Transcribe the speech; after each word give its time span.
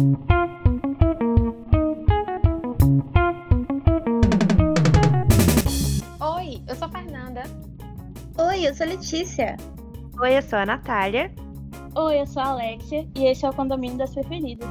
Oi, 0.00 0.16
eu 6.66 6.74
sou 6.74 6.86
a 6.86 6.90
Fernanda. 6.90 7.42
Oi, 8.38 8.66
eu 8.66 8.74
sou 8.74 8.86
a 8.86 8.88
Letícia. 8.88 9.58
Oi, 10.18 10.38
eu 10.38 10.42
sou 10.42 10.58
a 10.58 10.64
Natália. 10.64 11.30
Oi, 11.94 12.18
eu 12.18 12.26
sou 12.26 12.40
a 12.40 12.46
Alexia 12.46 13.06
e 13.14 13.26
esse 13.26 13.44
é 13.44 13.50
o 13.50 13.52
Condomínio 13.52 13.98
das 13.98 14.14
Preferidas. 14.14 14.70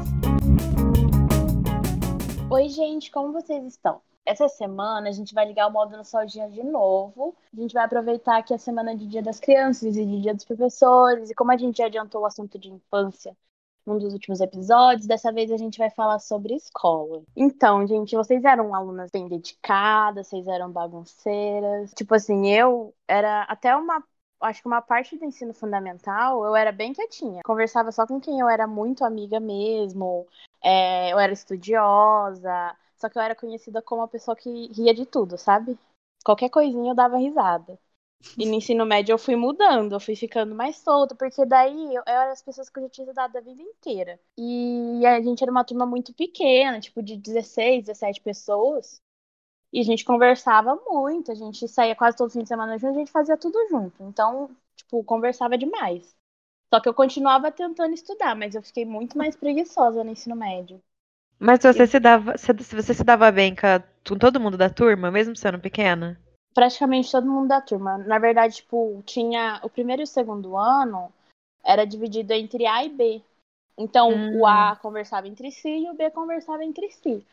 Oi, 2.50 2.70
gente, 2.70 3.12
como 3.12 3.32
vocês 3.32 3.64
estão? 3.68 4.02
Essa 4.26 4.50
semana 4.50 5.10
a 5.10 5.12
gente 5.12 5.36
vai 5.36 5.46
ligar 5.46 5.68
o 5.68 5.72
modo 5.72 5.96
nostalgia 5.96 6.50
de 6.50 6.64
novo. 6.64 7.36
A 7.56 7.62
gente 7.62 7.76
vai 7.76 7.84
aproveitar 7.84 8.42
que 8.42 8.52
é 8.52 8.56
a 8.56 8.60
semana 8.60 8.96
de 8.96 9.06
Dia 9.06 9.22
das 9.22 9.40
Crianças 9.40 9.96
e 9.96 10.06
de 10.08 10.22
Dia 10.22 10.34
dos 10.34 10.46
Professores. 10.46 11.30
E 11.30 11.36
como 11.36 11.52
a 11.52 11.58
gente 11.58 11.78
já 11.78 11.86
adiantou 11.86 12.22
o 12.22 12.26
assunto 12.26 12.58
de 12.58 12.72
infância 12.72 13.38
num 13.86 13.98
dos 13.98 14.14
últimos 14.14 14.42
episódios, 14.42 15.08
dessa 15.08 15.32
vez 15.32 15.52
a 15.52 15.58
gente 15.58 15.78
vai 15.78 15.90
falar 15.90 16.20
sobre 16.20 16.56
escola. 16.56 17.22
Então, 17.36 17.86
gente, 17.88 18.16
vocês 18.16 18.44
eram 18.44 18.74
alunas 18.76 19.10
bem 19.12 19.28
dedicadas, 19.28 20.28
vocês 20.28 20.48
eram 20.48 20.72
bagunceiras. 20.72 21.92
Tipo 21.94 22.16
assim, 22.16 22.50
eu 22.50 22.94
era 23.08 23.44
até 23.44 23.76
uma 23.76 24.04
acho 24.42 24.62
que 24.62 24.68
uma 24.68 24.82
parte 24.82 25.18
do 25.18 25.26
ensino 25.26 25.54
fundamental 25.54 26.46
eu 26.46 26.56
era 26.56 26.72
bem 26.72 26.94
quietinha. 26.94 27.42
Conversava 27.44 27.92
só 27.92 28.08
com 28.08 28.20
quem 28.20 28.40
eu 28.40 28.48
era 28.48 28.66
muito 28.66 29.04
amiga 29.04 29.40
mesmo. 29.40 30.28
É, 30.64 31.12
eu 31.12 31.20
era 31.20 31.34
estudiosa. 31.34 32.76
Só 32.96 33.10
que 33.10 33.18
eu 33.18 33.22
era 33.22 33.36
conhecida 33.36 33.82
como 33.82 34.02
a 34.02 34.08
pessoa 34.08 34.36
que 34.36 34.68
ria 34.74 34.94
de 34.94 35.06
tudo, 35.06 35.38
sabe? 35.38 35.78
Qualquer 36.24 36.50
coisinha 36.50 36.92
eu 36.92 36.96
dava 36.96 37.18
risada. 37.18 37.80
E 38.38 38.46
no 38.46 38.56
ensino 38.56 38.86
médio 38.86 39.14
eu 39.14 39.18
fui 39.20 39.36
mudando, 39.36 39.94
eu 39.94 40.00
fui 40.00 40.16
ficando 40.16 40.56
mais 40.56 40.78
solta, 40.78 41.14
porque 41.16 41.46
daí 41.46 41.94
eu, 41.96 42.02
eu 42.08 42.14
era 42.14 42.32
as 42.32 42.42
pessoas 42.42 42.70
que 42.70 42.80
eu 42.80 42.84
já 42.84 42.90
tinha 42.90 43.04
estudado 43.06 43.36
a 43.38 43.42
vida 43.42 43.62
inteira. 43.62 44.20
E 44.38 45.06
a 45.06 45.22
gente 45.22 45.42
era 45.44 45.52
uma 45.52 45.64
turma 45.64 45.86
muito 45.86 46.14
pequena, 46.14 46.80
tipo 46.80 47.04
de 47.04 47.18
16, 47.18 47.82
17 47.84 48.22
pessoas. 48.22 49.02
E 49.74 49.80
a 49.80 49.84
gente 49.84 50.06
conversava 50.06 50.76
muito, 50.88 51.32
a 51.32 51.36
gente 51.36 51.68
saía 51.68 51.96
quase 51.96 52.18
todo 52.18 52.32
fim 52.32 52.44
de 52.44 52.50
semana 52.50 52.78
junto, 52.78 52.96
a 52.96 53.00
gente 53.00 53.12
fazia 53.12 53.38
tudo 53.38 53.58
junto. 53.70 54.04
Então, 54.04 54.56
tipo, 54.76 55.04
conversava 55.04 55.58
demais. 55.58 56.16
Só 56.74 56.82
que 56.82 56.90
eu 56.90 56.94
continuava 56.96 57.52
tentando 57.52 57.94
estudar, 57.96 58.36
mas 58.36 58.56
eu 58.56 58.64
fiquei 58.64 58.86
muito 58.86 59.18
mais 59.18 59.36
preguiçosa 59.38 60.04
no 60.04 60.12
ensino 60.12 60.36
médio. 60.36 60.82
Mas 61.38 61.60
você 61.64 61.86
se 61.86 62.00
dava, 62.00 62.38
se 62.38 62.54
você 62.54 62.94
se 62.94 63.04
dava 63.04 63.30
bem 63.30 63.54
com, 63.54 63.68
a- 63.68 63.84
com 64.08 64.18
todo 64.18 64.40
mundo 64.40 64.58
da 64.58 64.70
turma, 64.70 65.12
mesmo 65.12 65.36
sendo 65.36 65.60
pequena? 65.60 66.18
Praticamente 66.54 67.12
todo 67.12 67.30
mundo 67.30 67.48
da 67.48 67.62
turma. 67.62 67.98
Na 67.98 68.20
verdade, 68.20 68.58
tipo, 68.58 69.02
tinha 69.06 69.60
o 69.64 69.70
primeiro 69.70 70.02
e 70.02 70.04
o 70.04 70.08
segundo 70.08 70.58
ano 70.58 71.12
era 71.64 71.86
dividido 71.86 72.34
entre 72.34 72.66
A 72.66 72.84
e 72.84 72.90
B. 72.90 73.22
Então, 73.78 74.10
Hum. 74.10 74.40
o 74.40 74.46
A 74.46 74.76
conversava 74.76 75.28
entre 75.28 75.52
si 75.52 75.70
e 75.70 75.90
o 75.90 75.94
B 75.94 76.10
conversava 76.12 76.64
entre 76.64 76.90
si. 76.92 77.26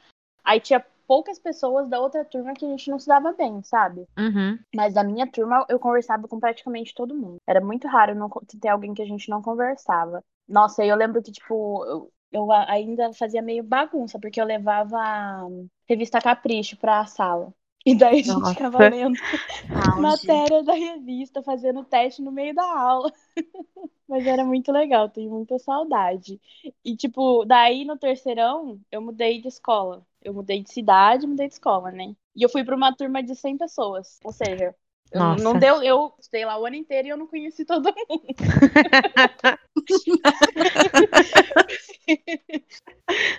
Aí 0.45 0.61
tinha 0.61 0.85
poucas 1.07 1.39
pessoas 1.39 1.89
da 1.89 2.01
outra 2.01 2.25
turma 2.25 2.55
que 2.55 2.65
a 2.65 2.69
gente 2.69 2.91
não 2.91 2.99
se 2.99 3.07
dava 3.09 3.33
bem, 3.33 3.63
sabe? 3.63 4.07
Uhum. 4.19 4.59
Mas 4.75 4.95
da 4.95 5.03
minha 5.03 5.27
turma 5.27 5.65
eu 5.69 5.79
conversava 5.79 6.29
com 6.29 6.39
praticamente 6.39 6.95
todo 6.95 7.15
mundo. 7.15 7.39
Era 7.47 7.61
muito 7.61 7.89
raro 7.89 8.15
não 8.15 8.29
ter 8.61 8.69
alguém 8.69 8.95
que 8.95 9.03
a 9.03 9.07
gente 9.07 9.29
não 9.29 9.43
conversava. 9.43 10.23
Nossa, 10.49 10.85
eu 10.85 10.95
lembro 10.97 11.23
que, 11.23 11.33
tipo, 11.33 11.85
eu, 11.85 12.13
eu 12.31 12.53
ainda 12.53 13.13
fazia 13.13 13.43
meio 13.43 13.65
bagunça, 13.65 14.19
porque 14.19 14.41
eu 14.41 14.45
levava 14.45 14.99
a 14.99 15.49
revista 15.89 16.21
Capricho 16.21 16.77
pra 16.77 17.07
sala. 17.07 17.53
E 17.87 17.95
daí 17.95 18.19
a 18.19 18.23
gente 18.25 18.49
ficava 18.51 18.89
lendo 18.89 19.15
Auge. 19.71 20.01
matéria 20.01 20.63
da 20.65 20.73
revista, 20.73 21.41
fazendo 21.41 21.85
teste 21.85 22.21
no 22.21 22.33
meio 22.33 22.53
da 22.53 22.65
aula. 22.65 23.13
Mas 24.09 24.27
era 24.27 24.45
muito 24.45 24.73
legal, 24.73 25.09
tenho 25.09 25.31
muita 25.31 25.57
saudade. 25.61 26.41
E, 26.85 26.97
tipo, 26.97 27.45
daí 27.45 27.85
no 27.85 27.97
terceirão, 27.97 28.81
eu 28.91 29.01
mudei 29.01 29.41
de 29.41 29.49
escola. 29.49 30.05
Eu 30.23 30.35
mudei 30.35 30.63
de 30.63 30.73
cidade, 30.73 31.27
mudei 31.27 31.47
de 31.47 31.55
escola, 31.55 31.93
né? 31.93 32.15
E 32.35 32.43
eu 32.43 32.49
fui 32.49 32.65
pra 32.65 32.77
uma 32.77 32.95
turma 32.95 33.23
de 33.23 33.35
100 33.37 33.57
pessoas. 33.57 34.19
Ou 34.25 34.33
seja, 34.33 34.75
eu 35.13 35.21
não- 35.21 35.37
Nossa. 35.37 35.59
deu. 35.59 35.83
Eu 35.83 36.13
estudei 36.19 36.45
lá 36.45 36.59
o 36.59 36.67
ano 36.67 36.77
inteiro 36.77 37.09
e 37.09 37.11
eu 37.11 37.17
não 37.17 37.27
conheci 37.27 37.65
todo 37.65 37.93
mundo. 38.09 38.27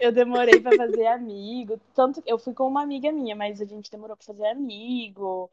Eu 0.01 0.11
demorei 0.11 0.59
pra 0.59 0.75
fazer 0.75 1.07
amigo. 1.07 1.79
Tanto 1.93 2.21
eu 2.25 2.37
fui 2.39 2.53
com 2.53 2.67
uma 2.67 2.81
amiga 2.81 3.11
minha, 3.11 3.35
mas 3.35 3.61
a 3.61 3.65
gente 3.65 3.91
demorou 3.91 4.15
pra 4.15 4.25
fazer 4.25 4.47
amigo. 4.47 5.49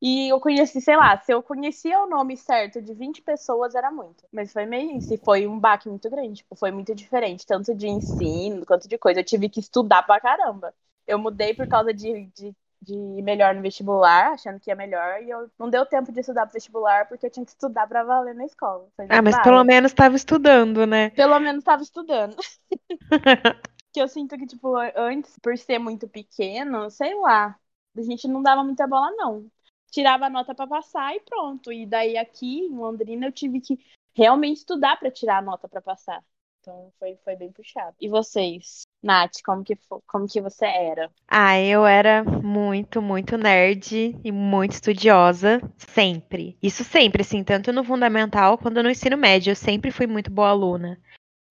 E 0.00 0.28
eu 0.32 0.40
conheci, 0.40 0.80
sei 0.80 0.96
lá, 0.96 1.16
se 1.18 1.32
eu 1.32 1.42
conhecia 1.42 2.00
o 2.02 2.08
nome 2.08 2.36
certo 2.36 2.80
de 2.80 2.94
20 2.94 3.20
pessoas, 3.22 3.74
era 3.74 3.90
muito. 3.90 4.24
Mas 4.32 4.52
foi 4.52 4.64
meio 4.66 4.96
isso. 4.98 5.12
E 5.14 5.18
foi 5.18 5.46
um 5.46 5.58
baque 5.58 5.88
muito 5.88 6.08
grande. 6.10 6.36
Tipo, 6.38 6.54
foi 6.56 6.70
muito 6.70 6.94
diferente, 6.94 7.46
tanto 7.46 7.74
de 7.74 7.88
ensino 7.88 8.64
quanto 8.66 8.88
de 8.88 8.96
coisa. 8.98 9.20
Eu 9.20 9.24
tive 9.24 9.48
que 9.48 9.60
estudar 9.60 10.02
pra 10.04 10.20
caramba. 10.20 10.74
Eu 11.06 11.18
mudei 11.18 11.54
por 11.54 11.66
causa 11.66 11.92
de, 11.92 12.26
de, 12.34 12.54
de 12.80 12.94
ir 12.94 13.22
melhor 13.22 13.54
no 13.54 13.62
vestibular, 13.62 14.32
achando 14.32 14.60
que 14.60 14.70
ia 14.70 14.76
melhor. 14.76 15.22
E 15.22 15.30
eu 15.30 15.50
não 15.58 15.68
deu 15.68 15.84
tempo 15.84 16.12
de 16.12 16.20
estudar 16.20 16.46
pro 16.46 16.54
vestibular 16.54 17.08
porque 17.08 17.26
eu 17.26 17.30
tinha 17.30 17.44
que 17.44 17.50
estudar 17.50 17.86
pra 17.86 18.04
valer 18.04 18.34
na 18.34 18.44
escola. 18.44 18.88
Ah, 19.08 19.22
mas 19.22 19.34
bárbaro. 19.34 19.42
pelo 19.42 19.64
menos 19.64 19.90
estava 19.90 20.16
estudando, 20.16 20.86
né? 20.86 21.10
Pelo 21.10 21.38
menos 21.40 21.64
tava 21.64 21.82
estudando. 21.82 22.36
que 23.92 24.00
eu 24.00 24.08
sinto 24.08 24.36
que, 24.36 24.46
tipo, 24.46 24.76
antes, 24.96 25.38
por 25.40 25.56
ser 25.58 25.78
muito 25.78 26.08
pequeno, 26.08 26.90
sei 26.90 27.14
lá, 27.14 27.58
a 27.96 28.02
gente 28.02 28.28
não 28.28 28.42
dava 28.42 28.62
muita 28.62 28.86
bola, 28.86 29.10
não. 29.12 29.50
Tirava 29.90 30.26
a 30.26 30.30
nota 30.30 30.54
pra 30.54 30.66
passar 30.66 31.14
e 31.16 31.20
pronto. 31.20 31.72
E 31.72 31.86
daí 31.86 32.16
aqui 32.16 32.60
em 32.60 32.76
Londrina 32.76 33.26
eu 33.26 33.32
tive 33.32 33.60
que 33.60 33.78
realmente 34.14 34.58
estudar 34.58 34.98
pra 34.98 35.10
tirar 35.10 35.38
a 35.38 35.42
nota 35.42 35.68
pra 35.68 35.80
passar. 35.80 36.22
Então 36.60 36.92
foi, 36.98 37.16
foi 37.24 37.36
bem 37.36 37.52
puxado. 37.52 37.94
E 38.00 38.08
vocês? 38.08 38.82
Nath, 39.02 39.40
como 39.44 39.62
que, 39.62 39.76
como 40.06 40.26
que 40.26 40.40
você 40.40 40.66
era? 40.66 41.10
Ah, 41.28 41.58
eu 41.60 41.86
era 41.86 42.24
muito, 42.24 43.00
muito 43.00 43.38
nerd 43.38 44.18
e 44.24 44.32
muito 44.32 44.72
estudiosa, 44.72 45.60
sempre. 45.76 46.56
Isso 46.62 46.82
sempre, 46.82 47.22
assim, 47.22 47.44
tanto 47.44 47.72
no 47.72 47.84
fundamental 47.84 48.58
quanto 48.58 48.82
no 48.82 48.90
ensino 48.90 49.16
médio. 49.16 49.52
Eu 49.52 49.56
sempre 49.56 49.90
fui 49.90 50.06
muito 50.06 50.30
boa 50.30 50.48
aluna. 50.48 50.98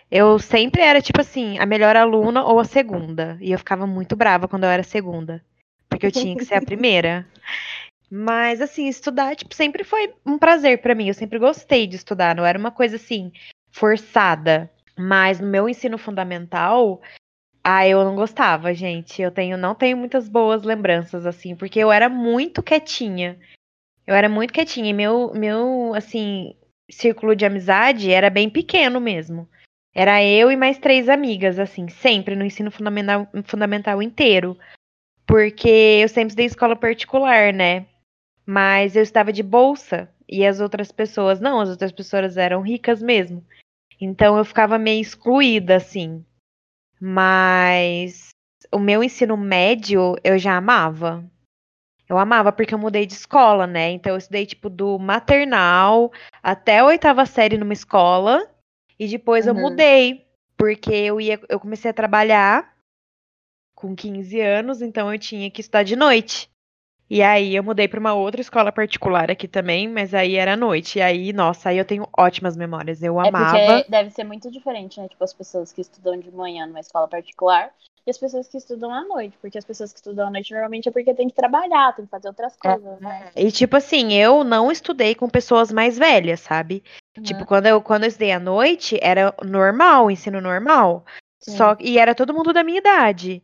Eu 0.09 0.39
sempre 0.39 0.81
era, 0.81 1.01
tipo 1.01 1.21
assim, 1.21 1.57
a 1.57 1.65
melhor 1.65 1.95
aluna 1.95 2.43
ou 2.43 2.59
a 2.59 2.65
segunda. 2.65 3.37
E 3.41 3.51
eu 3.51 3.57
ficava 3.57 3.87
muito 3.87 4.15
brava 4.15 4.47
quando 4.47 4.63
eu 4.63 4.69
era 4.69 4.83
segunda. 4.83 5.43
Porque 5.89 6.05
eu 6.05 6.11
tinha 6.11 6.35
que 6.35 6.45
ser 6.45 6.55
a 6.55 6.61
primeira. 6.65 7.27
Mas, 8.09 8.61
assim, 8.61 8.87
estudar, 8.87 9.35
tipo, 9.35 9.53
sempre 9.53 9.83
foi 9.83 10.13
um 10.25 10.37
prazer 10.37 10.81
pra 10.81 10.95
mim. 10.95 11.07
Eu 11.07 11.13
sempre 11.13 11.39
gostei 11.39 11.87
de 11.87 11.95
estudar. 11.95 12.35
Não 12.35 12.45
era 12.45 12.59
uma 12.59 12.71
coisa, 12.71 12.95
assim, 12.97 13.31
forçada. 13.71 14.71
Mas 14.97 15.39
no 15.39 15.47
meu 15.47 15.69
ensino 15.69 15.97
fundamental, 15.97 17.01
ah, 17.63 17.87
eu 17.87 18.03
não 18.03 18.15
gostava, 18.15 18.73
gente. 18.73 19.21
Eu 19.21 19.31
tenho, 19.31 19.57
não 19.57 19.75
tenho 19.75 19.97
muitas 19.97 20.29
boas 20.29 20.63
lembranças, 20.63 21.25
assim, 21.25 21.55
porque 21.55 21.79
eu 21.79 21.91
era 21.91 22.09
muito 22.09 22.63
quietinha. 22.63 23.37
Eu 24.05 24.15
era 24.15 24.29
muito 24.29 24.53
quietinha. 24.53 24.89
E 24.89 24.93
meu, 24.93 25.33
meu, 25.33 25.93
assim, 25.93 26.55
círculo 26.89 27.35
de 27.35 27.45
amizade 27.45 28.11
era 28.11 28.29
bem 28.29 28.49
pequeno 28.49 28.99
mesmo. 28.99 29.47
Era 29.93 30.23
eu 30.23 30.51
e 30.51 30.55
mais 30.55 30.77
três 30.77 31.09
amigas, 31.09 31.59
assim, 31.59 31.89
sempre 31.89 32.35
no 32.35 32.45
ensino 32.45 32.71
fundamental, 32.71 33.27
fundamental 33.45 34.01
inteiro. 34.01 34.57
Porque 35.25 35.99
eu 36.01 36.07
sempre 36.07 36.41
em 36.41 36.45
escola 36.45 36.75
particular, 36.75 37.51
né? 37.51 37.85
Mas 38.45 38.95
eu 38.95 39.03
estava 39.03 39.33
de 39.33 39.43
bolsa 39.43 40.09
e 40.29 40.45
as 40.45 40.59
outras 40.61 40.91
pessoas, 40.91 41.41
não, 41.41 41.59
as 41.59 41.69
outras 41.69 41.91
pessoas 41.91 42.37
eram 42.37 42.61
ricas 42.61 43.01
mesmo. 43.01 43.43
Então 43.99 44.37
eu 44.37 44.45
ficava 44.45 44.77
meio 44.77 45.01
excluída, 45.01 45.75
assim. 45.77 46.23
Mas 46.99 48.29
o 48.71 48.79
meu 48.79 49.03
ensino 49.03 49.37
médio 49.37 50.15
eu 50.23 50.37
já 50.37 50.57
amava. 50.57 51.23
Eu 52.09 52.17
amava 52.17 52.51
porque 52.51 52.73
eu 52.73 52.79
mudei 52.79 53.05
de 53.05 53.13
escola, 53.13 53.67
né? 53.67 53.91
Então 53.91 54.13
eu 54.13 54.17
estudei 54.17 54.45
tipo 54.45 54.69
do 54.69 54.97
maternal 54.97 56.11
até 56.41 56.79
a 56.79 56.85
oitava 56.85 57.25
série 57.25 57.57
numa 57.57 57.73
escola 57.73 58.49
e 58.97 59.07
depois 59.07 59.45
eu 59.45 59.53
Uhum. 59.53 59.61
mudei 59.61 60.25
porque 60.57 60.91
eu 60.91 61.19
ia, 61.21 61.39
eu 61.49 61.59
comecei 61.59 61.91
a 61.91 61.93
trabalhar 61.93 62.75
com 63.75 63.95
15 63.95 64.39
anos, 64.41 64.81
então 64.81 65.13
eu 65.13 65.19
tinha 65.19 65.51
que 65.51 65.61
estudar 65.61 65.83
de 65.83 65.95
noite. 65.95 66.49
E 67.09 67.21
aí 67.23 67.55
eu 67.55 67.63
mudei 67.63 67.87
para 67.87 67.99
uma 67.99 68.13
outra 68.13 68.41
escola 68.41 68.71
particular 68.71 69.31
aqui 69.31 69.47
também, 69.47 69.87
mas 69.87 70.13
aí 70.13 70.35
era 70.35 70.53
à 70.53 70.57
noite. 70.57 70.99
E 70.99 71.01
aí, 71.01 71.31
nossa, 71.31 71.69
aí 71.69 71.77
eu 71.77 71.85
tenho 71.85 72.07
ótimas 72.17 72.57
memórias. 72.57 73.01
Eu 73.01 73.21
É 73.21 73.29
amava. 73.29 73.57
porque 73.57 73.89
deve 73.89 74.09
ser 74.11 74.25
muito 74.25 74.51
diferente, 74.51 74.99
né? 74.99 75.07
Tipo, 75.07 75.23
as 75.23 75.33
pessoas 75.33 75.71
que 75.71 75.79
estudam 75.81 76.19
de 76.19 76.29
manhã 76.31 76.65
numa 76.65 76.81
escola 76.81 77.07
particular 77.07 77.71
e 78.05 78.11
as 78.11 78.17
pessoas 78.17 78.47
que 78.49 78.57
estudam 78.57 78.93
à 78.93 79.05
noite. 79.05 79.37
Porque 79.41 79.57
as 79.57 79.63
pessoas 79.63 79.93
que 79.93 79.99
estudam 79.99 80.27
à 80.27 80.31
noite 80.31 80.51
normalmente 80.51 80.89
é 80.89 80.91
porque 80.91 81.13
tem 81.13 81.29
que 81.29 81.35
trabalhar, 81.35 81.95
tem 81.95 82.03
que 82.03 82.11
fazer 82.11 82.27
outras 82.27 82.57
coisas, 82.57 82.99
né? 82.99 83.31
E 83.35 83.51
tipo 83.53 83.77
assim, 83.77 84.13
eu 84.13 84.43
não 84.43 84.69
estudei 84.69 85.15
com 85.15 85.29
pessoas 85.29 85.71
mais 85.71 85.97
velhas, 85.97 86.41
sabe? 86.41 86.83
Tipo, 87.23 87.45
quando 87.45 87.67
eu, 87.67 87.81
quando 87.81 88.03
eu 88.03 88.09
estudei 88.09 88.31
à 88.31 88.39
noite, 88.39 88.99
era 89.01 89.33
normal, 89.43 90.11
ensino 90.11 90.41
normal. 90.41 91.05
Sim. 91.39 91.55
Só 91.55 91.77
e 91.79 91.97
era 91.97 92.13
todo 92.13 92.33
mundo 92.33 92.51
da 92.51 92.63
minha 92.63 92.79
idade. 92.79 93.41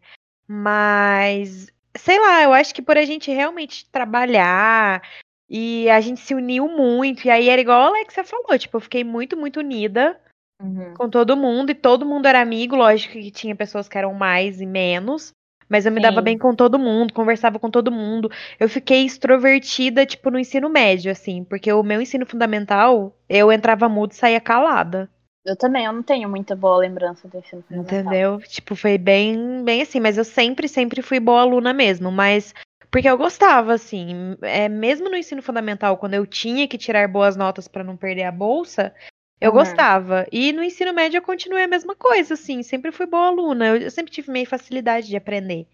Mas 0.48 1.72
sei 1.98 2.20
lá, 2.20 2.44
eu 2.44 2.54
acho 2.54 2.74
que 2.74 2.82
por 2.82 2.98
a 2.98 3.06
gente 3.06 3.32
realmente 3.32 3.90
trabalhar 3.92 5.02
e 5.50 5.90
a 5.90 6.02
gente 6.02 6.20
se 6.22 6.34
uniu 6.34 6.68
muito, 6.68 7.26
e 7.26 7.30
aí 7.30 7.50
era 7.50 7.62
igual 7.62 7.82
a 7.82 7.88
Alexia 7.88 8.24
falou, 8.24 8.58
tipo, 8.58 8.78
eu 8.78 8.82
fiquei 8.82 9.04
muito, 9.04 9.38
muito 9.38 9.60
unida 9.60 10.20
Uhum. 10.62 10.94
com 10.94 11.10
todo 11.10 11.36
mundo 11.36 11.72
e 11.72 11.76
todo 11.76 12.06
mundo 12.06 12.26
era 12.26 12.40
amigo. 12.40 12.76
Lógico 12.76 13.14
que 13.14 13.32
tinha 13.32 13.56
pessoas 13.56 13.90
que 13.90 13.98
eram 13.98 14.14
mais 14.14 14.62
e 14.62 14.66
menos, 14.66 15.34
mas 15.68 15.86
eu 15.86 15.92
me 15.92 16.00
dava 16.00 16.18
Sim. 16.18 16.24
bem 16.24 16.38
com 16.38 16.56
todo 16.56 16.80
mundo, 16.80 17.14
conversava 17.14 17.60
com 17.60 17.70
todo 17.70 17.92
mundo. 17.92 18.32
Eu 18.60 18.70
fiquei 18.70 19.06
extrovertida, 19.06 20.06
tipo, 20.06 20.32
no 20.32 20.40
ensino 20.40 20.70
médio, 20.70 21.12
assim, 21.12 21.44
porque 21.44 21.72
o 21.74 21.84
meu 21.84 22.02
ensino 22.02 22.26
fundamental, 22.26 23.16
eu 23.28 23.52
entrava 23.52 23.90
mudo 23.90 24.12
e 24.12 24.16
saía 24.16 24.40
calada. 24.40 25.10
Eu 25.46 25.56
também, 25.58 25.86
eu 25.86 25.94
não 25.94 26.04
tenho 26.04 26.30
muita 26.30 26.56
boa 26.56 26.78
lembrança 26.78 27.28
do 27.28 27.38
ensino 27.38 27.62
fundamental. 27.64 28.00
Entendeu? 28.00 28.40
Tipo, 28.48 28.76
foi 28.76 28.98
bem, 28.98 29.64
bem 29.64 29.82
assim, 29.82 30.00
mas 30.00 30.18
eu 30.18 30.24
sempre, 30.24 30.68
sempre 30.68 31.02
fui 31.02 31.20
boa 31.20 31.42
aluna 31.42 31.74
mesmo, 31.74 32.12
mas 32.12 32.54
porque 32.90 33.10
eu 33.10 33.18
gostava, 33.18 33.74
assim, 33.74 34.38
é, 34.42 34.70
mesmo 34.70 35.10
no 35.10 35.18
ensino 35.18 35.42
fundamental, 35.42 35.98
quando 35.98 36.14
eu 36.14 36.28
tinha 36.28 36.68
que 36.68 36.78
tirar 36.78 37.08
boas 37.08 37.36
notas 37.36 37.68
pra 37.68 37.84
não 37.84 37.98
perder 37.98 38.24
a 38.24 38.32
bolsa, 38.32 38.94
eu 39.42 39.50
Uhum. 39.52 39.58
gostava. 39.58 40.28
E 40.32 40.54
no 40.54 40.64
ensino 40.64 40.94
médio 40.94 41.18
eu 41.18 41.22
continuei 41.24 41.64
a 41.64 41.68
mesma 41.68 41.96
coisa, 41.96 42.36
assim, 42.36 42.62
sempre 42.62 42.92
fui 42.92 43.08
boa 43.08 43.28
aluna, 43.28 43.68
eu, 43.68 43.78
eu 43.78 43.92
sempre 43.92 44.14
tive 44.14 44.32
meio 44.32 44.46
facilidade 44.46 45.08
de 45.08 45.18
aprender. 45.18 45.68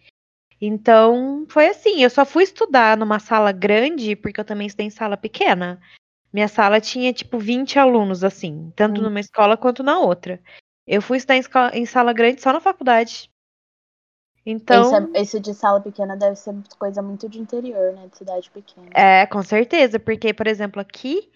Então, 0.62 1.46
foi 1.50 1.68
assim, 1.68 2.02
eu 2.02 2.10
só 2.10 2.26
fui 2.26 2.44
estudar 2.44 2.98
numa 2.98 3.20
sala 3.20 3.52
grande, 3.52 4.16
porque 4.16 4.40
eu 4.40 4.46
também 4.46 4.68
estudei 4.68 4.88
em 4.88 4.90
sala 4.90 5.16
pequena. 5.16 5.80
Minha 6.32 6.48
sala 6.48 6.80
tinha, 6.80 7.12
tipo, 7.12 7.40
20 7.40 7.80
alunos, 7.80 8.24
assim, 8.24 8.72
tanto 8.76 9.00
Hum. 9.02 9.06
numa 9.06 9.20
escola 9.20 9.58
quanto 9.58 9.82
na 9.84 10.00
outra. 10.00 10.40
Eu 10.86 11.02
fui 11.02 11.18
estudar 11.18 11.36
em, 11.36 11.40
esco- 11.40 11.58
em 11.74 11.86
sala 11.86 12.14
grande 12.14 12.42
só 12.42 12.54
na 12.54 12.60
faculdade. 12.60 13.30
Então, 14.46 15.10
Esse, 15.14 15.38
é- 15.38 15.40
de 15.40 15.54
sala 15.54 15.80
pequena 15.82 16.16
deve 16.16 16.36
ser 16.36 16.56
coisa 16.78 17.02
muito 17.02 17.28
de 17.30 17.40
interior, 17.40 17.94
né? 17.94 18.08
De 18.08 18.18
cidade 18.18 18.50
pequena. 18.50 18.88
é, 18.94 19.26
com 19.26 19.44
certeza, 19.44 20.00
porque, 20.00 20.34
por 20.34 20.48
exemplo, 20.48 20.80
aqui 20.82 21.30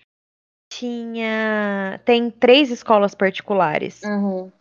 tinha. 0.72 2.00
Tem 2.06 2.30
três 2.32 2.72
escolas 2.72 3.14
particulares 3.14 4.02
Uhum. 4.04 4.52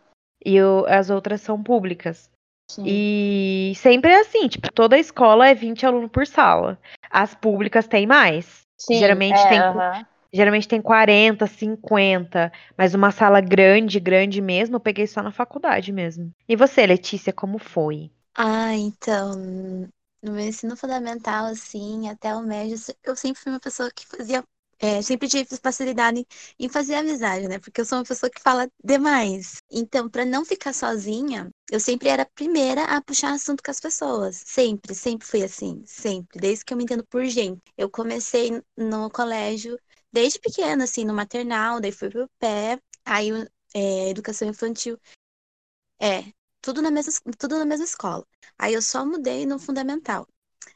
e 0.45 0.61
o- 0.61 0.85
as 0.87 1.09
outras 1.09 1.41
são 1.41 1.61
públicas. 1.61 2.29
Sim. 2.69 2.83
E 2.85 3.73
sempre 3.75 4.11
é 4.11 4.19
assim, 4.21 4.47
tipo, 4.47 4.71
toda 4.71 4.97
escola 4.97 5.47
é 5.47 5.53
20 5.53 5.85
alunos 5.85 6.11
por 6.11 6.25
sala. 6.27 6.79
As 7.09 7.33
públicas 7.35 7.87
têm 7.87 8.05
mais. 8.07 8.61
Sim, 8.77 8.95
geralmente 8.95 9.39
é, 9.39 9.49
tem- 9.49 9.59
aham. 9.59 10.05
Geralmente 10.33 10.67
tem 10.67 10.81
40, 10.81 11.47
50, 11.47 12.51
mas 12.77 12.93
uma 12.95 13.11
sala 13.11 13.39
grande, 13.39 13.99
grande 13.99 14.41
mesmo, 14.41 14.75
eu 14.75 14.79
peguei 14.79 15.07
só 15.07 15.21
na 15.23 15.31
faculdade 15.31 15.91
mesmo. 15.93 16.33
E 16.47 16.55
você, 16.55 16.85
Letícia, 16.85 17.31
como 17.31 17.57
foi? 17.59 18.11
Ah, 18.35 18.73
então, 18.75 19.35
no 20.21 20.31
meu 20.31 20.39
ensino 20.47 20.75
fundamental, 20.75 21.45
assim, 21.45 22.09
até 22.09 22.35
o 22.35 22.41
médio, 22.41 22.75
eu 23.03 23.15
sempre 23.15 23.41
fui 23.41 23.51
uma 23.51 23.59
pessoa 23.59 23.91
que 23.91 24.05
fazia, 24.07 24.43
é, 24.79 25.01
sempre 25.03 25.27
tive 25.27 25.45
facilidade 25.57 26.25
em, 26.59 26.67
fazer 26.69 26.95
amizade, 26.95 27.47
né? 27.47 27.59
Porque 27.59 27.81
eu 27.81 27.85
sou 27.85 27.99
uma 27.99 28.03
pessoa 28.03 28.29
que 28.31 28.41
fala 28.41 28.67
demais. 28.83 29.57
Então, 29.71 30.09
pra 30.09 30.25
não 30.25 30.43
ficar 30.45 30.73
sozinha, 30.73 31.49
eu 31.71 31.79
sempre 31.79 32.09
era 32.09 32.23
a 32.23 32.25
primeira 32.25 32.83
a 32.85 33.01
puxar 33.01 33.33
assunto 33.33 33.61
com 33.63 33.69
as 33.71 33.79
pessoas. 33.79 34.41
Sempre, 34.45 34.95
sempre 34.95 35.27
fui 35.27 35.43
assim, 35.43 35.83
sempre, 35.85 36.39
desde 36.39 36.65
que 36.65 36.73
eu 36.73 36.77
me 36.77 36.83
entendo 36.85 37.05
por 37.05 37.23
gente. 37.25 37.61
Eu 37.77 37.89
comecei 37.89 38.61
no 38.75 39.09
colégio 39.11 39.77
desde 40.13 40.39
pequena, 40.39 40.83
assim, 40.85 41.05
no 41.05 41.13
maternal, 41.13 41.81
daí 41.81 41.91
fui 41.91 42.09
pro 42.09 42.29
pé, 42.39 42.79
aí 43.05 43.29
é, 43.73 44.09
educação 44.09 44.47
infantil. 44.47 44.99
É, 46.01 46.33
tudo 46.61 46.81
na 46.81 46.91
mesma, 46.91 47.11
tudo 47.37 47.57
na 47.57 47.65
mesma 47.65 47.85
escola. 47.85 48.25
Aí 48.57 48.73
eu 48.73 48.81
só 48.81 49.05
mudei 49.05 49.45
no 49.45 49.57
fundamental. 49.59 50.27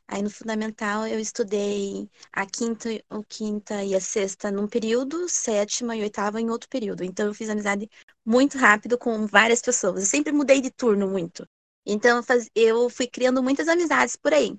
Aí 0.07 0.21
no 0.21 0.29
fundamental 0.29 1.07
eu 1.07 1.19
estudei 1.19 2.09
a 2.33 2.45
quinta, 2.45 2.89
o 3.09 3.23
quinta 3.23 3.83
e 3.83 3.95
a 3.95 4.01
sexta 4.01 4.51
num 4.51 4.67
período, 4.67 5.29
sétima 5.29 5.95
e 5.95 6.01
oitava 6.03 6.41
em 6.41 6.49
outro 6.49 6.69
período. 6.69 7.03
Então 7.03 7.27
eu 7.27 7.33
fiz 7.33 7.49
amizade 7.49 7.89
muito 8.25 8.57
rápido 8.57 8.97
com 8.97 9.27
várias 9.27 9.61
pessoas. 9.61 10.01
Eu 10.01 10.07
sempre 10.07 10.31
mudei 10.33 10.61
de 10.61 10.71
turno 10.71 11.07
muito. 11.09 11.47
Então 11.85 12.19
eu, 12.55 12.83
eu 12.83 12.89
fui 12.89 13.07
criando 13.07 13.43
muitas 13.43 13.67
amizades 13.67 14.15
por 14.15 14.33
aí. 14.33 14.57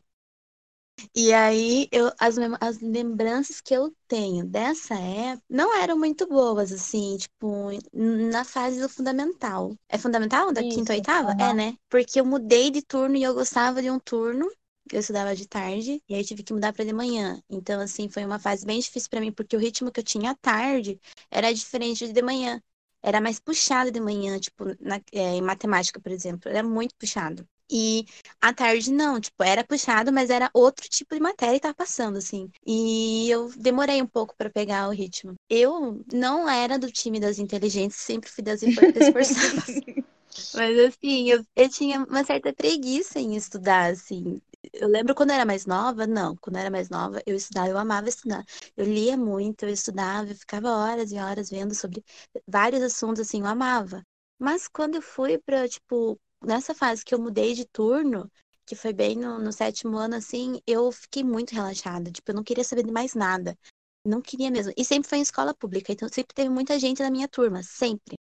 E 1.15 1.33
aí 1.33 1.89
eu, 1.93 2.11
as, 2.19 2.37
as 2.61 2.81
lembranças 2.81 3.61
que 3.61 3.75
eu 3.75 3.95
tenho 4.09 4.45
dessa 4.47 4.95
época 4.95 5.45
não 5.49 5.75
eram 5.77 5.99
muito 5.99 6.27
boas, 6.27 6.73
assim, 6.73 7.17
tipo, 7.19 7.69
na 7.93 8.45
fase 8.45 8.81
do 8.81 8.89
fundamental. 8.89 9.77
É 9.89 9.99
fundamental? 9.99 10.53
Da 10.53 10.65
quinta 10.65 10.93
ou 10.93 10.97
Isso, 10.97 10.99
oitava? 10.99 11.35
É, 11.39 11.53
aham. 11.53 11.55
né? 11.55 11.77
Porque 11.89 12.21
eu 12.21 12.25
mudei 12.25 12.71
de 12.71 12.83
turno 12.83 13.17
e 13.17 13.23
eu 13.23 13.35
gostava 13.35 13.81
de 13.83 13.91
um 13.91 13.99
turno. 13.99 14.47
Eu 14.91 15.01
estudava 15.01 15.35
de 15.37 15.47
tarde 15.47 16.03
e 16.09 16.15
aí 16.15 16.25
tive 16.25 16.43
que 16.43 16.53
mudar 16.53 16.73
para 16.73 16.85
de 16.85 16.93
manhã. 16.95 17.43
Então, 17.49 17.81
assim, 17.81 18.09
foi 18.09 18.25
uma 18.25 18.39
fase 18.39 18.65
bem 18.67 18.81
difícil 18.81 19.11
para 19.11 19.21
mim, 19.21 19.31
porque 19.33 19.55
o 19.57 19.59
ritmo 19.59 19.93
que 19.93 20.01
eu 20.01 20.05
tinha 20.05 20.31
à 20.31 20.35
tarde 20.35 20.99
era 21.31 21.53
diferente 21.53 22.07
de 22.07 22.13
de 22.13 22.23
manhã. 22.23 22.61
Era 23.03 23.21
mais 23.21 23.39
puxado 23.39 23.91
de 23.91 24.01
manhã, 24.01 24.39
tipo, 24.41 24.65
na, 24.81 24.97
é, 25.13 25.35
em 25.37 25.43
matemática, 25.43 26.01
por 26.01 26.11
exemplo. 26.11 26.49
Era 26.51 26.63
muito 26.63 26.95
puxado. 26.97 27.47
E 27.71 28.05
à 28.41 28.53
tarde 28.53 28.91
não, 28.93 29.21
tipo, 29.21 29.43
era 29.43 29.65
puxado, 29.65 30.13
mas 30.13 30.31
era 30.31 30.51
outro 30.55 30.89
tipo 30.89 31.15
de 31.15 31.21
matéria 31.21 31.55
que 31.55 31.61
tava 31.61 31.75
passando, 31.75 32.19
assim. 32.19 32.51
E 32.67 33.29
eu 33.31 33.51
demorei 33.57 34.01
um 34.03 34.07
pouco 34.07 34.35
para 34.37 34.51
pegar 34.51 34.89
o 34.89 34.93
ritmo. 34.93 35.35
Eu 35.49 36.03
não 36.13 36.49
era 36.49 36.79
do 36.79 36.91
time 36.91 37.21
das 37.21 37.39
inteligentes, 37.39 37.99
sempre 37.99 38.31
fui 38.31 38.43
das 38.45 38.63
esfor- 38.63 38.91
esforçadas. 38.95 39.83
Mas 40.53 40.79
assim, 40.79 41.31
eu, 41.31 41.45
eu 41.57 41.69
tinha 41.69 42.05
uma 42.05 42.25
certa 42.25 42.53
preguiça 42.53 43.19
em 43.21 43.37
estudar, 43.37 43.93
assim. 43.93 44.41
Eu 44.73 44.89
lembro 44.89 45.15
quando 45.15 45.31
eu 45.31 45.37
era 45.37 45.45
mais 45.47 45.67
nova, 45.67 46.07
não, 46.07 46.37
quando 46.37 46.57
eu 46.57 46.61
era 46.61 46.71
mais 46.71 46.89
nova, 46.89 47.21
eu 47.27 47.37
estudava, 47.37 47.69
eu 47.69 47.79
amava 47.79 48.09
estudar. 48.09 48.45
Eu 48.77 48.85
lia 48.87 49.17
muito, 49.17 49.65
eu 49.65 49.71
estudava, 49.71 50.31
eu 50.31 50.35
ficava 50.37 50.71
horas 50.71 51.13
e 51.13 51.17
horas 51.19 51.51
vendo 51.51 51.75
sobre 51.75 52.03
vários 52.47 52.83
assuntos, 52.83 53.21
assim, 53.21 53.41
eu 53.41 53.47
amava. 53.47 54.03
Mas 54.39 54.69
quando 54.69 54.97
eu 54.97 55.03
fui 55.03 55.39
pra, 55.39 55.69
tipo, 55.69 56.19
nessa 56.45 56.75
fase 56.75 57.05
que 57.05 57.15
eu 57.15 57.19
mudei 57.19 57.55
de 57.55 57.65
turno, 57.67 58.31
que 58.67 58.77
foi 58.77 58.93
bem 58.93 59.17
no, 59.17 59.39
no 59.39 59.53
sétimo 59.53 59.97
ano, 59.97 60.17
assim, 60.17 60.61
eu 60.67 60.91
fiquei 60.93 61.25
muito 61.25 61.55
relaxada. 61.55 62.11
Tipo, 62.11 62.31
eu 62.31 62.37
não 62.37 62.45
queria 62.45 62.65
saber 62.65 62.85
de 62.85 62.93
mais 62.93 63.15
nada. 63.15 63.57
Não 64.05 64.21
queria 64.21 64.51
mesmo. 64.51 64.73
E 64.77 64.85
sempre 64.85 65.09
foi 65.09 65.19
em 65.19 65.23
escola 65.23 65.55
pública, 65.55 65.93
então 65.93 66.09
sempre 66.09 66.35
teve 66.35 66.49
muita 66.49 66.79
gente 66.79 67.03
na 67.03 67.11
minha 67.11 67.29
turma, 67.29 67.63
sempre. 67.63 68.17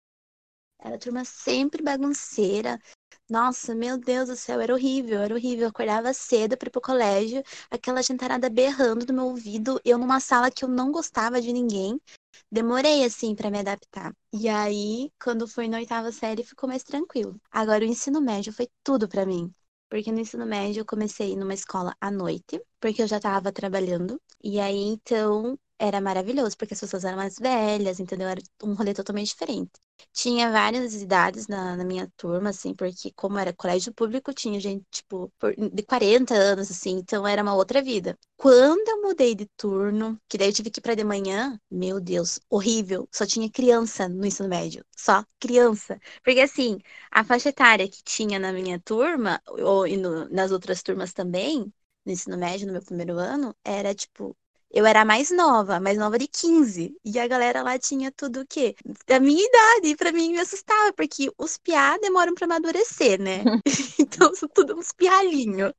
Era 0.81 0.99
turma 0.99 1.25
sempre 1.25 1.83
bagunceira. 1.83 2.79
Nossa, 3.29 3.75
meu 3.75 3.97
Deus 3.97 4.29
do 4.29 4.37
céu, 4.37 4.61
era 4.61 4.75
horrível, 4.75 5.23
era 5.23 5.35
horrível. 5.35 5.65
Eu 5.65 5.69
acordava 5.71 6.13
cedo 6.13 6.57
para 6.59 6.69
ir 6.69 6.71
pro 6.71 6.81
colégio, 6.81 7.43
aquela 7.71 8.03
gentarada 8.03 8.51
berrando 8.51 9.07
no 9.07 9.15
meu 9.15 9.25
ouvido, 9.27 9.81
eu 9.85 9.97
numa 9.99 10.21
sala 10.21 10.51
que 10.51 10.65
eu 10.65 10.69
não 10.69 10.93
gostava 10.93 11.41
de 11.41 11.53
ninguém. 11.53 11.99
Demorei 12.51 13.05
assim 13.05 13.35
para 13.35 13.51
me 13.51 13.59
adaptar. 13.59 14.15
E 14.33 14.49
aí, 14.49 15.11
quando 15.23 15.47
fui 15.49 15.69
na 15.69 15.79
oitava 15.79 16.11
série, 16.13 16.43
ficou 16.45 16.69
mais 16.69 16.83
tranquilo. 16.83 17.41
Agora, 17.51 17.85
o 17.85 17.89
ensino 17.89 18.21
médio 18.21 18.53
foi 18.53 18.69
tudo 18.83 19.09
para 19.09 19.27
mim. 19.27 19.53
Porque 19.89 20.11
no 20.13 20.21
ensino 20.21 20.47
médio 20.47 20.81
eu 20.81 20.87
comecei 20.87 21.37
numa 21.37 21.55
escola 21.55 21.95
à 22.01 22.11
noite, 22.11 22.61
porque 22.81 23.03
eu 23.03 23.07
já 23.07 23.21
tava 23.21 23.53
trabalhando. 23.53 24.21
E 24.43 24.59
aí, 24.61 24.77
então, 24.77 25.59
era 25.79 26.01
maravilhoso, 26.01 26.57
porque 26.57 26.75
as 26.75 26.81
pessoas 26.81 27.05
eram 27.05 27.17
mais 27.17 27.37
velhas, 27.39 28.01
entendeu? 28.01 28.29
Era 28.29 28.41
um 28.63 28.75
rolê 28.75 28.95
totalmente 28.95 29.29
diferente. 29.29 29.73
Tinha 30.13 30.51
várias 30.51 30.95
idades 30.95 31.47
na, 31.49 31.77
na 31.77 31.85
minha 31.85 32.11
turma, 32.17 32.51
assim, 32.51 32.75
porque 32.75 33.13
como 33.15 33.39
era 33.39 33.53
colégio 33.53 33.93
público, 33.93 34.33
tinha 34.33 34.59
gente, 34.61 34.85
tipo, 34.91 35.33
por- 35.39 35.55
de 35.57 35.83
40 35.83 36.35
anos, 36.35 36.71
assim, 36.71 36.93
então 36.99 37.27
era 37.27 37.43
uma 37.43 37.55
outra 37.55 37.83
vida. 37.83 38.19
Quando 38.37 38.89
eu 38.89 39.03
mudei 39.03 39.35
de 39.35 39.47
turno, 39.57 40.19
que 40.29 40.39
daí 40.39 40.49
eu 40.49 40.53
tive 40.53 40.71
que 40.71 40.79
ir 40.81 40.83
pra 40.83 40.95
de 40.95 41.05
manhã, 41.05 41.59
meu 41.71 42.01
Deus, 42.01 42.41
horrível. 42.49 43.09
Só 43.13 43.27
tinha 43.27 43.51
criança 43.51 44.09
no 44.09 44.25
ensino 44.27 44.49
médio. 44.49 44.85
Só 44.97 45.25
criança. 45.41 45.99
Porque 46.23 46.41
assim, 46.41 46.79
a 47.11 47.25
faixa 47.25 47.49
etária 47.51 47.89
que 47.89 48.03
tinha 48.03 48.39
na 48.39 48.53
minha 48.53 48.79
turma, 48.81 49.41
ou 49.47 49.87
no- 49.89 50.29
nas 50.31 50.51
outras 50.53 50.83
turmas 50.83 51.13
também, 51.13 51.73
no 52.05 52.13
ensino 52.13 52.37
médio, 52.39 52.67
no 52.67 52.73
meu 52.73 52.83
primeiro 52.85 53.19
ano, 53.19 53.55
era 53.65 53.95
tipo. 53.95 54.37
Eu 54.77 54.85
era 54.85 55.05
mais 55.05 55.31
nova, 55.31 55.79
mais 55.79 55.97
nova 55.97 56.19
de 56.19 56.27
15. 56.27 56.97
E 57.05 57.17
a 57.21 57.29
galera 57.29 57.63
lá 57.63 57.79
tinha 57.79 58.11
tudo 58.11 58.41
o 58.41 58.47
quê? 58.47 58.75
Da 59.07 59.21
minha 59.21 59.41
idade. 59.47 59.89
E 59.91 59.97
pra 59.97 60.11
mim 60.11 60.33
me 60.33 60.41
assustava, 60.41 60.93
porque 60.93 61.31
os 61.39 61.57
piá 61.59 61.97
demoram 61.99 62.35
pra 62.35 62.47
amadurecer, 62.47 63.21
né? 63.21 63.45
Então 64.01 64.35
são 64.35 64.49
tudo 64.49 64.77
uns 64.77 64.93
pialinhos. 64.93 65.73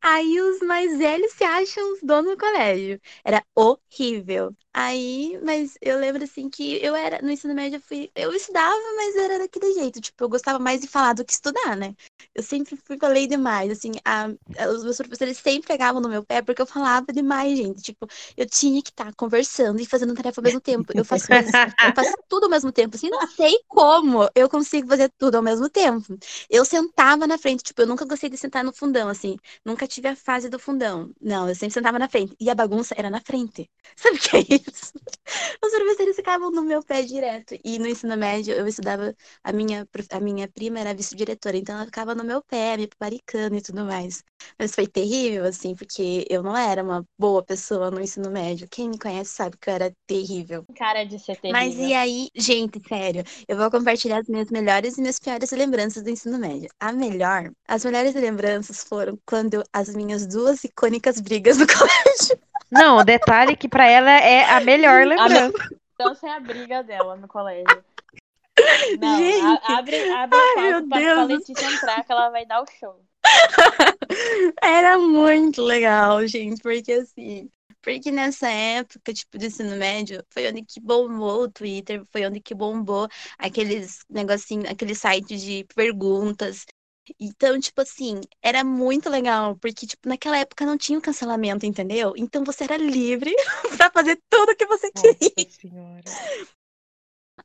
Aí 0.00 0.40
os 0.40 0.60
mais 0.60 0.98
velhos 0.98 1.32
se 1.32 1.44
acham 1.44 1.92
os 1.92 2.00
donos 2.02 2.32
do 2.32 2.36
colégio. 2.36 3.00
Era 3.24 3.42
horrível. 3.54 4.54
Aí, 4.74 5.38
mas 5.44 5.76
eu 5.80 5.98
lembro 5.98 6.24
assim 6.24 6.48
que 6.48 6.82
eu 6.82 6.94
era, 6.96 7.20
no 7.22 7.30
ensino 7.30 7.54
médio, 7.54 7.76
eu 7.76 7.80
fui, 7.80 8.10
eu 8.14 8.32
estudava, 8.32 8.74
mas 8.96 9.16
era 9.16 9.38
daquele 9.38 9.72
jeito. 9.74 10.00
Tipo, 10.00 10.24
eu 10.24 10.28
gostava 10.28 10.58
mais 10.58 10.80
de 10.80 10.88
falar 10.88 11.12
do 11.12 11.24
que 11.24 11.32
estudar, 11.32 11.76
né? 11.76 11.94
Eu 12.34 12.42
sempre 12.42 12.76
fui 12.76 12.96
falei 12.98 13.26
demais, 13.26 13.70
assim, 13.70 13.92
a, 14.04 14.28
os 14.70 14.82
meus 14.82 14.96
professores 14.96 15.36
sempre 15.38 15.68
pegavam 15.68 16.00
no 16.00 16.08
meu 16.08 16.24
pé 16.24 16.40
porque 16.40 16.62
eu 16.62 16.66
falava 16.66 17.06
demais, 17.12 17.56
gente. 17.58 17.82
Tipo, 17.82 18.06
eu 18.36 18.46
tinha 18.48 18.82
que 18.82 18.90
estar 18.90 19.12
conversando 19.14 19.80
e 19.80 19.86
fazendo 19.86 20.14
tarefa 20.14 20.40
ao 20.40 20.44
mesmo 20.44 20.60
tempo. 20.60 20.92
Eu 20.96 21.04
faço 21.04 21.28
coisas, 21.28 21.52
eu 21.82 21.92
faço 21.94 22.12
tudo 22.28 22.44
ao 22.44 22.50
mesmo 22.50 22.72
tempo, 22.72 22.96
assim, 22.96 23.10
não 23.10 23.26
sei 23.26 23.54
como 23.68 24.28
eu 24.34 24.48
consigo 24.48 24.88
fazer 24.88 25.10
tudo 25.18 25.36
ao 25.36 25.42
mesmo 25.42 25.68
tempo. 25.68 26.16
Eu 26.48 26.64
sentava 26.64 27.26
na 27.26 27.36
frente, 27.38 27.62
tipo, 27.62 27.82
eu 27.82 27.86
nunca 27.86 28.04
gostei 28.06 28.30
de 28.30 28.36
sentar 28.38 28.64
no 28.64 28.72
fundão, 28.72 29.08
assim, 29.08 29.31
nunca 29.64 29.86
tive 29.86 30.08
a 30.08 30.16
fase 30.16 30.48
do 30.48 30.58
fundão. 30.58 31.12
Não, 31.20 31.48
eu 31.48 31.54
sempre 31.54 31.74
sentava 31.74 31.98
na 31.98 32.08
frente. 32.08 32.34
E 32.40 32.50
a 32.50 32.54
bagunça 32.54 32.94
era 32.96 33.10
na 33.10 33.20
frente. 33.20 33.68
Sabe 33.96 34.16
o 34.16 34.20
que 34.20 34.36
é 34.36 34.40
isso? 34.40 34.92
Os 35.64 35.70
professores 35.70 36.16
ficavam 36.16 36.50
no 36.50 36.62
meu 36.62 36.82
pé 36.82 37.02
direto. 37.02 37.56
E 37.64 37.78
no 37.78 37.86
ensino 37.86 38.16
médio, 38.16 38.54
eu 38.54 38.66
estudava, 38.66 39.14
a 39.42 39.52
minha, 39.52 39.86
a 40.10 40.20
minha 40.20 40.48
prima 40.48 40.80
era 40.80 40.94
vice-diretora, 40.94 41.56
então 41.56 41.74
ela 41.76 41.84
ficava 41.86 42.14
no 42.14 42.24
meu 42.24 42.42
pé, 42.42 42.76
me 42.76 42.86
paparicando 42.86 43.56
e 43.56 43.62
tudo 43.62 43.84
mais. 43.84 44.22
Mas 44.58 44.74
foi 44.74 44.86
terrível, 44.86 45.44
assim, 45.44 45.74
porque 45.74 46.26
eu 46.28 46.42
não 46.42 46.56
era 46.56 46.82
uma 46.82 47.04
boa 47.18 47.42
pessoa 47.42 47.90
no 47.90 48.00
ensino 48.00 48.30
médio. 48.30 48.68
Quem 48.70 48.88
me 48.88 48.98
conhece 48.98 49.30
sabe 49.30 49.56
que 49.58 49.68
eu 49.70 49.74
era 49.74 49.92
terrível. 50.06 50.64
Cara 50.76 51.04
de 51.04 51.18
ser 51.18 51.36
terrível. 51.36 51.52
Mas 51.52 51.76
e 51.76 51.94
aí, 51.94 52.28
gente, 52.34 52.80
sério, 52.88 53.24
eu 53.48 53.56
vou 53.56 53.70
compartilhar 53.70 54.18
as 54.18 54.28
minhas 54.28 54.50
melhores 54.50 54.96
e 54.96 55.00
minhas 55.00 55.18
piores 55.18 55.50
lembranças 55.52 56.02
do 56.02 56.10
ensino 56.10 56.38
médio. 56.38 56.68
A 56.80 56.92
melhor, 56.92 57.50
as 57.66 57.84
melhores 57.84 58.14
lembranças 58.14 58.82
foram 58.84 59.16
quando 59.26 59.62
as 59.72 59.94
minhas 59.94 60.26
duas 60.26 60.64
icônicas 60.64 61.20
brigas 61.20 61.56
no 61.58 61.66
colégio. 61.68 62.38
Não, 62.70 62.98
o 62.98 63.04
detalhe 63.04 63.52
é 63.52 63.56
que 63.56 63.68
pra 63.68 63.86
ela 63.86 64.10
é 64.10 64.44
a 64.44 64.60
melhor 64.60 65.06
lembrança. 65.06 65.52
Então, 65.94 66.16
é 66.22 66.32
a 66.32 66.40
briga 66.40 66.82
dela 66.82 67.16
no 67.16 67.28
colégio. 67.28 67.84
Não, 69.00 69.18
Gente. 69.18 69.44
a- 69.44 69.78
abre, 69.78 70.10
abre 70.10 70.38
Ai, 70.38 70.52
o 70.56 70.60
meu 70.62 70.72
palco 70.72 70.88
pra, 70.88 70.98
Deus 70.98 71.14
pra 71.14 71.22
do 71.26 71.34
Letícia 71.34 71.66
entrar, 71.66 72.04
que 72.04 72.12
ela 72.12 72.30
vai 72.30 72.46
dar 72.46 72.62
o 72.62 72.66
show. 72.78 73.00
Era 74.62 74.98
muito 74.98 75.62
legal, 75.62 76.26
gente, 76.26 76.60
porque 76.60 76.92
assim, 76.92 77.48
porque 77.80 78.10
nessa 78.10 78.48
época, 78.48 79.12
tipo, 79.12 79.38
do 79.38 79.44
ensino 79.44 79.76
médio, 79.76 80.24
foi 80.30 80.48
onde 80.48 80.62
que 80.64 80.80
bombou 80.80 81.42
o 81.42 81.50
Twitter, 81.50 82.02
foi 82.10 82.26
onde 82.26 82.40
que 82.40 82.54
bombou 82.54 83.08
aqueles 83.38 84.00
negocinho, 84.08 84.68
aquele 84.70 84.94
site 84.94 85.36
de 85.36 85.64
perguntas. 85.74 86.64
Então, 87.18 87.58
tipo 87.58 87.80
assim, 87.80 88.20
era 88.40 88.62
muito 88.62 89.10
legal, 89.10 89.56
porque, 89.56 89.86
tipo, 89.86 90.08
naquela 90.08 90.38
época 90.38 90.64
não 90.64 90.78
tinha 90.78 90.98
o 90.98 91.02
cancelamento, 91.02 91.66
entendeu? 91.66 92.14
Então 92.16 92.44
você 92.44 92.64
era 92.64 92.76
livre 92.76 93.34
pra 93.76 93.90
fazer 93.90 94.20
tudo 94.30 94.56
que 94.56 94.66
você 94.66 94.90
queria. 94.92 95.30
Nossa 95.36 95.50
senhora. 95.50 96.22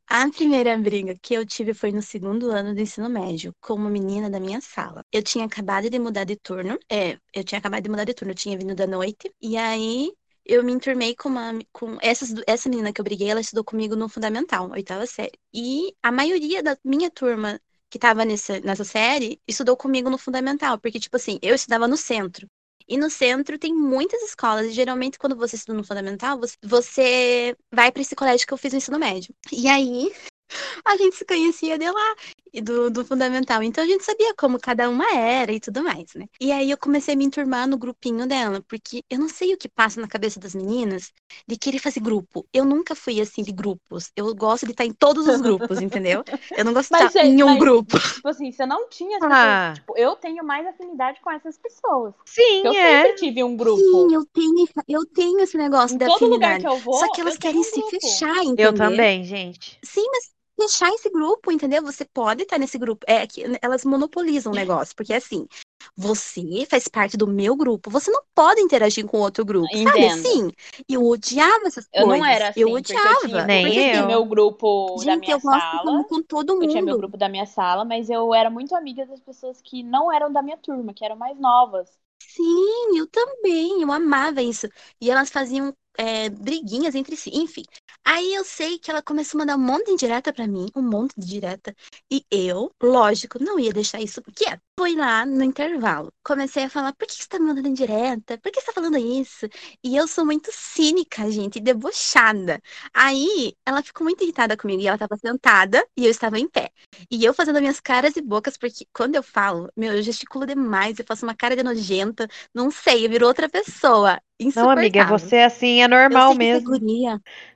A 0.09 0.29
primeira 0.29 0.77
briga 0.77 1.17
que 1.21 1.33
eu 1.33 1.45
tive 1.45 1.73
foi 1.73 1.91
no 1.91 2.01
segundo 2.01 2.51
ano 2.51 2.73
do 2.73 2.81
ensino 2.81 3.09
médio, 3.09 3.53
com 3.61 3.73
uma 3.73 3.89
menina 3.89 4.29
da 4.29 4.39
minha 4.39 4.61
sala. 4.61 5.03
Eu 5.11 5.23
tinha 5.23 5.45
acabado 5.45 5.89
de 5.89 5.99
mudar 5.99 6.23
de 6.23 6.35
turno. 6.35 6.77
É, 6.89 7.17
eu 7.33 7.43
tinha 7.43 7.59
acabado 7.59 7.83
de 7.83 7.89
mudar 7.89 8.03
de 8.05 8.13
turno, 8.13 8.31
eu 8.31 8.35
tinha 8.35 8.57
vindo 8.57 8.75
da 8.75 8.87
noite. 8.87 9.33
E 9.41 9.57
aí 9.57 10.11
eu 10.45 10.63
me 10.63 10.71
enturmei 10.73 11.15
com 11.15 11.29
uma. 11.29 11.53
Com 11.71 11.97
essas, 12.01 12.33
essa 12.47 12.69
menina 12.69 12.91
que 12.93 13.01
eu 13.01 13.05
briguei, 13.05 13.29
ela 13.29 13.41
estudou 13.41 13.63
comigo 13.63 13.95
no 13.95 14.09
Fundamental, 14.09 14.69
oitava 14.71 15.05
série. 15.05 15.37
E 15.53 15.93
a 16.01 16.11
maioria 16.11 16.63
da 16.63 16.77
minha 16.83 17.09
turma 17.11 17.59
que 17.89 17.99
tava 17.99 18.25
nessa, 18.25 18.83
série 18.83 19.39
estudou 19.47 19.77
comigo 19.77 20.09
no 20.09 20.17
Fundamental, 20.17 20.77
porque, 20.79 20.99
tipo 20.99 21.15
assim, 21.15 21.39
eu 21.41 21.55
estudava 21.55 21.87
no 21.87 21.97
centro. 21.97 22.47
E 22.87 22.97
no 22.97 23.09
centro 23.09 23.59
tem 23.59 23.73
muitas 23.73 24.21
escolas, 24.23 24.67
e 24.67 24.71
geralmente 24.71 25.19
quando 25.19 25.35
você 25.35 25.57
estuda 25.57 25.77
no 25.77 25.83
fundamental, 25.83 26.39
você, 26.39 26.55
você 26.63 27.57
vai 27.69 27.91
para 27.91 28.01
esse 28.01 28.15
colégio 28.15 28.47
que 28.47 28.53
eu 28.53 28.57
fiz 28.57 28.71
no 28.71 28.77
ensino 28.77 28.97
médio. 28.97 29.35
E 29.51 29.67
aí 29.67 30.09
a 30.85 30.95
gente 30.95 31.17
se 31.17 31.25
conhecia 31.25 31.77
de 31.77 31.89
lá, 31.89 32.15
do, 32.63 32.89
do 32.89 33.05
fundamental. 33.05 33.61
Então 33.63 33.83
a 33.83 33.87
gente 33.87 34.03
sabia 34.03 34.33
como 34.35 34.59
cada 34.59 34.89
uma 34.89 35.05
era 35.15 35.51
e 35.51 35.59
tudo 35.59 35.83
mais, 35.83 36.13
né? 36.15 36.25
E 36.39 36.51
aí 36.51 36.69
eu 36.71 36.77
comecei 36.77 37.13
a 37.13 37.17
me 37.17 37.25
enturmar 37.25 37.67
no 37.67 37.77
grupinho 37.77 38.25
dela, 38.27 38.63
porque 38.67 39.03
eu 39.09 39.19
não 39.19 39.29
sei 39.29 39.53
o 39.53 39.57
que 39.57 39.67
passa 39.69 39.99
na 40.01 40.07
cabeça 40.07 40.39
das 40.39 40.53
meninas 40.55 41.11
de 41.47 41.57
querer 41.57 41.79
fazer 41.79 41.99
grupo. 41.99 42.45
Eu 42.53 42.65
nunca 42.65 42.95
fui 42.95 43.19
assim 43.21 43.43
de 43.43 43.51
grupos. 43.51 44.11
Eu 44.15 44.33
gosto 44.35 44.65
de 44.65 44.71
estar 44.71 44.85
em 44.85 44.91
todos 44.93 45.27
os 45.27 45.41
grupos, 45.41 45.81
entendeu? 45.81 46.23
Eu 46.55 46.65
não 46.65 46.73
gosto 46.73 46.95
de 46.95 47.03
estar 47.03 47.25
em 47.25 47.43
um 47.43 47.47
mas- 47.47 47.59
grupo. 47.59 47.99
Tipo 47.99 48.27
assim, 48.29 48.51
você 48.51 48.65
não 48.65 48.87
tinha 48.89 49.17
essas 49.17 49.31
Ah. 49.31 49.73
pessoas. 49.73 49.79
Tipo, 49.79 49.97
eu 49.97 50.15
tenho 50.15 50.43
mais 50.43 50.65
afinidade 50.67 51.19
com 51.21 51.31
essas 51.31 51.57
pessoas. 51.57 52.13
Sim, 52.25 52.63
Eu 52.65 52.73
é. 52.73 53.01
sempre 53.03 53.15
tive 53.17 53.43
um 53.43 53.55
grupo. 53.55 53.77
Sim, 53.79 54.13
eu 54.13 54.25
tenho, 54.25 54.67
eu 54.87 55.05
tenho 55.05 55.39
esse 55.39 55.57
negócio 55.57 55.95
Em 55.95 55.97
da 55.97 56.07
todo 56.07 56.27
lugar 56.27 56.53
afinidade. 56.53 56.63
que 56.63 56.67
eu 56.69 56.83
vou, 56.83 56.99
Só 56.99 57.11
que 57.11 57.21
elas 57.21 57.35
eu 57.35 57.39
querem 57.39 57.59
um 57.59 57.63
se 57.63 57.71
grupo. 57.79 57.89
fechar, 58.01 58.35
Eu 58.37 58.43
entendeu? 58.43 58.73
também, 58.73 59.23
gente. 59.23 59.77
Sim, 59.83 60.05
mas 60.11 60.31
fechar 60.59 60.89
esse 60.93 61.09
grupo, 61.09 61.51
entendeu? 61.51 61.81
Você 61.83 62.05
pode 62.05 62.43
estar 62.43 62.57
nesse 62.57 62.77
grupo. 62.77 63.05
É 63.07 63.25
que 63.27 63.43
elas 63.61 63.85
monopolizam 63.85 64.51
o 64.51 64.55
negócio, 64.55 64.95
porque 64.95 65.13
assim, 65.13 65.47
você 65.95 66.65
faz 66.69 66.87
parte 66.87 67.17
do 67.17 67.27
meu 67.27 67.55
grupo, 67.55 67.89
você 67.89 68.11
não 68.11 68.23
pode 68.35 68.61
interagir 68.61 69.05
com 69.05 69.19
outro 69.19 69.45
grupo, 69.45 69.77
sabe? 69.77 70.05
Entendo. 70.05 70.05
Assim, 70.05 70.51
eu 70.89 71.03
odiava 71.05 71.67
essas 71.67 71.87
Eu 71.93 72.05
coisas. 72.05 72.19
não 72.19 72.25
era 72.25 72.49
assim, 72.49 72.61
eu 72.61 72.71
odiava. 72.71 73.03
eu 73.03 73.15
tinha, 73.15 73.45
Nem 73.45 73.65
eu 73.75 73.85
tinha 73.85 74.03
eu. 74.03 74.07
meu 74.07 74.25
grupo 74.25 75.03
da 75.03 75.15
Gente, 75.15 75.17
minha 75.17 75.35
eu 75.35 75.39
gosto 75.39 75.79
sala. 75.79 75.83
com, 75.83 76.03
com 76.03 76.21
todo 76.23 76.55
Eu 76.59 76.67
tinha 76.67 76.81
meu 76.83 76.95
mundo. 76.95 76.97
grupo 76.97 77.17
da 77.17 77.29
minha 77.29 77.45
sala, 77.45 77.85
mas 77.85 78.09
eu 78.09 78.33
era 78.33 78.49
muito 78.49 78.75
amiga 78.75 79.05
das 79.05 79.19
pessoas 79.21 79.61
que 79.61 79.83
não 79.83 80.11
eram 80.11 80.31
da 80.31 80.41
minha 80.41 80.57
turma, 80.57 80.93
que 80.93 81.05
eram 81.05 81.15
mais 81.15 81.39
novas. 81.39 81.99
Sim, 82.21 82.97
eu 82.97 83.07
também, 83.07 83.81
eu 83.81 83.91
amava 83.91 84.41
isso. 84.41 84.67
E 85.01 85.09
elas 85.09 85.29
faziam 85.29 85.73
é, 85.97 86.29
briguinhas 86.29 86.95
entre 86.95 87.15
si, 87.15 87.31
enfim. 87.33 87.63
Aí 88.05 88.33
eu 88.33 88.43
sei 88.45 88.79
que 88.79 88.89
ela 88.89 89.01
começou 89.01 89.37
a 89.37 89.41
mandar 89.41 89.55
um 89.57 89.59
monte 89.59 89.87
de 89.87 89.91
indireta 89.91 90.31
pra 90.31 90.47
mim, 90.47 90.67
um 90.75 90.81
monte 90.81 91.13
de 91.17 91.27
direta. 91.27 91.75
E 92.11 92.23
eu, 92.31 92.71
lógico, 92.81 93.43
não 93.43 93.59
ia 93.59 93.73
deixar 93.73 93.99
isso 94.01 94.21
quieto. 94.33 94.61
Fui 94.79 94.95
lá 94.95 95.25
no 95.25 95.43
intervalo. 95.43 96.13
Comecei 96.23 96.63
a 96.63 96.69
falar, 96.69 96.93
por 96.93 97.07
que 97.07 97.15
você 97.15 97.27
tá 97.27 97.39
me 97.39 97.47
mandando 97.47 97.67
indireta? 97.67 98.37
Por 98.37 98.51
que 98.51 98.61
você 98.61 98.67
tá 98.67 98.73
falando 98.73 98.97
isso? 98.97 99.47
E 99.83 99.95
eu 99.97 100.07
sou 100.07 100.25
muito 100.25 100.51
cínica, 100.53 101.29
gente, 101.31 101.59
debochada. 101.59 102.61
Aí 102.93 103.53
ela 103.65 103.81
ficou 103.83 104.05
muito 104.05 104.23
irritada 104.23 104.55
comigo 104.55 104.81
e 104.81 104.87
ela 104.87 104.97
tava 104.97 105.17
sentada 105.17 105.85
e 105.97 106.05
eu 106.05 106.11
estava 106.11 106.39
em 106.39 106.47
pé. 106.47 106.71
E 107.11 107.23
eu 107.25 107.33
fazendo 107.33 107.59
minhas 107.59 107.79
caras 107.79 108.15
e 108.15 108.21
bocas, 108.21 108.57
porque 108.57 108.85
quando 108.93 109.15
eu 109.15 109.23
falo, 109.23 109.69
meu, 109.75 109.93
eu 109.93 110.03
gesticulo 110.03 110.45
demais, 110.45 110.99
eu 110.99 111.05
faço 111.05 111.25
uma 111.25 111.35
cara 111.35 111.55
de 111.55 111.63
nojenta, 111.63 112.27
não 112.53 112.71
sei, 112.71 113.05
eu 113.05 113.09
viro 113.09 113.27
outra 113.27 113.49
pessoa. 113.49 114.21
Não, 114.55 114.69
amiga, 114.69 115.05
você 115.05 115.37
assim 115.37 115.81
é 115.81 115.85
Eu 115.85 115.89
normal 115.89 116.33
que 116.33 116.37
mesmo. 116.37 116.77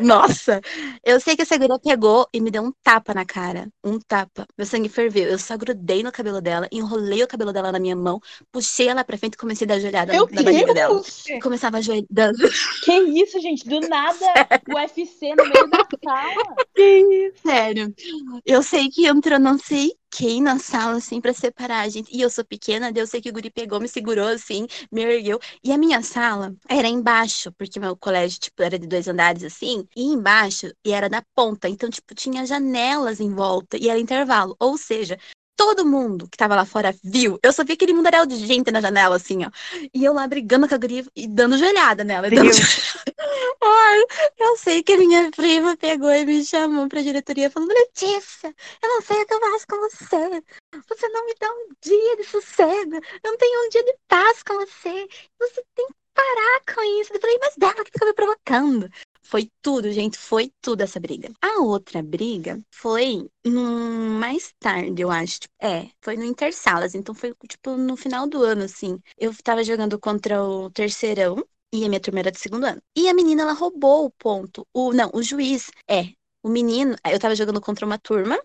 Nossa, 0.00 0.60
eu 1.04 1.20
sei 1.20 1.36
que 1.36 1.42
essa 1.42 1.56
guria 1.56 1.78
pegou 1.78 2.28
e 2.32 2.40
me 2.40 2.50
deu 2.50 2.62
um 2.62 2.72
tapa 2.82 3.14
na 3.14 3.24
cara. 3.24 3.68
Um 3.84 3.98
tapa. 3.98 4.46
Meu 4.56 4.66
sangue 4.66 4.88
ferveu. 4.88 5.28
Eu 5.28 5.38
só 5.38 5.56
grudei 5.56 6.02
no 6.02 6.10
cabelo 6.10 6.40
dela, 6.40 6.68
enrolei 6.72 7.22
o 7.22 7.28
cabelo 7.28 7.52
dela 7.52 7.70
na 7.70 7.78
minha 7.78 7.96
mão, 7.96 8.20
puxei 8.50 8.88
ela 8.88 9.04
pra 9.04 9.16
frente 9.16 9.34
e 9.34 9.38
comecei 9.38 9.64
a 9.64 9.68
dar 9.68 9.80
joelhada 9.80 10.12
Meu 10.12 10.28
na 10.30 10.42
barriga 10.42 10.74
dela. 10.74 10.94
Deus! 10.94 11.24
Começava 11.42 11.78
a 11.78 11.80
joelhada. 11.80 12.32
Que 12.84 12.92
isso, 12.92 13.40
gente? 13.40 13.68
Do 13.68 13.80
nada, 13.80 14.24
o 14.68 14.74
UFC 14.74 15.34
no 15.34 15.44
meio 15.44 15.68
da 15.68 15.86
sala. 16.02 16.56
Sério. 17.42 17.94
Eu 18.44 18.62
sei 18.62 18.88
que 18.88 19.06
entrou 19.06 19.38
não 19.38 19.58
sei 19.58 19.92
quem 20.10 20.42
na 20.42 20.58
sala, 20.58 20.96
assim, 20.98 21.20
pra 21.20 21.32
separar 21.32 21.80
a 21.80 21.88
gente. 21.88 22.14
E 22.14 22.20
eu 22.20 22.30
sou 22.30 22.44
pequena, 22.44 22.92
daí 22.92 23.02
eu 23.02 23.06
sei 23.06 23.20
que 23.20 23.30
o 23.30 23.32
guri 23.32 23.50
pegou, 23.50 23.80
me 23.80 23.88
segurou, 23.88 24.28
assim, 24.28 24.66
me 24.90 25.02
ergueu. 25.02 25.38
E 25.62 25.72
a 25.72 25.78
minha 25.78 26.02
sala 26.02 26.54
era 26.68 26.88
embaixo, 26.88 27.52
porque 27.52 27.78
meu 27.80 27.96
colégio, 27.96 28.40
tipo, 28.40 28.62
era 28.62 28.78
de 28.78 28.86
dois 28.86 29.06
andares, 29.08 29.42
assim, 29.44 29.86
e 29.96 30.04
embaixo, 30.04 30.70
e 30.84 30.92
era 30.92 31.08
da 31.08 31.22
ponta. 31.34 31.68
Então, 31.68 31.90
tipo, 31.90 32.14
tinha 32.14 32.46
janelas 32.46 33.20
em 33.20 33.34
volta, 33.34 33.76
e 33.76 33.88
era 33.88 33.98
intervalo. 33.98 34.56
Ou 34.58 34.76
seja, 34.78 35.18
todo 35.58 35.84
mundo 35.84 36.28
que 36.30 36.38
tava 36.38 36.54
lá 36.54 36.64
fora 36.64 36.94
viu. 37.02 37.36
Eu 37.42 37.52
só 37.52 37.64
vi 37.64 37.72
aquele 37.72 37.92
mundaréu 37.92 38.24
de 38.24 38.36
gente 38.36 38.70
na 38.70 38.80
janela, 38.80 39.16
assim, 39.16 39.44
ó. 39.44 39.50
E 39.92 40.04
eu 40.04 40.12
lá 40.14 40.24
brigando 40.28 40.68
com 40.68 40.74
a 40.74 40.78
guria 40.78 41.04
e 41.16 41.26
dando 41.26 41.58
joelhada 41.58 42.04
nela. 42.04 42.30
dando. 42.30 42.48
Ai, 43.60 44.04
eu 44.38 44.56
sei 44.56 44.84
que 44.84 44.92
a 44.92 44.96
minha 44.98 45.30
prima 45.32 45.76
pegou 45.76 46.10
e 46.10 46.24
me 46.24 46.44
chamou 46.44 46.88
pra 46.88 47.02
diretoria 47.02 47.50
falando, 47.50 47.70
Letícia, 47.70 48.54
eu 48.80 48.88
não 48.88 49.02
sei 49.02 49.20
o 49.20 49.26
que 49.26 49.34
eu 49.34 49.40
faço 49.40 49.66
com 49.68 49.80
você. 49.80 50.42
Você 50.88 51.08
não 51.08 51.26
me 51.26 51.34
dá 51.40 51.50
um 51.50 51.68
dia 51.82 52.16
de 52.16 52.24
sossego. 52.24 52.94
Eu 53.24 53.30
não 53.32 53.36
tenho 53.36 53.66
um 53.66 53.68
dia 53.70 53.82
de 53.82 53.96
paz 54.06 54.42
com 54.44 54.54
você. 54.54 55.08
Você 55.40 55.64
tem 55.74 55.86
que 55.88 55.94
parar 56.14 56.74
com 56.74 57.00
isso. 57.00 57.12
Eu 57.12 57.20
falei, 57.20 57.38
mas 57.40 57.56
dela 57.56 57.84
que 57.84 57.90
fica 57.90 58.06
me 58.06 58.14
provocando. 58.14 58.88
Foi 59.30 59.50
tudo, 59.62 59.92
gente, 59.92 60.16
foi 60.18 60.50
tudo 60.60 60.80
essa 60.82 60.98
briga. 60.98 61.30
A 61.42 61.60
outra 61.62 62.02
briga 62.02 62.58
foi 62.70 63.28
num- 63.44 64.18
mais 64.18 64.54
tarde, 64.58 65.02
eu 65.02 65.10
acho. 65.10 65.40
Tipo, 65.40 65.54
É, 65.60 65.90
foi 66.00 66.16
no 66.16 66.24
Intersalas, 66.24 66.94
então 66.94 67.14
foi 67.14 67.34
tipo 67.48 67.76
no 67.76 67.96
final 67.96 68.26
do 68.26 68.42
ano, 68.42 68.62
assim. 68.64 68.98
Eu 69.18 69.34
tava 69.42 69.62
jogando 69.64 69.98
contra 70.00 70.42
o 70.42 70.70
terceirão. 70.70 71.36
E 71.72 71.84
a 71.84 71.88
minha 71.88 72.00
turma 72.00 72.20
era 72.20 72.30
do 72.32 72.38
segundo 72.38 72.64
ano. 72.64 72.80
E 72.96 73.08
a 73.10 73.14
menina, 73.14 73.42
ela 73.42 73.52
roubou 73.52 74.06
o 74.06 74.10
ponto. 74.10 74.66
O, 74.72 74.92
não, 74.94 75.10
o 75.12 75.22
juiz, 75.22 75.70
é. 75.86 76.12
O 76.42 76.48
menino, 76.48 76.96
eu 77.04 77.18
tava 77.20 77.34
jogando 77.36 77.60
contra 77.60 77.84
uma 77.84 77.98
turma. 77.98 78.40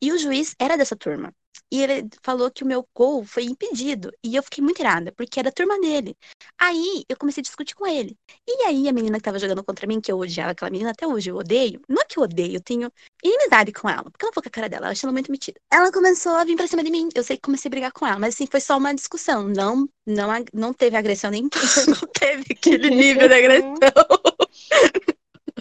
E 0.00 0.12
o 0.12 0.18
juiz 0.18 0.54
era 0.60 0.76
dessa 0.76 0.94
turma. 0.96 1.34
E 1.70 1.82
ele 1.82 2.08
falou 2.22 2.50
que 2.50 2.62
o 2.62 2.66
meu 2.66 2.86
gol 2.94 3.24
foi 3.24 3.44
impedido. 3.44 4.10
E 4.24 4.34
eu 4.34 4.42
fiquei 4.42 4.62
muito 4.62 4.80
irada, 4.80 5.12
porque 5.12 5.38
era 5.38 5.50
a 5.50 5.52
turma 5.52 5.78
dele. 5.80 6.16
Aí 6.58 7.04
eu 7.08 7.16
comecei 7.16 7.40
a 7.40 7.44
discutir 7.44 7.74
com 7.74 7.86
ele. 7.86 8.16
E 8.46 8.64
aí 8.64 8.88
a 8.88 8.92
menina 8.92 9.18
que 9.18 9.24
tava 9.24 9.38
jogando 9.38 9.62
contra 9.62 9.86
mim, 9.86 10.00
que 10.00 10.10
eu 10.10 10.18
odiava 10.18 10.52
aquela 10.52 10.70
menina, 10.70 10.90
até 10.90 11.06
hoje 11.06 11.30
eu 11.30 11.36
odeio. 11.36 11.80
Não 11.88 12.00
é 12.00 12.04
que 12.04 12.18
eu 12.18 12.22
odeio, 12.22 12.54
eu 12.54 12.60
tenho 12.60 12.90
inimizade 13.22 13.72
com 13.72 13.88
ela. 13.88 14.04
Porque 14.04 14.24
não 14.24 14.32
vou 14.32 14.42
com 14.42 14.48
a 14.48 14.52
cara 14.52 14.68
dela, 14.68 14.86
eu 14.86 14.90
acho 14.92 15.04
ela 15.04 15.12
muito 15.12 15.30
metida. 15.30 15.60
Ela 15.70 15.92
começou 15.92 16.32
a 16.32 16.44
vir 16.44 16.56
pra 16.56 16.66
cima 16.66 16.82
de 16.82 16.90
mim. 16.90 17.08
Eu 17.14 17.22
sei 17.22 17.36
que 17.36 17.42
comecei 17.42 17.68
a 17.68 17.70
brigar 17.70 17.92
com 17.92 18.06
ela, 18.06 18.18
mas 18.18 18.34
assim, 18.34 18.46
foi 18.46 18.60
só 18.60 18.78
uma 18.78 18.94
discussão. 18.94 19.48
Não, 19.48 19.88
não, 20.06 20.28
não 20.52 20.72
teve 20.72 20.96
agressão 20.96 21.30
nenhuma. 21.30 21.50
não 21.86 22.08
teve 22.12 22.44
aquele 22.50 22.90
nível 22.90 23.28
de 23.28 23.34
agressão. 23.34 23.74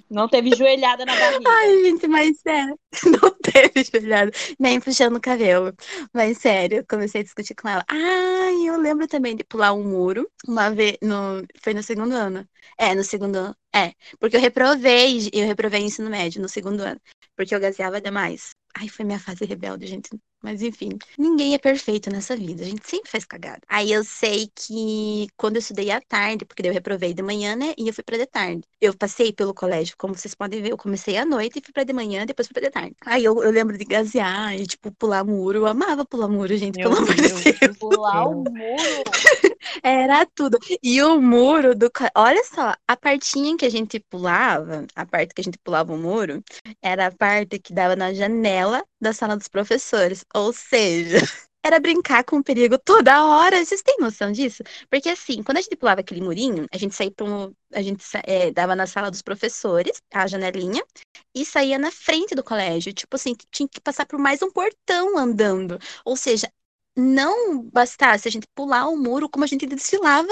Não 0.10 0.28
teve 0.28 0.56
joelhada 0.56 1.06
na 1.06 1.16
barriga. 1.16 1.50
Ai, 1.50 1.84
gente, 1.84 2.08
mas 2.08 2.40
sério, 2.40 2.80
não 3.22 3.32
teve 3.42 3.84
joelhada, 3.84 4.32
nem 4.60 4.80
puxando 4.80 5.18
o 5.18 5.22
cabelo. 5.22 5.74
Mas 6.14 6.38
sério, 6.38 6.86
comecei 6.90 7.22
a 7.22 7.24
discutir 7.24 7.56
com 7.56 7.68
ela. 7.68 7.84
Ai, 7.88 8.68
eu 8.68 8.78
lembro 8.78 9.08
também 9.08 9.36
de 9.36 9.44
pular 9.44 9.74
um 9.74 9.84
muro 9.84 10.30
uma 10.48 10.70
vez, 10.70 10.98
no, 11.02 11.46
foi 11.62 11.74
no 11.74 11.84
segundo 11.84 12.14
ano. 12.14 12.48
É, 12.78 12.94
no 12.96 13.04
segundo 13.04 13.36
ano. 13.38 13.56
É, 13.76 13.94
porque 14.20 14.38
eu 14.38 14.42
reprovei, 14.42 15.30
eu 15.34 15.46
reprovei 15.46 15.82
ensino 15.82 16.10
médio 16.10 16.42
no 16.42 16.50
segundo 16.50 16.82
ano, 16.82 17.00
porque 17.36 17.54
eu 17.54 17.60
gaseava 17.60 18.02
demais. 18.02 18.52
Ai, 18.76 18.88
foi 18.90 19.06
minha 19.06 19.20
fase 19.20 19.46
rebelde, 19.46 19.88
gente. 19.88 20.10
Mas 20.42 20.62
enfim, 20.62 20.90
ninguém 21.18 21.56
é 21.56 21.58
perfeito 21.58 22.10
nessa 22.10 22.36
vida. 22.36 22.64
A 22.64 22.66
gente 22.66 22.88
sempre 22.88 23.10
faz 23.10 23.26
cagada. 23.26 23.62
Aí 23.68 23.92
eu 23.92 24.04
sei 24.04 24.50
que 24.54 25.28
quando 25.36 25.56
eu 25.56 25.60
estudei 25.60 25.92
à 25.92 26.00
tarde, 26.00 26.46
porque 26.46 26.62
daí 26.62 26.70
eu 26.70 26.74
reprovei 26.74 27.14
de 27.14 27.24
manhã, 27.24 27.56
né? 27.56 27.74
E 27.78 27.88
eu 27.88 27.94
fui 27.94 28.04
pra 28.04 28.18
de 28.18 28.26
tarde. 28.26 28.62
Eu 28.80 28.96
passei 28.96 29.34
pelo 29.34 29.54
colégio, 29.54 29.96
como 29.98 30.16
vocês 30.16 30.36
podem 30.36 30.62
ver, 30.62 30.72
eu 30.72 30.78
comecei 30.78 31.18
à 31.18 31.26
noite 31.26 31.60
e 31.60 31.62
fui 31.62 31.74
pra 31.74 31.84
de 31.84 31.94
manhã, 31.94 32.26
depois 32.26 32.48
fui 32.48 32.54
pra 32.54 32.64
de 32.64 32.72
tarde. 32.72 32.96
Aí 33.06 33.24
eu, 33.24 33.44
eu 33.44 33.52
lembro 33.52 33.78
de 33.78 33.86
gasear 33.86 34.56
e, 34.56 34.66
tipo, 34.68 34.92
pular 34.92 35.24
muro. 35.26 35.60
Eu 35.60 35.68
amava 35.68 36.06
pular 36.06 36.28
muro, 36.28 36.56
gente, 36.56 36.78
Meu 36.78 36.90
pelo 36.90 37.02
amor 37.02 37.16
de 37.16 37.22
Deus 37.24 37.78
Pular 37.80 38.30
o 38.30 38.44
muro. 38.44 39.04
Era 39.84 40.26
tudo. 40.26 40.58
E 40.84 41.02
o 41.02 41.22
muro 41.22 41.76
do. 41.76 41.90
Olha 42.16 42.44
só, 42.44 42.74
a 42.88 42.98
partinha 42.98 43.58
que 43.58 43.66
a 43.66 43.70
gente 43.70 44.00
pulava, 44.00 44.86
a 44.96 45.06
parte 45.06 45.34
que 45.34 45.42
a 45.42 45.44
gente 45.44 45.58
pulava 45.60 45.94
o 45.94 45.98
muro, 45.98 46.44
era 46.82 47.08
a 47.08 47.12
parte 47.12 47.60
que 47.60 47.74
dava 47.74 47.96
na 47.96 48.14
janela 48.14 48.84
da 49.02 49.14
sala 49.14 49.38
dos 49.38 49.48
professores. 49.48 50.26
Ou 50.34 50.54
seja, 50.54 51.18
era 51.64 51.80
brincar 51.80 52.24
com 52.24 52.38
o 52.38 52.44
perigo 52.44 52.78
toda 52.78 53.26
hora. 53.26 53.64
Vocês 53.64 53.82
têm 53.82 53.98
noção 54.00 54.32
disso? 54.32 54.64
Porque 54.90 55.10
assim, 55.10 55.44
quando 55.44 55.58
a 55.58 55.62
gente 55.62 55.76
pulava 55.76 56.02
aquele 56.02 56.22
murinho, 56.22 56.66
a 56.72 56.78
gente 56.78 56.96
saía 56.96 57.12
para 57.12 57.26
um. 57.26 57.54
A 57.74 57.82
gente 57.82 58.04
eh, 58.26 58.52
dava 58.52 58.76
na 58.76 58.88
sala 58.88 59.12
dos 59.12 59.22
professores, 59.22 60.02
a 60.14 60.26
janelinha, 60.28 60.82
e 61.36 61.46
saía 61.46 61.78
na 61.78 61.92
frente 61.92 62.34
do 62.36 62.44
colégio. 62.44 62.94
Tipo 62.94 63.16
assim, 63.16 63.36
tinha 63.52 63.68
que 63.68 63.82
passar 63.82 64.06
por 64.06 64.18
mais 64.20 64.42
um 64.42 64.52
portão 64.52 65.18
andando. 65.18 65.78
Ou 66.06 66.16
seja, 66.16 66.50
não 66.98 67.64
bastasse 67.70 68.28
a 68.28 68.32
gente 68.32 68.48
pular 68.56 68.88
o 68.90 68.98
muro, 68.98 69.30
como 69.30 69.46
a 69.46 69.48
gente 69.48 69.66
desfilava 69.68 70.28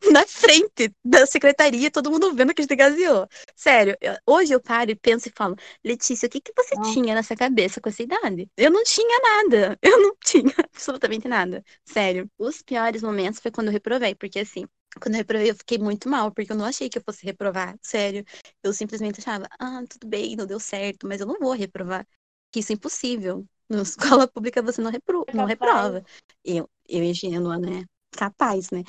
na 0.12 0.26
frente 0.26 0.94
da 1.04 1.26
secretaria, 1.26 1.90
todo 1.90 2.10
mundo 2.10 2.34
vendo 2.34 2.54
que 2.54 2.62
a 2.62 2.64
gente 2.64 2.76
gaseou. 2.76 3.28
Sério, 3.56 3.96
eu- 4.00 4.16
hoje 4.26 4.52
eu 4.54 4.60
paro 4.60 4.90
e 4.90 4.96
penso 4.96 5.28
e 5.28 5.32
falo, 5.36 5.56
Letícia, 5.84 6.26
o 6.26 6.30
que 6.30 6.40
que 6.40 6.52
você 6.56 6.76
tinha 6.78 7.14
nessa 7.14 7.36
cabeça 7.36 7.80
com 7.80 7.88
essa 7.88 8.02
idade? 8.02 8.48
Eu 8.56 8.70
não 8.70 8.82
tinha 8.84 9.20
nada, 9.20 9.78
eu 9.82 10.00
não 10.00 10.16
tinha 10.24 10.52
absolutamente 10.58 11.28
nada. 11.28 11.62
Sério, 11.84 12.30
os 12.38 12.62
piores 12.62 13.02
momentos 13.02 13.40
foi 13.40 13.50
quando 13.50 13.68
eu 13.68 13.72
reprovei, 13.72 14.14
porque 14.14 14.40
assim, 14.40 14.64
quando 15.00 15.14
eu 15.14 15.18
reprovei 15.18 15.50
eu 15.50 15.54
fiquei 15.54 15.78
muito 15.78 16.08
mal, 16.08 16.32
porque 16.32 16.52
eu 16.52 16.56
não 16.56 16.64
achei 16.64 16.88
que 16.88 16.98
eu 16.98 17.02
fosse 17.04 17.24
reprovar, 17.24 17.76
sério. 17.82 18.24
Eu 18.62 18.72
simplesmente 18.72 19.20
achava, 19.20 19.46
ah, 19.58 19.82
tudo 19.88 20.06
bem, 20.08 20.36
não 20.36 20.46
deu 20.46 20.60
certo, 20.60 21.06
mas 21.06 21.20
eu 21.20 21.26
não 21.26 21.38
vou 21.38 21.52
reprovar. 21.52 22.06
Que 22.50 22.60
isso 22.60 22.72
é 22.72 22.74
impossível. 22.74 23.46
Na 23.70 23.82
escola 23.82 24.26
pública 24.26 24.60
você 24.60 24.82
não, 24.82 24.90
repro 24.90 25.24
não 25.32 25.44
reprova. 25.46 26.04
Eu, 26.44 26.68
eu 26.88 27.04
ingênua, 27.04 27.56
né? 27.56 27.84
Capaz, 28.10 28.70
né? 28.72 28.82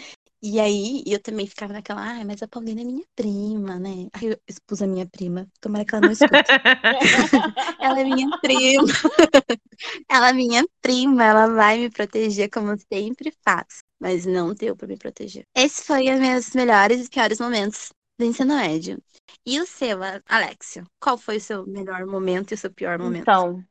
E 0.43 0.59
aí, 0.59 1.03
eu 1.05 1.21
também 1.21 1.45
ficava 1.45 1.71
naquela, 1.71 2.01
ai, 2.01 2.23
mas 2.23 2.41
a 2.41 2.47
Paulina 2.47 2.81
é 2.81 2.83
minha 2.83 3.05
prima, 3.15 3.77
né? 3.77 4.07
Aí 4.13 4.29
eu 4.29 4.39
expus 4.47 4.81
a 4.81 4.87
minha 4.87 5.05
prima. 5.05 5.47
Tomara 5.59 5.85
que 5.85 5.93
ela 5.93 6.07
não 6.07 6.11
escute. 6.11 6.31
ela 7.79 7.99
é 7.99 8.03
minha 8.03 8.39
prima. 8.39 8.87
ela 10.09 10.29
é 10.29 10.33
minha 10.33 10.65
prima, 10.81 11.23
ela 11.23 11.47
vai 11.47 11.77
me 11.77 11.91
proteger 11.91 12.49
como 12.49 12.75
sempre 12.91 13.31
faz. 13.45 13.83
Mas 13.99 14.25
não 14.25 14.55
deu 14.55 14.75
pra 14.75 14.87
me 14.87 14.97
proteger. 14.97 15.45
Esse 15.55 15.83
foi 15.83 16.11
os 16.11 16.19
meus 16.19 16.55
melhores 16.55 17.05
e 17.05 17.09
piores 17.09 17.39
momentos 17.39 17.89
do 18.17 18.25
ensino 18.25 18.55
médio. 18.55 18.97
E 19.45 19.59
o 19.59 19.67
seu, 19.67 19.99
Alexio? 20.27 20.85
Qual 20.99 21.19
foi 21.19 21.37
o 21.37 21.41
seu 21.41 21.67
melhor 21.67 22.03
momento 22.07 22.51
e 22.51 22.55
o 22.55 22.57
seu 22.57 22.71
pior 22.71 22.97
momento? 22.97 23.21
Então, 23.21 23.63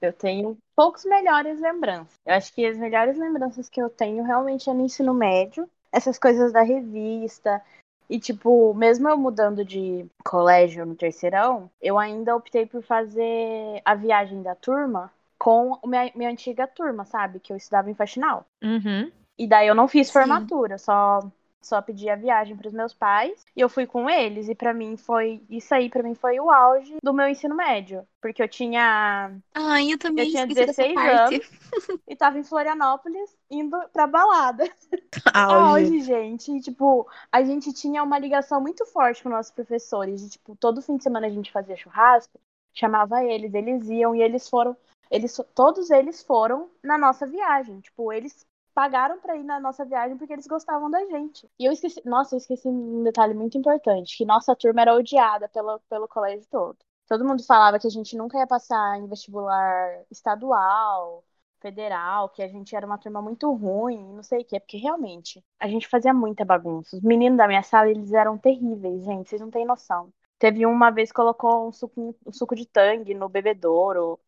eu 0.00 0.12
tenho 0.12 0.56
poucos 0.74 1.04
melhores 1.04 1.60
lembranças. 1.60 2.14
Eu 2.24 2.34
acho 2.34 2.52
que 2.52 2.64
as 2.64 2.76
melhores 2.76 3.18
lembranças 3.18 3.68
que 3.68 3.80
eu 3.80 3.90
tenho 3.90 4.24
realmente 4.24 4.68
é 4.68 4.74
no 4.74 4.84
ensino 4.84 5.12
médio. 5.12 5.68
Essas 5.92 6.18
coisas 6.18 6.52
da 6.52 6.62
revista. 6.62 7.62
E, 8.08 8.18
tipo, 8.18 8.74
mesmo 8.74 9.08
eu 9.08 9.16
mudando 9.16 9.64
de 9.64 10.04
colégio 10.24 10.84
no 10.84 10.96
terceirão, 10.96 11.70
eu 11.80 11.96
ainda 11.98 12.34
optei 12.34 12.66
por 12.66 12.82
fazer 12.82 13.80
a 13.84 13.94
viagem 13.94 14.42
da 14.42 14.54
turma 14.54 15.12
com 15.38 15.78
a 15.82 15.86
minha, 15.86 16.12
minha 16.14 16.30
antiga 16.30 16.66
turma, 16.66 17.04
sabe? 17.04 17.38
Que 17.38 17.52
eu 17.52 17.56
estudava 17.56 17.90
em 17.90 17.94
faxinal. 17.94 18.44
Uhum. 18.62 19.10
E 19.38 19.46
daí 19.46 19.68
eu 19.68 19.74
não 19.74 19.88
fiz 19.88 20.08
Sim. 20.08 20.12
formatura, 20.12 20.76
só 20.76 21.20
só 21.62 21.80
pedi 21.82 22.08
a 22.08 22.16
viagem 22.16 22.56
para 22.56 22.68
os 22.68 22.72
meus 22.72 22.94
pais 22.94 23.44
e 23.54 23.60
eu 23.60 23.68
fui 23.68 23.86
com 23.86 24.08
eles 24.08 24.48
e 24.48 24.54
pra 24.54 24.72
mim 24.72 24.96
foi 24.96 25.42
isso 25.48 25.74
aí 25.74 25.88
pra 25.88 26.02
mim 26.02 26.14
foi 26.14 26.40
o 26.40 26.50
auge 26.50 26.96
do 27.02 27.12
meu 27.12 27.28
ensino 27.28 27.54
médio, 27.54 28.06
porque 28.20 28.42
eu 28.42 28.48
tinha 28.48 29.32
Ai, 29.54 29.92
eu 29.92 29.98
também 29.98 30.24
eu 30.26 30.30
tinha 30.30 30.42
esqueci 30.44 30.66
dessa 30.66 30.82
16 30.82 30.94
parte. 30.94 31.34
anos 31.34 31.50
e 32.08 32.16
tava 32.16 32.38
em 32.38 32.44
Florianópolis 32.44 33.36
indo 33.50 33.76
pra 33.92 34.06
balada. 34.06 34.64
Auge. 35.34 35.86
Auge, 35.86 36.00
gente. 36.00 36.52
E, 36.52 36.60
tipo, 36.60 37.08
a 37.30 37.42
gente 37.42 37.72
tinha 37.72 38.02
uma 38.02 38.18
ligação 38.18 38.60
muito 38.60 38.86
forte 38.86 39.22
com 39.22 39.28
nossos 39.28 39.52
professores. 39.52 40.22
E, 40.22 40.30
tipo, 40.30 40.56
todo 40.56 40.82
fim 40.82 40.96
de 40.96 41.02
semana 41.02 41.26
a 41.26 41.30
gente 41.30 41.52
fazia 41.52 41.76
churrasco, 41.76 42.38
chamava 42.72 43.24
eles, 43.24 43.52
eles 43.54 43.88
iam 43.88 44.14
e 44.14 44.22
eles 44.22 44.48
foram. 44.48 44.76
Eles, 45.10 45.40
todos 45.54 45.90
eles 45.90 46.22
foram 46.22 46.70
na 46.82 46.96
nossa 46.96 47.26
viagem. 47.26 47.80
Tipo, 47.80 48.12
eles 48.12 48.46
pagaram 48.80 49.20
pra 49.20 49.36
ir 49.36 49.44
na 49.44 49.60
nossa 49.60 49.84
viagem 49.84 50.16
porque 50.16 50.32
eles 50.32 50.46
gostavam 50.46 50.90
da 50.90 51.04
gente. 51.04 51.46
E 51.58 51.66
eu 51.66 51.72
esqueci. 51.72 52.00
Nossa, 52.02 52.34
eu 52.34 52.38
esqueci 52.38 52.66
um 52.66 53.02
detalhe 53.02 53.34
muito 53.34 53.58
importante: 53.58 54.16
que 54.16 54.24
nossa 54.24 54.56
turma 54.56 54.80
era 54.80 54.94
odiada 54.94 55.46
pelo, 55.50 55.78
pelo 55.80 56.08
colégio 56.08 56.46
todo. 56.50 56.78
Todo 57.06 57.24
mundo 57.24 57.44
falava 57.44 57.78
que 57.78 57.86
a 57.86 57.90
gente 57.90 58.16
nunca 58.16 58.38
ia 58.38 58.46
passar 58.46 58.98
em 58.98 59.06
vestibular 59.06 60.02
estadual, 60.10 61.22
federal, 61.60 62.30
que 62.30 62.42
a 62.42 62.48
gente 62.48 62.74
era 62.74 62.86
uma 62.86 62.96
turma 62.96 63.20
muito 63.20 63.52
ruim, 63.52 64.14
não 64.14 64.22
sei 64.22 64.40
o 64.40 64.44
quê, 64.46 64.58
porque 64.58 64.78
realmente 64.78 65.44
a 65.58 65.68
gente 65.68 65.86
fazia 65.86 66.14
muita 66.14 66.44
bagunça. 66.44 66.96
Os 66.96 67.02
meninos 67.02 67.36
da 67.36 67.46
minha 67.48 67.62
sala, 67.62 67.90
eles 67.90 68.12
eram 68.12 68.38
terríveis, 68.38 69.04
gente, 69.04 69.28
vocês 69.28 69.42
não 69.42 69.50
têm 69.50 69.66
noção. 69.66 70.10
Teve 70.38 70.64
um, 70.64 70.70
uma 70.70 70.90
vez 70.90 71.10
que 71.10 71.16
colocou 71.16 71.68
um 71.68 71.72
suco, 71.72 72.16
um 72.24 72.32
suco 72.32 72.54
de 72.54 72.64
tangue 72.64 73.12
no 73.12 73.28
bebedouro. 73.28 74.18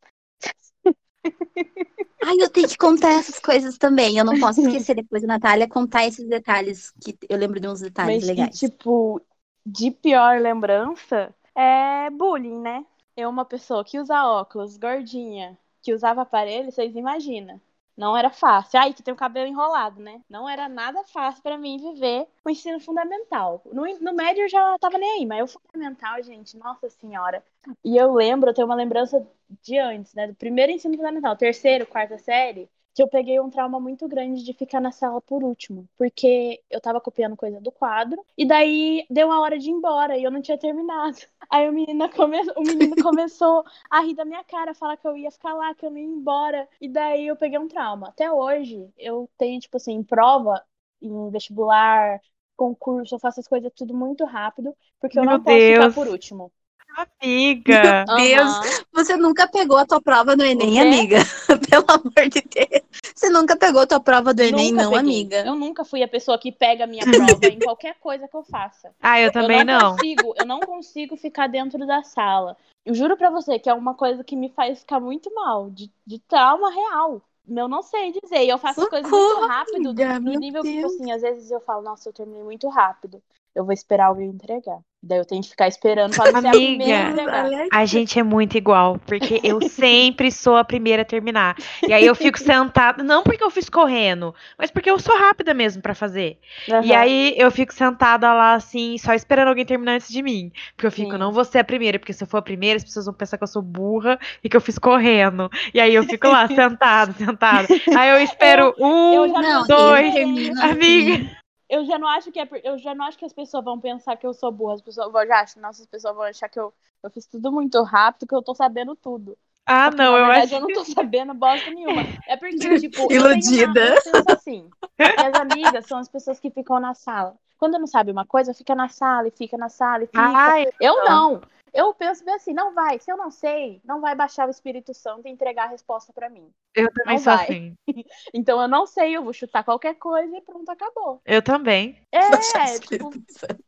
Ai, 2.25 2.37
eu 2.41 2.51
tenho 2.51 2.69
que 2.69 2.77
contar 2.79 3.11
essas 3.13 3.39
coisas 3.41 3.77
também. 3.79 4.17
Eu 4.17 4.25
não 4.25 4.39
posso 4.39 4.61
esquecer 4.61 4.95
depois 4.95 5.23
da 5.23 5.29
Natália 5.29 5.69
contar 5.69 6.07
esses 6.07 6.29
detalhes, 6.29 6.91
que 7.03 7.17
eu 7.29 7.37
lembro 7.39 7.61
de 7.61 7.69
uns 7.69 7.81
detalhes 7.81 8.21
Mas, 8.21 8.33
e, 8.37 8.47
legais. 8.47 8.49
tipo, 8.49 9.21
de 9.65 9.91
pior 9.91 10.41
lembrança 10.41 11.35
é 11.55 12.11
bullying, 12.11 12.61
né? 12.61 12.87
Eu, 13.17 13.29
uma 13.31 13.45
pessoa 13.45 13.85
que 13.85 13.99
usa 13.99 14.25
óculos, 14.27 14.77
gordinha, 14.77 15.59
que 15.83 15.93
usava 15.95 16.23
aparelho, 16.23 16.71
vocês 16.73 16.95
imaginam. 16.97 17.61
Não 17.97 18.17
era 18.17 18.31
fácil. 18.31 18.81
Ai, 18.81 18.93
que 18.95 19.03
tem 19.03 19.13
o 19.13 19.17
cabelo 19.17 19.47
enrolado, 19.49 20.01
né? 20.01 20.23
Não 20.29 20.49
era 20.49 20.69
nada 20.69 21.05
fácil 21.05 21.43
pra 21.43 21.59
mim 21.59 21.77
viver 21.79 22.27
o 22.45 22.51
ensino 22.51 22.81
fundamental. 22.81 23.63
No, 23.67 23.85
no 24.01 24.13
médio 24.15 24.45
eu 24.45 24.49
já 24.49 24.79
tava 24.79 24.99
nem 24.99 25.19
aí, 25.21 25.27
mas 25.27 25.55
o 25.55 25.59
fundamental, 25.61 26.23
gente, 26.23 26.57
nossa 26.57 26.89
senhora. 26.89 27.45
E 27.85 27.97
eu 27.97 28.13
lembro, 28.15 28.51
eu 28.51 28.55
tenho 28.55 28.67
uma 28.67 28.75
lembrança 28.75 29.27
de 29.63 29.79
antes, 29.79 30.15
né? 30.15 30.27
Do 30.27 30.35
primeiro 30.35 30.73
ensino 30.73 30.97
fundamental, 30.97 31.37
terceiro, 31.37 31.87
quarta 31.87 32.17
série, 32.19 32.69
que 32.95 33.03
eu 33.03 33.09
peguei 33.09 33.41
um 33.41 33.51
trauma 33.51 33.81
muito 33.81 34.07
grande 34.09 34.43
de 34.45 34.53
ficar 34.53 34.81
na 34.81 34.93
sala 34.93 35.21
por 35.21 35.43
último, 35.43 35.89
porque 35.97 36.63
eu 36.71 36.81
tava 36.81 37.01
copiando 37.01 37.37
coisa 37.37 37.61
do 37.61 37.73
quadro, 37.73 38.25
e 38.37 38.45
daí 38.47 39.07
deu 39.11 39.31
a 39.33 39.41
hora 39.41 39.59
de 39.59 39.69
ir 39.69 39.73
embora 39.73 40.17
e 40.17 40.25
eu 40.25 40.31
não 40.31 40.43
tinha 40.43 40.59
terminado. 40.59 41.17
Aí 41.51 41.69
o 41.69 41.73
menino, 41.73 42.09
come... 42.11 42.39
o 42.57 42.63
menino 42.63 42.97
começou 43.03 43.65
a 43.91 44.01
rir 44.01 44.15
da 44.15 44.25
minha 44.25 44.43
cara, 44.45 44.75
falar 44.75 44.97
que 44.97 45.07
eu 45.07 45.17
ia 45.17 45.31
ficar 45.31 45.53
lá, 45.55 45.75
que 45.75 45.85
eu 45.85 45.91
não 45.91 45.99
ia 45.99 46.05
embora, 46.05 46.69
e 46.81 46.89
daí 46.89 47.27
eu 47.27 47.37
peguei 47.37 47.59
um 47.59 47.69
trauma. 47.69 48.09
Até 48.09 48.31
hoje, 48.33 48.89
eu 48.97 49.29
tenho, 49.37 49.61
tipo 49.61 49.77
assim, 49.77 50.03
prova 50.03 50.63
em 51.01 51.31
vestibular, 51.31 52.21
concurso, 52.57 53.15
eu 53.15 53.19
faço 53.19 53.41
as 53.41 53.49
coisas 53.49 53.73
tudo 53.75 53.95
muito 53.95 54.25
rápido, 54.25 54.75
porque 55.01 55.19
eu 55.19 55.25
Meu 55.25 55.27
não 55.27 55.43
posso 55.43 55.67
ficar 55.67 55.89
Deus. 55.89 55.95
por 55.95 56.09
último. 56.09 56.53
Amiga. 56.97 58.05
Deus. 58.17 58.51
Aham. 58.51 58.83
Você 58.93 59.17
nunca 59.17 59.49
pegou 59.49 59.77
a 59.79 59.87
tua 59.87 60.01
prova 60.01 60.37
do 60.37 60.45
Enem, 60.45 60.73
quê? 60.73 60.79
amiga? 60.81 61.19
Pelo 61.71 61.87
amor 61.89 62.29
de 62.29 62.43
Deus. 62.43 62.83
Você 63.15 63.31
nunca 63.31 63.57
pegou 63.57 63.81
a 63.81 63.87
tua 63.87 64.01
prova 64.01 64.35
do 64.35 64.43
Enem, 64.43 64.71
Nunca 64.73 64.83
não, 64.85 64.91
peguei. 64.91 65.01
amiga. 65.01 65.45
Eu 65.47 65.55
nunca 65.55 65.85
fui 65.85 66.03
a 66.03 66.09
pessoa 66.09 66.39
que 66.39 66.53
pega 66.53 66.85
a 66.85 66.87
minha 66.87 67.07
prova 67.07 67.47
em 67.47 67.61
qualquer 67.61 67.97
coisa 68.01 68.29
que 68.29 68.37
eu 68.37 68.43
faça. 68.43 68.93
Ah, 69.01 69.21
eu 69.21 69.33
também 69.33 69.61
eu 69.61 69.65
não, 69.65 69.81
não. 69.81 69.93
consigo, 69.93 70.35
eu 70.37 70.47
não 70.47 70.61
consigo 70.61 71.17
ficar 71.17 71.47
dentro 71.47 71.87
da 71.87 72.03
sala. 72.03 72.57
Eu 72.85 72.95
juro 72.95 73.17
pra 73.17 73.31
você 73.31 73.59
que 73.59 73.71
é 73.71 73.75
uma 73.75 73.95
coisa 73.95 74.25
que 74.25 74.37
me 74.37 74.49
faz 74.51 74.81
ficar 74.81 75.01
muito 75.01 75.33
mal, 75.35 75.71
de, 75.71 75.91
de 76.07 76.19
trauma 76.19 76.71
real. 76.71 77.23
Eu 77.49 77.69
não 77.69 77.83
sei 77.83 78.13
dizer. 78.13 78.45
E 78.45 78.49
eu 78.49 78.59
faço 78.59 78.83
as 78.83 78.89
coisas 78.89 79.11
muito 79.11 79.29
Socorro, 79.29 79.49
rápido, 79.49 79.89
amiga, 79.89 80.19
no 80.19 80.31
meu 80.31 80.41
nível 80.41 80.63
que, 80.63 80.75
tipo 80.75 80.87
assim, 80.87 81.11
às 81.13 81.23
vezes 81.23 81.51
eu 81.51 81.61
falo, 81.61 81.83
nossa, 81.83 82.09
eu 82.09 82.13
terminei 82.13 82.43
muito 82.43 82.69
rápido. 82.69 83.23
Eu 83.55 83.65
vou 83.65 83.73
esperar 83.73 84.07
alguém 84.07 84.29
entregar. 84.29 84.79
Daí 85.05 85.19
eu 85.19 85.25
tenho 85.25 85.43
que 85.43 85.49
ficar 85.49 85.67
esperando 85.67 86.15
pra 86.15 86.31
não 86.31 86.41
ser 86.41 86.47
a 86.47 86.51
primeira 86.53 87.29
a 87.29 87.41
Amiga, 87.41 87.69
a 87.73 87.85
gente 87.85 88.19
é 88.21 88.23
muito 88.23 88.57
igual, 88.57 89.01
porque 89.05 89.41
eu 89.43 89.61
sempre 89.61 90.31
sou 90.31 90.57
a 90.57 90.63
primeira 90.63 91.03
a 91.03 91.05
terminar. 91.05 91.57
E 91.89 91.93
aí 91.93 92.07
eu 92.07 92.15
fico 92.15 92.39
sentada, 92.39 93.03
não 93.03 93.25
porque 93.25 93.43
eu 93.43 93.51
fiz 93.51 93.69
correndo, 93.69 94.33
mas 94.57 94.71
porque 94.71 94.89
eu 94.89 95.01
sou 95.01 95.19
rápida 95.19 95.53
mesmo 95.53 95.83
pra 95.83 95.93
fazer. 95.93 96.39
E 96.69 96.93
Aham. 96.93 97.01
aí 97.01 97.35
eu 97.37 97.51
fico 97.51 97.75
sentada 97.75 98.33
lá 98.33 98.55
assim, 98.55 98.97
só 98.97 99.13
esperando 99.13 99.49
alguém 99.49 99.67
terminar 99.67 99.95
antes 99.95 100.09
de 100.09 100.23
mim. 100.23 100.53
Porque 100.77 100.87
eu 100.87 100.93
fico, 100.93 101.13
Sim. 101.13 101.19
não 101.19 101.33
vou 101.33 101.45
ser 101.45 101.59
a 101.59 101.65
primeira, 101.65 101.99
porque 101.99 102.13
se 102.13 102.23
eu 102.23 102.29
for 102.29 102.37
a 102.39 102.43
primeira, 102.43 102.77
as 102.77 102.85
pessoas 102.85 103.07
vão 103.07 103.15
pensar 103.15 103.37
que 103.39 103.43
eu 103.43 103.49
sou 103.49 103.61
burra 103.63 104.21
e 104.45 104.49
que 104.49 104.57
eu 104.57 104.61
fiz 104.61 104.79
correndo. 104.79 105.51
E 105.75 105.81
aí 105.81 105.97
eu 105.97 106.05
fico 106.05 106.29
lá, 106.29 106.47
sentada, 106.47 107.13
sentada. 107.15 107.69
Aí 107.97 108.09
eu 108.11 108.23
espero 108.23 108.73
um, 108.79 109.13
eu 109.15 109.67
dois, 109.67 110.07
eu 110.07 110.13
termino 110.13 110.63
assim. 110.63 110.73
amiga. 110.73 111.42
Eu 111.73 111.87
já 111.87 111.99
não 111.99 112.07
acho 112.07 112.31
que 112.31 112.39
é, 112.39 112.47
eu 112.65 112.77
já 112.77 112.95
não 112.95 113.07
acho 113.07 113.17
que 113.17 113.25
as 113.25 113.33
pessoas 113.33 113.65
vão 113.65 113.81
pensar 113.81 114.15
que 114.19 114.27
eu 114.27 114.35
sou 114.35 114.53
burra. 114.53 114.75
As 114.75 114.83
pessoas 114.83 115.11
vão 115.11 115.27
já 115.27 115.41
acham, 115.41 115.63
nossa, 115.63 115.81
as 115.81 115.89
pessoas 115.89 116.15
vão 116.15 116.25
achar 116.25 116.47
que 116.47 116.61
eu, 116.61 116.71
eu 117.03 117.11
fiz 117.11 117.25
tudo 117.25 117.51
muito 117.51 117.83
rápido, 117.83 118.29
que 118.29 118.35
eu 118.35 118.43
tô 118.43 118.55
sabendo 118.55 118.95
tudo. 118.95 119.39
Ah, 119.65 119.85
Só 119.87 119.91
que, 119.93 119.97
não, 119.97 120.19
eu 120.19 120.27
verdade, 120.27 120.45
acho. 120.45 120.55
eu 120.57 120.61
não 120.61 120.69
tô 120.69 120.85
sabendo 120.85 121.33
bosta 121.33 121.71
nenhuma. 121.71 122.03
É 122.29 122.37
porque, 122.37 122.59
tipo, 122.79 123.11
Iludida. 123.11 123.63
Eu, 123.65 123.73
tenho 123.73 123.87
uma, 123.87 123.97
eu 123.97 124.03
penso 124.13 124.31
assim. 124.31 124.71
Minhas 125.01 125.35
amigas 125.35 125.87
são 125.87 125.99
as 125.99 126.09
pessoas 126.11 126.39
que 126.39 126.51
ficam 126.51 126.79
na 126.79 126.93
sala. 126.93 127.37
Quando 127.59 127.79
não 127.79 127.87
sabe 127.87 128.13
uma 128.13 128.27
coisa, 128.27 128.53
fica 128.53 128.75
na 128.75 128.89
sala 128.89 129.29
e 129.29 129.31
fica 129.31 129.57
na 129.57 129.71
sala 129.71 130.05
e 130.05 130.07
fica. 130.09 130.21
Ai, 130.21 130.67
Eu 130.79 131.05
não. 131.05 131.41
Eu 131.73 131.95
penso 131.95 132.25
bem 132.25 132.35
assim, 132.35 132.53
não 132.53 132.75
vai. 132.75 132.99
Se 132.99 133.11
eu 133.11 133.17
não 133.17 133.31
sei, 133.31 133.81
não 133.85 134.01
vai 134.01 134.15
baixar 134.15 134.47
o 134.49 134.51
Espírito 134.51 134.93
Santo 134.95 135.27
e 135.27 135.31
entregar 135.31 135.65
a 135.65 135.69
resposta 135.71 136.13
pra 136.13 136.29
mim. 136.31 136.53
eu 136.75 136.89
também 136.93 137.19
não 137.19 137.19
sou 137.19 137.33
vai. 137.33 137.33
assim. 137.33 137.75
Então 138.35 138.61
eu 138.63 138.69
não 138.69 138.87
sei, 138.87 139.17
eu 139.17 139.23
vou 139.25 139.33
chutar 139.33 139.65
qualquer 139.65 139.95
coisa 139.97 140.37
e 140.37 140.41
pronto, 140.43 140.69
acabou. 140.71 141.23
Eu 141.25 141.43
também. 141.43 141.97
É, 142.13 142.79
tipo, 142.81 143.19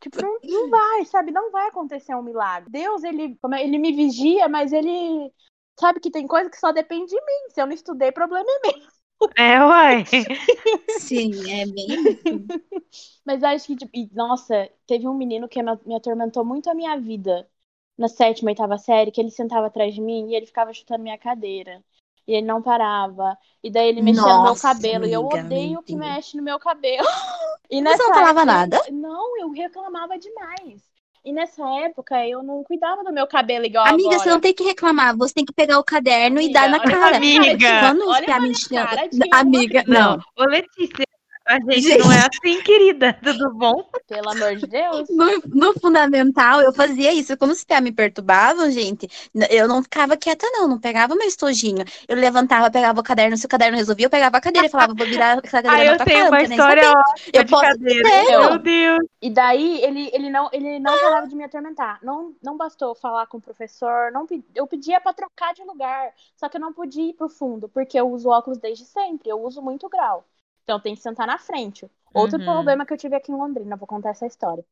tipo, 0.00 0.20
não, 0.20 0.40
não 0.44 0.70
vai, 0.70 1.04
sabe? 1.06 1.32
Não 1.32 1.50
vai 1.50 1.68
acontecer 1.68 2.14
um 2.14 2.22
milagre. 2.22 2.70
Deus, 2.70 3.04
ele, 3.04 3.36
como 3.38 3.54
é- 3.54 3.64
ele 3.64 3.78
me 3.78 3.92
vigia, 3.92 4.48
mas 4.48 4.72
ele 4.72 5.32
sabe 5.80 6.00
que 6.00 6.10
tem 6.10 6.26
coisa 6.26 6.50
que 6.50 6.58
só 6.58 6.72
depende 6.72 7.06
de 7.10 7.16
mim. 7.16 7.50
Se 7.50 7.60
eu 7.62 7.66
não 7.66 7.74
estudei, 7.74 8.12
problema 8.12 8.46
é 8.50 8.60
meu. 8.62 8.88
É, 9.36 9.60
uai. 9.64 10.04
Sim, 10.88 11.50
é 11.50 11.66
bem. 11.66 12.52
Mas 13.24 13.42
acho 13.42 13.66
que, 13.66 13.76
tipo, 13.76 13.92
nossa, 14.14 14.70
teve 14.86 15.08
um 15.08 15.14
menino 15.14 15.48
que 15.48 15.62
me 15.62 15.94
atormentou 15.96 16.44
muito 16.44 16.68
a 16.70 16.74
minha 16.74 16.98
vida 17.00 17.48
na 17.96 18.08
sétima, 18.08 18.50
oitava 18.50 18.76
série, 18.78 19.10
que 19.10 19.20
ele 19.20 19.30
sentava 19.30 19.66
atrás 19.66 19.94
de 19.94 20.00
mim 20.00 20.30
e 20.30 20.34
ele 20.34 20.46
ficava 20.46 20.72
chutando 20.72 21.02
minha 21.02 21.18
cadeira. 21.18 21.82
E 22.26 22.32
ele 22.34 22.46
não 22.46 22.62
parava. 22.62 23.36
E 23.62 23.70
daí 23.70 23.88
ele 23.88 24.00
mexia 24.02 24.22
no 24.22 24.28
meu 24.28 24.38
Nossa, 24.50 24.62
cabelo. 24.74 25.04
e 25.06 25.12
eu 25.12 25.20
amiga, 25.30 25.44
odeio 25.44 25.82
que 25.82 25.94
mexe 25.94 26.36
no 26.36 26.42
meu 26.42 26.58
cabelo. 26.58 27.06
E 27.70 27.80
Mas 27.80 27.96
você 27.96 28.02
não 28.02 28.08
nessa 28.10 28.14
falava 28.20 28.40
época- 28.40 28.44
nada? 28.44 28.82
Não, 28.92 29.38
eu 29.40 29.50
reclamava 29.50 30.18
demais. 30.18 30.82
E 31.24 31.32
nessa 31.32 31.66
época 31.80 32.26
eu 32.28 32.42
não 32.42 32.62
cuidava 32.62 33.02
do 33.02 33.10
meu 33.12 33.26
cabelo 33.26 33.64
igual 33.64 33.86
Amiga, 33.86 34.08
agora. 34.10 34.18
você 34.22 34.28
não 34.28 34.40
tem 34.40 34.52
que 34.52 34.62
reclamar, 34.62 35.16
você 35.16 35.32
tem 35.32 35.44
que 35.46 35.52
pegar 35.54 35.78
o 35.78 35.84
caderno 35.84 36.38
e 36.38 36.44
Amiga, 36.44 36.60
dar 36.60 36.68
na 36.68 36.78
olha 36.78 36.90
cara. 36.90 37.18
Quando 37.88 38.08
Olha 38.08 38.24
pra 38.26 38.40
minha 38.40 38.52
cara 38.70 39.08
Amiga, 39.32 39.84
Não, 39.86 40.16
não. 40.18 40.24
ô 40.36 40.44
Letícia, 40.44 41.06
a 41.46 41.54
gente, 41.60 41.80
Gente. 41.82 41.98
não 42.04 42.10
é 42.12 42.18
assim, 42.20 42.62
querida. 42.62 43.12
Tudo 43.22 43.52
bom? 43.54 43.88
Pelo 44.08 44.30
amor 44.30 44.56
de 44.56 44.66
Deus. 44.66 45.08
No, 45.10 45.42
no 45.46 45.72
fundamental, 45.80 46.60
eu 46.62 46.72
fazia 46.72 47.12
isso. 47.12 47.36
Quando 47.36 47.50
os 47.50 47.62
pés 47.64 47.80
me 47.82 47.92
perturbavam, 47.92 48.70
gente, 48.70 49.08
eu 49.50 49.68
não 49.68 49.82
ficava 49.82 50.16
quieta, 50.16 50.46
não. 50.52 50.66
Não 50.68 50.78
pegava 50.80 51.14
meu 51.14 51.26
estojinho. 51.28 51.84
Eu 52.08 52.16
levantava, 52.16 52.70
pegava 52.70 53.00
o 53.00 53.02
caderno. 53.04 53.36
Se 53.36 53.46
o 53.46 53.48
caderno 53.48 53.76
resolvia, 53.76 54.06
eu 54.06 54.10
pegava 54.10 54.38
a 54.38 54.40
cadeira 54.40 54.66
e 54.66 54.70
falava, 54.70 54.94
vou 54.94 55.06
virar 55.06 55.38
essa 55.44 55.58
Ah, 55.58 55.62
cadeira 55.62 55.84
eu 55.84 55.90
na 55.92 55.96
tua 55.98 56.06
tenho 56.06 56.28
uma 56.28 56.42
história 56.42 56.92
Eu 57.32 57.44
de 57.44 57.50
posso- 57.50 57.62
cadeira. 57.62 58.08
Meu 58.30 58.58
Deus. 58.58 59.04
E 59.20 59.30
daí 59.30 59.82
ele, 59.82 60.10
ele 60.12 60.30
não 60.30 60.48
ele 60.52 60.78
não 60.78 60.98
parava 60.98 61.26
de 61.26 61.34
me 61.36 61.44
atormentar. 61.44 61.98
Não, 62.02 62.34
não 62.42 62.56
bastou 62.56 62.88
eu 62.90 62.94
falar 62.94 63.26
com 63.26 63.38
o 63.38 63.40
professor, 63.40 64.10
não 64.12 64.26
eu 64.54 64.66
pedia 64.66 65.00
pra 65.00 65.12
trocar 65.12 65.52
de 65.54 65.62
lugar, 65.64 66.12
só 66.36 66.48
que 66.48 66.56
eu 66.56 66.60
não 66.60 66.72
podia 66.72 67.10
ir 67.10 67.14
pro 67.14 67.28
fundo, 67.28 67.68
porque 67.68 67.98
eu 67.98 68.08
uso 68.10 68.28
óculos 68.28 68.58
desde 68.58 68.84
sempre, 68.84 69.28
eu 69.30 69.40
uso 69.42 69.60
muito 69.62 69.88
grau. 69.88 70.24
Então 70.64 70.80
tem 70.80 70.94
que 70.94 71.02
sentar 71.02 71.26
na 71.26 71.38
frente. 71.38 71.88
Outro 72.12 72.38
Uhum. 72.38 72.44
problema 72.44 72.86
que 72.86 72.92
eu 72.92 72.98
tive 72.98 73.16
aqui 73.16 73.32
em 73.32 73.36
Londrina, 73.36 73.76
vou 73.76 73.86
contar 73.86 74.10
essa 74.10 74.26
história. 74.26 74.64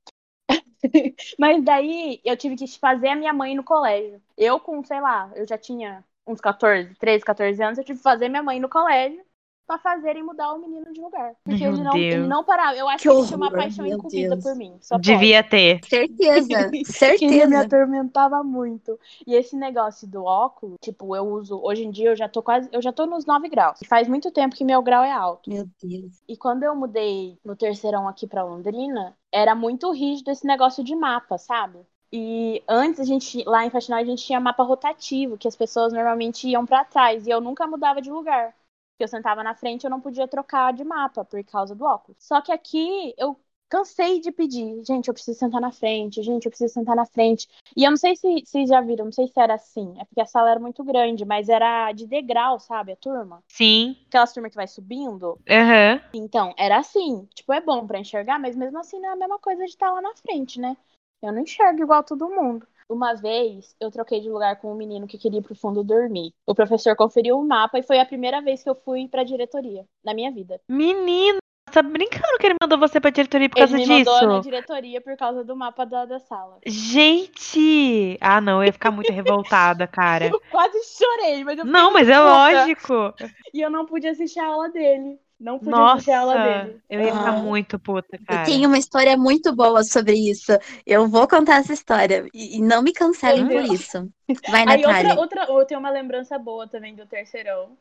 Mas 1.39 1.63
daí 1.65 2.21
eu 2.25 2.37
tive 2.37 2.57
que 2.57 2.67
fazer 2.79 3.09
a 3.09 3.17
minha 3.17 3.33
mãe 3.33 3.55
no 3.55 3.65
colégio. 3.65 4.21
Eu 4.37 4.61
com, 4.61 4.83
sei 4.85 5.01
lá, 5.01 5.31
eu 5.35 5.47
já 5.47 5.57
tinha 5.59 6.05
uns 6.27 6.41
14, 6.41 6.95
13, 6.97 7.25
14 7.25 7.63
anos, 7.63 7.79
eu 7.79 7.85
tive 7.85 7.99
que 7.99 8.03
fazer 8.03 8.29
minha 8.29 8.43
mãe 8.43 8.61
no 8.61 8.69
colégio 8.69 9.25
pra 9.73 9.79
fazerem 9.79 10.23
mudar 10.23 10.53
o 10.53 10.59
menino 10.59 10.93
de 10.93 11.01
lugar. 11.01 11.35
Porque 11.45 11.65
ele 11.65 11.83
não, 11.83 11.97
ele 11.97 12.27
não 12.27 12.45
parava. 12.45 12.77
Eu 12.77 12.89
acho 12.89 13.03
Que 13.03 13.09
que, 13.09 13.15
ele 13.15 13.27
tinha 13.27 13.37
uma 13.37 13.47
horror, 13.47 13.59
paixão 13.59 13.85
Deus. 14.09 14.43
por 14.43 14.57
mim. 14.57 14.77
Só 14.81 14.97
pode. 14.97 15.11
Devia 15.11 15.43
ter. 15.43 15.81
Certeza, 15.85 16.49
que 16.59 16.63
ele 16.65 16.79
me 16.79 16.85
certeza. 16.85 17.61
atormentava 17.61 18.43
muito. 18.43 18.99
E 19.27 19.35
esse 19.35 19.57
negócio 19.57 20.07
do 20.07 20.25
óculos, 20.25 20.77
tipo, 20.81 21.15
eu 21.17 21.25
uso, 21.27 21.61
hoje 21.63 21.85
em 21.85 21.91
dia 21.91 22.11
eu 22.11 22.17
já 22.17 22.29
tô 22.29 22.43
quase, 22.43 22.69
eu 22.73 22.83
já 22.83 22.93
tô 22.93 23.07
nos 23.07 23.25
9 23.25 23.49
graus. 23.49 23.81
E 23.81 23.87
faz 23.87 24.09
muito 24.09 24.31
tempo 24.31 24.55
que 24.55 24.65
meu 24.65 24.83
grau 24.83 25.03
é 25.03 25.13
alto. 25.13 25.51
Meu 25.51 25.67
Deus. 25.83 26.23
E 26.29 26.37
quando 26.37 26.63
eu 26.63 26.75
mudei 26.75 27.39
no 27.45 27.57
terceirão 27.57 28.09
aqui 28.09 28.27
pra 28.27 28.45
Londrina, 28.45 29.17
era 29.31 29.55
muito 29.55 29.91
rígido 29.93 30.31
esse 30.31 30.47
negócio 30.47 30.85
de 30.85 30.95
mapa, 30.95 31.39
sabe? 31.39 31.81
E 32.15 32.63
antes 32.69 33.01
a 33.01 33.05
gente, 33.05 33.43
lá 33.45 33.65
em 33.65 33.71
Faxinal, 33.71 33.99
a 34.01 34.05
gente 34.05 34.23
tinha 34.23 34.39
mapa 34.39 34.63
rotativo, 34.63 35.39
que 35.39 35.49
as 35.49 35.57
pessoas 35.57 35.95
normalmente 35.95 36.47
iam 36.47 36.67
pra 36.67 36.85
trás, 36.85 37.27
e 37.27 37.31
eu 37.31 37.41
nunca 37.41 37.67
mudava 37.67 38.03
de 38.03 38.11
lugar. 38.11 38.55
Porque 38.93 39.05
eu 39.05 39.09
sentava 39.09 39.43
na 39.43 39.55
frente, 39.55 39.85
eu 39.85 39.91
não 39.91 40.01
podia 40.01 40.29
trocar 40.29 40.73
de 40.73 40.85
mapa 40.85 41.25
por 41.25 41.43
causa 41.45 41.75
do 41.75 41.85
óculos. 41.85 42.17
Só 42.21 42.41
que 42.41 42.53
aqui 42.53 43.15
eu 43.19 43.39
cansei 43.69 44.21
de 44.21 44.31
pedir, 44.31 44.85
gente, 44.85 45.09
eu 45.09 45.15
preciso 45.15 45.39
sentar 45.39 45.61
na 45.61 45.73
frente, 45.73 46.23
gente, 46.23 46.45
eu 46.45 46.51
preciso 46.51 46.75
sentar 46.75 46.95
na 46.95 47.07
frente. 47.07 47.49
E 47.75 47.85
eu 47.85 47.91
não 47.91 47.97
sei 47.97 48.15
se 48.15 48.43
vocês 48.45 48.69
já 48.69 48.83
viram, 48.83 49.07
não 49.07 49.13
sei 49.13 49.27
se 49.29 49.41
era 49.41 49.55
assim, 49.55 49.95
é 49.99 50.05
porque 50.05 50.21
a 50.21 50.27
sala 50.27 50.51
era 50.51 50.61
muito 50.61 50.85
grande, 50.85 51.25
mas 51.25 51.49
era 51.49 51.91
de 51.93 52.07
degrau, 52.07 52.61
sabe, 52.61 52.93
a 52.93 52.97
turma? 52.97 53.43
Sim. 53.49 53.97
Aquelas 54.09 54.33
turmas 54.33 54.51
que 54.51 54.57
vai 54.57 54.69
subindo. 54.69 55.39
Aham. 55.49 56.01
Então, 56.13 56.53
era 56.59 56.77
assim. 56.79 57.27
Tipo, 57.35 57.55
é 57.55 57.61
bom 57.63 57.87
pra 57.87 57.99
enxergar, 57.99 58.39
mas 58.39 58.55
mesmo 58.55 58.79
assim 58.79 59.01
não 59.01 59.09
é 59.09 59.13
a 59.13 59.17
mesma 59.17 59.39
coisa 59.39 59.65
de 59.65 59.71
estar 59.71 59.91
lá 59.91 60.03
na 60.03 60.15
frente, 60.17 60.61
né? 60.61 60.77
Eu 61.23 61.33
não 61.33 61.41
enxergo 61.41 61.83
igual 61.83 62.05
todo 62.05 62.29
mundo. 62.29 62.67
Uma 62.88 63.14
vez, 63.14 63.75
eu 63.81 63.90
troquei 63.90 64.21
de 64.21 64.29
lugar 64.29 64.61
com 64.61 64.73
um 64.73 64.77
menino 64.77 65.07
que 65.07 65.18
queria 65.18 65.38
ir 65.38 65.42
pro 65.42 65.55
fundo 65.55 65.83
dormir. 65.85 66.33
O 66.47 66.55
professor 66.55 66.95
conferiu 66.97 67.38
o 67.38 67.47
mapa 67.47 67.79
e 67.79 67.83
foi 67.83 67.99
a 68.01 68.07
primeira 68.07 68.40
vez 68.42 68.62
que 68.62 68.68
eu 68.68 68.75
fui 68.75 69.09
pra 69.09 69.25
diretoria 69.25 69.85
na 70.05 70.12
minha 70.14 70.31
vida. 70.31 70.61
Menina, 70.68 71.38
tá 71.73 71.81
brincando 71.83 72.38
que 72.38 72.47
ele 72.47 72.57
mandou 72.61 72.79
você 72.79 73.01
pra 73.01 73.11
diretoria 73.11 73.49
por 73.49 73.57
Ele 73.59 73.66
causa 73.66 73.77
me 73.77 73.85
disso? 73.85 74.11
mandou 74.11 74.29
na 74.37 74.40
diretoria 74.40 75.01
por 75.01 75.16
causa 75.16 75.42
do 75.45 75.57
mapa 75.57 75.85
da, 75.87 76.05
da 76.05 76.18
sala. 76.18 76.59
Gente! 76.66 78.18
Ah, 78.21 78.40
não, 78.40 78.61
eu 78.61 78.66
ia 78.66 78.73
ficar 78.73 78.90
muito 78.90 79.12
revoltada, 79.12 79.87
cara. 79.87 80.27
Eu 80.33 80.40
quase 80.51 80.79
chorei, 80.97 81.45
mas 81.45 81.59
eu 81.59 81.64
Não, 81.64 81.92
mas 81.92 82.09
é 82.09 82.14
puta. 82.18 82.31
lógico. 82.31 83.14
E 83.55 83.61
eu 83.61 83.71
não 83.71 83.87
pude 83.87 84.07
assistir 84.07 84.40
a 84.40 84.47
aula 84.47 84.68
dele. 84.71 85.18
Não 85.43 85.59
pude 85.59 85.75
assistir 85.75 86.13
a 86.13 86.21
aula 86.21 86.35
Nossa, 86.39 86.65
dele. 86.65 86.81
eu 86.89 87.01
ia 87.01 87.13
ficar 87.13 87.29
Ah. 87.31 87.33
muito 87.43 87.79
puta, 87.79 88.17
Eu 88.17 88.25
cara. 88.27 88.45
tenho 88.45 88.69
uma 88.69 88.79
história 88.79 89.17
muito 89.17 89.55
boa 89.55 89.83
sobre 89.83 90.15
isso. 90.15 90.53
Eu 90.87 91.09
vou 91.09 91.27
contar 91.27 91.57
essa 91.57 91.73
história. 91.73 92.27
E 92.33 92.59
e 92.59 92.63
não 92.63 92.83
me 92.83 92.93
cancelem 92.93 93.47
por 93.47 93.63
isso. 93.75 94.09
Vai, 94.49 94.63
Aí 94.69 94.83
Natália. 94.83 95.19
outra, 95.19 95.45
outra, 95.45 95.61
eu 95.61 95.67
tenho 95.67 95.81
uma 95.81 95.91
lembrança 95.91 96.39
boa 96.39 96.69
também 96.69 96.95
do 96.95 97.05
terceirão. 97.07 97.77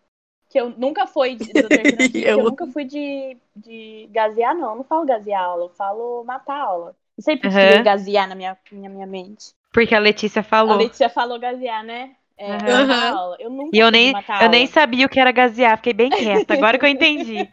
Que 0.50 0.60
eu 0.60 0.69
nunca 0.71 1.06
fui 1.08 1.36
de- 1.36 1.54
do 1.54 1.69
terceirão, 1.69 2.10
que 2.12 2.17
Eu- 2.24 2.39
eu 2.39 2.43
nunca 2.43 2.65
fui 2.67 2.84
de, 2.84 3.38
de 3.56 4.10
gazear, 4.12 4.56
não. 4.56 4.71
Eu 4.71 4.76
não 4.78 4.84
falo 4.84 5.06
gazear 5.06 5.43
aula, 5.43 5.65
eu 5.65 5.69
falo 5.69 6.24
matar 6.26 6.58
aula. 6.60 6.95
Não 7.17 7.24
sei 7.24 7.38
por 7.38 7.50
que 7.50 7.56
Aham. 7.58 7.84
gazear 7.84 8.28
na 8.28 8.36
minha, 8.36 8.58
na 8.71 8.89
minha 8.89 9.06
mente. 9.08 9.54
Porque 9.71 9.93
a 9.95 10.00
Letícia 10.00 10.39
A 10.39 10.43
falou. 10.43 10.78
Letícia 10.78 11.10
falou 11.10 11.39
gazear, 11.39 11.84
né? 11.86 12.15
É, 12.41 13.10
aula. 13.10 13.38
Eu 13.39 13.51
nunca 13.51 13.69
E 13.71 13.80
eu 13.80 13.91
nem, 13.91 14.12
eu 14.41 14.49
nem 14.49 14.65
sabia 14.65 15.06
o 15.06 15.10
que 15.10 15.19
era 15.19 15.32
gazear, 15.32 15.77
fiquei 15.77 15.93
bem 15.93 16.10
quieta. 16.10 16.56
Agora 16.56 16.80
que 16.80 16.86
eu 16.86 16.89
entendi. 16.89 17.38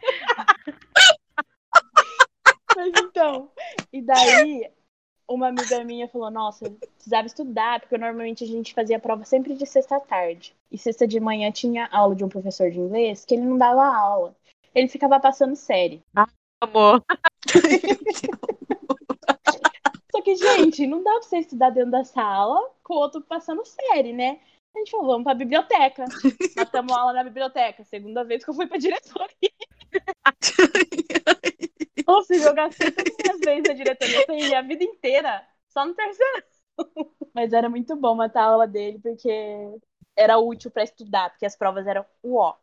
Mas 2.75 2.91
então, 2.97 3.51
e 3.93 4.01
daí 4.01 4.67
uma 5.27 5.49
amiga 5.49 5.83
minha 5.83 6.07
falou, 6.07 6.31
nossa, 6.31 6.67
precisava 6.95 7.27
estudar, 7.27 7.81
porque 7.81 7.99
normalmente 7.99 8.43
a 8.43 8.47
gente 8.47 8.73
fazia 8.73 8.97
prova 8.99 9.23
sempre 9.25 9.53
de 9.53 9.63
sexta 9.65 9.97
à 9.97 9.99
tarde. 9.99 10.55
E 10.71 10.77
sexta 10.77 11.05
de 11.05 11.19
manhã 11.19 11.51
tinha 11.51 11.87
aula 11.91 12.15
de 12.15 12.23
um 12.23 12.29
professor 12.29 12.71
de 12.71 12.79
inglês 12.79 13.25
que 13.25 13.35
ele 13.35 13.43
não 13.43 13.59
dava 13.59 13.85
aula. 13.85 14.33
Ele 14.73 14.87
ficava 14.87 15.19
passando 15.19 15.55
série. 15.55 16.01
Amor. 16.61 17.03
Só 20.11 20.21
que, 20.23 20.35
gente, 20.35 20.87
não 20.87 21.03
dá 21.03 21.11
pra 21.11 21.21
você 21.21 21.37
estudar 21.37 21.69
dentro 21.69 21.91
da 21.91 22.03
sala 22.03 22.59
com 22.83 22.95
o 22.95 22.97
outro 22.97 23.21
passando 23.21 23.63
série, 23.65 24.13
né? 24.13 24.39
A 24.75 24.79
gente 24.79 24.91
falou, 24.91 25.07
vamos 25.07 25.23
pra 25.23 25.33
biblioteca. 25.33 26.05
Matamos 26.55 26.91
aula 26.95 27.13
na 27.13 27.23
biblioteca. 27.23 27.83
Segunda 27.83 28.23
vez 28.23 28.43
que 28.43 28.49
eu 28.49 28.53
fui 28.53 28.67
pra 28.67 28.77
diretoria. 28.77 29.49
Ou 32.07 32.23
seja, 32.23 32.49
eu 32.49 32.53
gastei 32.53 32.91
todas 32.91 33.35
as 33.35 33.39
vezes 33.41 33.65
na 33.67 33.73
diretoria. 33.73 34.25
Eu 34.27 34.57
a 34.57 34.61
vida 34.61 34.83
inteira 34.83 35.45
só 35.69 35.85
no 35.85 35.93
terceiro. 35.93 36.43
Mas 37.33 37.53
era 37.53 37.69
muito 37.69 37.95
bom 37.95 38.15
matar 38.15 38.43
a 38.43 38.45
aula 38.47 38.67
dele, 38.67 38.99
porque 38.99 39.29
era 40.15 40.37
útil 40.39 40.71
pra 40.71 40.83
estudar, 40.83 41.29
porque 41.31 41.45
as 41.45 41.55
provas 41.57 41.87
eram 41.87 42.05
uó. 42.23 42.55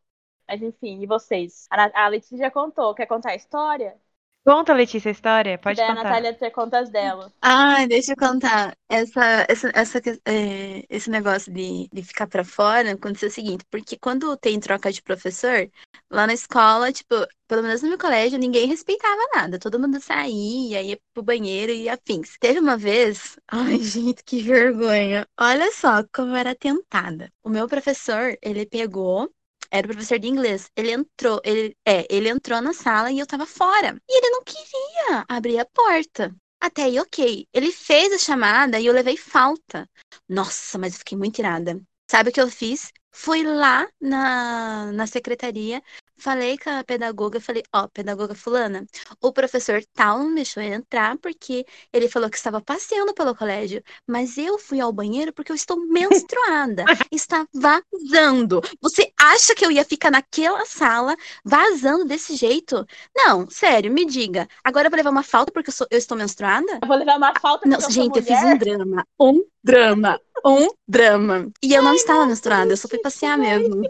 Mas 0.49 0.63
enfim, 0.63 1.03
e 1.03 1.07
vocês? 1.07 1.67
A, 1.71 2.05
a 2.07 2.09
Letícia 2.09 2.39
já 2.39 2.51
contou. 2.51 2.95
Quer 2.95 3.07
contar 3.07 3.33
a 3.33 3.37
história? 3.37 4.01
Conta, 4.47 4.73
Letícia, 4.75 5.09
a 5.09 5.13
história. 5.13 5.59
Pode 5.59 5.77
Daí 5.77 5.87
a 5.87 5.89
contar. 5.89 6.05
Natália 6.05 6.33
ter 6.33 6.51
contas 6.53 6.89
dela. 6.89 7.33
Ah, 7.43 7.85
deixa 7.89 8.13
eu 8.13 8.17
contar. 8.17 8.77
Essa, 8.89 9.45
essa, 9.49 9.73
essa, 9.75 9.99
é, 10.25 10.85
esse 10.89 11.11
negócio 11.11 11.53
de, 11.53 11.89
de 11.93 12.03
ficar 12.05 12.29
pra 12.29 12.45
fora 12.45 12.93
aconteceu 12.93 13.29
o 13.29 13.33
seguinte, 13.33 13.65
porque 13.69 13.99
quando 13.99 14.37
tem 14.37 14.61
troca 14.61 14.93
de 14.93 15.03
professor, 15.03 15.69
lá 16.09 16.29
na 16.29 16.33
escola, 16.35 16.93
tipo, 16.93 17.15
pelo 17.49 17.63
menos 17.65 17.83
no 17.83 17.89
meu 17.89 17.99
colégio, 17.99 18.39
ninguém 18.39 18.69
respeitava 18.69 19.21
nada. 19.35 19.59
Todo 19.59 19.81
mundo 19.81 20.01
saía, 20.01 20.81
ia 20.81 20.97
pro 21.13 21.25
banheiro 21.25 21.73
e 21.73 21.89
afins. 21.89 22.37
Teve 22.39 22.61
uma 22.61 22.77
vez, 22.77 23.37
ai, 23.51 23.79
gente, 23.81 24.23
que 24.23 24.41
vergonha. 24.43 25.27
Olha 25.41 25.73
só 25.73 26.05
como 26.15 26.37
era 26.37 26.55
tentada. 26.55 27.33
O 27.43 27.49
meu 27.51 27.67
professor, 27.67 28.39
ele 28.41 28.65
pegou. 28.65 29.29
Era 29.71 29.87
o 29.87 29.91
professor 29.91 30.19
de 30.19 30.29
inglês. 30.29 30.71
Ele 30.77 30.93
entrou, 30.93 31.41
ele, 31.45 31.77
é, 31.87 32.07
ele 32.11 32.29
entrou 32.29 32.61
na 32.61 32.73
sala 32.73 33.11
e 33.11 33.19
eu 33.19 33.27
tava 33.27 33.47
fora. 33.47 33.97
E 34.09 34.19
ele 34.19 34.31
não 34.31 34.43
queria 34.45 35.25
abrir 35.29 35.59
a 35.59 35.67
porta. 35.67 36.35
Até 36.61 36.85
aí, 36.85 36.99
ok. 36.99 37.47
Ele 37.53 37.73
fez 37.73 38.13
a 38.13 38.19
chamada 38.19 38.81
e 38.81 38.87
eu 38.87 38.93
levei 38.93 39.17
falta. 39.17 39.89
Nossa, 40.29 40.79
mas 40.79 40.95
eu 40.95 40.99
fiquei 41.01 41.17
muito 41.17 41.39
irada. 41.39 41.81
Sabe 42.11 42.31
o 42.31 42.33
que 42.33 42.41
eu 42.41 42.49
fiz? 42.49 42.91
Fui 43.13 43.43
lá 43.43 43.89
na, 44.01 44.93
na 44.93 45.07
secretaria, 45.07 45.83
falei 46.19 46.57
com 46.59 46.71
a 46.71 46.85
pedagoga, 46.85 47.41
falei, 47.41 47.63
ó, 47.73 47.87
pedagoga 47.89 48.35
fulana, 48.35 48.87
o 49.21 49.33
professor 49.33 49.83
tal 49.95 50.19
não 50.19 50.35
deixou 50.35 50.63
eu 50.63 50.73
entrar 50.75 51.17
porque 51.19 51.65
ele 51.93 52.09
falou 52.09 52.31
que 52.31 52.37
estava 52.37 52.61
passeando 52.61 53.15
pelo 53.15 53.35
colégio, 53.35 53.83
mas 54.07 54.37
eu 54.39 54.59
fui 54.59 54.81
ao 54.81 54.93
banheiro 54.93 55.33
porque 55.33 55.53
eu 55.53 55.57
estou 55.57 55.77
menstruada, 55.87 56.85
está 57.13 57.47
vazando. 57.53 58.61
Você 58.81 59.11
acha 59.21 59.55
que 59.55 59.65
eu 59.65 59.71
ia 59.71 59.85
ficar 59.85 60.11
naquela 60.11 60.65
sala 60.67 61.15
vazando 61.45 62.05
desse 62.05 62.35
jeito? 62.37 62.87
Não, 63.15 63.49
sério, 63.51 63.93
me 63.93 64.05
diga. 64.05 64.49
Agora 64.65 64.87
eu 64.87 64.91
vou 64.91 64.97
levar 64.97 65.11
uma 65.11 65.23
falta 65.23 65.53
porque 65.53 65.71
eu, 65.71 65.75
sou- 65.75 65.87
eu 65.91 65.99
estou 65.99 66.17
menstruada? 66.17 66.79
Eu 66.83 66.89
vou 66.89 66.97
levar 66.97 67.17
uma 67.17 67.35
falta 67.41 67.69
Não, 67.69 67.77
porque 67.77 67.87
eu 67.87 67.93
sou 67.93 68.03
gente, 68.05 68.17
eu 68.19 68.23
fiz 68.23 68.41
mulher. 68.41 68.55
um 68.55 68.59
drama. 68.59 69.07
Um 69.21 69.45
drama. 69.63 70.21
Um 70.45 70.69
drama. 70.87 71.51
E 71.63 71.75
eu 71.75 71.83
não 71.83 71.95
estava 71.95 72.27
menstruada, 72.27 72.73
eu 72.73 72.77
só 72.77 72.89
fui 72.89 72.99
passear 72.99 73.37
mesmo. 73.39 73.83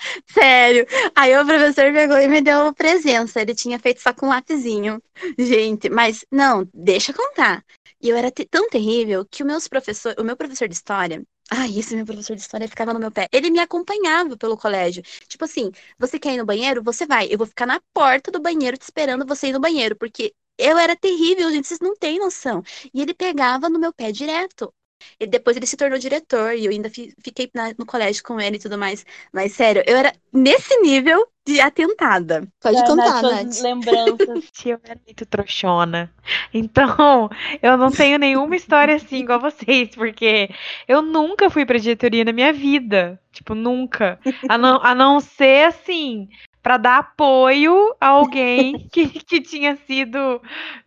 Sério. 0.28 0.86
Aí 1.14 1.36
o 1.38 1.44
professor 1.46 1.92
pegou 1.92 2.18
e 2.18 2.28
me 2.28 2.40
deu 2.40 2.72
presença. 2.74 3.40
Ele 3.40 3.54
tinha 3.54 3.78
feito 3.78 4.00
só 4.00 4.12
com 4.12 4.26
um 4.26 4.28
lapisinho. 4.30 5.02
Gente, 5.38 5.88
mas 5.88 6.24
não, 6.30 6.68
deixa 6.72 7.12
contar. 7.12 7.64
E 8.00 8.08
eu 8.08 8.16
era 8.16 8.30
tão 8.50 8.68
terrível 8.68 9.26
que 9.30 9.42
o, 9.42 9.46
meus 9.46 9.68
professor, 9.68 10.14
o 10.18 10.24
meu 10.24 10.36
professor 10.36 10.68
de 10.68 10.74
história. 10.74 11.22
Ai, 11.50 11.78
esse 11.78 11.96
meu 11.96 12.06
professor 12.06 12.34
de 12.36 12.42
história 12.42 12.68
ficava 12.68 12.94
no 12.94 13.00
meu 13.00 13.10
pé. 13.10 13.28
Ele 13.32 13.50
me 13.50 13.58
acompanhava 13.58 14.36
pelo 14.36 14.56
colégio. 14.56 15.02
Tipo 15.28 15.44
assim, 15.44 15.70
você 15.98 16.18
quer 16.18 16.34
ir 16.34 16.38
no 16.38 16.46
banheiro? 16.46 16.82
Você 16.84 17.06
vai. 17.06 17.26
Eu 17.30 17.38
vou 17.38 17.46
ficar 17.46 17.66
na 17.66 17.80
porta 17.92 18.30
do 18.30 18.40
banheiro 18.40 18.76
te 18.78 18.82
esperando 18.82 19.26
você 19.26 19.48
ir 19.48 19.52
no 19.52 19.60
banheiro. 19.60 19.96
Porque 19.96 20.32
eu 20.56 20.78
era 20.78 20.96
terrível, 20.96 21.50
gente. 21.50 21.66
Vocês 21.66 21.80
não 21.80 21.94
têm 21.96 22.18
noção. 22.18 22.62
E 22.94 23.02
ele 23.02 23.12
pegava 23.14 23.68
no 23.68 23.78
meu 23.78 23.92
pé 23.92 24.12
direto. 24.12 24.72
E 25.18 25.26
depois 25.26 25.56
ele 25.56 25.66
se 25.66 25.76
tornou 25.76 25.98
diretor 25.98 26.54
e 26.54 26.64
eu 26.66 26.70
ainda 26.70 26.90
fi- 26.90 27.14
fiquei 27.22 27.50
na- 27.54 27.74
no 27.78 27.86
colégio 27.86 28.22
com 28.22 28.40
ele 28.40 28.56
e 28.56 28.60
tudo 28.60 28.78
mais. 28.78 29.04
Mas 29.32 29.52
sério, 29.52 29.82
eu 29.86 29.96
era 29.96 30.12
nesse 30.32 30.76
nível 30.80 31.26
de 31.46 31.60
atentada. 31.60 32.46
Pode 32.60 32.76
Ai, 32.76 32.86
contar, 32.86 33.22
Nath, 33.22 33.60
lembranças. 33.60 34.50
Eu 34.64 34.78
era 34.84 35.00
muito 35.06 35.26
trouxona. 35.26 36.12
Então, 36.52 37.28
eu 37.62 37.76
não 37.76 37.90
tenho 37.90 38.18
nenhuma 38.18 38.54
história 38.54 38.94
assim 38.94 39.18
igual 39.18 39.40
vocês, 39.40 39.88
porque 39.94 40.50
eu 40.86 41.02
nunca 41.02 41.48
fui 41.50 41.64
pra 41.64 41.78
diretoria 41.78 42.24
na 42.24 42.32
minha 42.32 42.52
vida. 42.52 43.20
Tipo, 43.32 43.54
nunca. 43.54 44.18
A 44.48 44.58
não, 44.58 44.80
a 44.82 44.94
não 44.94 45.18
ser 45.20 45.66
assim, 45.68 46.28
pra 46.62 46.76
dar 46.76 46.98
apoio 46.98 47.94
a 48.00 48.08
alguém 48.08 48.86
que, 48.92 49.08
que 49.08 49.40
tinha 49.40 49.76
sido. 49.76 50.40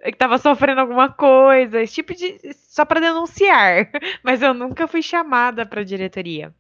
que 0.04 0.14
tava 0.18 0.38
sofrendo 0.38 0.82
alguma 0.82 1.10
coisa. 1.10 1.82
Esse 1.82 1.96
tipo 1.96 2.14
de. 2.14 2.38
Só 2.74 2.84
pra 2.84 3.00
denunciar. 3.00 3.92
Mas 4.24 4.42
eu 4.42 4.52
nunca 4.52 4.88
fui 4.88 5.04
chamada 5.04 5.64
pra 5.64 5.84
diretoria. 5.84 6.52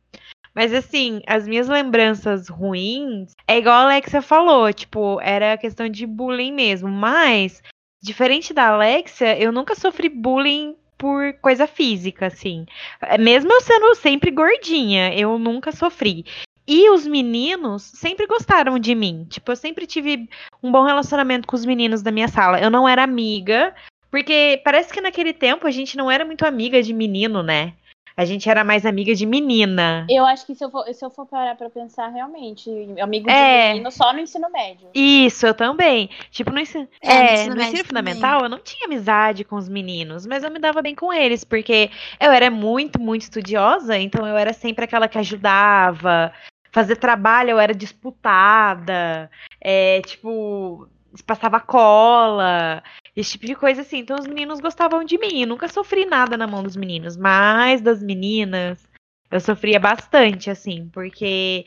Mas 0.53 0.71
assim, 0.71 1.21
as 1.25 1.47
minhas 1.47 1.67
lembranças 1.67 2.47
ruins 2.47 3.31
é 3.47 3.57
igual 3.57 3.73
a 3.75 3.83
Alexia 3.85 4.21
falou, 4.21 4.71
tipo, 4.71 5.19
era 5.21 5.57
questão 5.57 5.89
de 5.89 6.05
bullying 6.05 6.51
mesmo. 6.51 6.87
Mas, 6.87 7.63
diferente 7.99 8.53
da 8.53 8.67
Alexia, 8.67 9.35
eu 9.39 9.51
nunca 9.51 9.73
sofri 9.73 10.07
bullying 10.07 10.75
por 10.99 11.33
coisa 11.41 11.65
física, 11.65 12.27
assim. 12.27 12.67
É, 13.01 13.17
Mesmo 13.17 13.51
eu 13.51 13.61
sendo 13.61 13.95
sempre 13.95 14.29
gordinha, 14.29 15.11
eu 15.17 15.39
nunca 15.39 15.71
sofri. 15.71 16.23
E 16.67 16.91
os 16.91 17.07
meninos 17.07 17.81
sempre 17.81 18.27
gostaram 18.27 18.77
de 18.77 18.93
mim. 18.93 19.25
Tipo, 19.27 19.51
eu 19.51 19.55
sempre 19.55 19.87
tive 19.87 20.29
um 20.61 20.71
bom 20.71 20.85
relacionamento 20.85 21.47
com 21.47 21.55
os 21.55 21.65
meninos 21.65 22.03
da 22.03 22.11
minha 22.11 22.27
sala. 22.27 22.61
Eu 22.61 22.69
não 22.69 22.87
era 22.87 23.03
amiga, 23.03 23.75
porque 24.13 24.61
parece 24.63 24.93
que 24.93 25.01
naquele 25.01 25.33
tempo 25.33 25.65
a 25.65 25.71
gente 25.71 25.97
não 25.97 26.11
era 26.11 26.23
muito 26.23 26.45
amiga 26.45 26.83
de 26.83 26.93
menino, 26.93 27.41
né? 27.41 27.73
A 28.15 28.25
gente 28.25 28.47
era 28.47 28.63
mais 28.63 28.85
amiga 28.85 29.15
de 29.15 29.25
menina. 29.25 30.05
Eu 30.07 30.23
acho 30.23 30.45
que 30.45 30.53
se 30.53 30.63
eu 30.63 30.69
for, 30.69 30.85
se 30.93 31.03
eu 31.03 31.09
for 31.09 31.25
parar 31.25 31.55
pra 31.55 31.67
pensar, 31.67 32.09
realmente, 32.09 32.69
amigo 33.01 33.25
de 33.27 33.33
É. 33.33 33.69
menino 33.69 33.89
só 33.89 34.13
no 34.13 34.19
ensino 34.19 34.51
médio. 34.51 34.87
Isso, 34.93 35.47
eu 35.47 35.55
também. 35.55 36.11
Tipo, 36.29 36.51
no 36.51 36.59
ensino, 36.59 36.87
É, 37.01 37.07
no 37.07 37.11
é, 37.11 37.33
ensino 37.33 37.55
no 37.55 37.61
ensino 37.63 37.83
também. 37.85 38.13
fundamental, 38.13 38.43
eu 38.43 38.49
não 38.49 38.59
tinha 38.59 38.85
amizade 38.85 39.43
com 39.43 39.55
os 39.55 39.67
meninos, 39.67 40.27
mas 40.27 40.43
eu 40.43 40.51
me 40.51 40.59
dava 40.59 40.79
bem 40.83 40.93
com 40.93 41.11
eles, 41.11 41.43
porque 41.43 41.89
eu 42.19 42.31
era 42.31 42.51
muito, 42.51 43.01
muito 43.01 43.23
estudiosa, 43.23 43.97
então 43.97 44.27
eu 44.27 44.37
era 44.37 44.53
sempre 44.53 44.85
aquela 44.85 45.07
que 45.07 45.17
ajudava. 45.17 46.31
Fazer 46.71 46.97
trabalho, 46.97 47.49
eu 47.49 47.59
era 47.59 47.73
disputada. 47.73 49.27
É, 49.59 50.01
tipo, 50.01 50.87
passava 51.25 51.59
cola, 51.59 52.83
esse 53.15 53.31
tipo 53.31 53.45
de 53.45 53.55
coisa 53.55 53.81
assim. 53.81 53.99
Então 53.99 54.17
os 54.17 54.27
meninos 54.27 54.59
gostavam 54.59 55.03
de 55.03 55.17
mim. 55.17 55.41
Eu 55.41 55.47
nunca 55.47 55.67
sofri 55.67 56.05
nada 56.05 56.37
na 56.37 56.47
mão 56.47 56.63
dos 56.63 56.75
meninos, 56.75 57.15
mas 57.17 57.81
das 57.81 58.01
meninas. 58.01 58.87
Eu 59.31 59.39
sofria 59.39 59.79
bastante, 59.79 60.51
assim, 60.51 60.89
porque 60.93 61.65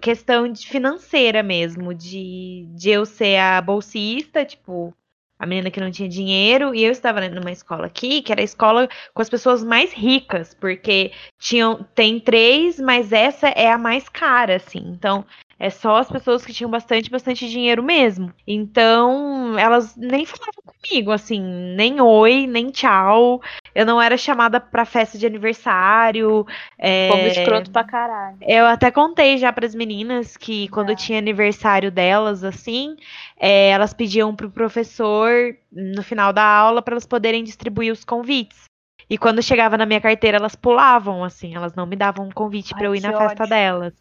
questão 0.00 0.50
de 0.50 0.66
financeira 0.66 1.42
mesmo, 1.42 1.92
de, 1.92 2.66
de 2.70 2.88
eu 2.88 3.04
ser 3.04 3.36
a 3.36 3.60
bolsista, 3.60 4.42
tipo, 4.42 4.94
a 5.38 5.44
menina 5.44 5.70
que 5.70 5.80
não 5.80 5.90
tinha 5.90 6.08
dinheiro, 6.08 6.74
e 6.74 6.82
eu 6.82 6.90
estava 6.90 7.28
numa 7.28 7.52
escola 7.52 7.86
aqui, 7.86 8.22
que 8.22 8.32
era 8.32 8.40
a 8.40 8.44
escola 8.44 8.88
com 9.12 9.20
as 9.20 9.28
pessoas 9.28 9.62
mais 9.62 9.92
ricas, 9.92 10.54
porque 10.54 11.12
tinham, 11.38 11.82
tem 11.94 12.18
três, 12.18 12.80
mas 12.80 13.12
essa 13.12 13.48
é 13.48 13.70
a 13.70 13.76
mais 13.76 14.08
cara, 14.08 14.56
assim. 14.56 14.82
Então, 14.86 15.26
é 15.58 15.70
só 15.70 15.96
as 15.96 16.10
pessoas 16.10 16.44
que 16.44 16.52
tinham 16.52 16.70
bastante, 16.70 17.10
bastante 17.10 17.48
dinheiro 17.48 17.82
mesmo. 17.82 18.32
Então, 18.46 19.58
elas 19.58 19.96
nem 19.96 20.24
falavam 20.26 20.62
comigo, 20.64 21.10
assim, 21.10 21.40
nem 21.76 22.00
oi, 22.00 22.46
nem 22.46 22.70
tchau. 22.70 23.40
Eu 23.74 23.86
não 23.86 24.00
era 24.00 24.16
chamada 24.16 24.60
pra 24.60 24.84
festa 24.84 25.16
de 25.18 25.26
aniversário. 25.26 26.46
é, 26.78 27.08
Povo 27.08 27.26
escroto 27.26 27.70
pra 27.70 27.84
caralho. 27.84 28.36
eu 28.40 28.66
até 28.66 28.90
contei 28.90 29.38
já 29.38 29.52
pras 29.52 29.74
meninas 29.74 30.36
que 30.36 30.68
quando 30.68 30.88
Já. 30.90 30.96
tinha 30.96 31.18
aniversário 31.18 31.90
delas, 31.90 32.44
assim, 32.44 32.96
é, 33.38 33.70
elas 33.70 33.92
pediam 33.94 34.34
pro 34.34 34.50
professor 34.50 35.56
no 35.72 36.02
final 36.02 36.32
da 36.32 36.44
aula 36.44 36.82
para 36.82 36.94
elas 36.94 37.06
poderem 37.06 37.44
distribuir 37.44 37.92
os 37.92 38.04
convites. 38.04 38.64
E 39.08 39.18
quando 39.18 39.42
chegava 39.42 39.76
na 39.76 39.84
minha 39.86 40.00
carteira, 40.00 40.38
elas 40.38 40.54
pulavam, 40.56 41.22
assim, 41.22 41.54
elas 41.54 41.74
não 41.74 41.84
me 41.86 41.94
davam 41.94 42.26
um 42.26 42.30
convite 42.30 42.74
para 42.74 42.86
eu 42.86 42.94
ir 42.94 43.00
na 43.00 43.12
que 43.12 43.18
festa 43.18 43.42
ódio. 43.42 43.50
delas. 43.50 43.92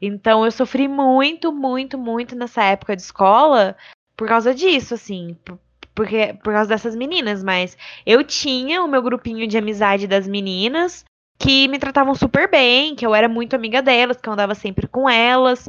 Então 0.00 0.44
eu 0.44 0.50
sofri 0.50 0.88
muito, 0.88 1.52
muito, 1.52 1.98
muito 1.98 2.34
nessa 2.36 2.62
época 2.64 2.96
de 2.96 3.02
escola 3.02 3.76
por 4.16 4.28
causa 4.28 4.54
disso, 4.54 4.94
assim, 4.94 5.36
por- 5.44 5.58
porque 5.94 6.34
por 6.44 6.52
causa 6.52 6.68
dessas 6.68 6.94
meninas, 6.94 7.42
mas 7.42 7.76
eu 8.04 8.22
tinha 8.24 8.82
o 8.82 8.88
meu 8.88 9.02
grupinho 9.02 9.46
de 9.46 9.56
amizade 9.58 10.06
das 10.06 10.26
meninas 10.28 11.04
que 11.38 11.68
me 11.68 11.78
tratavam 11.78 12.14
super 12.14 12.50
bem, 12.50 12.94
que 12.94 13.06
eu 13.06 13.14
era 13.14 13.28
muito 13.28 13.54
amiga 13.56 13.82
delas, 13.82 14.18
que 14.20 14.28
eu 14.28 14.32
andava 14.32 14.54
sempre 14.54 14.86
com 14.86 15.08
elas, 15.08 15.68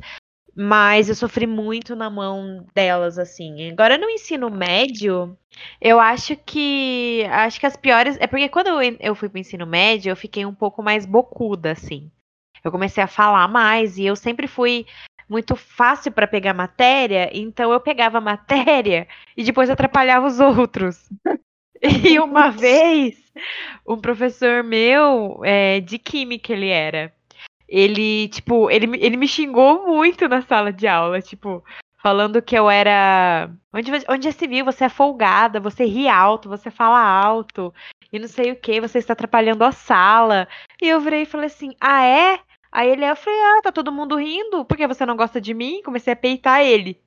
mas 0.56 1.08
eu 1.10 1.16
sofri 1.16 1.46
muito 1.48 1.96
na 1.96 2.10
mão 2.10 2.66
delas, 2.74 3.20
assim. 3.20 3.70
Agora 3.72 3.98
no 3.98 4.10
ensino 4.10 4.50
médio, 4.50 5.38
eu 5.80 6.00
acho 6.00 6.36
que 6.38 7.24
acho 7.30 7.60
que 7.60 7.66
as 7.66 7.76
piores 7.78 8.18
é 8.20 8.28
porque 8.28 8.50
quando 8.50 8.70
eu 9.00 9.16
fui 9.16 9.30
pro 9.30 9.40
ensino 9.40 9.66
médio, 9.68 10.10
eu 10.12 10.16
fiquei 10.16 10.46
um 10.46 10.54
pouco 10.56 10.82
mais 10.84 11.06
bocuda, 11.06 11.72
assim. 11.72 12.12
Eu 12.68 12.72
comecei 12.72 13.04
a 13.04 13.08
falar 13.08 13.48
mais 13.48 13.98
e 13.98 14.06
eu 14.06 14.16
sempre 14.16 14.48
fui 14.48 14.86
muito 15.30 15.56
fácil 15.56 16.12
para 16.12 16.28
pegar 16.28 16.54
matéria, 16.54 17.30
então 17.34 17.72
eu 17.72 17.80
pegava 17.80 18.20
matéria 18.22 19.08
e 19.36 19.44
depois 19.44 19.70
atrapalhava 19.70 20.28
os 20.28 20.40
outros. 20.40 21.10
E 21.82 22.20
uma 22.20 22.50
vez, 22.50 23.16
um 23.88 23.98
professor 24.00 24.64
meu, 24.64 25.40
é, 25.44 25.80
de 25.80 26.00
química 26.00 26.52
ele 26.52 26.70
era, 26.70 27.14
ele, 27.68 28.30
tipo, 28.30 28.70
ele, 28.72 28.88
me- 28.88 28.98
ele 29.00 29.18
me 29.18 29.28
xingou 29.28 29.86
muito 29.88 30.28
na 30.28 30.42
sala 30.42 30.72
de 30.74 30.88
aula, 30.88 31.22
tipo, 31.22 31.64
falando 32.02 32.42
que 32.42 32.58
eu 32.58 32.70
era. 32.70 33.50
Onde, 33.74 33.92
onde 34.10 34.26
já 34.26 34.32
se 34.32 34.48
viu? 34.48 34.66
Você 34.66 34.86
é 34.86 34.90
folgada, 34.90 35.60
você 35.60 35.86
ri 35.86 36.08
alto, 36.08 36.50
você 36.50 36.72
fala 36.72 37.00
alto, 37.00 37.74
e 38.12 38.20
não 38.20 38.28
sei 38.28 38.52
o 38.52 38.56
que, 38.56 38.82
você 38.82 38.98
está 39.00 39.14
atrapalhando 39.14 39.64
a 39.64 39.72
sala. 39.72 40.48
E 40.82 40.88
eu 40.88 41.00
virei 41.02 41.24
e 41.24 41.26
falei 41.26 41.48
assim: 41.48 41.72
ah, 41.82 42.04
é? 42.06 42.40
Aí 42.72 42.90
ele, 42.90 43.06
eu 43.06 43.16
falei, 43.16 43.40
ah, 43.40 43.62
tá 43.64 43.72
todo 43.72 43.92
mundo 43.92 44.16
rindo, 44.16 44.66
por 44.66 44.78
que 44.78 44.88
você 44.88 45.06
não 45.06 45.16
gosta 45.16 45.40
de 45.40 45.54
mim? 45.54 45.82
Comecei 45.84 46.14
a 46.14 46.16
peitar 46.16 46.62
ele. 46.62 47.00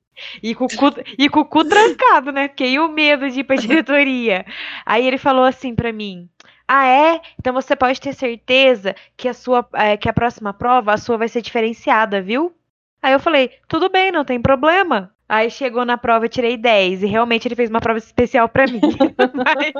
E 0.43 0.53
com, 0.53 0.65
o 0.65 0.67
cu, 0.67 0.93
e 1.17 1.29
trancado, 1.69 2.31
né? 2.31 2.49
Fiquei 2.49 2.77
o 2.79 2.89
medo 2.89 3.29
de 3.29 3.39
ir 3.39 3.43
pra 3.43 3.55
diretoria. 3.57 4.45
Aí 4.85 5.07
ele 5.07 5.17
falou 5.17 5.45
assim 5.45 5.73
pra 5.73 5.93
mim: 5.93 6.29
Ah, 6.67 6.85
é? 6.85 7.21
Então 7.39 7.53
você 7.53 7.75
pode 7.75 7.99
ter 8.01 8.13
certeza 8.13 8.95
que 9.15 9.27
a 9.27 9.33
sua 9.33 9.67
é, 9.73 9.95
que 9.95 10.09
a 10.09 10.13
próxima 10.13 10.53
prova, 10.53 10.93
a 10.93 10.97
sua 10.97 11.17
vai 11.17 11.29
ser 11.29 11.41
diferenciada, 11.41 12.21
viu? 12.21 12.53
Aí 13.01 13.13
eu 13.13 13.19
falei, 13.19 13.51
tudo 13.67 13.89
bem, 13.89 14.11
não 14.11 14.23
tem 14.23 14.39
problema. 14.39 15.11
Aí 15.31 15.49
chegou 15.49 15.85
na 15.85 15.97
prova, 15.97 16.25
eu 16.25 16.29
tirei 16.29 16.57
10. 16.57 17.03
E 17.03 17.05
realmente 17.05 17.47
ele 17.47 17.55
fez 17.55 17.69
uma 17.69 17.79
prova 17.79 17.97
especial 17.97 18.49
para 18.49 18.67
mim. 18.67 18.81
mais, 19.33 19.73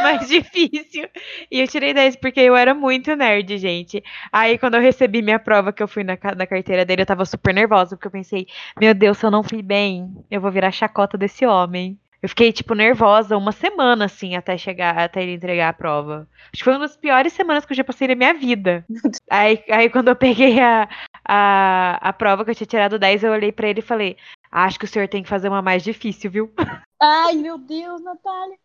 mais 0.00 0.28
difícil. 0.28 1.08
E 1.50 1.58
eu 1.58 1.66
tirei 1.66 1.92
10 1.92 2.14
porque 2.14 2.38
eu 2.38 2.54
era 2.54 2.72
muito 2.72 3.16
nerd, 3.16 3.58
gente. 3.58 4.00
Aí 4.32 4.56
quando 4.56 4.74
eu 4.74 4.80
recebi 4.80 5.20
minha 5.20 5.40
prova, 5.40 5.72
que 5.72 5.82
eu 5.82 5.88
fui 5.88 6.04
na, 6.04 6.16
na 6.36 6.46
carteira 6.46 6.84
dele, 6.84 7.02
eu 7.02 7.06
tava 7.06 7.24
super 7.24 7.52
nervosa. 7.52 7.96
Porque 7.96 8.06
eu 8.06 8.12
pensei, 8.12 8.46
meu 8.80 8.94
Deus, 8.94 9.18
se 9.18 9.26
eu 9.26 9.30
não 9.32 9.42
fui 9.42 9.60
bem, 9.60 10.08
eu 10.30 10.40
vou 10.40 10.52
virar 10.52 10.70
chacota 10.70 11.18
desse 11.18 11.44
homem. 11.44 11.98
Eu 12.22 12.28
fiquei, 12.28 12.52
tipo, 12.52 12.72
nervosa 12.72 13.36
uma 13.36 13.50
semana, 13.50 14.04
assim, 14.04 14.36
até 14.36 14.56
chegar, 14.56 14.96
até 14.96 15.24
ele 15.24 15.34
entregar 15.34 15.70
a 15.70 15.72
prova. 15.72 16.28
Acho 16.52 16.58
que 16.58 16.62
foi 16.62 16.74
uma 16.74 16.86
das 16.86 16.96
piores 16.96 17.32
semanas 17.32 17.64
que 17.64 17.72
eu 17.72 17.76
já 17.76 17.82
passei 17.82 18.06
na 18.06 18.14
minha 18.14 18.34
vida. 18.34 18.86
aí, 19.28 19.60
aí 19.68 19.90
quando 19.90 20.06
eu 20.06 20.14
peguei 20.14 20.60
a, 20.60 20.88
a, 21.26 21.98
a 22.00 22.12
prova 22.12 22.44
que 22.44 22.52
eu 22.52 22.54
tinha 22.54 22.68
tirado 22.68 23.00
10, 23.00 23.24
eu 23.24 23.32
olhei 23.32 23.50
para 23.50 23.68
ele 23.68 23.80
e 23.80 23.82
falei: 23.82 24.16
Acho 24.52 24.78
que 24.78 24.84
o 24.84 24.88
senhor 24.88 25.08
tem 25.08 25.22
que 25.22 25.30
fazer 25.30 25.48
uma 25.48 25.62
mais 25.62 25.82
difícil, 25.82 26.30
viu? 26.30 26.52
Ai, 27.00 27.32
meu 27.34 27.56
Deus, 27.56 28.02
Natália. 28.02 28.56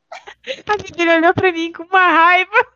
A 0.45 1.01
ele 1.01 1.15
olhou 1.15 1.33
pra 1.33 1.51
mim 1.51 1.71
com 1.71 1.83
uma 1.83 2.07
raiva. 2.09 2.67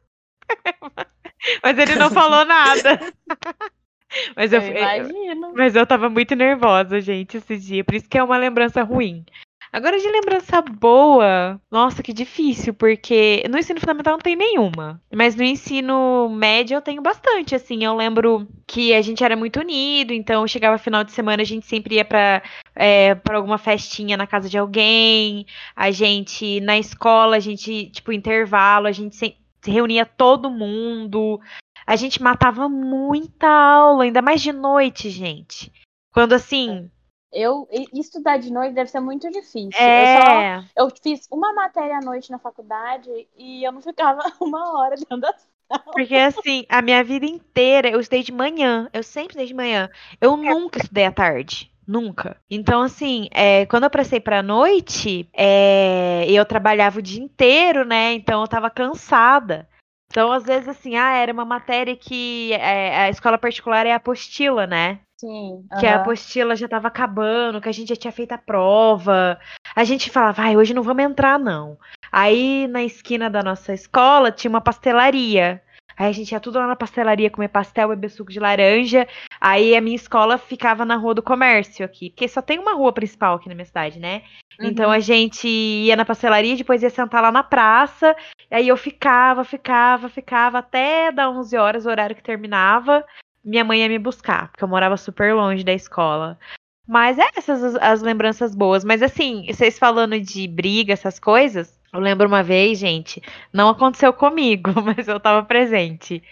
Mas 1.62 1.78
ele 1.78 1.96
não 1.96 2.10
falou 2.10 2.46
nada. 2.46 3.00
Mas 4.36 4.52
eu, 4.54 4.62
eu 4.62 4.78
imagino. 4.78 5.54
Mas 5.54 5.76
eu 5.76 5.86
tava 5.86 6.10
muito 6.10 6.36
nervosa, 6.36 7.00
gente, 7.02 7.38
esse 7.38 7.58
dia. 7.58 7.84
Por 7.84 7.96
isso 7.96 8.10
que 8.10 8.18
é 8.18 8.24
uma 8.24 8.38
lembrança 8.38 8.82
ruim. 8.82 9.26
Agora, 9.74 9.98
de 9.98 10.08
lembrança 10.10 10.62
boa, 10.62 11.60
nossa, 11.72 12.04
que 12.04 12.12
difícil, 12.12 12.74
porque 12.74 13.42
no 13.50 13.58
ensino 13.58 13.80
fundamental 13.80 14.14
não 14.14 14.20
tem 14.20 14.36
nenhuma. 14.36 15.02
Mas 15.14 15.34
no 15.34 15.44
ensino 15.44 16.28
médio 16.30 16.76
eu 16.76 16.82
tenho 16.82 17.02
bastante, 17.02 17.56
assim. 17.56 17.82
Eu 17.82 17.96
lembro 17.96 18.46
que 18.68 18.94
a 18.94 19.02
gente 19.02 19.24
era 19.24 19.36
muito 19.36 19.62
unido, 19.62 20.12
então 20.12 20.46
chegava 20.46 20.78
final 20.78 21.06
de 21.06 21.14
semana, 21.14 21.42
a 21.42 21.46
gente 21.46 21.66
sempre 21.66 21.96
ia 21.96 22.04
pra, 22.04 22.44
é, 22.76 23.16
pra 23.16 23.38
alguma 23.38 23.58
festinha 23.58 24.18
na 24.18 24.28
casa 24.28 24.50
de 24.50 24.58
alguém. 24.58 25.46
A 25.74 25.90
gente, 25.90 26.60
na 26.60 26.78
escola, 26.78 27.38
a 27.38 27.40
gente, 27.40 27.90
tipo, 27.92 28.12
intervalo, 28.12 28.88
a 28.88 28.92
gente 28.92 29.16
se 29.16 29.38
reunia 29.66 30.06
todo 30.06 30.52
mundo. 30.52 31.40
A 31.88 31.96
gente 31.96 32.22
matava 32.22 32.68
muita 32.68 33.48
aula, 33.48 34.04
ainda 34.04 34.22
mais 34.22 34.42
de 34.42 34.52
noite, 34.52 35.10
gente. 35.10 35.72
Quando 36.14 36.34
assim, 36.34 36.92
eu 37.32 37.68
estudar 37.94 38.38
de 38.38 38.52
noite 38.52 38.74
deve 38.74 38.90
ser 38.90 39.00
muito 39.00 39.30
difícil. 39.30 39.72
É. 39.80 40.18
Eu, 40.18 40.22
só, 40.22 40.68
eu 40.78 40.92
fiz 41.02 41.28
uma 41.32 41.54
matéria 41.54 41.98
à 41.98 42.02
noite 42.02 42.32
na 42.32 42.40
faculdade 42.40 43.10
e 43.38 43.64
eu 43.66 43.72
não 43.72 43.82
ficava 43.82 44.22
uma 44.40 44.78
hora 44.78 44.96
dentro 44.96 45.20
da 45.20 45.34
sala. 45.34 45.84
Porque 45.94 46.16
assim, 46.16 46.66
a 46.68 46.82
minha 46.82 47.04
vida 47.04 47.26
inteira 47.26 47.90
eu 47.90 48.00
estudei 48.00 48.24
de 48.24 48.32
manhã. 48.32 48.90
Eu 48.92 49.04
sempre 49.04 49.30
estudei 49.30 49.48
de 49.48 49.54
manhã. 49.54 49.90
Eu 50.20 50.36
nunca 50.36 50.80
estudei 50.80 51.06
à 51.06 51.12
tarde. 51.12 51.72
Nunca. 51.88 52.38
Então, 52.50 52.82
assim, 52.82 53.28
é, 53.32 53.66
quando 53.66 53.84
eu 53.84 53.90
prestei 53.90 54.20
pra 54.20 54.44
noite, 54.44 55.28
é, 55.34 56.26
eu 56.30 56.46
trabalhava 56.46 57.00
o 57.00 57.02
dia 57.02 57.22
inteiro, 57.22 57.86
né? 57.86 58.14
Então 58.14 58.42
eu 58.42 58.48
tava 58.48 58.70
cansada. 58.70 59.68
Então, 60.12 60.32
às 60.32 60.44
vezes, 60.44 60.68
assim, 60.68 60.96
ah, 60.96 61.14
era 61.16 61.32
uma 61.32 61.46
matéria 61.46 61.96
que 61.96 62.54
é, 62.54 63.04
a 63.04 63.10
escola 63.10 63.38
particular 63.38 63.86
é 63.86 63.94
apostila, 63.94 64.68
né? 64.68 65.00
Sim. 65.22 65.68
Que 65.80 65.86
a 65.86 65.98
apostila 65.98 66.56
já 66.56 66.68
tava 66.68 66.88
acabando, 66.88 67.62
que 67.62 67.70
a 67.70 67.72
gente 67.72 67.90
já 67.90 67.96
tinha 67.96 68.12
feito 68.12 68.32
a 68.32 68.40
prova. 68.40 69.40
A 69.76 69.84
gente 69.84 70.10
falava, 70.10 70.42
vai, 70.42 70.58
hoje 70.58 70.74
não 70.74 70.82
vamos 70.82 71.04
entrar, 71.04 71.38
não. 71.38 71.78
Aí 72.12 72.68
na 72.68 72.84
esquina 72.84 73.30
da 73.30 73.44
nossa 73.44 73.72
escola 73.72 74.32
tinha 74.32 74.50
uma 74.50 74.60
pastelaria. 74.62 75.62
Aí 75.96 76.08
a 76.08 76.12
gente 76.12 76.32
ia 76.32 76.40
tudo 76.40 76.58
lá 76.58 76.66
na 76.66 76.76
pastelaria 76.76 77.30
comer 77.30 77.50
pastel, 77.50 77.90
beber 77.90 78.10
suco 78.10 78.32
de 78.32 78.40
laranja. 78.40 79.08
Aí 79.40 79.76
a 79.76 79.82
minha 79.82 79.96
escola 79.96 80.40
ficava 80.40 80.84
na 80.84 80.96
rua 80.96 81.14
do 81.14 81.22
comércio 81.22 81.86
aqui. 81.86 82.10
Porque 82.10 82.28
só 82.28 82.42
tem 82.42 82.58
uma 82.58 82.74
rua 82.74 82.92
principal 82.92 83.36
aqui 83.36 83.48
na 83.48 83.54
minha 83.54 83.66
cidade, 83.66 84.00
né? 84.00 84.24
Uhum. 84.60 84.70
Então 84.70 84.90
a 84.90 85.00
gente 85.00 85.48
ia 85.48 85.96
na 85.96 86.04
pastelaria, 86.04 86.56
depois 86.56 86.82
ia 86.82 86.90
sentar 86.90 87.22
lá 87.22 87.32
na 87.32 87.44
praça. 87.44 88.16
Aí 88.50 88.68
eu 88.68 88.78
ficava, 88.78 89.44
ficava, 89.44 90.10
ficava 90.10 90.58
até 90.58 91.12
dar 91.12 91.30
11 91.30 91.56
horas, 91.58 91.86
o 91.86 91.90
horário 91.90 92.16
que 92.16 92.24
terminava 92.24 93.06
minha 93.44 93.64
mãe 93.64 93.82
ia 93.82 93.90
me 93.90 94.00
buscar, 94.00 94.50
porque 94.50 94.64
eu 94.64 94.68
morava 94.68 94.98
super 94.98 95.34
longe 95.34 95.64
da 95.64 95.74
escola. 95.74 96.40
Mas 96.88 97.18
é 97.20 97.28
essas 97.36 97.64
as, 97.64 97.76
as 97.76 98.02
lembranças 98.02 98.56
boas. 98.56 98.84
Mas 98.84 99.02
assim, 99.02 99.46
vocês 99.48 99.80
falando 99.80 100.20
de 100.20 100.48
briga, 100.48 100.94
essas 100.94 101.20
coisas, 101.20 101.80
eu 101.94 102.00
lembro 102.00 102.28
uma 102.28 102.44
vez, 102.44 102.80
gente, 102.80 103.22
não 103.54 103.70
aconteceu 103.70 104.14
comigo, 104.14 104.72
mas 104.84 105.08
eu 105.08 105.20
tava 105.20 105.46
presente. 105.46 106.24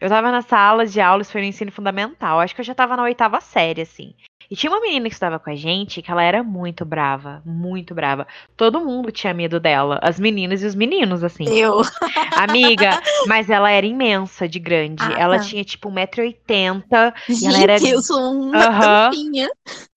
Eu 0.00 0.08
tava 0.08 0.32
na 0.32 0.42
sala 0.42 0.84
de 0.84 1.00
aula, 1.00 1.22
isso 1.22 1.30
foi 1.30 1.42
no 1.42 1.46
ensino 1.46 1.70
fundamental. 1.70 2.40
Acho 2.40 2.54
que 2.54 2.60
eu 2.60 2.64
já 2.64 2.74
tava 2.74 2.96
na 2.96 3.04
oitava 3.04 3.40
série, 3.40 3.82
assim. 3.82 4.14
E 4.52 4.54
tinha 4.54 4.70
uma 4.70 4.82
menina 4.82 5.08
que 5.08 5.14
estava 5.14 5.38
com 5.38 5.48
a 5.48 5.54
gente 5.54 6.02
que 6.02 6.10
ela 6.10 6.22
era 6.22 6.42
muito 6.42 6.84
brava, 6.84 7.40
muito 7.42 7.94
brava. 7.94 8.26
Todo 8.54 8.84
mundo 8.84 9.10
tinha 9.10 9.32
medo 9.32 9.58
dela, 9.58 9.98
as 10.02 10.20
meninas 10.20 10.62
e 10.62 10.66
os 10.66 10.74
meninos, 10.74 11.24
assim. 11.24 11.48
Eu. 11.48 11.80
Amiga, 12.36 13.00
mas 13.26 13.48
ela 13.48 13.70
era 13.70 13.86
imensa 13.86 14.46
de 14.46 14.58
grande. 14.58 15.02
Ah, 15.02 15.14
ela 15.18 15.38
tá. 15.38 15.44
tinha 15.44 15.64
tipo 15.64 15.90
1,80m. 15.90 17.14
Gente, 17.30 17.44
e 17.44 17.46
ela 17.46 17.62
era... 17.62 17.78
eu 17.82 18.02
sou 18.02 18.20
uma 18.20 19.08
uhum. 19.08 19.48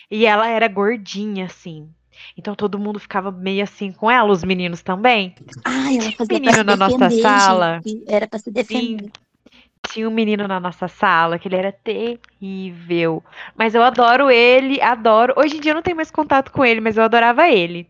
E 0.10 0.26
ela 0.26 0.48
era 0.48 0.70
gordinha, 0.70 1.48
assim. 1.48 1.90
Então 2.38 2.56
todo 2.56 2.80
mundo 2.80 2.98
ficava 2.98 3.34
meio 3.34 3.62
assim 3.62 3.92
com 3.92 4.10
ela, 4.10 4.32
os 4.32 4.46
meninos 4.46 4.82
também. 4.82 5.36
Ai, 5.66 5.98
ela 5.98 6.12
fazia 6.14 6.40
menino 6.40 6.64
na 6.64 6.76
defender, 6.78 6.98
nossa 6.98 7.10
sala. 7.22 7.82
Gente. 7.86 8.06
Era 8.08 8.26
pra 8.26 8.40
se 8.40 8.50
defender. 8.50 9.04
Sim. 9.04 9.25
Tinha 9.90 10.08
um 10.08 10.12
menino 10.12 10.48
na 10.48 10.60
nossa 10.60 10.88
sala 10.88 11.40
que 11.40 11.48
ele 11.48 11.56
era 11.56 11.72
terrível. 11.72 13.24
Mas 13.56 13.76
eu 13.76 13.84
adoro 13.84 14.30
ele, 14.30 14.82
adoro. 14.82 15.34
Hoje 15.38 15.58
em 15.58 15.60
dia 15.60 15.72
eu 15.72 15.76
não 15.76 15.82
tenho 15.82 15.98
mais 15.98 16.12
contato 16.12 16.52
com 16.52 16.64
ele, 16.66 16.82
mas 16.82 16.98
eu 16.98 17.04
adorava 17.04 17.48
ele. 17.48 17.90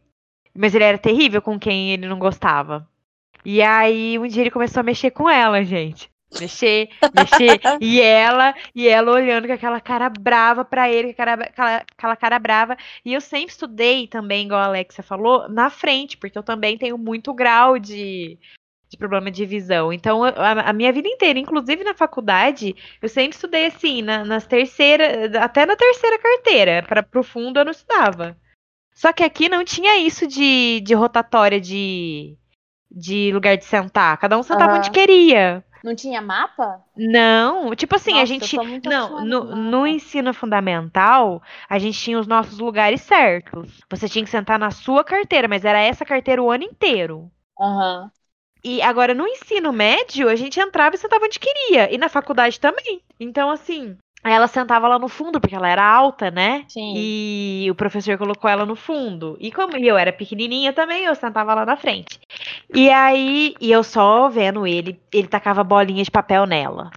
Mas 0.54 0.74
ele 0.74 0.84
era 0.84 0.98
terrível 0.98 1.42
com 1.42 1.60
quem 1.60 1.92
ele 1.92 2.08
não 2.08 2.20
gostava. 2.20 2.88
E 3.44 3.62
aí 3.62 4.18
um 4.18 4.28
dia 4.28 4.44
ele 4.44 4.52
começou 4.52 4.82
a 4.82 4.84
mexer 4.84 5.12
com 5.12 5.30
ela, 5.30 5.64
gente. 5.64 6.10
Mexer, 6.40 6.90
mexer. 7.14 7.60
e 7.80 8.02
ela, 8.02 8.54
e 8.74 8.88
ela 8.88 9.12
olhando 9.12 9.48
com 9.48 9.54
aquela 9.54 9.80
cara 9.80 10.10
brava 10.10 10.66
pra 10.66 10.90
ele, 10.90 11.12
aquela, 11.12 11.34
aquela, 11.34 11.76
aquela 11.78 12.16
cara 12.16 12.40
brava. 12.40 12.78
E 13.04 13.14
eu 13.14 13.22
sempre 13.22 13.52
estudei 13.52 14.08
também, 14.08 14.46
igual 14.46 14.62
a 14.62 14.66
Alexia 14.66 15.04
falou, 15.04 15.48
na 15.50 15.70
frente, 15.70 16.18
porque 16.18 16.38
eu 16.38 16.44
também 16.44 16.78
tenho 16.78 16.98
muito 16.98 17.34
grau 17.34 17.80
de, 17.80 18.38
de 18.96 19.00
problema 19.00 19.30
de 19.30 19.46
visão. 19.46 19.92
Então, 19.92 20.24
a, 20.24 20.70
a, 20.70 20.74
minha 20.74 20.92
vida 20.92 21.08
inteira, 21.08 21.38
inclusive 21.38 21.84
na 21.84 21.94
faculdade, 21.94 22.76
eu 23.02 23.10
sempre 23.10 23.36
estudei 23.36 23.68
assim, 23.68 24.02
na, 24.02 24.24
nas 24.24 24.48
terceiras, 24.48 25.36
até 25.36 25.66
na 25.66 25.76
terceira 25.76 26.18
carteira. 26.18 26.84
Para 26.88 27.04
pro 27.04 27.24
fundo 27.24 27.60
eu 27.60 27.66
não 27.66 27.72
estudava. 27.72 28.38
Só 28.94 29.12
que 29.12 29.24
aqui 29.24 29.50
não 29.50 29.64
tinha 29.66 30.00
isso 30.00 30.26
de, 30.26 30.80
de 30.82 30.94
rotatória 30.94 31.60
de, 31.60 32.38
de 32.90 33.32
lugar 33.34 33.58
de 33.58 33.66
sentar. 33.66 34.18
Cada 34.18 34.38
um 34.38 34.44
sentava 34.44 34.74
uhum. 34.74 34.78
onde 34.80 34.92
queria. 34.92 35.64
Não 35.84 35.94
tinha 35.94 36.22
mapa? 36.22 36.82
Não, 36.98 37.76
tipo 37.76 37.96
assim, 37.96 38.12
Nossa, 38.12 38.24
a 38.24 38.26
gente. 38.26 38.58
Não, 38.86 39.24
no, 39.24 39.56
no, 39.56 39.86
ensino 39.86 40.34
fundamental, 40.34 41.44
a 41.70 41.78
gente 41.78 42.00
tinha 42.00 42.18
os 42.18 42.26
nossos 42.26 42.58
lugares 42.58 43.02
certos. 43.02 43.84
Você 43.92 44.10
tinha 44.10 44.24
que 44.24 44.32
sentar 44.32 44.58
na 44.58 44.72
sua 44.72 45.04
carteira, 45.04 45.48
mas 45.48 45.64
era 45.64 45.80
essa 45.80 46.04
carteira 46.04 46.42
o 46.42 46.50
ano 46.50 46.64
inteiro. 46.64 47.30
Aham. 47.60 48.04
Uhum. 48.04 48.10
E 48.68 48.82
agora, 48.82 49.14
no 49.14 49.28
ensino 49.28 49.72
médio, 49.72 50.28
a 50.28 50.36
gente 50.36 50.60
entrava 50.60 50.96
e 50.96 50.98
sentava 50.98 51.26
onde 51.26 51.40
queria. 51.40 51.94
E 51.94 52.00
na 52.00 52.10
faculdade 52.10 52.60
também. 52.60 53.00
Então, 53.20 53.52
assim, 53.52 53.96
ela 54.24 54.48
sentava 54.48 54.88
lá 54.88 54.98
no 54.98 55.08
fundo, 55.08 55.40
porque 55.40 55.54
ela 55.54 55.70
era 55.70 55.86
alta, 55.88 56.32
né? 56.32 56.66
Sim. 56.68 56.94
E 56.98 57.68
o 57.70 57.76
professor 57.76 58.18
colocou 58.18 58.50
ela 58.50 58.66
no 58.66 58.76
fundo. 58.76 59.38
E 59.40 59.52
como 59.52 59.78
eu 59.78 59.96
era 59.96 60.12
pequenininha 60.12 60.74
também, 60.74 61.04
eu 61.04 61.14
sentava 61.14 61.54
lá 61.54 61.64
na 61.64 61.78
frente. 61.78 62.20
E 62.74 62.90
aí, 62.90 63.54
e 63.62 63.72
eu 63.72 63.84
só 63.84 64.30
vendo 64.30 64.66
ele, 64.66 65.00
ele 65.14 65.28
tacava 65.28 65.64
bolinha 65.64 66.04
de 66.04 66.10
papel 66.10 66.48
nela. 66.48 66.90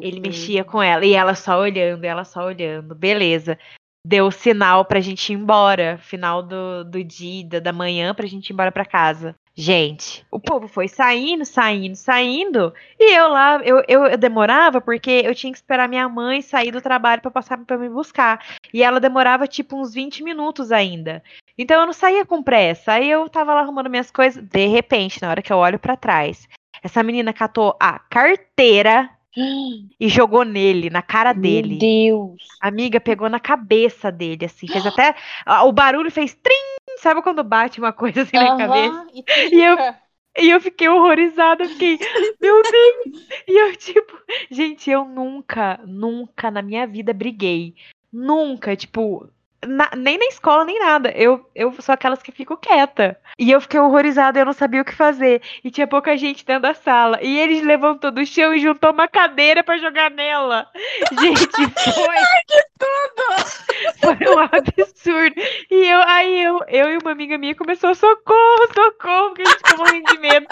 Ele 0.00 0.20
mexia 0.20 0.62
com 0.62 0.80
ela. 0.80 1.04
E 1.04 1.14
ela 1.14 1.34
só 1.34 1.58
olhando, 1.58 2.04
ela 2.04 2.22
só 2.22 2.44
olhando. 2.46 2.94
Beleza 2.94 3.58
deu 4.06 4.30
sinal 4.30 4.84
pra 4.84 5.00
gente 5.00 5.32
ir 5.32 5.34
embora, 5.34 5.98
final 5.98 6.40
do, 6.40 6.84
do 6.84 7.02
dia, 7.02 7.60
da 7.60 7.72
manhã, 7.72 8.14
pra 8.14 8.24
gente 8.28 8.50
ir 8.50 8.52
embora 8.52 8.70
pra 8.70 8.84
casa. 8.84 9.34
Gente, 9.58 10.22
o 10.30 10.38
povo 10.38 10.68
foi 10.68 10.86
saindo, 10.86 11.46
saindo, 11.46 11.96
saindo, 11.96 12.74
e 13.00 13.16
eu 13.16 13.28
lá, 13.28 13.58
eu, 13.64 13.82
eu, 13.88 14.04
eu 14.04 14.18
demorava 14.18 14.82
porque 14.82 15.22
eu 15.24 15.34
tinha 15.34 15.50
que 15.50 15.56
esperar 15.56 15.88
minha 15.88 16.06
mãe 16.10 16.42
sair 16.42 16.70
do 16.70 16.82
trabalho 16.82 17.22
para 17.22 17.30
passar 17.30 17.56
para 17.64 17.78
me 17.78 17.88
buscar. 17.88 18.44
E 18.70 18.82
ela 18.82 19.00
demorava 19.00 19.46
tipo 19.46 19.80
uns 19.80 19.94
20 19.94 20.22
minutos 20.22 20.70
ainda. 20.70 21.22
Então 21.56 21.80
eu 21.80 21.86
não 21.86 21.94
saía 21.94 22.26
com 22.26 22.42
pressa. 22.42 22.92
Aí 22.92 23.10
eu 23.10 23.26
tava 23.30 23.54
lá 23.54 23.62
arrumando 23.62 23.88
minhas 23.88 24.10
coisas, 24.10 24.44
de 24.44 24.66
repente, 24.66 25.22
na 25.22 25.30
hora 25.30 25.40
que 25.40 25.50
eu 25.50 25.56
olho 25.56 25.78
para 25.78 25.96
trás, 25.96 26.46
essa 26.82 27.02
menina 27.02 27.32
catou 27.32 27.74
a 27.80 27.98
carteira 27.98 29.08
e 29.98 30.06
jogou 30.06 30.44
nele, 30.44 30.90
na 30.90 31.00
cara 31.00 31.32
dele. 31.32 31.70
Meu 31.70 31.78
Deus. 31.78 32.42
A 32.60 32.68
amiga 32.68 33.00
pegou 33.00 33.30
na 33.30 33.40
cabeça 33.40 34.12
dele, 34.12 34.44
assim, 34.44 34.66
fez 34.66 34.84
até. 34.84 35.14
O 35.64 35.72
barulho 35.72 36.10
fez 36.10 36.34
trim! 36.34 36.75
Sabe 36.98 37.22
quando 37.22 37.44
bate 37.44 37.78
uma 37.78 37.92
coisa 37.92 38.22
assim 38.22 38.36
na 38.36 38.56
cabeça? 38.56 39.06
E, 39.12 39.56
E 39.56 39.62
eu-. 39.62 39.76
E 40.38 40.50
eu 40.50 40.60
fiquei 40.60 40.86
horrorizada, 40.88 41.64
eu 41.64 41.68
fiquei, 41.70 41.98
meu 42.40 42.62
Deus! 42.62 43.26
E 43.48 43.58
eu, 43.58 43.74
tipo, 43.76 44.18
gente, 44.50 44.90
eu 44.90 45.04
nunca, 45.04 45.80
nunca 45.86 46.50
na 46.50 46.60
minha 46.60 46.86
vida 46.86 47.14
briguei. 47.14 47.74
Nunca, 48.12 48.76
tipo, 48.76 49.30
na- 49.66 49.90
nem 49.96 50.16
na 50.18 50.24
escola, 50.26 50.64
nem 50.64 50.78
nada. 50.78 51.10
Eu, 51.10 51.48
eu 51.54 51.72
sou 51.80 51.92
aquelas 51.92 52.22
que 52.22 52.32
fico 52.32 52.56
quieta. 52.56 53.18
E 53.38 53.50
eu 53.50 53.60
fiquei 53.60 53.78
horrorizada, 53.80 54.38
eu 54.38 54.46
não 54.46 54.52
sabia 54.52 54.80
o 54.80 54.84
que 54.84 54.94
fazer. 54.94 55.42
E 55.62 55.70
tinha 55.70 55.86
pouca 55.86 56.16
gente 56.16 56.44
dentro 56.44 56.62
da 56.62 56.74
sala. 56.74 57.18
E 57.22 57.38
ele 57.38 57.60
levantou 57.60 58.10
do 58.10 58.24
chão 58.24 58.54
e 58.54 58.58
juntou 58.60 58.92
uma 58.92 59.06
cadeira 59.08 59.62
pra 59.62 59.78
jogar 59.78 60.10
nela. 60.10 60.66
Gente, 61.20 61.46
foi. 61.94 62.16
Foi 64.00 64.34
um 64.34 64.38
absurdo. 64.38 65.34
E 65.70 65.86
eu, 65.88 66.02
aí 66.02 66.42
eu, 66.42 66.60
eu 66.68 66.90
e 66.92 66.98
uma 66.98 67.12
amiga 67.12 67.36
minha 67.38 67.54
começou, 67.54 67.94
socorro, 67.94 68.66
socorro, 68.74 69.28
porque 69.30 69.42
a 69.42 69.44
gente 69.46 69.56
ficou 69.58 69.78
morrendo 69.78 70.12
de 70.12 70.18
medo 70.18 70.46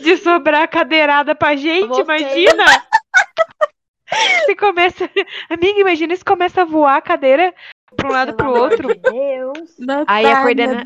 de 0.00 0.16
sobrar 0.18 0.62
a 0.62 0.68
cadeirada 0.68 1.34
pra 1.34 1.54
gente, 1.56 1.88
Você- 1.88 2.02
imagina. 2.02 2.64
Se 4.46 4.54
começa. 4.56 5.10
Amiga, 5.50 5.80
imagina 5.80 6.14
se 6.14 6.24
começa 6.24 6.62
a 6.62 6.64
voar 6.64 6.96
a 6.96 7.00
cadeira 7.02 7.52
pra 7.96 8.08
um 8.08 8.12
lado 8.12 8.34
pro 8.34 8.46
Pelo 8.46 8.56
amor 8.56 8.70
outro. 8.70 8.88
de 8.88 8.94
Deus. 8.94 9.76
Aí 10.06 10.26
a, 10.26 10.42
coordena... 10.42 10.84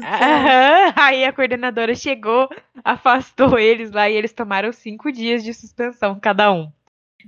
aí 0.97 1.25
a 1.25 1.33
coordenadora 1.33 1.95
chegou, 1.95 2.49
afastou 2.85 3.59
eles 3.59 3.91
lá 3.91 4.09
e 4.09 4.15
eles 4.15 4.33
tomaram 4.33 4.73
cinco 4.73 5.11
dias 5.13 5.43
de 5.43 5.53
suspensão 5.53 6.19
cada 6.19 6.53
um. 6.53 6.71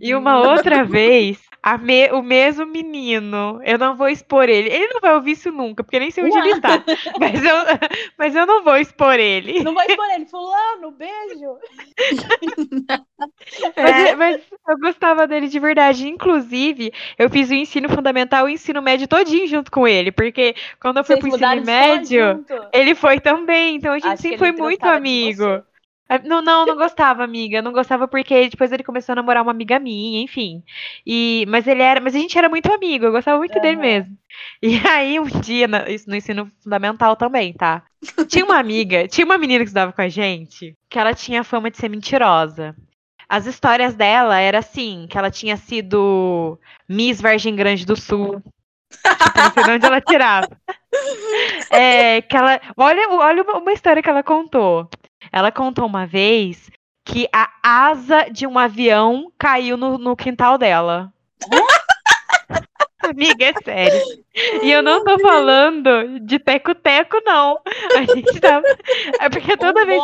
E 0.00 0.14
uma 0.14 0.38
outra 0.38 0.84
vez, 0.84 1.40
me- 1.78 2.10
o 2.10 2.22
mesmo 2.22 2.66
menino, 2.66 3.60
eu 3.64 3.78
não 3.78 3.94
vou 3.96 4.08
expor 4.08 4.48
ele. 4.48 4.68
Ele 4.68 4.88
não 4.88 5.00
vai 5.00 5.14
ouvir 5.14 5.32
isso 5.32 5.52
nunca, 5.52 5.84
porque 5.84 5.98
nem 5.98 6.10
sei 6.10 6.24
onde 6.24 6.36
ele 6.36 6.60
tá. 6.60 6.82
Mas 7.20 7.44
eu, 7.44 7.56
mas 8.18 8.34
eu 8.34 8.46
não 8.46 8.64
vou 8.64 8.76
expor 8.76 9.14
ele. 9.14 9.62
Não 9.62 9.72
vai 9.74 9.86
expor 9.86 10.06
ele. 10.10 10.26
Fulano, 10.26 10.90
beijo. 10.90 11.56
Mas, 13.76 14.16
mas 14.16 14.40
eu 14.68 14.78
gostava 14.78 15.26
dele 15.26 15.48
de 15.48 15.58
verdade. 15.58 16.08
Inclusive, 16.08 16.92
eu 17.18 17.30
fiz 17.30 17.50
o 17.50 17.54
ensino 17.54 17.88
fundamental 17.88 18.48
e 18.48 18.52
o 18.52 18.54
ensino 18.54 18.82
médio 18.82 19.06
todinho 19.06 19.46
junto 19.46 19.70
com 19.70 19.86
ele. 19.86 20.10
Porque 20.10 20.54
quando 20.80 20.98
eu 20.98 21.04
fui 21.04 21.16
Vocês 21.16 21.34
pro 21.36 21.44
ensino 21.44 21.64
médio. 21.64 22.44
Ele 22.72 22.94
foi 22.94 23.20
também, 23.20 23.76
então 23.76 23.92
a 23.92 23.98
gente 23.98 24.08
Acho 24.08 24.22
sempre 24.22 24.38
foi 24.38 24.52
muito 24.52 24.84
amigo. 24.84 25.62
Ah, 26.08 26.18
Não, 26.18 26.42
não, 26.42 26.66
não 26.66 26.76
gostava, 26.76 27.24
amiga. 27.24 27.62
Não 27.62 27.72
gostava 27.72 28.06
porque 28.06 28.48
depois 28.48 28.70
ele 28.72 28.84
começou 28.84 29.12
a 29.12 29.16
namorar 29.16 29.42
uma 29.42 29.50
amiga 29.52 29.78
minha, 29.78 30.22
enfim. 30.22 30.62
E, 31.06 31.44
mas 31.48 31.66
ele 31.66 31.82
era, 31.82 32.00
mas 32.00 32.14
a 32.14 32.18
gente 32.18 32.36
era 32.36 32.48
muito 32.48 32.70
amigo, 32.72 33.06
eu 33.06 33.12
gostava 33.12 33.38
muito 33.38 33.58
dele 33.60 33.76
Aham. 33.76 33.80
mesmo. 33.80 34.16
E 34.62 34.76
aí 34.88 35.18
um 35.20 35.26
dia, 35.26 35.66
na- 35.68 35.88
isso 35.88 36.08
no 36.08 36.16
ensino 36.16 36.50
fundamental 36.62 37.16
também, 37.16 37.52
tá? 37.52 37.82
Tinha 38.26 38.44
uma 38.44 38.58
amiga, 38.58 39.06
tinha 39.08 39.24
uma 39.24 39.38
menina 39.38 39.60
que 39.60 39.68
estudava 39.68 39.92
com 39.92 40.02
a 40.02 40.08
gente, 40.08 40.76
que 40.88 40.98
ela 40.98 41.14
tinha 41.14 41.44
fama 41.44 41.70
de 41.70 41.76
ser 41.78 41.88
mentirosa. 41.88 42.74
As 43.28 43.46
histórias 43.46 43.94
dela 43.94 44.38
era 44.38 44.58
assim, 44.58 45.06
que 45.10 45.16
ela 45.18 45.30
tinha 45.30 45.56
sido 45.56 46.58
Miss 46.88 47.20
Vargem 47.20 47.56
Grande 47.56 47.86
do 47.86 47.96
Sul. 47.96 48.42
Tipo, 49.18 49.42
não 49.42 49.50
sei 49.50 49.64
de 49.64 49.70
onde 49.70 49.86
ela 49.86 50.00
tirava. 50.00 50.48
É, 51.70 52.22
que 52.22 52.36
ela, 52.36 52.60
olha, 52.76 53.08
olha 53.10 53.42
uma 53.42 53.72
história 53.72 54.02
que 54.02 54.08
ela 54.10 54.22
contou. 54.22 54.88
Ela 55.30 55.52
contou 55.52 55.86
uma 55.86 56.06
vez 56.06 56.70
que 57.04 57.28
a 57.32 57.50
asa 57.62 58.30
de 58.30 58.46
um 58.46 58.58
avião 58.58 59.30
caiu 59.38 59.76
no, 59.76 59.98
no 59.98 60.16
quintal 60.16 60.56
dela. 60.56 61.12
Amiga, 63.02 63.46
é 63.46 63.52
sério. 63.64 64.00
E 64.62 64.70
eu 64.70 64.80
não 64.80 65.04
tô 65.04 65.18
falando 65.18 66.20
de 66.20 66.38
teco-teco, 66.38 67.20
não. 67.24 67.58
A 67.96 68.14
gente 68.14 68.40
tava. 68.40 68.64
É 69.20 69.28
porque 69.28 69.56
toda 69.56 69.82
Um 69.82 69.86
vez. 69.86 70.02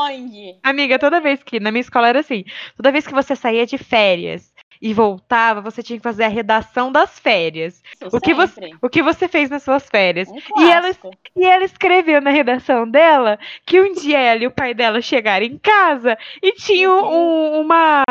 Amiga, 0.64 0.98
toda 0.98 1.20
vez 1.20 1.42
que. 1.42 1.60
Na 1.60 1.70
minha 1.70 1.80
escola 1.80 2.08
era 2.08 2.18
assim. 2.20 2.44
Toda 2.76 2.90
vez 2.90 3.06
que 3.06 3.14
você 3.14 3.36
saía 3.36 3.64
de 3.64 3.78
férias 3.78 4.52
e 4.80 4.94
voltava, 4.94 5.60
você 5.60 5.82
tinha 5.82 5.98
que 5.98 6.02
fazer 6.02 6.24
a 6.24 6.28
redação 6.28 6.90
das 6.92 7.18
férias. 7.18 7.82
Isso 8.00 8.16
O 8.16 8.20
que 8.20 8.32
você-. 8.34 8.70
O 8.82 8.88
que 8.88 9.02
você 9.02 9.28
fez 9.28 9.50
nas 9.50 9.62
suas 9.62 9.88
férias. 9.88 10.28
Um 10.28 10.62
E 10.62 10.70
ela-. 10.70 10.90
E 11.36 11.44
ela 11.46 11.64
escreveu 11.64 12.20
na 12.20 12.30
redação 12.30 12.88
dela 12.88 13.38
que 13.66 13.80
um 13.80 13.92
dia 13.92 14.18
ela 14.20 14.42
e 14.44 14.46
o 14.46 14.50
pai 14.50 14.74
dela 14.74 15.00
chegaram 15.02 15.44
em 15.46 15.58
casa 15.58 16.16
e 16.42 16.52
tinham 16.52 17.04
um- 17.10 17.60
uma. 17.60 18.02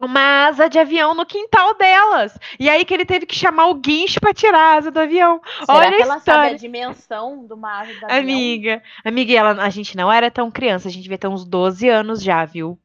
Uma 0.00 0.48
asa 0.48 0.68
de 0.68 0.78
avião 0.78 1.14
no 1.14 1.24
quintal 1.24 1.72
delas. 1.78 2.36
E 2.58 2.68
aí 2.68 2.84
que 2.84 2.92
ele 2.92 3.06
teve 3.06 3.24
que 3.24 3.34
chamar 3.34 3.68
o 3.68 3.74
guincho 3.74 4.20
pra 4.20 4.34
tirar 4.34 4.58
a 4.58 4.76
asa 4.76 4.90
do 4.90 5.00
avião. 5.00 5.40
Será 5.64 5.78
Olha 5.78 5.96
que 5.96 6.02
a 6.02 6.04
ela 6.04 6.18
sabe 6.18 6.18
história. 6.18 6.50
a 6.50 6.58
dimensão 6.58 7.46
do 7.46 7.56
mar 7.56 7.86
do 7.86 7.92
avião? 8.04 8.10
Amiga, 8.10 8.82
amiga, 9.04 9.32
ela, 9.32 9.50
a 9.62 9.70
gente 9.70 9.96
não 9.96 10.12
era 10.12 10.30
tão 10.30 10.50
criança, 10.50 10.88
a 10.88 10.90
gente 10.90 11.04
devia 11.04 11.16
ter 11.16 11.28
uns 11.28 11.44
12 11.44 11.88
anos 11.88 12.22
já, 12.22 12.44
viu? 12.44 12.78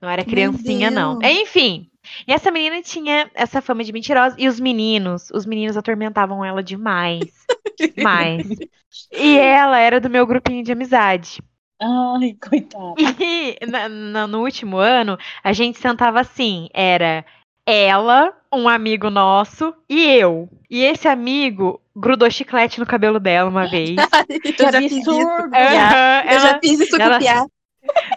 Não 0.00 0.08
era 0.08 0.24
criancinha, 0.24 0.90
não. 0.90 1.18
Enfim, 1.22 1.88
e 2.26 2.32
essa 2.32 2.50
menina 2.50 2.80
tinha 2.82 3.30
essa 3.34 3.60
fama 3.60 3.82
de 3.82 3.92
mentirosa, 3.92 4.36
e 4.38 4.46
os 4.48 4.60
meninos, 4.60 5.30
os 5.32 5.46
meninos 5.46 5.76
atormentavam 5.76 6.44
ela 6.44 6.62
demais. 6.62 7.24
demais. 7.96 8.46
E 9.12 9.36
ela 9.38 9.78
era 9.78 10.00
do 10.00 10.08
meu 10.10 10.26
grupinho 10.26 10.62
de 10.64 10.72
amizade. 10.72 11.42
Ai, 11.80 12.34
coitada. 12.40 12.94
E 13.20 13.58
na- 13.66 13.88
na- 13.88 14.26
no 14.26 14.40
último 14.42 14.78
ano, 14.78 15.18
a 15.44 15.52
gente 15.52 15.78
sentava 15.78 16.20
assim: 16.20 16.68
era 16.72 17.24
ela, 17.66 18.32
um 18.52 18.68
amigo 18.68 19.10
nosso 19.10 19.74
e 19.88 20.02
eu. 20.04 20.48
E 20.70 20.82
esse 20.84 21.06
amigo 21.08 21.80
grudou 21.94 22.30
chiclete 22.30 22.78
no 22.80 22.86
cabelo 22.86 23.18
dela 23.20 23.48
uma 23.50 23.66
vez. 23.68 23.96
Eu 24.58 24.72
já 24.72 24.80
fiz 24.80 24.92
isso. 24.92 25.10
absurdo. 25.10 25.50
Já. 25.52 25.88
Aham, 25.90 26.30
Eu 26.32 26.40
já 26.40 26.48
ela, 26.50 26.60
fiz 26.62 26.80
isso 26.80 26.96
ela- 27.00 27.10
com 27.10 27.16
o 27.16 27.26
Piá. 27.26 27.46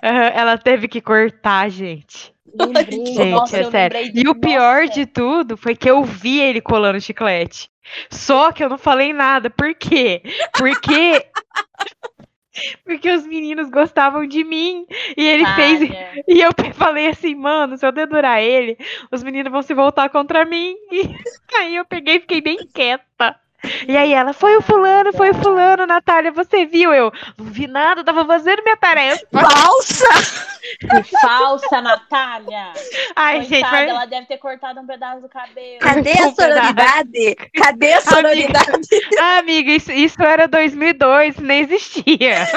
Ela 0.01 0.57
teve 0.57 0.88
que 0.88 1.01
cortar, 1.01 1.70
gente. 1.70 2.34
Lembrei. 2.53 3.05
Gente, 3.05 3.26
Nossa, 3.32 3.57
é 3.59 3.70
sério. 3.70 4.11
de- 4.13 4.22
E 4.22 4.28
o 4.28 4.36
pior 4.36 4.82
Nossa. 4.82 4.93
de 4.93 5.05
tudo 5.05 5.55
foi 5.57 5.76
que 5.76 5.89
eu 5.89 6.03
vi 6.03 6.39
ele 6.39 6.59
colando 6.61 6.99
chiclete. 6.99 7.70
Só 8.09 8.51
que 8.51 8.63
eu 8.63 8.70
não 8.70 8.78
falei 8.78 9.13
nada. 9.13 9.49
Por 9.49 9.74
quê? 9.76 10.22
Porque. 10.57 11.26
Porque 12.84 13.09
os 13.09 13.26
meninos 13.26 13.70
gostavam 13.70 14.26
de 14.28 14.43
mim. 14.43 14.86
E 15.15 15.26
ele 15.26 15.45
fez. 15.55 15.80
Palha. 15.88 16.24
E 16.28 16.41
eu 16.41 16.49
falei 16.74 17.07
assim, 17.07 17.36
mano, 17.36 17.78
se 17.78 17.86
eu 17.86 17.91
dedurar 17.91 18.41
ele, 18.41 18.78
os 19.11 19.24
meninos 19.24 19.51
vão 19.51 19.61
se 19.61 19.74
voltar 19.74 20.09
contra 20.09 20.43
mim. 20.45 20.76
E 21.51 21.55
aí 21.55 21.76
eu 21.78 21.86
peguei 21.86 22.17
e 22.17 22.20
fiquei 22.20 22.41
bem 22.41 22.57
quieta. 22.74 23.36
E 23.88 23.97
aí 23.97 24.14
ela, 24.14 24.34
foi 24.34 24.55
o 24.57 24.62
fulano, 24.62 25.12
foi 25.14 25.32
o 25.32 25.34
fulano, 25.36 25.86
Natália, 25.86 26.32
você 26.32 26.66
viu? 26.66 26.93
Eu 26.93 27.12
não 27.38 27.45
vi 27.45 27.68
nada, 27.68 28.03
tava 28.03 28.26
fazendo 28.26 28.64
minha 28.64 28.78
tarefa. 28.78 29.26
Falsa! 29.32 30.05
Que 30.80 31.03
falsa, 31.22 31.82
Natália. 31.82 32.74
Ai, 33.16 33.39
Coitada, 33.39 33.55
gente, 33.55 33.72
mas... 33.72 33.89
ela 33.89 34.05
deve 34.05 34.26
ter 34.28 34.38
cortado 34.38 34.80
um 34.80 34.88
pedaço 34.88 35.22
do 35.22 35.30
cabelo. 35.30 35.80
Cadê 35.80 36.12
a 36.12 36.14
Desculpa, 36.14 36.41
sororidade? 36.41 37.36
Cadê 37.55 37.93
a 37.93 38.01
sororidade? 38.01 38.89
Ah, 39.20 39.39
amiga, 39.39 39.72
isso, 39.72 39.91
isso 39.91 40.22
era 40.22 40.47
2002, 40.47 41.38
nem 41.38 41.62
existia. 41.62 42.47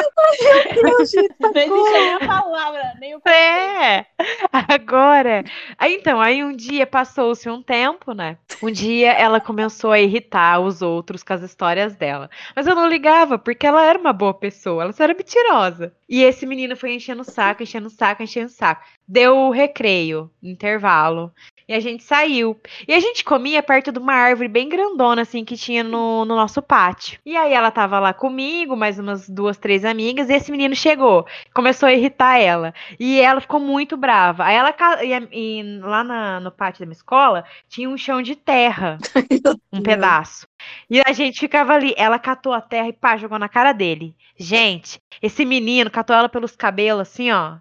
Meu 0.83 1.05
gente, 1.07 1.35
Não 1.41 1.51
existe 1.51 1.93
nem 1.93 2.15
a 2.15 2.19
palavra, 2.21 2.93
nem 3.01 3.17
o. 3.17 3.23
É, 3.29 4.07
agora. 4.53 5.45
Aí, 5.79 5.95
então, 5.95 6.21
aí 6.21 6.45
um 6.45 6.55
dia 6.55 6.87
passou-se 6.87 7.49
um 7.49 7.63
tempo, 7.63 8.13
né? 8.13 8.37
Um 8.63 8.71
dia 8.71 9.13
ela 9.13 9.41
começou 9.41 9.93
a 9.93 10.01
irritar 10.01 10.61
os 10.61 10.83
outros 10.83 11.23
com 11.23 11.33
as 11.33 11.43
histórias 11.43 11.97
dela. 11.97 12.31
Mas 12.55 12.67
eu 12.67 12.75
não 12.75 12.89
ligava, 12.89 13.39
porque 13.39 13.67
ela 13.67 13.85
era 13.85 13.99
uma 13.99 14.13
boa 14.13 14.35
pessoa, 14.35 14.85
ela 14.85 14.93
só 14.93 15.05
era 15.05 15.15
mentirosa. 15.15 15.93
E 16.09 16.23
esse 16.23 16.47
menino 16.47 16.77
foi 16.77 16.95
enchendo 16.95 17.23
o 17.23 17.25
saco, 17.25 17.63
enchendo 17.63 17.89
o 17.89 17.91
saco, 17.93 18.23
enchendo 18.23 18.47
o 18.47 18.51
saco. 18.51 18.83
Deu 19.07 19.37
o 19.37 19.51
recreio, 19.51 20.31
intervalo. 20.43 21.33
E 21.69 21.75
a 21.75 21.81
gente 21.81 22.03
saiu. 22.03 22.61
E 22.87 22.93
a 22.93 23.01
gente 23.01 23.25
comia 23.25 23.63
perto 23.63 23.93
de 23.93 23.99
uma 23.99 24.13
árvore 24.15 24.49
bem 24.49 24.69
grandona, 24.69 25.23
assim, 25.23 25.45
que 25.45 25.57
tinha 25.57 25.83
no, 25.85 26.25
no 26.25 26.35
nosso 26.37 26.61
pátio. 26.61 27.19
E 27.25 27.37
aí 27.37 27.53
ela 27.53 27.71
tava 27.71 27.99
lá 27.99 28.13
comigo, 28.13 28.77
mais 28.77 28.99
umas 28.99 29.29
duas, 29.29 29.57
três 29.57 29.85
amigas, 29.85 30.29
e 30.29 30.35
esse 30.35 30.51
menino 30.51 30.75
chegou. 30.75 31.27
Começou 31.55 31.89
a 31.89 31.93
irritar 31.93 32.39
ela. 32.39 32.75
E 32.99 33.21
ela 33.21 33.41
ficou 33.41 33.61
muito 33.61 33.97
brava. 33.97 34.45
Aí 34.45 34.57
ela. 34.57 34.75
E, 35.03 35.61
e 35.61 35.79
lá 35.81 36.03
na- 36.05 36.41
no 36.41 36.51
pátio 36.51 36.81
da 36.81 36.87
minha 36.87 36.97
escola 36.97 37.45
tinha 37.69 37.89
um 37.89 37.97
chão 37.97 38.21
de 38.23 38.35
terra, 38.37 38.99
um 39.73 39.83
pedaço. 39.83 40.47
E 40.91 41.01
a 41.01 41.13
gente 41.13 41.41
ficava 41.41 41.75
ali. 41.75 41.95
Ela 41.97 42.19
catou 42.19 42.53
a 42.53 42.61
terra 42.61 42.89
e 42.89 42.93
pá, 42.93 43.17
jogou 43.17 43.39
na 43.39 43.49
cara 43.49 43.73
dele. 43.73 44.15
Gente, 44.37 45.01
esse 45.21 45.45
menino 45.45 45.91
catou 45.91 46.15
ela 46.17 46.29
pelos 46.29 46.57
cabelos, 46.57 47.03
assim, 47.09 47.31
ó. 47.31 47.57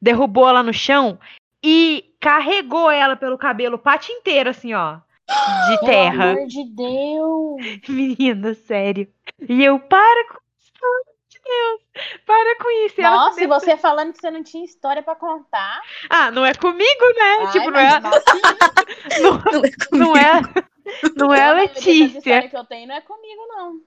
Derrubou 0.00 0.48
ela 0.48 0.62
no 0.62 0.72
chão 0.72 1.18
e 1.62 2.14
carregou 2.20 2.90
ela 2.90 3.16
pelo 3.16 3.36
cabelo 3.38 3.76
o 3.76 3.78
pátio 3.78 4.12
inteiro, 4.14 4.50
assim, 4.50 4.72
ó. 4.74 4.98
De 5.68 5.78
Pelo 5.78 5.86
terra. 5.92 6.30
amor 6.32 6.46
de 6.46 6.64
Deus. 6.64 7.80
Menina, 7.88 8.54
sério. 8.54 9.06
E 9.48 9.62
eu, 9.64 9.78
para 9.78 10.24
com 10.28 10.38
isso, 10.58 10.72
pelo 10.72 10.92
amor 10.92 11.04
de 11.28 12.20
Para 12.26 12.56
com 12.56 12.70
isso. 12.86 13.00
e 13.00 13.02
Nossa, 13.02 13.44
e 13.44 13.46
você 13.46 13.76
falando 13.76 14.12
que 14.12 14.18
você 14.20 14.30
não 14.30 14.42
tinha 14.42 14.64
história 14.64 15.02
pra 15.02 15.14
contar. 15.14 15.80
Ah, 16.08 16.30
não 16.32 16.44
é 16.44 16.52
comigo, 16.54 17.04
né? 17.16 17.36
Ai, 17.46 17.52
tipo, 17.52 17.70
não 17.70 17.78
é, 17.80 18.00
não, 19.20 19.98
não 19.98 20.16
é, 20.16 20.40
não 21.16 21.34
é 21.34 21.42
a 21.42 21.54
maioria 21.54 21.68
das 21.74 21.84
Letícia. 21.84 22.48
que 22.48 22.56
eu 22.56 22.64
tenho 22.64 22.88
não 22.88 22.94
é 22.96 23.00
comigo, 23.00 23.46
não. 23.48 23.80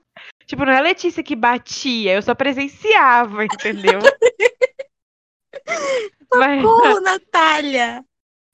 Tipo, 0.45 0.65
não 0.65 0.71
é 0.73 0.77
a 0.77 0.81
Letícia 0.81 1.23
que 1.23 1.35
batia, 1.35 2.13
eu 2.13 2.21
só 2.21 2.33
presenciava, 2.33 3.43
entendeu? 3.45 3.99
Mas, 6.33 6.63
Ô, 6.65 6.99
Natália! 7.01 8.03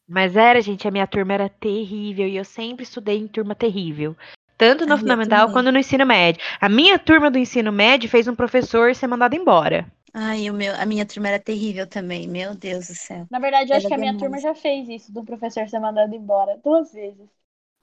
mas 0.07 0.35
era, 0.35 0.61
gente, 0.61 0.87
a 0.87 0.91
minha 0.91 1.07
turma 1.07 1.33
era 1.33 1.47
terrível 1.49 2.27
e 2.27 2.35
eu 2.35 2.43
sempre 2.43 2.83
estudei 2.83 3.17
em 3.17 3.27
turma 3.27 3.55
terrível. 3.55 4.15
Tanto 4.57 4.85
no 4.85 4.95
A 4.95 4.97
fundamental 4.97 5.49
quanto 5.49 5.71
no 5.71 5.79
ensino 5.79 6.05
médio. 6.05 6.41
A 6.59 6.67
minha 6.67 6.99
turma 6.99 7.31
do 7.31 7.37
ensino 7.37 7.71
médio 7.71 8.09
fez 8.09 8.27
um 8.27 8.35
professor 8.35 8.93
ser 8.95 9.07
mandado 9.07 9.35
embora. 9.35 9.89
Ai, 10.13 10.49
o 10.49 10.53
meu, 10.53 10.73
a 10.75 10.85
minha 10.85 11.05
turma 11.05 11.29
era 11.29 11.39
terrível 11.39 11.87
também, 11.87 12.27
meu 12.27 12.55
Deus 12.55 12.87
do 12.87 12.95
céu. 12.95 13.27
Na 13.29 13.39
verdade, 13.39 13.71
eu 13.71 13.77
acho 13.77 13.87
que 13.87 13.93
a 13.93 13.97
minha 13.97 14.13
demais. 14.13 14.17
turma 14.17 14.39
já 14.39 14.53
fez 14.55 14.87
isso, 14.89 15.11
do 15.13 15.23
professor 15.23 15.67
ser 15.69 15.79
mandado 15.79 16.13
embora 16.15 16.57
duas 16.63 16.91
vezes. 16.93 17.29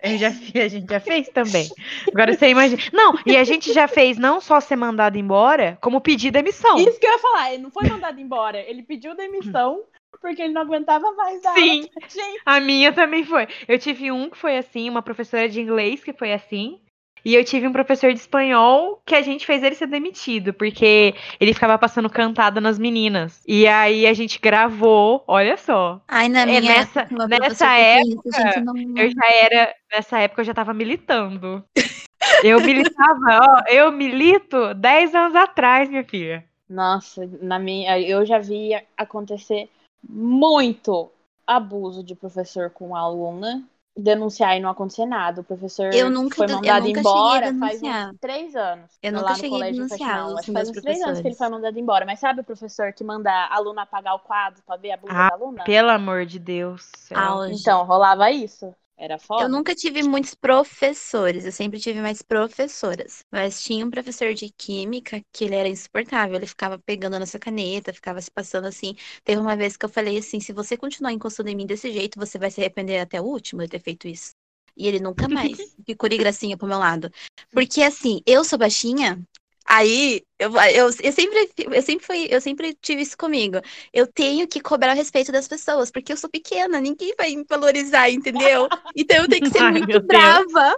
Eu 0.02 0.18
já, 0.18 0.28
a 0.28 0.68
gente 0.68 0.86
já 0.88 1.00
fez 1.00 1.28
também. 1.28 1.68
Agora 2.12 2.34
você 2.34 2.48
imagina. 2.48 2.82
Não, 2.92 3.14
e 3.24 3.36
a 3.36 3.44
gente 3.44 3.72
já 3.72 3.88
fez 3.88 4.18
não 4.18 4.40
só 4.40 4.60
ser 4.60 4.76
mandado 4.76 5.16
embora, 5.16 5.78
como 5.80 6.00
pedir 6.00 6.30
demissão. 6.30 6.78
Isso 6.78 7.00
que 7.00 7.06
eu 7.06 7.12
ia 7.12 7.18
falar, 7.18 7.54
ele 7.54 7.62
não 7.62 7.70
foi 7.70 7.88
mandado 7.88 8.20
embora, 8.20 8.58
ele 8.58 8.82
pediu 8.82 9.14
demissão 9.16 9.82
porque 10.20 10.42
ele 10.42 10.52
não 10.52 10.62
aguentava 10.62 11.12
mais 11.12 11.40
dar 11.42 11.54
Sim. 11.54 11.80
aula 11.80 11.88
pra 11.94 12.08
gente. 12.08 12.42
A 12.44 12.60
minha 12.60 12.92
também 12.92 13.24
foi. 13.24 13.46
Eu 13.68 13.78
tive 13.78 14.10
um 14.10 14.30
que 14.30 14.36
foi 14.36 14.56
assim, 14.56 14.88
uma 14.88 15.02
professora 15.02 15.48
de 15.48 15.60
inglês 15.60 16.02
que 16.02 16.12
foi 16.12 16.32
assim. 16.32 16.80
E 17.26 17.34
eu 17.34 17.44
tive 17.44 17.66
um 17.66 17.72
professor 17.72 18.12
de 18.12 18.20
espanhol 18.20 19.02
que 19.04 19.12
a 19.12 19.20
gente 19.20 19.44
fez 19.44 19.60
ele 19.60 19.74
ser 19.74 19.88
demitido, 19.88 20.54
porque 20.54 21.12
ele 21.40 21.52
ficava 21.52 21.76
passando 21.76 22.08
cantada 22.08 22.60
nas 22.60 22.78
meninas. 22.78 23.42
E 23.48 23.66
aí 23.66 24.06
a 24.06 24.12
gente 24.12 24.38
gravou, 24.38 25.24
olha 25.26 25.56
só. 25.56 26.00
Ai, 26.06 26.28
na 26.28 26.42
É, 26.42 26.46
minha 26.46 26.60
nessa- 26.60 27.00
época, 27.00 27.26
nessa 27.26 27.68
fez 27.68 28.06
isso, 28.06 28.22
gente, 28.32 28.60
não, 28.60 28.74
Eu 28.96 29.10
já 29.10 29.26
era, 29.42 29.74
nessa 29.92 30.20
época 30.20 30.42
eu 30.42 30.44
já 30.46 30.54
tava 30.54 30.72
militando. 30.72 31.64
Eu 32.44 32.60
militava, 32.60 33.40
ó, 33.42 33.62
eu 33.72 33.90
milito 33.92 34.74
10 34.74 35.14
anos 35.14 35.34
atrás, 35.36 35.88
minha 35.88 36.02
filha. 36.04 36.44
Nossa, 36.68 37.28
na 37.40 37.58
minha, 37.58 38.00
eu 38.00 38.24
já 38.26 38.38
vi 38.38 38.70
acontecer 38.96 39.68
muito 40.08 41.10
abuso 41.46 42.02
de 42.02 42.14
professor 42.14 42.70
com 42.70 42.96
aluna, 42.96 43.62
denunciar 43.96 44.56
e 44.56 44.60
não 44.60 44.68
acontecer 44.68 45.06
nada. 45.06 45.40
O 45.40 45.44
professor 45.44 45.92
Eu 45.94 46.10
nunca 46.10 46.36
foi 46.36 46.46
den- 46.46 46.56
eu 46.56 46.60
mandado 46.60 46.86
nunca 46.86 47.00
embora 47.00 47.54
faz 47.54 47.82
uns 47.82 48.18
três 48.20 48.54
anos. 48.54 48.90
Eu 49.02 49.12
lá 49.12 49.18
nunca 49.20 49.30
no 49.32 49.38
cheguei 49.38 49.62
a 49.62 49.70
denunciar 49.70 50.26
os 50.28 50.34
Acho 50.34 50.46
que 50.46 50.52
faz 50.52 50.68
uns 50.68 50.80
três 50.82 51.02
anos 51.02 51.20
que 51.20 51.28
ele 51.28 51.34
foi 51.34 51.48
mandado 51.48 51.78
embora. 51.78 52.04
Mas 52.04 52.18
sabe 52.20 52.40
o 52.40 52.44
professor 52.44 52.92
que 52.92 53.02
manda 53.02 53.30
a 53.30 53.54
aluna 53.56 53.82
apagar 53.82 54.14
o 54.14 54.18
quadro 54.18 54.62
pra 54.66 54.76
ver 54.76 54.92
a 54.92 54.96
bunda 54.96 55.14
Ah, 55.14 55.28
da 55.28 55.34
aluna? 55.34 55.64
Pelo 55.64 55.90
amor 55.90 56.26
de 56.26 56.38
Deus. 56.38 56.90
céu. 56.96 57.44
Então, 57.46 57.84
rolava 57.84 58.30
isso. 58.30 58.74
Era 58.98 59.18
foda. 59.18 59.44
Eu 59.44 59.48
nunca 59.50 59.74
tive 59.74 60.02
muitos 60.02 60.34
professores, 60.34 61.44
eu 61.44 61.52
sempre 61.52 61.78
tive 61.78 62.00
mais 62.00 62.22
professoras. 62.22 63.22
Mas 63.30 63.62
tinha 63.62 63.84
um 63.84 63.90
professor 63.90 64.32
de 64.32 64.50
química 64.50 65.22
que 65.32 65.44
ele 65.44 65.54
era 65.54 65.68
insuportável, 65.68 66.36
ele 66.36 66.46
ficava 66.46 66.78
pegando 66.78 67.18
na 67.18 67.26
sua 67.26 67.38
caneta, 67.38 67.92
ficava 67.92 68.20
se 68.22 68.30
passando 68.30 68.66
assim. 68.66 68.96
Teve 69.22 69.40
uma 69.40 69.54
vez 69.54 69.76
que 69.76 69.84
eu 69.84 69.88
falei 69.88 70.16
assim: 70.18 70.40
se 70.40 70.52
você 70.52 70.76
continuar 70.76 71.12
encostando 71.12 71.50
em 71.50 71.56
mim 71.56 71.66
desse 71.66 71.92
jeito, 71.92 72.18
você 72.18 72.38
vai 72.38 72.50
se 72.50 72.60
arrepender 72.60 72.98
até 72.98 73.20
o 73.20 73.24
último 73.24 73.62
de 73.62 73.68
ter 73.68 73.80
feito 73.80 74.08
isso. 74.08 74.32
E 74.76 74.86
ele 74.86 75.00
nunca 75.00 75.28
mais 75.28 75.74
ficou 75.86 76.08
de 76.08 76.16
gracinha 76.16 76.56
pro 76.56 76.66
meu 76.66 76.78
lado. 76.78 77.10
Porque 77.50 77.82
assim, 77.82 78.22
eu 78.26 78.44
sou 78.44 78.58
baixinha, 78.58 79.22
aí 79.66 80.22
eu, 80.38 80.50
eu, 80.52 80.90
eu 81.02 81.12
sempre 81.12 81.50
eu 81.58 81.82
sempre 81.82 82.06
fui, 82.06 82.28
eu 82.30 82.40
sempre 82.40 82.74
tive 82.74 83.02
isso 83.02 83.16
comigo. 83.16 83.58
Eu 83.92 84.06
tenho 84.06 84.46
que 84.46 84.60
cobrar 84.60 84.92
o 84.92 84.96
respeito 84.96 85.32
das 85.32 85.48
pessoas, 85.48 85.90
porque 85.90 86.12
eu 86.12 86.16
sou 86.16 86.30
pequena, 86.30 86.80
ninguém 86.80 87.14
vai 87.16 87.34
me 87.34 87.44
valorizar, 87.48 88.10
entendeu? 88.10 88.68
Então 88.94 89.16
eu 89.16 89.28
tenho 89.28 89.42
que 89.42 89.50
ser 89.50 89.60
Ai, 89.62 89.72
muito 89.72 90.00
brava. 90.02 90.76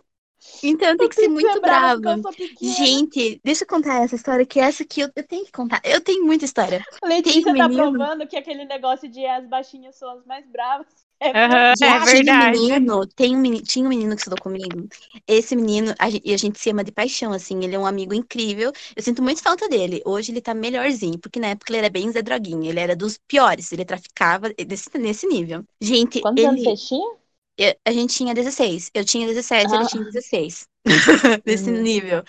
Então 0.62 0.88
eu 0.88 0.96
tenho 0.96 1.10
que 1.10 1.16
ser 1.16 1.28
muito 1.28 1.60
brava. 1.60 2.16
Gente, 2.60 3.40
deixa 3.44 3.64
eu 3.64 3.68
contar 3.68 4.04
essa 4.04 4.14
história, 4.14 4.46
que 4.46 4.60
essa 4.60 4.82
aqui 4.82 5.00
eu, 5.00 5.10
eu 5.14 5.26
tenho 5.26 5.44
que 5.44 5.52
contar. 5.52 5.80
Eu 5.84 6.00
tenho 6.00 6.24
muita 6.24 6.44
história. 6.44 6.84
Letícia 7.04 7.52
tem 7.52 7.54
um 7.54 7.56
tá 7.56 7.68
provando 7.68 8.26
que 8.26 8.36
aquele 8.36 8.64
negócio 8.64 9.08
de 9.08 9.24
as 9.26 9.46
baixinhas 9.46 9.96
são 9.96 10.10
as 10.10 10.24
mais 10.24 10.46
bravas. 10.46 11.07
É 11.20 11.30
é 11.86 11.98
tinha 12.00 12.00
um 12.00 12.04
verdade. 12.04 12.60
menino, 12.60 13.06
tem 13.06 13.36
um 13.36 13.40
menino, 13.40 13.62
tinha 13.64 13.84
um 13.84 13.88
menino 13.88 14.12
que 14.14 14.20
estudou 14.20 14.38
comigo. 14.38 14.88
Esse 15.26 15.54
menino, 15.56 15.94
a 15.98 16.10
gente, 16.10 16.22
e 16.28 16.32
a 16.34 16.36
gente 16.36 16.58
se 16.58 16.70
ama 16.70 16.84
de 16.84 16.92
paixão, 16.92 17.32
assim, 17.32 17.62
ele 17.64 17.74
é 17.74 17.78
um 17.78 17.86
amigo 17.86 18.14
incrível. 18.14 18.72
Eu 18.96 19.02
sinto 19.02 19.22
muito 19.22 19.42
falta 19.42 19.68
dele. 19.68 20.02
Hoje 20.06 20.32
ele 20.32 20.40
tá 20.40 20.54
melhorzinho, 20.54 21.18
porque 21.18 21.38
na 21.40 21.48
época 21.48 21.70
ele 21.72 21.78
era 21.78 21.90
bem 21.90 22.10
Zé 22.12 22.22
Droguinha, 22.22 22.70
ele 22.70 22.80
era 22.80 22.96
dos 22.96 23.18
piores, 23.26 23.72
ele 23.72 23.84
traficava 23.84 24.48
desse, 24.54 24.90
nesse 24.98 25.26
nível. 25.26 25.64
Gente, 25.80 26.26
Quantos 26.26 26.44
anos 26.44 26.62
ele, 26.62 26.64
você 26.64 26.76
tinha? 26.76 27.18
eu- 27.58 27.74
a 27.84 27.92
gente 27.92 28.14
tinha 28.16 28.34
16, 28.34 28.90
eu 28.94 29.04
tinha 29.04 29.26
17, 29.26 29.74
ele 29.74 29.84
Ah. 29.84 29.88
tinha 29.88 30.04
16. 30.04 30.66
Nesse 31.46 31.70
Uhum. 31.70 31.72
nível. 31.72 32.24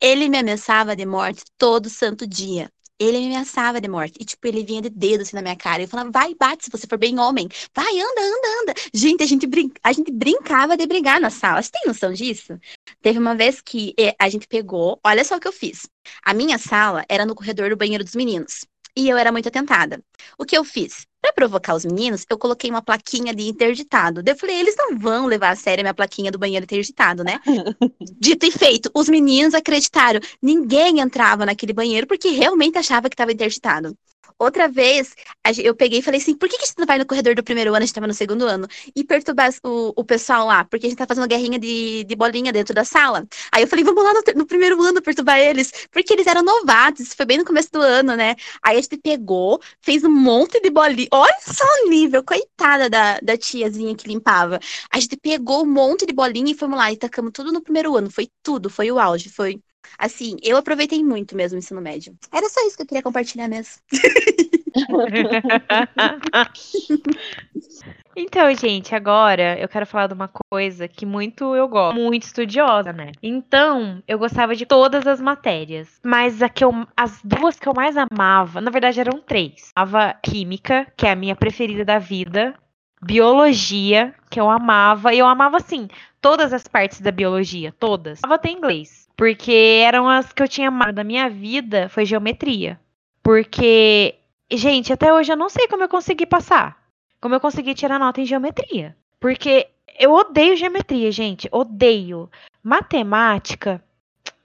Ele 0.00 0.28
me 0.28 0.38
ameaçava 0.38 0.96
de 0.96 1.06
morte 1.06 1.42
todo 1.58 1.90
santo 1.90 2.26
dia. 2.26 2.70
Ele 3.00 3.18
me 3.18 3.26
ameaçava 3.28 3.80
de 3.80 3.88
morte. 3.88 4.18
E, 4.20 4.24
tipo, 4.24 4.46
ele 4.46 4.62
vinha 4.62 4.82
de 4.82 4.90
dedo 4.90 5.22
assim 5.22 5.34
na 5.34 5.42
minha 5.42 5.56
cara. 5.56 5.82
Eu 5.82 5.88
falava, 5.88 6.10
vai, 6.10 6.34
bate 6.34 6.66
se 6.66 6.70
você 6.70 6.86
for 6.86 6.98
bem 6.98 7.18
homem. 7.18 7.48
Vai, 7.74 7.98
anda, 7.98 8.20
anda, 8.20 8.62
anda. 8.62 8.74
Gente, 8.92 9.22
a 9.22 9.26
gente, 9.26 9.46
brin... 9.46 9.72
a 9.82 9.92
gente 9.92 10.12
brincava 10.12 10.76
de 10.76 10.86
brigar 10.86 11.18
na 11.20 11.30
sala. 11.30 11.62
Você 11.62 11.70
tem 11.70 11.82
noção 11.86 12.12
disso? 12.12 12.58
Teve 13.00 13.18
uma 13.18 13.34
vez 13.34 13.60
que 13.62 13.94
eh, 13.98 14.14
a 14.18 14.28
gente 14.28 14.46
pegou. 14.46 15.00
Olha 15.04 15.24
só 15.24 15.36
o 15.36 15.40
que 15.40 15.48
eu 15.48 15.52
fiz. 15.52 15.88
A 16.22 16.34
minha 16.34 16.58
sala 16.58 17.04
era 17.08 17.24
no 17.24 17.34
corredor 17.34 17.70
do 17.70 17.76
banheiro 17.76 18.04
dos 18.04 18.14
meninos. 18.14 18.66
E 18.94 19.08
eu 19.08 19.16
era 19.16 19.32
muito 19.32 19.48
atentada. 19.48 20.02
O 20.38 20.44
que 20.44 20.56
eu 20.56 20.64
fiz? 20.64 21.06
Pra 21.30 21.46
provocar 21.46 21.74
os 21.74 21.84
meninos, 21.84 22.26
eu 22.28 22.36
coloquei 22.36 22.70
uma 22.70 22.82
plaquinha 22.82 23.32
de 23.32 23.48
interditado. 23.48 24.22
Daí 24.22 24.34
eu 24.34 24.38
falei, 24.38 24.58
eles 24.58 24.74
não 24.76 24.98
vão 24.98 25.26
levar 25.26 25.50
a 25.50 25.56
sério 25.56 25.82
a 25.82 25.84
minha 25.84 25.94
plaquinha 25.94 26.30
do 26.30 26.38
banheiro 26.38 26.64
interditado, 26.64 27.22
né? 27.22 27.40
Dito 28.18 28.46
e 28.46 28.50
feito, 28.50 28.90
os 28.94 29.08
meninos 29.08 29.54
acreditaram. 29.54 30.20
Ninguém 30.42 31.00
entrava 31.00 31.46
naquele 31.46 31.72
banheiro 31.72 32.06
porque 32.06 32.30
realmente 32.30 32.78
achava 32.78 33.08
que 33.08 33.14
estava 33.14 33.32
interditado. 33.32 33.96
Outra 34.40 34.68
vez, 34.68 35.14
eu 35.62 35.74
peguei 35.74 35.98
e 35.98 36.02
falei 36.02 36.18
assim: 36.18 36.34
por 36.34 36.48
que, 36.48 36.56
que 36.56 36.62
a 36.64 36.66
gente 36.66 36.78
não 36.78 36.86
vai 36.86 36.96
no 36.98 37.04
corredor 37.04 37.34
do 37.34 37.44
primeiro 37.44 37.70
ano? 37.70 37.76
A 37.76 37.80
gente 37.80 37.90
estava 37.90 38.06
no 38.06 38.14
segundo 38.14 38.46
ano. 38.46 38.66
E 38.96 39.04
perturbar 39.04 39.50
o, 39.62 39.92
o 39.94 40.02
pessoal 40.02 40.46
lá, 40.46 40.64
porque 40.64 40.86
a 40.86 40.88
gente 40.88 40.98
tá 40.98 41.06
fazendo 41.06 41.28
guerrinha 41.28 41.58
de, 41.58 42.04
de 42.04 42.16
bolinha 42.16 42.50
dentro 42.50 42.74
da 42.74 42.82
sala. 42.82 43.26
Aí 43.52 43.62
eu 43.62 43.68
falei: 43.68 43.84
vamos 43.84 44.02
lá 44.02 44.14
no, 44.14 44.22
no 44.36 44.46
primeiro 44.46 44.80
ano 44.82 45.02
perturbar 45.02 45.38
eles, 45.38 45.70
porque 45.90 46.14
eles 46.14 46.26
eram 46.26 46.42
novatos, 46.42 47.12
foi 47.12 47.26
bem 47.26 47.36
no 47.36 47.44
começo 47.44 47.70
do 47.70 47.82
ano, 47.82 48.16
né? 48.16 48.34
Aí 48.62 48.78
a 48.78 48.80
gente 48.80 48.96
pegou, 48.96 49.60
fez 49.82 50.04
um 50.04 50.10
monte 50.10 50.58
de 50.58 50.70
bolinha. 50.70 51.08
Olha 51.12 51.36
só 51.42 51.64
o 51.84 51.90
nível, 51.90 52.24
coitada 52.24 52.88
da, 52.88 53.18
da 53.20 53.36
tiazinha 53.36 53.94
que 53.94 54.08
limpava. 54.08 54.58
A 54.90 54.98
gente 54.98 55.18
pegou 55.18 55.64
um 55.64 55.66
monte 55.70 56.06
de 56.06 56.14
bolinha 56.14 56.52
e 56.52 56.54
fomos 56.54 56.78
lá 56.78 56.90
e 56.90 56.96
tacamos 56.96 57.32
tudo 57.34 57.52
no 57.52 57.60
primeiro 57.60 57.94
ano. 57.94 58.10
Foi 58.10 58.26
tudo, 58.42 58.70
foi 58.70 58.90
o 58.90 58.98
auge, 58.98 59.28
foi. 59.28 59.60
Assim, 59.98 60.36
eu 60.42 60.56
aproveitei 60.56 61.02
muito 61.02 61.36
mesmo 61.36 61.56
o 61.56 61.58
ensino 61.58 61.80
médio. 61.80 62.16
Era 62.32 62.48
só 62.48 62.66
isso 62.66 62.76
que 62.76 62.82
eu 62.82 62.86
queria 62.86 63.02
compartilhar 63.02 63.48
mesmo. 63.48 63.74
Então, 68.16 68.52
gente, 68.54 68.94
agora 68.94 69.58
eu 69.58 69.68
quero 69.68 69.86
falar 69.86 70.08
de 70.08 70.14
uma 70.14 70.30
coisa 70.52 70.88
que 70.88 71.06
muito 71.06 71.54
eu 71.54 71.68
gosto, 71.68 71.96
muito 71.96 72.24
estudiosa, 72.24 72.92
né? 72.92 73.12
Então, 73.22 74.02
eu 74.06 74.18
gostava 74.18 74.54
de 74.54 74.66
todas 74.66 75.06
as 75.06 75.20
matérias, 75.20 76.00
mas 76.04 76.42
a 76.42 76.48
que 76.48 76.64
eu, 76.64 76.86
as 76.96 77.20
duas 77.22 77.58
que 77.58 77.68
eu 77.68 77.72
mais 77.74 77.96
amava, 77.96 78.60
na 78.60 78.70
verdade 78.70 79.00
eram 79.00 79.20
três. 79.20 79.70
Amava 79.76 80.14
química, 80.22 80.86
que 80.96 81.06
é 81.06 81.12
a 81.12 81.16
minha 81.16 81.36
preferida 81.36 81.84
da 81.84 81.98
vida, 81.98 82.54
biologia, 83.00 84.14
que 84.28 84.40
eu 84.40 84.50
amava, 84.50 85.14
e 85.14 85.18
eu 85.18 85.26
amava 85.26 85.56
assim, 85.56 85.88
todas 86.20 86.52
as 86.52 86.66
partes 86.66 87.00
da 87.00 87.12
biologia, 87.12 87.72
todas. 87.78 88.20
Amava 88.22 88.36
até 88.36 88.50
inglês, 88.50 89.08
porque 89.16 89.82
eram 89.84 90.08
as 90.08 90.32
que 90.32 90.42
eu 90.42 90.48
tinha 90.48 90.68
amado 90.68 90.94
da 90.94 91.04
minha 91.04 91.30
vida, 91.30 91.88
foi 91.88 92.04
geometria. 92.04 92.78
Porque, 93.22 94.14
gente, 94.56 94.92
até 94.92 95.12
hoje 95.12 95.32
eu 95.32 95.36
não 95.36 95.48
sei 95.48 95.68
como 95.68 95.82
eu 95.82 95.88
consegui 95.88 96.26
passar 96.26 96.80
como 97.20 97.34
eu 97.34 97.40
consegui 97.40 97.74
tirar 97.74 97.98
nota 97.98 98.20
em 98.20 98.26
geometria. 98.26 98.96
Porque 99.20 99.68
eu 99.98 100.12
odeio 100.12 100.56
geometria, 100.56 101.12
gente. 101.12 101.48
Odeio. 101.52 102.30
Matemática, 102.62 103.82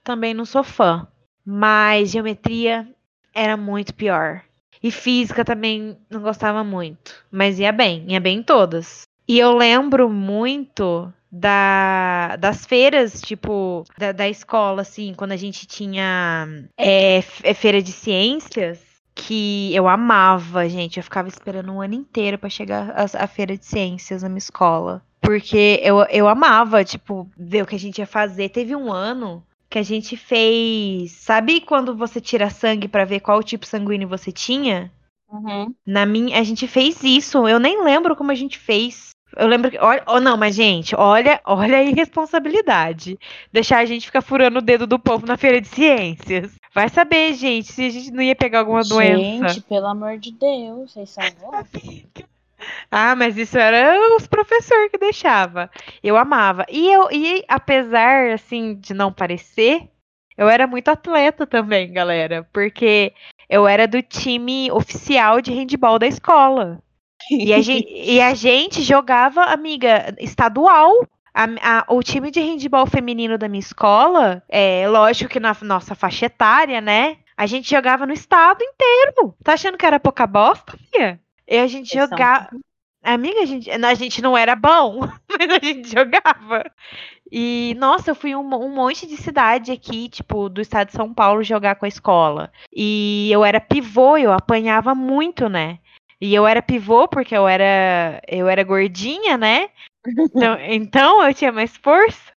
também 0.04 0.34
não 0.34 0.44
sou 0.44 0.62
fã. 0.62 1.08
Mas 1.44 2.10
geometria 2.10 2.86
era 3.34 3.56
muito 3.56 3.94
pior. 3.94 4.42
E 4.82 4.90
física 4.90 5.44
também 5.44 5.96
não 6.10 6.20
gostava 6.20 6.62
muito. 6.62 7.24
Mas 7.30 7.58
ia 7.58 7.72
bem, 7.72 8.04
ia 8.08 8.20
bem 8.20 8.38
em 8.38 8.42
todas. 8.42 9.02
E 9.26 9.38
eu 9.38 9.56
lembro 9.56 10.08
muito 10.08 11.12
da, 11.32 12.36
das 12.36 12.66
feiras, 12.66 13.20
tipo, 13.20 13.84
da, 13.98 14.12
da 14.12 14.28
escola, 14.28 14.82
assim, 14.82 15.14
quando 15.14 15.32
a 15.32 15.36
gente 15.36 15.66
tinha 15.66 16.46
é, 16.76 17.20
feira 17.22 17.82
de 17.82 17.90
ciências 17.90 18.85
que 19.16 19.74
eu 19.74 19.88
amava, 19.88 20.68
gente. 20.68 20.98
Eu 20.98 21.02
ficava 21.02 21.26
esperando 21.26 21.72
um 21.72 21.80
ano 21.80 21.94
inteiro 21.94 22.38
pra 22.38 22.50
chegar 22.50 22.90
a, 22.90 23.24
a 23.24 23.26
feira 23.26 23.56
de 23.56 23.64
ciências 23.64 24.22
na 24.22 24.28
minha 24.28 24.38
escola. 24.38 25.02
Porque 25.22 25.80
eu, 25.82 26.02
eu 26.10 26.28
amava, 26.28 26.84
tipo, 26.84 27.28
ver 27.36 27.62
o 27.62 27.66
que 27.66 27.74
a 27.74 27.78
gente 27.78 27.98
ia 27.98 28.06
fazer. 28.06 28.50
Teve 28.50 28.76
um 28.76 28.92
ano 28.92 29.42
que 29.68 29.78
a 29.78 29.82
gente 29.82 30.16
fez. 30.16 31.12
Sabe 31.12 31.62
quando 31.62 31.96
você 31.96 32.20
tira 32.20 32.50
sangue 32.50 32.86
pra 32.86 33.06
ver 33.06 33.20
qual 33.20 33.42
tipo 33.42 33.66
sanguíneo 33.66 34.06
você 34.06 34.30
tinha? 34.30 34.92
Uhum. 35.28 35.74
Na 35.84 36.06
minha, 36.06 36.38
a 36.38 36.42
gente 36.44 36.68
fez 36.68 37.02
isso. 37.02 37.48
Eu 37.48 37.58
nem 37.58 37.82
lembro 37.82 38.14
como 38.14 38.30
a 38.30 38.34
gente 38.34 38.58
fez. 38.58 39.10
Eu 39.34 39.48
lembro 39.48 39.70
que. 39.70 39.78
Olha, 39.78 40.02
oh, 40.06 40.20
não, 40.20 40.36
mas, 40.36 40.54
gente, 40.54 40.94
olha, 40.94 41.40
olha 41.44 41.78
a 41.78 41.82
irresponsabilidade. 41.82 43.18
Deixar 43.50 43.78
a 43.78 43.84
gente 43.86 44.06
ficar 44.06 44.20
furando 44.20 44.58
o 44.58 44.62
dedo 44.62 44.86
do 44.86 44.98
povo 44.98 45.26
na 45.26 45.36
feira 45.36 45.60
de 45.60 45.68
ciências. 45.68 46.54
Vai 46.76 46.90
saber, 46.90 47.32
gente, 47.32 47.72
se 47.72 47.86
a 47.86 47.88
gente 47.88 48.10
não 48.10 48.22
ia 48.22 48.36
pegar 48.36 48.58
alguma 48.58 48.82
doença. 48.82 49.48
Gente, 49.48 49.62
pelo 49.62 49.86
amor 49.86 50.18
de 50.18 50.30
Deus, 50.30 50.92
vocês 50.92 51.08
são 51.08 51.24
loucos. 51.40 52.04
Ah, 52.90 53.16
mas 53.16 53.38
isso 53.38 53.56
era 53.56 53.98
os 54.14 54.26
professores 54.26 54.90
que 54.90 54.98
deixava. 54.98 55.70
Eu 56.02 56.18
amava. 56.18 56.66
E 56.68 56.86
eu 56.92 57.08
e 57.10 57.42
apesar 57.48 58.30
assim 58.30 58.74
de 58.74 58.92
não 58.92 59.10
parecer, 59.10 59.88
eu 60.36 60.50
era 60.50 60.66
muito 60.66 60.90
atleta 60.90 61.46
também, 61.46 61.90
galera, 61.90 62.46
porque 62.52 63.14
eu 63.48 63.66
era 63.66 63.88
do 63.88 64.02
time 64.02 64.70
oficial 64.70 65.40
de 65.40 65.54
handball 65.54 65.98
da 65.98 66.06
escola. 66.06 66.82
E 67.30 67.54
a 67.54 67.62
gente, 67.62 67.90
e 67.90 68.20
a 68.20 68.34
gente 68.36 68.82
jogava, 68.82 69.44
amiga, 69.44 70.14
estadual. 70.20 70.92
A, 71.36 71.44
a, 71.80 71.84
o 71.94 72.02
time 72.02 72.30
de 72.30 72.40
handball 72.40 72.86
feminino 72.86 73.36
da 73.36 73.46
minha 73.46 73.60
escola, 73.60 74.42
é 74.48 74.88
lógico 74.88 75.30
que 75.30 75.38
na 75.38 75.54
nossa 75.60 75.94
faixa 75.94 76.24
etária, 76.24 76.80
né? 76.80 77.18
A 77.36 77.44
gente 77.44 77.68
jogava 77.68 78.06
no 78.06 78.14
estado 78.14 78.64
inteiro. 78.64 79.34
Tá 79.44 79.52
achando 79.52 79.76
que 79.76 79.84
era 79.84 80.00
pouca 80.00 80.26
bosta, 80.26 80.78
filha? 80.78 81.20
E 81.46 81.58
a 81.58 81.66
gente 81.66 81.90
são 81.90 82.08
jogava. 82.08 82.48
Amiga, 83.04 83.42
a 83.42 83.44
gente, 83.44 83.70
a 83.70 83.94
gente 83.94 84.22
não 84.22 84.36
era 84.36 84.56
bom, 84.56 85.00
mas 85.28 85.50
a 85.50 85.62
gente 85.62 85.90
jogava. 85.90 86.64
E, 87.30 87.76
nossa, 87.78 88.12
eu 88.12 88.14
fui 88.14 88.34
um, 88.34 88.54
um 88.54 88.74
monte 88.74 89.06
de 89.06 89.18
cidade 89.18 89.70
aqui, 89.70 90.08
tipo, 90.08 90.48
do 90.48 90.62
estado 90.62 90.86
de 90.86 90.94
São 90.94 91.12
Paulo 91.12 91.44
jogar 91.44 91.74
com 91.74 91.84
a 91.84 91.88
escola. 91.88 92.50
E 92.74 93.28
eu 93.30 93.44
era 93.44 93.60
pivô, 93.60 94.16
eu 94.16 94.32
apanhava 94.32 94.94
muito, 94.94 95.50
né? 95.50 95.80
E 96.18 96.34
eu 96.34 96.46
era 96.46 96.62
pivô 96.62 97.06
porque 97.06 97.36
eu 97.36 97.46
era, 97.46 98.22
eu 98.26 98.48
era 98.48 98.64
gordinha, 98.64 99.36
né? 99.36 99.68
Então, 100.06 100.58
então 100.60 101.22
eu 101.22 101.34
tinha 101.34 101.52
mais 101.52 101.76
força. 101.76 102.32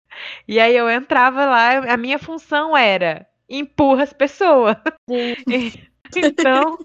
E 0.49 0.59
aí 0.59 0.77
eu 0.77 0.89
entrava 0.89 1.45
lá, 1.45 1.93
a 1.93 1.97
minha 1.97 2.19
função 2.19 2.77
era 2.77 3.27
empurra 3.49 4.05
as 4.05 4.13
pessoas. 4.13 4.77
Então, 6.15 6.79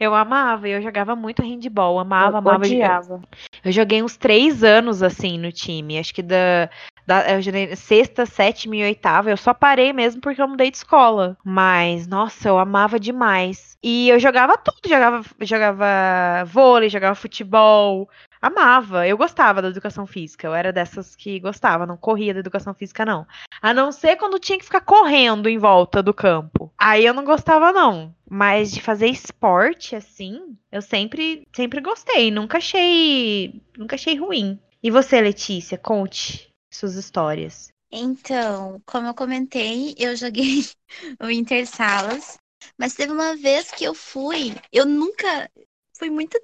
eu 0.00 0.14
amava, 0.14 0.68
eu 0.68 0.80
jogava 0.80 1.14
muito 1.14 1.42
handball, 1.42 1.98
amava, 1.98 2.32
eu 2.32 2.38
amava. 2.38 2.64
odiava. 2.64 3.22
Eu 3.64 3.72
joguei 3.72 4.02
uns 4.02 4.16
três 4.16 4.64
anos 4.64 5.02
assim 5.02 5.38
no 5.38 5.52
time. 5.52 5.98
Acho 5.98 6.14
que 6.14 6.22
da, 6.22 6.70
da 7.06 7.32
eu 7.32 7.42
joguei 7.42 7.74
sexta, 7.76 8.24
sétima 8.24 8.76
e 8.76 8.84
oitava. 8.84 9.30
Eu 9.30 9.36
só 9.36 9.52
parei 9.52 9.92
mesmo 9.92 10.20
porque 10.20 10.40
eu 10.40 10.48
mudei 10.48 10.70
de 10.70 10.78
escola. 10.78 11.36
Mas, 11.44 12.06
nossa, 12.06 12.48
eu 12.48 12.58
amava 12.58 12.98
demais. 12.98 13.76
E 13.82 14.08
eu 14.08 14.18
jogava 14.18 14.56
tudo, 14.56 14.88
jogava, 14.88 15.22
jogava 15.40 16.44
vôlei, 16.46 16.88
jogava 16.88 17.14
futebol. 17.14 18.08
Amava, 18.42 19.06
eu 19.06 19.16
gostava 19.16 19.62
da 19.62 19.68
educação 19.68 20.04
física. 20.04 20.48
Eu 20.48 20.54
era 20.54 20.72
dessas 20.72 21.14
que 21.14 21.38
gostava, 21.38 21.86
não 21.86 21.96
corria 21.96 22.34
da 22.34 22.40
educação 22.40 22.74
física, 22.74 23.06
não. 23.06 23.24
A 23.60 23.72
não 23.72 23.92
ser 23.92 24.16
quando 24.16 24.40
tinha 24.40 24.58
que 24.58 24.64
ficar 24.64 24.80
correndo 24.80 25.48
em 25.48 25.58
volta 25.58 26.02
do 26.02 26.12
campo. 26.12 26.72
Aí 26.76 27.06
eu 27.06 27.14
não 27.14 27.24
gostava, 27.24 27.72
não. 27.72 28.12
Mas 28.28 28.72
de 28.72 28.82
fazer 28.82 29.06
esporte, 29.06 29.94
assim, 29.94 30.56
eu 30.72 30.82
sempre, 30.82 31.46
sempre 31.54 31.80
gostei. 31.80 32.32
Nunca 32.32 32.58
achei. 32.58 33.62
Nunca 33.78 33.94
achei 33.94 34.16
ruim. 34.16 34.58
E 34.82 34.90
você, 34.90 35.20
Letícia, 35.20 35.78
conte 35.78 36.48
suas 36.68 36.96
histórias. 36.96 37.68
Então, 37.92 38.82
como 38.84 39.06
eu 39.06 39.14
comentei, 39.14 39.94
eu 39.96 40.16
joguei 40.16 40.64
o 41.22 41.30
Intersalas, 41.30 42.38
mas 42.76 42.94
teve 42.94 43.12
uma 43.12 43.36
vez 43.36 43.70
que 43.70 43.84
eu 43.84 43.94
fui, 43.94 44.54
eu 44.72 44.86
nunca 44.86 45.48
fui 45.96 46.10
muito 46.10 46.40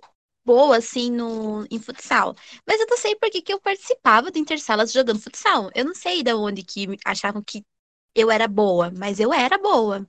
boa 0.49 0.79
assim 0.79 1.11
no 1.11 1.67
em 1.71 1.79
futsal, 1.79 2.35
mas 2.67 2.81
eu 2.81 2.87
não 2.89 2.97
sei 2.97 3.15
por 3.17 3.31
que 3.31 3.43
que 3.43 3.53
eu 3.53 3.61
participava 3.61 4.31
do 4.31 4.39
Intersalas 4.39 4.91
jogando 4.91 5.21
futsal. 5.21 5.71
Eu 5.75 5.85
não 5.85 5.95
sei 5.95 6.23
de 6.23 6.33
onde 6.33 6.63
que 6.63 6.87
achavam 7.05 7.43
que 7.43 7.63
eu 8.15 8.31
era 8.31 8.49
boa, 8.49 8.91
mas 8.97 9.21
eu 9.21 9.31
era 9.31 9.59
boa. 9.59 10.07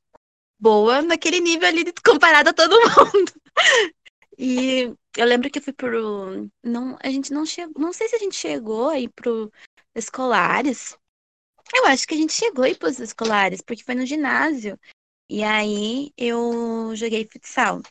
Boa 0.58 1.02
naquele 1.02 1.42
nível 1.42 1.68
ali 1.68 1.84
comparado 2.06 2.50
a 2.50 2.54
todo 2.54 2.72
mundo. 2.80 3.34
E 4.38 4.94
eu 5.18 5.26
lembro 5.26 5.50
que 5.50 5.60
eu 5.60 5.64
fui 5.64 5.74
pro 5.74 6.50
não, 6.64 6.98
a 7.04 7.10
gente 7.10 7.34
não 7.34 7.46
chegou, 7.46 7.74
não 7.82 7.92
sei 7.92 8.08
se 8.08 8.16
a 8.16 8.20
gente 8.20 8.36
chegou 8.36 8.90
aí 8.90 9.10
pro 9.10 9.52
escolares. 9.94 10.98
Eu 11.76 11.86
acho 11.88 12.08
que 12.08 12.14
a 12.16 12.18
gente 12.18 12.34
chegou 12.34 12.64
aí 12.64 12.76
pros 12.76 13.00
escolares, 13.00 13.62
porque 13.62 13.84
foi 13.84 13.96
no 13.96 14.06
ginásio. 14.06 14.80
E 15.30 15.44
aí 15.44 16.14
eu 16.18 16.96
joguei 16.96 17.28
futsal. 17.32 17.82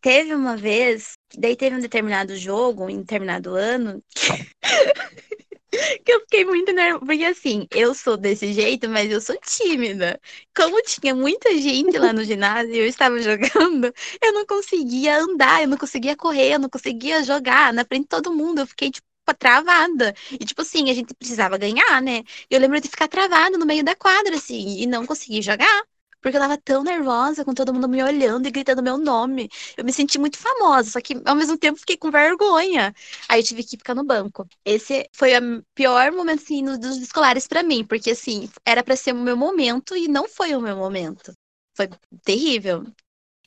Teve 0.00 0.34
uma 0.34 0.56
vez, 0.56 1.16
daí 1.36 1.56
teve 1.56 1.76
um 1.76 1.80
determinado 1.80 2.36
jogo, 2.36 2.88
em 2.88 2.98
determinado 3.00 3.54
ano, 3.54 4.02
que 6.04 6.12
eu 6.12 6.20
fiquei 6.20 6.44
muito 6.44 6.72
nervosa. 6.72 7.04
Porque 7.06 7.24
assim, 7.24 7.66
eu 7.70 7.94
sou 7.94 8.16
desse 8.16 8.52
jeito, 8.52 8.88
mas 8.88 9.10
eu 9.10 9.20
sou 9.20 9.36
tímida. 9.40 10.20
Como 10.56 10.80
tinha 10.82 11.14
muita 11.14 11.50
gente 11.58 11.96
lá 11.98 12.12
no 12.12 12.24
ginásio 12.24 12.74
e 12.74 12.78
eu 12.78 12.86
estava 12.86 13.18
jogando, 13.22 13.92
eu 14.22 14.32
não 14.32 14.46
conseguia 14.46 15.18
andar, 15.18 15.62
eu 15.62 15.68
não 15.68 15.76
conseguia 15.78 16.16
correr, 16.16 16.54
eu 16.54 16.58
não 16.58 16.68
conseguia 16.70 17.22
jogar 17.24 17.72
na 17.72 17.84
frente 17.84 18.02
de 18.04 18.08
todo 18.08 18.32
mundo. 18.34 18.60
Eu 18.60 18.66
fiquei, 18.66 18.90
tipo, 18.90 19.06
travada. 19.38 20.14
E, 20.32 20.38
tipo 20.38 20.62
assim, 20.62 20.90
a 20.90 20.94
gente 20.94 21.14
precisava 21.14 21.58
ganhar, 21.58 22.00
né? 22.02 22.22
Eu 22.50 22.58
lembro 22.60 22.80
de 22.80 22.88
ficar 22.88 23.08
travada 23.08 23.58
no 23.58 23.66
meio 23.66 23.84
da 23.84 23.94
quadra, 23.94 24.36
assim, 24.36 24.80
e 24.80 24.86
não 24.86 25.04
conseguir 25.06 25.42
jogar. 25.42 25.87
Porque 26.20 26.36
eu 26.36 26.40
tava 26.40 26.58
tão 26.58 26.82
nervosa 26.82 27.44
com 27.44 27.54
todo 27.54 27.72
mundo 27.72 27.88
me 27.88 28.02
olhando 28.02 28.46
e 28.46 28.50
gritando 28.50 28.82
meu 28.82 28.98
nome. 28.98 29.48
Eu 29.76 29.84
me 29.84 29.92
senti 29.92 30.18
muito 30.18 30.36
famosa, 30.36 30.90
só 30.90 31.00
que 31.00 31.20
ao 31.24 31.36
mesmo 31.36 31.56
tempo 31.56 31.78
fiquei 31.78 31.96
com 31.96 32.10
vergonha. 32.10 32.94
Aí 33.28 33.40
eu 33.40 33.44
tive 33.44 33.62
que 33.62 33.76
ficar 33.76 33.94
no 33.94 34.04
banco. 34.04 34.46
Esse 34.64 35.08
foi 35.12 35.36
o 35.38 35.62
pior 35.74 36.10
momento, 36.12 36.42
assim, 36.42 36.64
dos 36.64 36.96
escolares 36.96 37.46
pra 37.46 37.62
mim, 37.62 37.84
porque, 37.84 38.10
assim, 38.10 38.48
era 38.64 38.82
pra 38.82 38.96
ser 38.96 39.12
o 39.12 39.16
meu 39.16 39.36
momento 39.36 39.96
e 39.96 40.08
não 40.08 40.28
foi 40.28 40.54
o 40.54 40.60
meu 40.60 40.76
momento. 40.76 41.32
Foi 41.76 41.88
terrível. 42.24 42.84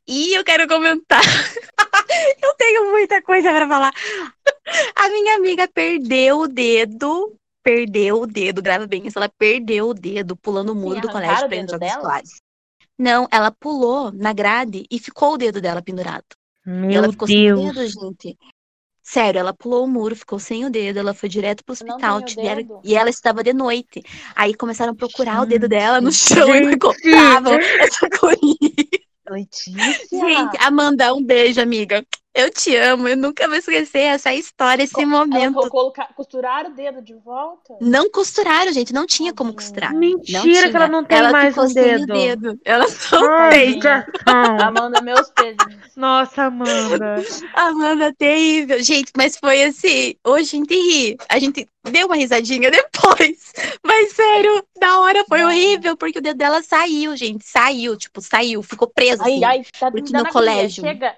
E 0.08 0.34
eu 0.34 0.44
quero 0.44 0.68
comentar. 0.68 1.22
eu 2.42 2.54
tenho 2.56 2.92
muita 2.92 3.22
coisa 3.22 3.50
pra 3.50 3.68
falar. 3.68 3.94
A 4.96 5.10
minha 5.10 5.36
amiga 5.36 5.68
perdeu 5.68 6.40
o 6.40 6.48
dedo. 6.48 7.38
Perdeu 7.64 8.22
o 8.22 8.26
dedo, 8.26 8.62
grava 8.62 8.88
bem 8.88 9.06
isso. 9.06 9.20
Ela 9.20 9.30
perdeu 9.30 9.90
o 9.90 9.94
dedo 9.94 10.36
pulando 10.36 10.72
o 10.72 10.76
muro 10.76 11.00
do 11.00 11.10
colégio 11.10 11.48
pra 11.48 11.56
ir 11.56 11.64
nos 11.64 11.74
escolares. 11.74 12.42
Não, 13.02 13.28
ela 13.32 13.50
pulou 13.50 14.12
na 14.12 14.32
grade 14.32 14.86
e 14.92 15.00
ficou 15.00 15.34
o 15.34 15.38
dedo 15.38 15.60
dela 15.60 15.82
pendurado. 15.82 16.24
E 16.68 16.70
Meu 16.70 16.92
ela 17.04 17.12
ficou 17.12 17.28
sem 17.28 17.52
o 17.52 17.56
Deus. 17.56 17.74
dedo, 17.74 17.88
gente. 17.88 18.38
Sério, 19.02 19.40
ela 19.40 19.52
pulou 19.56 19.86
o 19.86 19.88
muro, 19.88 20.16
ficou 20.16 20.38
sem 20.38 20.64
o 20.66 20.70
dedo, 20.70 21.00
ela 21.00 21.12
foi 21.16 21.28
direto 21.28 21.66
pro 21.66 21.74
hospital, 21.74 22.22
tiveram- 22.22 22.80
e 22.84 22.96
ela 22.96 23.10
estava 23.10 23.44
de 23.44 23.54
noite. 23.54 24.04
Aí 24.36 24.54
começaram 24.54 24.92
a 24.94 24.96
procurar 24.96 25.42
o 25.42 25.48
dedo 25.48 25.68
dela 25.68 26.00
no 26.00 26.12
chão 26.12 26.56
e 26.56 26.62
não 26.62 26.70
Gente. 26.70 26.76
encontravam 26.76 27.54
essa. 27.54 28.08
Letícia! 29.28 30.08
Gente, 30.12 30.58
Amanda, 30.60 31.12
um 31.14 31.24
beijo, 31.24 31.60
amiga. 31.60 32.06
Eu 32.34 32.50
te 32.50 32.74
amo, 32.78 33.10
eu 33.10 33.18
nunca 33.18 33.46
vou 33.46 33.58
esquecer 33.58 34.00
essa 34.04 34.34
história, 34.34 34.84
esse 34.84 34.98
ela 34.98 35.06
momento. 35.06 35.54
co- 35.56 35.70
colocar, 35.70 36.14
costurar 36.16 36.66
o 36.66 36.74
dedo 36.74 37.02
de 37.02 37.14
volta? 37.14 37.76
Não 37.82 38.10
costuraram, 38.10 38.72
gente, 38.72 38.94
não 38.94 39.06
tinha 39.06 39.34
como 39.34 39.52
Tadinha. 39.52 39.68
costurar. 39.68 39.92
Não 39.94 40.00
Mentira 40.00 40.42
tinha. 40.42 40.70
que 40.70 40.76
ela 40.78 40.88
não 40.88 41.04
tem 41.04 41.18
ela 41.18 41.32
mais 41.32 41.58
um 41.58 41.74
dedo. 41.74 42.06
dedo. 42.14 42.60
Ela 42.64 42.86
não 43.12 43.32
Ai, 43.34 43.50
tem. 43.52 43.80
Amanda, 44.64 45.02
meus 45.02 45.30
pesos. 45.32 45.58
Nossa, 45.96 46.44
Amanda. 46.44 47.16
Amanda, 47.54 48.14
terrível. 48.18 48.82
Gente, 48.82 49.12
mas 49.18 49.36
foi 49.38 49.64
assim, 49.64 50.16
hoje 50.26 50.56
a 50.56 50.60
gente 50.60 50.74
ri. 50.74 51.18
A 51.28 51.38
gente 51.38 51.68
deu 51.84 52.08
uma 52.08 52.16
risadinha 52.16 52.72
depois. 52.72 53.52
Mas 53.84 54.14
sério, 54.14 54.64
na 54.80 55.00
hora 55.02 55.26
foi 55.28 55.44
horrível, 55.44 55.98
porque 55.98 56.20
o 56.20 56.22
dedo 56.22 56.38
dela 56.38 56.62
saiu, 56.62 57.18
gente. 57.18 57.44
Saiu, 57.46 57.98
tipo, 57.98 58.22
saiu, 58.22 58.62
ficou 58.64 58.88
preso 58.88 59.22
Ai, 59.24 59.32
assim. 59.34 59.44
ai, 59.44 59.66
tá 59.80 59.92
porque 59.92 60.14
no 60.14 60.30
colégio- 60.30 60.84
Chega. 60.84 61.14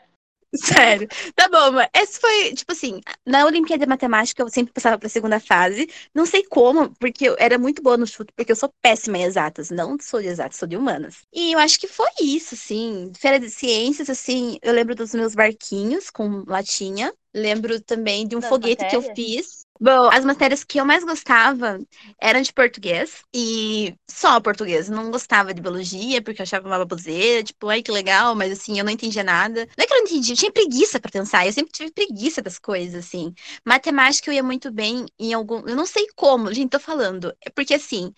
Sério. 0.55 1.07
Tá 1.35 1.47
bom, 1.49 1.71
mas 1.71 1.87
esse 1.95 2.19
foi, 2.19 2.53
tipo 2.53 2.71
assim, 2.71 3.01
na 3.25 3.45
Olimpíada 3.45 3.85
de 3.85 3.89
Matemática 3.89 4.41
eu 4.43 4.49
sempre 4.49 4.71
passava 4.73 4.99
pra 4.99 5.09
segunda 5.09 5.39
fase. 5.39 5.87
Não 6.13 6.25
sei 6.25 6.43
como, 6.43 6.93
porque 6.95 7.27
eu 7.27 7.35
era 7.39 7.57
muito 7.57 7.81
boa 7.81 7.97
no 7.97 8.05
chute, 8.05 8.31
porque 8.35 8.51
eu 8.51 8.55
sou 8.55 8.71
péssima 8.81 9.17
em 9.17 9.23
exatas. 9.23 9.69
Não 9.71 9.97
sou 9.99 10.21
de 10.21 10.27
exatas, 10.27 10.57
sou 10.57 10.67
de 10.67 10.77
humanas. 10.77 11.23
E 11.33 11.53
eu 11.53 11.59
acho 11.59 11.79
que 11.79 11.87
foi 11.87 12.09
isso, 12.21 12.53
assim. 12.53 13.11
Feira 13.17 13.39
de 13.39 13.49
ciências, 13.49 14.09
assim, 14.09 14.59
eu 14.61 14.73
lembro 14.73 14.93
dos 14.95 15.13
meus 15.13 15.33
barquinhos 15.33 16.09
com 16.11 16.43
latinha. 16.47 17.11
Lembro 17.33 17.81
também 17.81 18.27
de 18.27 18.35
um 18.35 18.39
Das 18.39 18.49
foguete 18.49 18.85
que 18.85 18.95
eu 18.95 19.01
fiz. 19.15 19.62
Bom, 19.79 20.09
as 20.13 20.23
matérias 20.23 20.63
que 20.63 20.79
eu 20.79 20.85
mais 20.85 21.03
gostava 21.03 21.79
eram 22.21 22.41
de 22.41 22.53
português 22.53 23.23
e 23.33 23.93
só 24.09 24.39
português. 24.39 24.87
Não 24.87 25.11
gostava 25.11 25.53
de 25.53 25.61
biologia 25.61 26.21
porque 26.21 26.41
eu 26.41 26.43
achava 26.43 26.67
uma 26.67 26.77
baboseira, 26.77 27.43
tipo, 27.43 27.67
ai 27.67 27.81
que 27.81 27.91
legal, 27.91 28.33
mas 28.35 28.51
assim, 28.53 28.77
eu 28.79 28.85
não 28.85 28.91
entendia 28.91 29.23
nada. 29.23 29.67
Não 29.77 29.83
é 29.83 29.87
que 29.87 29.93
eu 29.93 29.97
não 29.97 30.03
entendia, 30.05 30.33
eu 30.33 30.37
tinha 30.37 30.51
preguiça 30.51 30.99
pra 31.01 31.11
pensar, 31.11 31.45
eu 31.45 31.51
sempre 31.51 31.71
tive 31.73 31.91
preguiça 31.91 32.41
das 32.41 32.57
coisas, 32.59 33.03
assim. 33.05 33.33
Matemática 33.65 34.29
eu 34.29 34.33
ia 34.35 34.43
muito 34.43 34.71
bem 34.71 35.05
em 35.19 35.33
algum. 35.33 35.67
Eu 35.67 35.75
não 35.75 35.85
sei 35.85 36.07
como, 36.15 36.53
gente, 36.53 36.69
tô 36.71 36.79
falando. 36.79 37.35
É 37.45 37.49
porque 37.49 37.73
assim, 37.73 38.13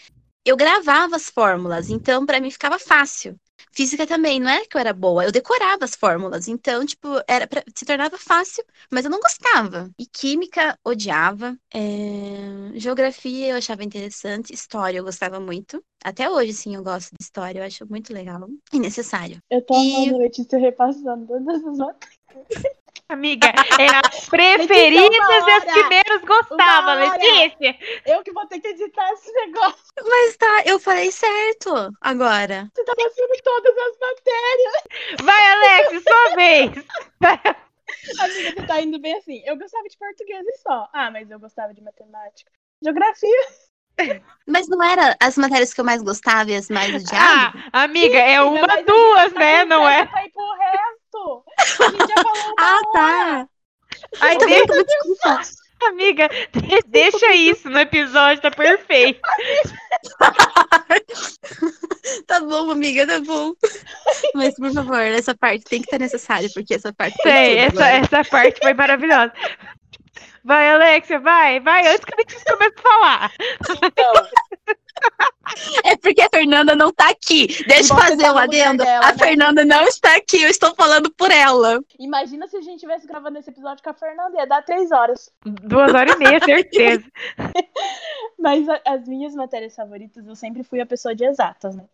eu 0.45 0.55
gravava 0.57 1.15
as 1.15 1.29
fórmulas, 1.29 1.89
então 1.89 2.25
para 2.25 2.39
mim 2.39 2.51
ficava 2.51 2.79
fácil. 2.79 3.35
Física 3.71 4.07
também, 4.07 4.39
não 4.39 4.49
era 4.49 4.65
que 4.65 4.77
eu 4.77 4.79
era 4.79 4.93
boa, 4.93 5.25
eu 5.25 5.31
decorava 5.31 5.83
as 5.83 5.95
fórmulas, 5.95 6.47
então, 6.47 6.85
tipo, 6.85 7.07
era 7.27 7.45
pra, 7.47 7.63
se 7.75 7.85
tornava 7.85 8.17
fácil, 8.17 8.63
mas 8.91 9.03
eu 9.03 9.11
não 9.11 9.19
gostava. 9.19 9.89
E 9.99 10.05
química, 10.05 10.77
odiava. 10.83 11.57
É, 11.73 12.79
geografia 12.79 13.49
eu 13.49 13.57
achava 13.57 13.83
interessante, 13.83 14.53
história 14.53 14.97
eu 14.99 15.03
gostava 15.03 15.39
muito. 15.39 15.83
Até 16.03 16.29
hoje, 16.29 16.53
sim, 16.53 16.75
eu 16.75 16.83
gosto 16.83 17.09
de 17.17 17.23
história, 17.23 17.59
eu 17.59 17.63
acho 17.65 17.85
muito 17.89 18.13
legal 18.13 18.47
e 18.71 18.79
necessário. 18.79 19.39
Eu 19.49 19.61
tô 19.65 19.73
E- 19.75 20.05
amando 20.05 20.17
Letícia 20.19 20.57
repassando 20.59 21.25
todas 21.27 21.63
as. 21.65 21.77
Amiga, 23.07 23.47
é 23.47 24.07
as 24.07 24.25
preferidas 24.29 25.47
e 25.47 25.51
as 25.51 25.63
que 25.73 25.83
menos 25.83 26.21
gostava. 26.25 26.93
Letícia. 26.93 27.77
Eu 28.05 28.23
que 28.23 28.31
vou 28.31 28.45
ter 28.47 28.59
que 28.59 28.69
editar 28.69 29.11
esse 29.13 29.31
negócio. 29.31 29.85
Mas 30.03 30.37
tá, 30.37 30.63
eu 30.65 30.79
falei 30.79 31.11
certo 31.11 31.91
agora. 32.01 32.69
Você 32.73 32.83
tá 32.83 32.93
passando 32.95 33.43
todas 33.43 33.75
as 33.77 33.99
matérias. 33.99 35.23
Vai, 35.23 35.47
Alex, 35.47 36.03
sua 36.03 36.35
vez. 36.35 36.71
Amiga, 38.19 38.61
você 38.61 38.67
tá 38.67 38.81
indo 38.81 38.99
bem 38.99 39.15
assim. 39.17 39.41
Eu 39.45 39.57
gostava 39.57 39.87
de 39.87 39.97
português 39.97 40.45
e 40.45 40.57
só. 40.57 40.89
Ah, 40.91 41.11
mas 41.11 41.29
eu 41.29 41.39
gostava 41.39 41.73
de 41.73 41.81
matemática. 41.81 42.51
Geografia. 42.83 43.47
Mas 44.45 44.67
não 44.67 44.83
era 44.83 45.15
as 45.21 45.37
matérias 45.37 45.73
que 45.73 45.79
eu 45.79 45.85
mais 45.85 46.01
gostava 46.01 46.51
e 46.51 46.55
as 46.55 46.69
mais 46.69 46.93
odiava? 46.93 47.57
Ah, 47.71 47.83
amiga, 47.83 48.17
é 48.17 48.41
uma, 48.41 48.67
duas, 48.83 49.33
tá 49.33 49.39
né? 49.39 49.65
Não 49.65 49.87
é? 49.87 50.05
Pra 50.05 50.25
ir 50.25 50.31
pro 50.31 50.53
resto. 50.53 51.04
A 51.57 51.89
gente 51.89 52.07
já 52.07 52.23
falou 52.23 52.55
Ah, 52.59 52.79
tá. 52.93 53.47
Ai, 54.21 54.35
Então, 54.35 54.47
de- 54.47 54.53
então, 54.55 54.83
desculpa. 54.83 55.41
amiga, 55.87 56.29
de- 56.51 56.81
deixa 56.87 57.33
isso 57.33 57.69
no 57.69 57.79
episódio, 57.79 58.41
tá 58.41 58.51
perfeito. 58.51 59.21
Tá 62.27 62.39
bom, 62.39 62.69
amiga, 62.71 63.05
tá 63.07 63.19
bom. 63.19 63.53
Mas, 64.35 64.55
por 64.55 64.71
favor, 64.71 64.99
essa 65.01 65.35
parte 65.35 65.63
tem 65.65 65.79
que 65.81 65.87
estar 65.87 65.97
necessária, 65.99 66.49
porque 66.53 66.75
essa 66.75 66.93
parte 66.93 67.15
Sei, 67.21 67.31
tem 67.31 67.57
essa, 67.59 67.83
agora. 67.83 67.97
essa 67.97 68.23
parte 68.29 68.59
foi 68.61 68.73
maravilhosa. 68.73 69.33
Vai, 70.43 70.69
Alexia, 70.71 71.19
vai, 71.19 71.59
vai, 71.59 71.87
antes 71.87 72.05
que 72.05 72.13
a 72.13 72.17
Letícia 72.17 72.45
comece 72.53 72.75
a 72.77 72.81
falar. 72.81 73.31
Então, 73.83 74.13
É 75.83 75.95
porque 75.95 76.21
a 76.21 76.29
Fernanda 76.29 76.75
não 76.75 76.91
tá 76.91 77.09
aqui. 77.09 77.47
Deixa 77.67 77.93
eu 77.93 77.97
fazer 77.97 78.31
um 78.31 78.37
adendo. 78.37 78.83
dela, 78.83 79.05
a 79.05 79.11
né? 79.11 79.17
Fernanda 79.17 79.63
não 79.63 79.83
está 79.83 80.15
aqui, 80.15 80.41
eu 80.41 80.49
estou 80.49 80.73
falando 80.75 81.11
por 81.13 81.31
ela. 81.31 81.79
imagina 81.99 82.47
se 82.47 82.57
a 82.57 82.61
gente 82.61 82.79
tivesse 82.79 83.07
gravando 83.07 83.37
esse 83.37 83.49
episódio 83.49 83.83
com 83.83 83.89
a 83.89 83.93
Fernanda. 83.93 84.37
Ia 84.37 84.47
dar 84.47 84.63
três 84.63 84.91
horas. 84.91 85.31
Duas 85.45 85.93
horas 85.93 86.15
e 86.15 86.17
meia, 86.17 86.39
certeza. 86.39 87.05
Mas 88.39 88.67
a- 88.67 88.81
as 88.85 89.07
minhas 89.07 89.33
matérias 89.35 89.75
favoritas, 89.75 90.25
eu 90.25 90.35
sempre 90.35 90.63
fui 90.63 90.79
a 90.81 90.85
pessoa 90.85 91.15
de 91.15 91.25
exatas, 91.25 91.75
né? 91.75 91.85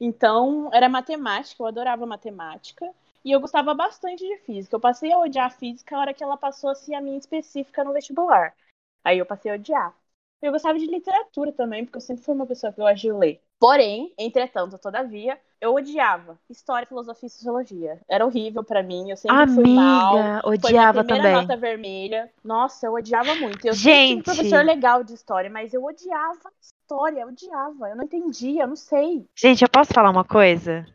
Então, 0.00 0.70
era 0.72 0.88
matemática, 0.88 1.62
eu 1.62 1.66
adorava 1.66 2.06
matemática. 2.06 2.90
E 3.24 3.32
eu 3.32 3.40
gostava 3.40 3.74
bastante 3.74 4.24
de 4.26 4.36
física. 4.38 4.76
Eu 4.76 4.80
passei 4.80 5.12
a 5.12 5.18
odiar 5.18 5.50
física 5.52 5.96
a 5.96 6.00
hora 6.00 6.14
que 6.14 6.22
ela 6.22 6.36
passou 6.36 6.70
assim 6.70 6.94
a 6.94 7.00
minha 7.00 7.18
específica 7.18 7.82
no 7.82 7.92
vestibular. 7.92 8.54
Aí 9.02 9.18
eu 9.18 9.26
passei 9.26 9.50
a 9.50 9.54
odiar. 9.54 9.94
Eu 10.42 10.52
gostava 10.52 10.78
de 10.78 10.86
literatura 10.86 11.50
também, 11.52 11.84
porque 11.84 11.96
eu 11.96 12.00
sempre 12.00 12.22
fui 12.22 12.34
uma 12.34 12.46
pessoa 12.46 12.72
que 12.72 12.78
gosta 12.78 12.94
de 12.96 13.10
ler. 13.12 13.40
Porém, 13.58 14.12
entretanto, 14.18 14.76
todavia, 14.78 15.38
eu 15.60 15.74
odiava 15.74 16.38
história, 16.48 16.86
filosofia 16.86 17.26
e 17.26 17.30
sociologia. 17.30 18.00
Era 18.06 18.26
horrível 18.26 18.62
pra 18.62 18.82
mim, 18.82 19.10
eu 19.10 19.16
sempre 19.16 19.48
fui 19.48 19.74
mal. 19.74 20.16
Amiga, 20.18 20.40
Foi 20.42 20.50
minha 20.50 20.58
odiava 20.68 21.04
primeira 21.04 21.28
também. 21.30 21.40
nota 21.42 21.56
vermelha. 21.56 22.30
Nossa, 22.44 22.86
eu 22.86 22.92
odiava 22.92 23.34
muito. 23.36 23.66
Eu 23.66 23.74
sempre 23.74 23.76
tive 23.76 23.80
Gente. 23.80 24.20
um 24.20 24.22
professor 24.22 24.64
legal 24.64 25.02
de 25.02 25.14
história, 25.14 25.48
mas 25.48 25.72
eu 25.72 25.82
odiava 25.82 26.52
história, 26.86 27.20
eu 27.20 27.28
odiava. 27.28 27.88
Eu 27.88 27.96
não 27.96 28.04
entendia, 28.04 28.62
eu 28.62 28.68
não 28.68 28.76
sei. 28.76 29.26
Gente, 29.34 29.62
eu 29.62 29.68
posso 29.68 29.92
falar 29.92 30.10
uma 30.10 30.24
coisa? 30.24 30.86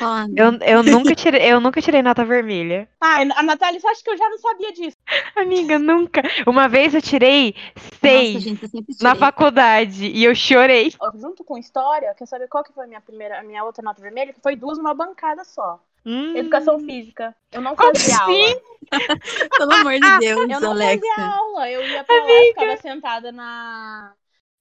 Olha, 0.00 0.30
Eu, 0.36 0.52
eu, 0.60 0.82
nunca 0.82 1.14
tirei, 1.14 1.50
eu 1.50 1.58
nunca 1.58 1.80
tirei 1.80 2.02
nota 2.02 2.22
vermelha. 2.24 2.86
Ai, 3.00 3.26
a 3.34 3.42
Natália, 3.42 3.80
você 3.80 3.88
acha 3.88 4.02
que 4.04 4.10
eu 4.10 4.16
já 4.16 4.28
não 4.28 4.38
sabia 4.38 4.72
disso? 4.72 4.96
Amiga, 5.36 5.78
nunca. 5.78 6.20
Uma 6.46 6.68
vez 6.68 6.94
eu 6.94 7.00
tirei 7.00 7.54
Nossa, 7.74 7.98
seis 8.00 8.42
gente, 8.42 8.62
eu 8.64 8.82
na 9.00 9.14
faculdade 9.14 10.06
e 10.06 10.22
eu 10.22 10.34
chorei. 10.34 10.92
Junto 11.14 11.42
com 11.42 11.56
história, 11.56 12.14
quer 12.14 12.26
saber 12.26 12.48
qual 12.48 12.62
que 12.62 12.72
foi 12.72 12.84
a 12.84 12.88
minha 12.88 13.00
primeira, 13.00 13.40
a 13.40 13.42
minha 13.42 13.64
outra 13.64 13.82
nota 13.82 14.02
vermelha? 14.02 14.32
Que 14.34 14.40
foi 14.42 14.54
duas 14.54 14.76
numa 14.76 14.92
bancada 14.92 15.44
só. 15.44 15.80
Hum, 16.04 16.36
Educação 16.36 16.78
física. 16.80 17.34
Eu 17.52 17.60
não 17.60 17.74
Como 17.74 17.94
fazia 17.94 18.14
assim? 18.16 18.32
aula. 18.32 18.60
Pelo 19.58 19.72
amor 19.72 19.92
de 19.94 20.00
Deus, 20.18 20.50
Eu 20.50 20.60
não 20.60 20.70
Alexa. 20.72 21.06
fazia 21.06 21.36
aula. 21.36 21.70
Eu 21.70 21.82
ia 21.86 22.04
pra 22.04 22.14
lá, 22.16 22.22
Amiga. 22.22 22.48
ficava 22.48 22.76
sentada 22.76 23.32
na, 23.32 24.12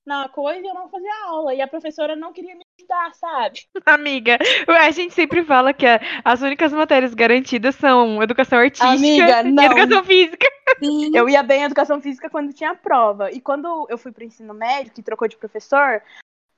na 0.08 0.30
coisa 0.30 0.62
e 0.66 0.68
eu 0.68 0.74
não 0.74 0.90
fazia 0.90 1.12
aula. 1.26 1.54
E 1.54 1.62
a 1.62 1.68
professora 1.68 2.16
não 2.16 2.32
queria 2.32 2.56
me 2.56 2.64
ajudar, 2.80 3.14
sabe? 3.14 3.66
Amiga, 3.86 4.40
a 4.68 4.90
gente 4.92 5.14
sempre 5.14 5.44
fala 5.44 5.74
que 5.74 5.86
a- 5.86 6.00
as 6.24 6.42
únicas 6.42 6.72
matérias 6.72 7.14
garantidas 7.14 7.76
são 7.76 8.24
educação 8.24 8.58
artística 8.60 8.90
Amiga, 8.90 9.42
e 9.42 9.52
não. 9.52 9.64
educação 9.64 10.04
física. 10.06 10.48
Sim. 10.80 11.12
Eu 11.14 11.28
ia 11.28 11.44
bem 11.44 11.62
em 11.62 11.66
educação 11.66 12.02
física 12.02 12.30
quando 12.30 12.54
tinha 12.54 12.74
prova. 12.74 13.32
E 13.32 13.42
quando 13.42 13.86
eu 13.90 13.98
fui 13.98 14.12
pro 14.12 14.24
ensino 14.24 14.54
médio, 14.54 14.94
que 14.94 15.04
trocou 15.04 15.28
de 15.28 15.36
professor, 15.38 16.02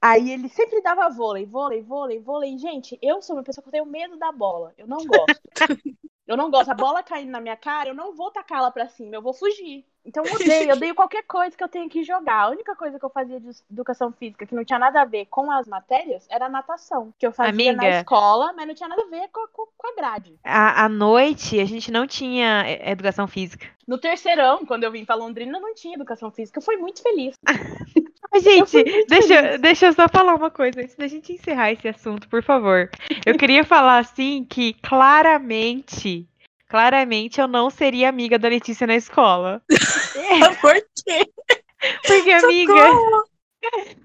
aí 0.02 0.32
ele 0.32 0.48
sempre 0.50 0.82
dava 0.82 1.10
vôlei, 1.10 1.46
vôlei, 1.46 1.82
vôlei, 1.82 2.20
vôlei. 2.20 2.58
Gente, 2.58 3.00
eu 3.02 3.22
sou 3.22 3.36
uma 3.36 3.44
pessoa 3.44 3.64
que 3.64 3.70
eu 3.70 3.72
tenho 3.72 3.86
medo 3.86 4.16
da 4.18 4.32
bola. 4.32 4.74
Eu 4.78 4.86
não 4.88 5.00
gosto. 5.06 5.42
eu 6.30 6.38
não 6.38 6.52
gosto. 6.52 6.70
A 6.70 6.76
bola 6.76 7.02
caindo 7.02 7.32
na 7.32 7.42
minha 7.42 7.58
cara, 7.58 7.90
eu 7.90 7.96
não 7.96 8.16
vou 8.16 8.30
tacá-la 8.30 8.70
pra 8.70 8.88
cima, 8.88 9.16
eu 9.16 9.22
vou 9.22 9.34
fugir. 9.34 9.84
Então 10.06 10.24
eu 10.24 10.34
odeio, 10.36 10.70
eu 10.70 10.76
odeio 10.78 10.94
qualquer 10.94 11.24
coisa 11.24 11.58
que 11.58 11.64
eu 11.64 11.68
tenha 11.68 11.90
que 11.90 12.04
jogar. 12.04 12.44
A 12.44 12.50
única 12.50 12.76
coisa 12.76 13.00
que 13.00 13.04
eu 13.04 13.10
fazia 13.10 13.40
de 13.40 13.50
educação 13.72 14.12
física 14.12 14.46
que 14.46 14.54
não 14.54 14.64
tinha 14.64 14.78
nada 14.78 15.02
a 15.02 15.06
ver 15.06 15.26
com 15.26 15.52
as 15.52 15.68
matérias 15.68 16.28
era 16.30 16.46
a 16.46 16.50
natação. 16.50 17.12
Que 17.18 17.26
eu 17.26 17.32
fazia 17.32 17.74
na 17.74 17.82
Amiga. 17.82 17.98
escola, 17.98 18.54
mas 18.54 18.68
não 18.68 18.76
tinha 18.76 18.88
nada 18.88 19.02
a 19.02 19.08
ver 19.08 19.28
com, 19.30 19.48
com, 19.48 19.68
com 19.76 19.92
a 19.92 19.96
grade. 19.96 20.36
À, 20.44 20.86
à 20.86 20.90
noite, 20.90 21.60
a 21.60 21.66
gente 21.66 21.92
não 21.92 22.06
tinha 22.06 22.64
é, 22.64 22.92
educação 22.92 23.28
física. 23.28 23.68
No 23.88 23.98
terceirão, 23.98 24.64
quando 24.68 24.84
eu 24.84 24.92
vim 24.92 25.04
pra 25.04 25.16
Londrina, 25.16 25.60
não 25.60 25.74
tinha 25.74 25.96
educação 25.96 26.30
física. 26.30 26.60
Eu 26.60 26.64
fui 26.64 26.78
muito 26.78 27.02
feliz. 27.02 27.34
Mas, 28.32 28.44
gente, 28.44 28.84
deixa, 29.08 29.28
feliz. 29.28 29.62
deixa 29.62 29.86
eu 29.88 29.94
só 29.94 30.08
falar 30.08 30.36
uma 30.36 30.52
coisa 30.52 30.82
antes 30.82 30.96
da 30.96 31.08
gente 31.08 31.34
encerrar 31.34 31.72
esse 31.72 31.88
assunto, 31.88 32.28
por 32.30 32.44
favor. 32.44 32.90
Eu 33.26 33.38
queria 33.38 33.64
falar, 33.64 34.00
assim, 34.00 34.46
que 34.48 34.74
claramente, 34.84 36.28
claramente 36.68 37.42
eu 37.42 37.48
não 37.48 37.70
seria 37.70 38.10
amiga 38.10 38.38
da 38.38 38.48
Letícia 38.48 38.86
na 38.86 38.96
escola. 38.96 39.62
Por 40.62 40.76
quê? 40.76 41.28
Porque, 42.06 42.32
amiga, 42.32 42.92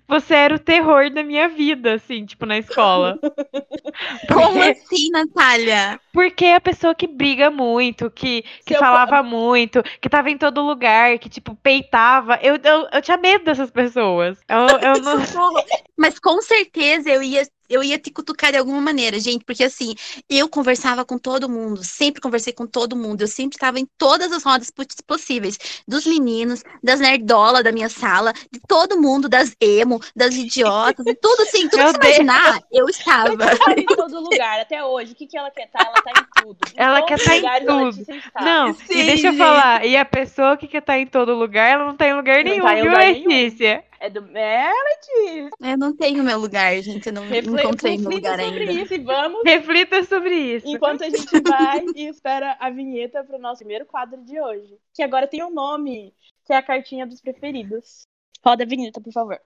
você 0.06 0.34
era 0.34 0.54
o 0.54 0.58
terror 0.58 1.10
da 1.10 1.22
minha 1.22 1.48
vida, 1.48 1.94
assim, 1.94 2.24
tipo, 2.26 2.46
na 2.46 2.58
escola. 2.58 3.18
Como 4.32 4.58
Porque, 4.58 4.60
assim, 4.62 5.10
Natália? 5.10 6.00
porque 6.12 6.46
a 6.46 6.60
pessoa 6.60 6.94
que 6.94 7.06
briga 7.06 7.50
muito, 7.50 8.10
que, 8.10 8.44
que 8.64 8.74
falava 8.74 9.22
muito, 9.22 9.82
que 10.00 10.08
tava 10.08 10.30
em 10.30 10.38
todo 10.38 10.62
lugar, 10.62 11.18
que, 11.18 11.28
tipo, 11.28 11.54
peitava. 11.56 12.38
Eu, 12.42 12.56
eu, 12.62 12.88
eu 12.92 13.02
tinha 13.02 13.16
medo 13.16 13.44
dessas 13.44 13.70
pessoas. 13.70 14.38
Eu, 14.48 14.78
eu 14.78 15.00
não. 15.02 15.18
Mas 15.96 16.18
com 16.18 16.40
certeza 16.42 17.10
eu 17.10 17.22
ia, 17.22 17.42
eu 17.68 17.82
ia 17.82 17.98
te 17.98 18.10
cutucar 18.10 18.52
de 18.52 18.58
alguma 18.58 18.80
maneira, 18.80 19.18
gente, 19.18 19.44
porque 19.44 19.64
assim, 19.64 19.94
eu 20.28 20.48
conversava 20.48 21.04
com 21.04 21.18
todo 21.18 21.48
mundo, 21.48 21.82
sempre 21.82 22.20
conversei 22.20 22.52
com 22.52 22.66
todo 22.66 22.96
mundo, 22.96 23.22
eu 23.22 23.28
sempre 23.28 23.56
estava 23.56 23.78
em 23.78 23.86
todas 23.98 24.32
as 24.32 24.42
rodas 24.42 24.70
poss- 24.70 24.86
possíveis, 25.06 25.58
dos 25.86 26.06
meninos, 26.06 26.62
das 26.82 27.00
nerdola 27.00 27.62
da 27.62 27.72
minha 27.72 27.88
sala, 27.88 28.32
de 28.50 28.60
todo 28.68 29.00
mundo, 29.00 29.28
das 29.28 29.54
emo, 29.60 30.00
das 30.14 30.34
idiotas, 30.34 31.04
de 31.04 31.14
tudo 31.14 31.42
assim, 31.42 31.68
tudo 31.68 31.76
Meu 31.76 31.92
que 31.94 32.06
você 32.06 32.22
imaginar, 32.22 32.60
eu 32.72 32.88
estava. 32.88 33.36
Tá 33.36 33.72
em 33.76 33.86
todo 33.86 34.20
lugar, 34.20 34.60
até 34.60 34.84
hoje. 34.84 35.12
O 35.12 35.14
que, 35.14 35.26
que 35.26 35.36
ela 35.38 35.50
quer 35.50 35.66
estar? 35.66 35.84
Ela 35.84 35.94
tá 35.94 36.10
em 36.10 36.42
tudo. 36.42 36.58
Em 36.74 36.80
Ela 36.80 37.02
quer 37.02 37.14
os 37.16 37.24
tá 37.24 37.36
em 37.36 37.66
tudo. 37.66 38.00
Está. 38.00 38.40
Não, 38.42 38.74
Sim, 38.74 38.84
e 38.90 39.04
deixa 39.04 39.28
eu 39.28 39.32
gente. 39.32 39.38
falar, 39.38 39.84
e 39.86 39.96
a 39.96 40.04
pessoa 40.04 40.56
que 40.56 40.66
quer 40.66 40.78
estar 40.78 40.98
em 40.98 41.06
todo 41.06 41.34
lugar, 41.34 41.68
ela 41.70 41.84
não 41.86 41.96
tá 41.96 42.06
em 42.08 42.14
lugar 42.14 42.44
Não 42.44 42.50
nenhum, 42.50 42.62
tá 42.62 42.72
em 42.78 42.82
viu, 42.82 42.90
lugar 42.90 43.12
nenhum. 43.12 43.28
Letícia? 43.28 43.84
É, 44.04 44.10
do... 44.10 44.36
é 44.36 44.70
Letícia. 44.70 45.50
Eu 45.62 45.78
não 45.78 45.96
tenho 45.96 46.22
meu 46.22 46.38
lugar, 46.38 46.74
gente, 46.82 47.06
eu 47.06 47.12
não 47.14 47.22
Refle- 47.22 47.62
encontrei 47.62 47.96
meu 47.96 48.10
reflita 48.10 48.32
lugar 48.32 48.44
sobre 48.44 48.60
ainda. 48.68 48.82
isso 48.82 48.94
e 48.94 48.98
vamos. 48.98 49.42
Reflita 49.42 50.04
sobre 50.04 50.34
isso. 50.34 50.68
Enquanto 50.68 51.04
a 51.04 51.08
gente 51.08 51.40
vai 51.40 51.82
e 51.96 52.06
espera 52.08 52.54
a 52.60 52.68
vinheta 52.68 53.24
pro 53.24 53.38
nosso 53.38 53.60
primeiro 53.60 53.86
quadro 53.86 54.22
de 54.22 54.38
hoje. 54.38 54.76
Que 54.92 55.02
agora 55.02 55.26
tem 55.26 55.42
um 55.42 55.50
nome, 55.50 56.12
que 56.44 56.52
é 56.52 56.56
a 56.56 56.62
cartinha 56.62 57.06
dos 57.06 57.22
preferidos. 57.22 58.02
Roda 58.44 58.64
a 58.64 58.66
vinheta, 58.66 59.00
por 59.00 59.10
favor. 59.10 59.40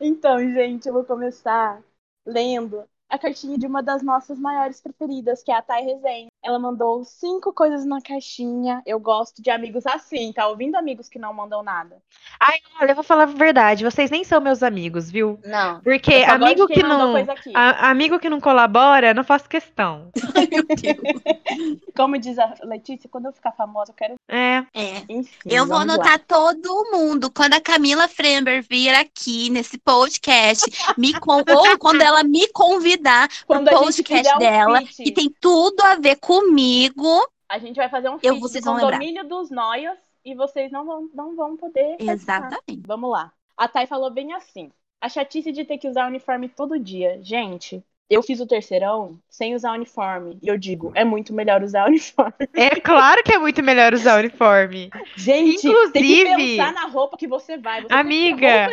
Então, 0.00 0.38
gente, 0.40 0.86
eu 0.86 0.92
vou 0.92 1.04
começar 1.04 1.82
lendo 2.24 2.84
a 3.08 3.18
cartinha 3.18 3.58
de 3.58 3.66
uma 3.66 3.82
das 3.82 4.02
nossas 4.02 4.38
maiores 4.38 4.80
preferidas, 4.80 5.42
que 5.42 5.50
é 5.50 5.56
a 5.56 5.62
Thay 5.62 5.84
Resenha. 5.84 6.28
Ela 6.48 6.58
mandou 6.58 7.04
cinco 7.04 7.52
coisas 7.52 7.84
na 7.84 8.00
caixinha. 8.00 8.80
Eu 8.86 8.98
gosto 8.98 9.42
de 9.42 9.50
amigos 9.50 9.86
assim, 9.86 10.32
tá 10.32 10.48
ouvindo 10.48 10.76
amigos 10.76 11.06
que 11.06 11.18
não 11.18 11.34
mandam 11.34 11.62
nada? 11.62 11.98
Ai, 12.40 12.56
olha, 12.80 12.92
eu 12.92 12.94
vou 12.94 13.04
falar 13.04 13.24
a 13.24 13.26
verdade. 13.26 13.84
Vocês 13.84 14.10
nem 14.10 14.24
são 14.24 14.40
meus 14.40 14.62
amigos, 14.62 15.10
viu? 15.10 15.38
Não. 15.44 15.82
Porque 15.82 16.14
amigo 16.26 16.66
que 16.66 16.82
não. 16.82 17.12
coisa 17.12 17.32
aqui. 17.32 17.52
a- 17.54 17.90
amigo 17.90 18.18
que 18.18 18.30
não 18.30 18.40
colabora, 18.40 19.12
não 19.12 19.24
faço 19.24 19.46
questão. 19.46 20.10
Ai, 20.34 20.48
meu 20.50 20.64
Deus. 20.64 21.78
Como 21.94 22.16
diz 22.18 22.38
a 22.38 22.54
Letícia, 22.62 23.10
quando 23.10 23.26
eu 23.26 23.32
ficar 23.32 23.52
famosa, 23.52 23.90
eu 23.90 23.94
quero. 23.94 24.14
É. 24.26 24.64
É. 24.72 25.02
Enfim. 25.06 25.36
Eu 25.44 25.66
vou 25.66 25.76
vamos 25.78 25.96
lá. 25.96 26.02
anotar 26.04 26.18
todo 26.26 26.88
mundo. 26.92 27.30
Quando 27.30 27.52
a 27.54 27.60
Camila 27.60 28.08
Frember 28.08 28.62
vir 28.62 28.94
aqui 28.94 29.50
nesse 29.50 29.76
podcast, 29.76 30.64
me 30.96 31.12
con- 31.20 31.42
ou 31.46 31.78
quando 31.78 32.00
ela 32.00 32.24
me 32.24 32.48
convidar 32.52 33.28
Quando 33.46 33.68
pro 33.68 33.80
podcast 33.80 34.34
um 34.34 34.38
dela, 34.38 34.78
feat, 34.80 35.02
que 35.02 35.12
tem 35.12 35.30
tudo 35.40 35.80
a 35.82 35.96
ver 35.96 36.16
comigo. 36.40 37.28
a 37.48 37.58
gente 37.58 37.76
vai 37.76 37.88
fazer 37.88 38.08
um 38.08 38.14
Eu- 38.14 38.34
feat 38.34 38.40
vocês 38.40 38.64
lembrar. 38.64 38.80
condomínio 38.92 39.26
dos 39.26 39.50
noias 39.50 39.98
e 40.24 40.34
vocês 40.34 40.70
não 40.70 40.84
vão, 40.84 41.08
não 41.14 41.34
vão 41.34 41.56
poder. 41.56 41.96
Exatamente. 41.98 42.82
Vamos 42.86 43.10
lá. 43.10 43.32
A 43.56 43.66
Thay 43.66 43.86
falou 43.86 44.10
bem 44.10 44.32
assim. 44.34 44.70
A 45.00 45.08
chatice 45.08 45.50
de 45.52 45.64
ter 45.64 45.78
que 45.78 45.88
usar 45.88 46.06
uniforme 46.08 46.48
todo 46.48 46.78
dia. 46.78 47.18
Gente, 47.22 47.82
eu 48.10 48.22
fiz 48.22 48.40
o 48.40 48.46
terceirão 48.46 49.18
sem 49.28 49.54
usar 49.54 49.72
uniforme. 49.72 50.38
E 50.42 50.48
eu 50.48 50.56
digo, 50.58 50.90
é 50.94 51.04
muito 51.04 51.32
melhor 51.32 51.62
usar 51.62 51.86
uniforme. 51.88 52.32
É 52.54 52.70
claro 52.80 53.22
que 53.22 53.32
é 53.32 53.38
muito 53.38 53.62
melhor 53.62 53.92
usar 53.94 54.18
uniforme. 54.18 54.90
Gente, 55.16 55.62
tem 55.62 55.70
Inclusive- 55.70 56.24
que 56.24 56.56
pensar 56.56 56.72
na 56.72 56.86
roupa 56.86 57.16
que 57.16 57.26
você 57.28 57.56
vai. 57.58 57.82
Você 57.82 57.88
tem 57.88 57.98
Amiga, 57.98 58.70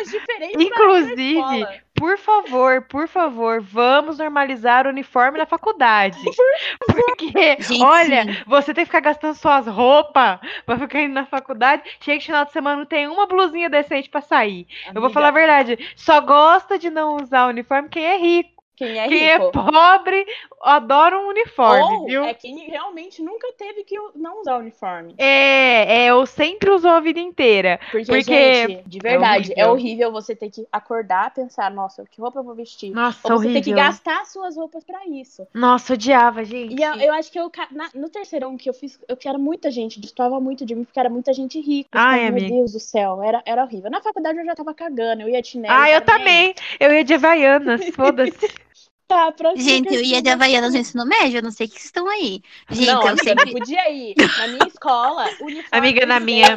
Inclusive, 0.54 1.66
por 1.94 2.18
favor, 2.18 2.82
por 2.82 3.08
favor, 3.08 3.60
vamos 3.60 4.18
normalizar 4.18 4.86
o 4.86 4.90
uniforme 4.90 5.38
na 5.38 5.46
faculdade. 5.46 6.18
Porque, 6.86 7.56
Gente, 7.62 7.82
olha, 7.84 8.24
sim. 8.24 8.36
você 8.46 8.74
tem 8.74 8.84
que 8.84 8.88
ficar 8.90 9.00
gastando 9.00 9.34
suas 9.34 9.66
roupas 9.66 10.38
pra 10.64 10.78
ficar 10.78 11.00
indo 11.02 11.14
na 11.14 11.24
faculdade. 11.26 11.82
Chega 12.00 12.18
de 12.18 12.26
final 12.26 12.44
de 12.44 12.52
semana, 12.52 12.76
não 12.76 12.86
tem 12.86 13.06
uma 13.06 13.26
blusinha 13.26 13.68
decente 13.70 14.08
pra 14.10 14.20
sair. 14.20 14.66
Eu 14.88 14.94
vou 14.94 15.04
Amiga, 15.04 15.14
falar 15.14 15.28
a 15.28 15.32
verdade. 15.32 15.78
Só 15.96 16.20
gosta 16.20 16.78
de 16.78 16.90
não 16.90 17.16
usar 17.16 17.46
uniforme 17.48 17.88
quem 17.88 18.04
é 18.04 18.16
rico. 18.18 18.55
Quem 18.76 18.98
é 19.00 19.08
quem 19.08 19.18
rico. 19.30 19.44
é 19.44 19.50
pobre 19.50 20.26
adora 20.60 21.18
um 21.18 21.28
uniforme, 21.28 21.96
Ou 21.96 22.06
viu? 22.06 22.24
é 22.24 22.34
quem 22.34 22.58
realmente 22.68 23.22
nunca 23.22 23.50
teve 23.56 23.84
que 23.84 23.96
não 24.14 24.40
usar 24.40 24.58
uniforme. 24.58 25.14
É, 25.18 26.04
é, 26.04 26.06
eu 26.10 26.26
sempre 26.26 26.70
usou 26.70 26.90
a 26.90 27.00
vida 27.00 27.18
inteira. 27.20 27.80
Porque, 27.90 28.06
Porque 28.06 28.54
gente, 28.68 28.88
de 28.88 28.98
verdade, 28.98 29.52
é 29.56 29.66
horrível. 29.66 29.72
horrível. 30.08 30.12
você 30.12 30.34
ter 30.36 30.50
que 30.50 30.66
acordar, 30.70 31.32
pensar, 31.32 31.70
nossa, 31.70 32.04
que 32.10 32.20
roupa 32.20 32.38
eu 32.40 32.44
vou 32.44 32.54
vestir? 32.54 32.90
Nossa, 32.90 33.20
Ou 33.24 33.38
você 33.38 33.46
horrível. 33.46 33.62
ter 33.62 33.70
que 33.70 33.74
gastar 33.76 34.24
suas 34.26 34.56
roupas 34.56 34.84
pra 34.84 35.06
isso. 35.06 35.46
Nossa, 35.54 35.94
odiava, 35.94 36.44
gente. 36.44 36.74
E 36.78 36.82
eu, 36.82 36.94
eu 36.96 37.14
acho 37.14 37.30
que 37.32 37.38
eu, 37.38 37.50
na- 37.70 37.90
no 37.94 38.08
terceirão 38.08 38.56
que 38.56 38.68
eu 38.68 38.74
fiz, 38.74 38.98
eu 39.08 39.16
era 39.26 39.38
muita 39.38 39.70
gente, 39.70 39.98
destoava 40.00 40.38
muito 40.40 40.64
de 40.64 40.74
mim, 40.74 40.84
porque 40.84 41.00
era 41.00 41.10
muita 41.10 41.32
gente 41.32 41.60
rica. 41.60 41.88
Ai, 41.92 42.20
ficava, 42.20 42.28
amiga. 42.28 42.46
Meu 42.48 42.58
Deus 42.58 42.72
do 42.72 42.80
céu, 42.80 43.22
era, 43.22 43.42
era 43.44 43.64
horrível. 43.64 43.90
Na 43.90 44.00
faculdade 44.00 44.38
eu 44.38 44.44
já 44.44 44.54
tava 44.54 44.72
cagando, 44.74 45.22
eu 45.22 45.28
ia 45.28 45.42
de 45.42 45.48
chinelo. 45.48 45.74
Ah, 45.74 45.90
eu 45.90 46.00
também. 46.02 46.54
Eu 46.78 46.92
ia 46.92 47.02
de 47.02 47.14
Havaianas, 47.14 47.80
foda-se. 47.94 48.65
Tá, 49.08 49.32
Gente, 49.54 49.86
eu 49.94 50.00
ia 50.00 50.00
de 50.00 50.12
questão. 50.14 50.32
Havaianas 50.32 50.72
no 50.74 50.80
ensino 50.80 51.06
médio, 51.06 51.38
eu 51.38 51.42
não 51.42 51.52
sei 51.52 51.66
o 51.66 51.70
que 51.70 51.78
estão 51.78 52.08
aí. 52.08 52.42
Gente, 52.70 52.86
não, 52.86 53.02
eu 53.02 53.08
amiga, 53.08 53.24
sempre. 53.24 53.44
não 53.46 53.52
podia 53.52 53.90
ir. 53.90 54.14
Na 54.16 54.48
minha 54.48 54.66
escola, 54.66 55.24
uniforme. 55.40 55.68
Amiga, 55.70 56.06
na 56.06 56.18
minha- 56.20 56.56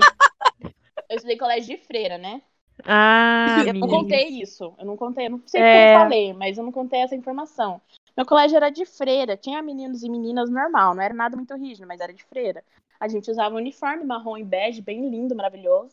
Eu 1.10 1.16
estudei 1.16 1.38
colégio 1.38 1.78
de 1.78 1.84
freira, 1.86 2.18
né? 2.18 2.42
Ah, 2.86 3.58
Eu 3.60 3.66
não 3.66 3.70
amiga. 3.72 3.88
contei 3.88 4.28
isso. 4.30 4.74
Eu 4.80 4.86
não 4.86 4.98
contei, 4.98 5.28
eu 5.28 5.32
não 5.32 5.42
sei 5.46 5.62
É. 5.62 5.94
eu 5.96 6.00
falei, 6.00 6.34
mas 6.34 6.58
eu 6.58 6.64
não 6.64 6.72
contei 6.72 7.02
essa 7.02 7.16
informação. 7.16 7.80
Meu 8.18 8.26
colégio 8.26 8.58
era 8.58 8.70
de 8.70 8.86
freira, 8.86 9.38
tinha 9.38 9.62
meninos 9.62 10.02
e 10.04 10.10
meninas 10.10 10.50
normal, 10.50 10.96
não 10.96 11.02
era 11.02 11.14
nada 11.14 11.38
muito 11.38 11.56
rígido, 11.56 11.88
mas 11.88 12.00
era 12.02 12.14
de 12.14 12.24
freira. 12.24 12.64
A 13.00 13.08
gente 13.08 13.30
usava 13.30 13.56
um 13.56 13.60
uniforme 13.60 14.04
marrom 14.04 14.38
e 14.38 14.44
bege, 14.44 14.82
bem 14.82 15.10
lindo, 15.10 15.36
maravilhoso. 15.36 15.92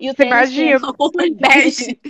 E 0.00 0.08
o 0.08 0.14
Você 0.14 0.24
tênis 0.24 0.50
tinha, 0.50 0.76
imagina. 0.76 0.92
Bege. 1.36 2.00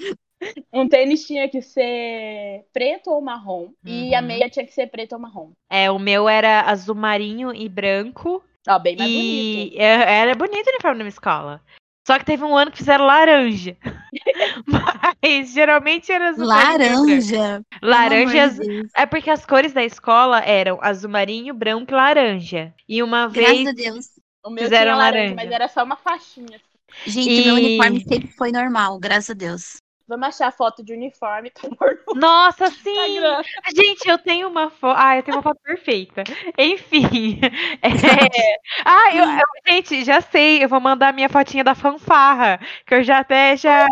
Um 0.72 0.89
tênis 0.89 1.26
tinha 1.26 1.49
que 1.49 1.61
ser 1.62 2.64
preto 2.72 3.11
ou 3.11 3.20
marrom. 3.20 3.68
E 3.84 4.14
a 4.14 4.20
Uhum. 4.20 4.26
meia 4.26 4.49
tinha 4.49 4.64
que 4.66 4.72
ser 4.72 4.86
preto 4.89 5.12
ou 5.14 5.18
marrom. 5.18 5.51
É, 5.70 5.91
o 5.91 5.99
meu 5.99 6.28
era 6.28 6.62
azul 6.62 6.95
marinho 6.95 7.55
e 7.55 7.68
branco. 7.68 8.43
Ó, 8.68 8.78
bem 8.78 8.97
mais 8.97 9.11
bonito. 9.11 9.74
e 9.74 9.78
é- 9.78 10.20
era 10.20 10.34
bonito 10.34 10.66
o 10.66 10.70
uniforme 10.70 10.99
na 10.99 11.05
minha 11.05 11.09
escola. 11.09 11.61
Só 12.07 12.18
que 12.18 12.24
teve 12.24 12.43
um 12.43 12.57
ano 12.57 12.70
que 12.70 12.78
fizeram 12.78 13.05
laranja. 13.07 13.76
Mas 14.66 15.53
geralmente 15.53 16.11
era 16.11 16.30
azul 16.30 16.45
e. 16.45 16.49
Laranja. 16.49 17.62
Laranja. 17.82 18.62
E. 18.64 18.86
É 18.97 19.07
porque 19.07 19.30
as 19.30 19.45
cores 19.45 19.72
da 19.72 19.84
escola 19.84 20.41
eram 20.41 20.78
azul 20.82 21.11
marinho, 21.11 21.53
branco 21.55 21.93
e 21.93 21.95
laranja. 21.95 22.74
E 22.89 23.03
uma 23.03 23.28
Graças 23.28 23.57
vez. 23.57 23.68
a 23.68 23.72
Deus. 23.72 24.07
O 24.45 24.51
meu 24.51 24.64
Fizeram 24.64 24.93
tinha 24.93 24.97
laranja, 24.97 25.18
laranja. 25.18 25.34
mas 25.34 25.51
era 25.51 25.68
só 25.68 25.84
uma 25.84 25.97
faixinha. 25.97 26.61
Gente, 27.07 27.30
E- 27.30 27.45
meu 27.45 27.55
uniforme 27.57 28.01
sempre 28.05 28.28
foi 28.28 28.51
normal, 28.53 28.99
graças 28.99 29.30
a 29.30 29.34
Deus. 29.34 29.76
Vamos 30.09 30.29
achar 30.29 30.51
foto 30.51 30.83
de 30.83 30.95
uniforme 30.95 31.51
pra 31.51 31.69
pôr 31.77 32.01
no 32.09 32.15
Nossa, 32.21 32.69
sim! 32.71 33.17
Gente, 33.77 34.09
eu 34.09 34.17
tenho 34.19 34.49
uma 34.49 34.71
foto. 34.71 34.97
Ah, 34.99 35.17
eu 35.17 35.23
tenho 35.23 35.37
uma 35.37 35.43
foto 35.43 35.61
perfeita. 35.63 36.25
Enfim. 36.59 37.39
É... 37.83 38.59
Ah, 38.85 39.15
eu, 39.15 39.25
eu- 39.25 39.47
gente, 39.73 40.05
já 40.05 40.21
sei. 40.21 40.65
Eu 40.65 40.69
vou 40.69 40.81
mandar 40.81 41.13
minha 41.13 41.29
fotinha 41.29 41.63
da 41.63 41.75
fanfarra. 41.75 42.59
Que 42.87 42.95
eu 42.97 43.03
já 43.03 43.19
até 43.19 43.57
já. 43.57 43.87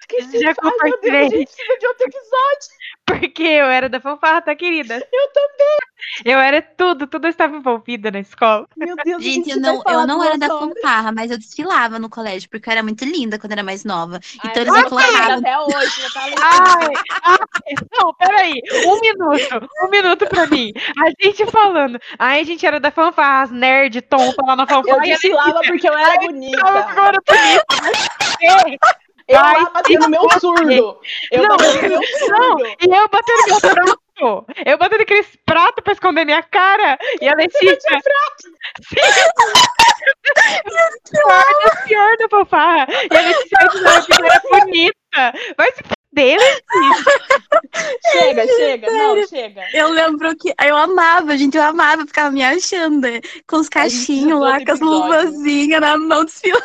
Esqueci. 0.00 0.38
Já 0.40 0.48
Ai, 0.48 0.54
meu 0.54 0.54
Deus, 0.54 0.58
a 0.58 0.62
compartilhei. 0.62 1.30
gente 1.30 1.78
de 1.78 1.86
outro 1.86 2.06
episódio. 2.06 2.77
Porque 3.08 3.42
eu 3.42 3.66
era 3.66 3.88
da 3.88 4.00
fanfarra, 4.00 4.42
tá, 4.42 4.54
querida? 4.54 4.94
Eu 4.96 5.28
também. 5.32 5.78
Eu 6.24 6.38
era 6.38 6.62
tudo, 6.62 7.06
tudo 7.06 7.26
eu 7.26 7.30
estava 7.30 7.56
envolvida 7.56 8.10
na 8.10 8.20
escola. 8.20 8.66
Meu 8.76 8.94
Deus, 9.04 9.22
Gente, 9.22 9.50
eu 9.50 9.60
não, 9.60 9.82
eu 9.86 10.06
não 10.06 10.22
era 10.22 10.38
da 10.38 10.46
fanfarra, 10.48 11.10
mas 11.12 11.30
eu 11.30 11.38
desfilava 11.38 11.98
no 11.98 12.08
colégio, 12.08 12.48
porque 12.48 12.68
eu 12.68 12.72
era 12.72 12.82
muito 12.82 13.04
linda 13.04 13.38
quando 13.38 13.52
era 13.52 13.62
mais 13.64 13.84
nova. 13.84 14.20
Ai, 14.44 14.50
Então 14.50 14.62
eles 14.62 14.74
me 14.74 14.84
colocavam. 14.84 15.38
Até 15.38 15.58
hoje, 15.58 16.12
tá 16.14 16.26
linda. 16.28 16.40
Ai, 16.42 16.92
ai, 17.24 17.74
não, 18.00 18.14
peraí. 18.14 18.62
Um 18.86 19.00
minuto. 19.00 19.68
Um 19.82 19.88
minuto 19.90 20.26
pra 20.28 20.46
mim. 20.46 20.72
A 20.98 21.10
gente 21.22 21.44
falando. 21.46 21.98
Ai, 22.18 22.40
a 22.40 22.44
gente 22.44 22.64
era 22.64 22.78
da 22.78 22.90
fanfarra, 22.90 23.42
as 23.42 23.50
nerd 23.50 24.00
tonta 24.02 24.42
lá 24.46 24.54
na 24.56 24.62
Eu 24.64 24.66
fanfarra. 24.68 25.06
e 25.06 25.10
a 25.12 25.14
desfilava 25.14 25.60
porque 25.66 25.88
eu 25.88 25.96
era 25.98 26.14
Tava 26.18 26.26
bonita. 26.26 26.66
agora 26.68 27.18
bonita. 27.26 28.98
Eu 29.28 29.38
Ai, 29.38 29.62
lá 29.62 29.70
batendo 29.70 30.08
meu 30.08 30.26
surdo. 30.40 30.98
Eu 31.30 31.42
Não, 31.42 31.56
batendo 31.58 31.88
meu 31.88 32.00
Não, 32.00 32.58
surdo. 32.58 32.66
e 32.80 32.96
eu 32.96 33.08
batendo 33.08 33.46
meu 33.46 33.60
prato. 33.60 34.46
Eu 34.64 34.78
batendo 34.78 35.02
aqueles 35.02 35.38
pratos 35.44 35.84
pra 35.84 35.92
esconder 35.92 36.24
minha 36.24 36.42
cara. 36.42 36.98
E 37.20 37.28
a 37.28 37.34
Letícia. 37.34 37.78
Sim. 38.82 38.96
pior, 41.10 41.44
da 41.64 41.70
pior 41.86 42.16
da 42.16 42.28
fanfarra. 42.30 42.86
E 43.10 43.16
a 43.16 43.20
Letícia 43.20 43.68
dizendo 43.70 44.06
que 44.06 44.24
era 44.24 44.40
bonita. 44.50 45.34
Vai 45.56 45.72
se 45.72 45.82
Letícia. 46.14 46.62
Chega, 48.10 48.46
chega. 48.46 48.90
Não, 48.90 49.26
chega. 49.26 49.62
Eu 49.72 49.90
lembro 49.90 50.34
que 50.36 50.52
eu 50.66 50.76
amava, 50.76 51.36
gente, 51.36 51.56
eu 51.56 51.62
amava, 51.62 52.02
eu 52.02 52.06
ficava 52.06 52.30
me 52.30 52.42
achando 52.42 53.00
né, 53.02 53.20
com 53.46 53.56
os 53.56 53.68
cachinhos 53.68 54.40
lá, 54.40 54.64
com 54.64 54.72
as 54.72 54.80
do 54.80 54.86
luvazinhas 54.86 55.80
na 55.80 55.96
mão 55.96 56.24
desfilando. 56.24 56.64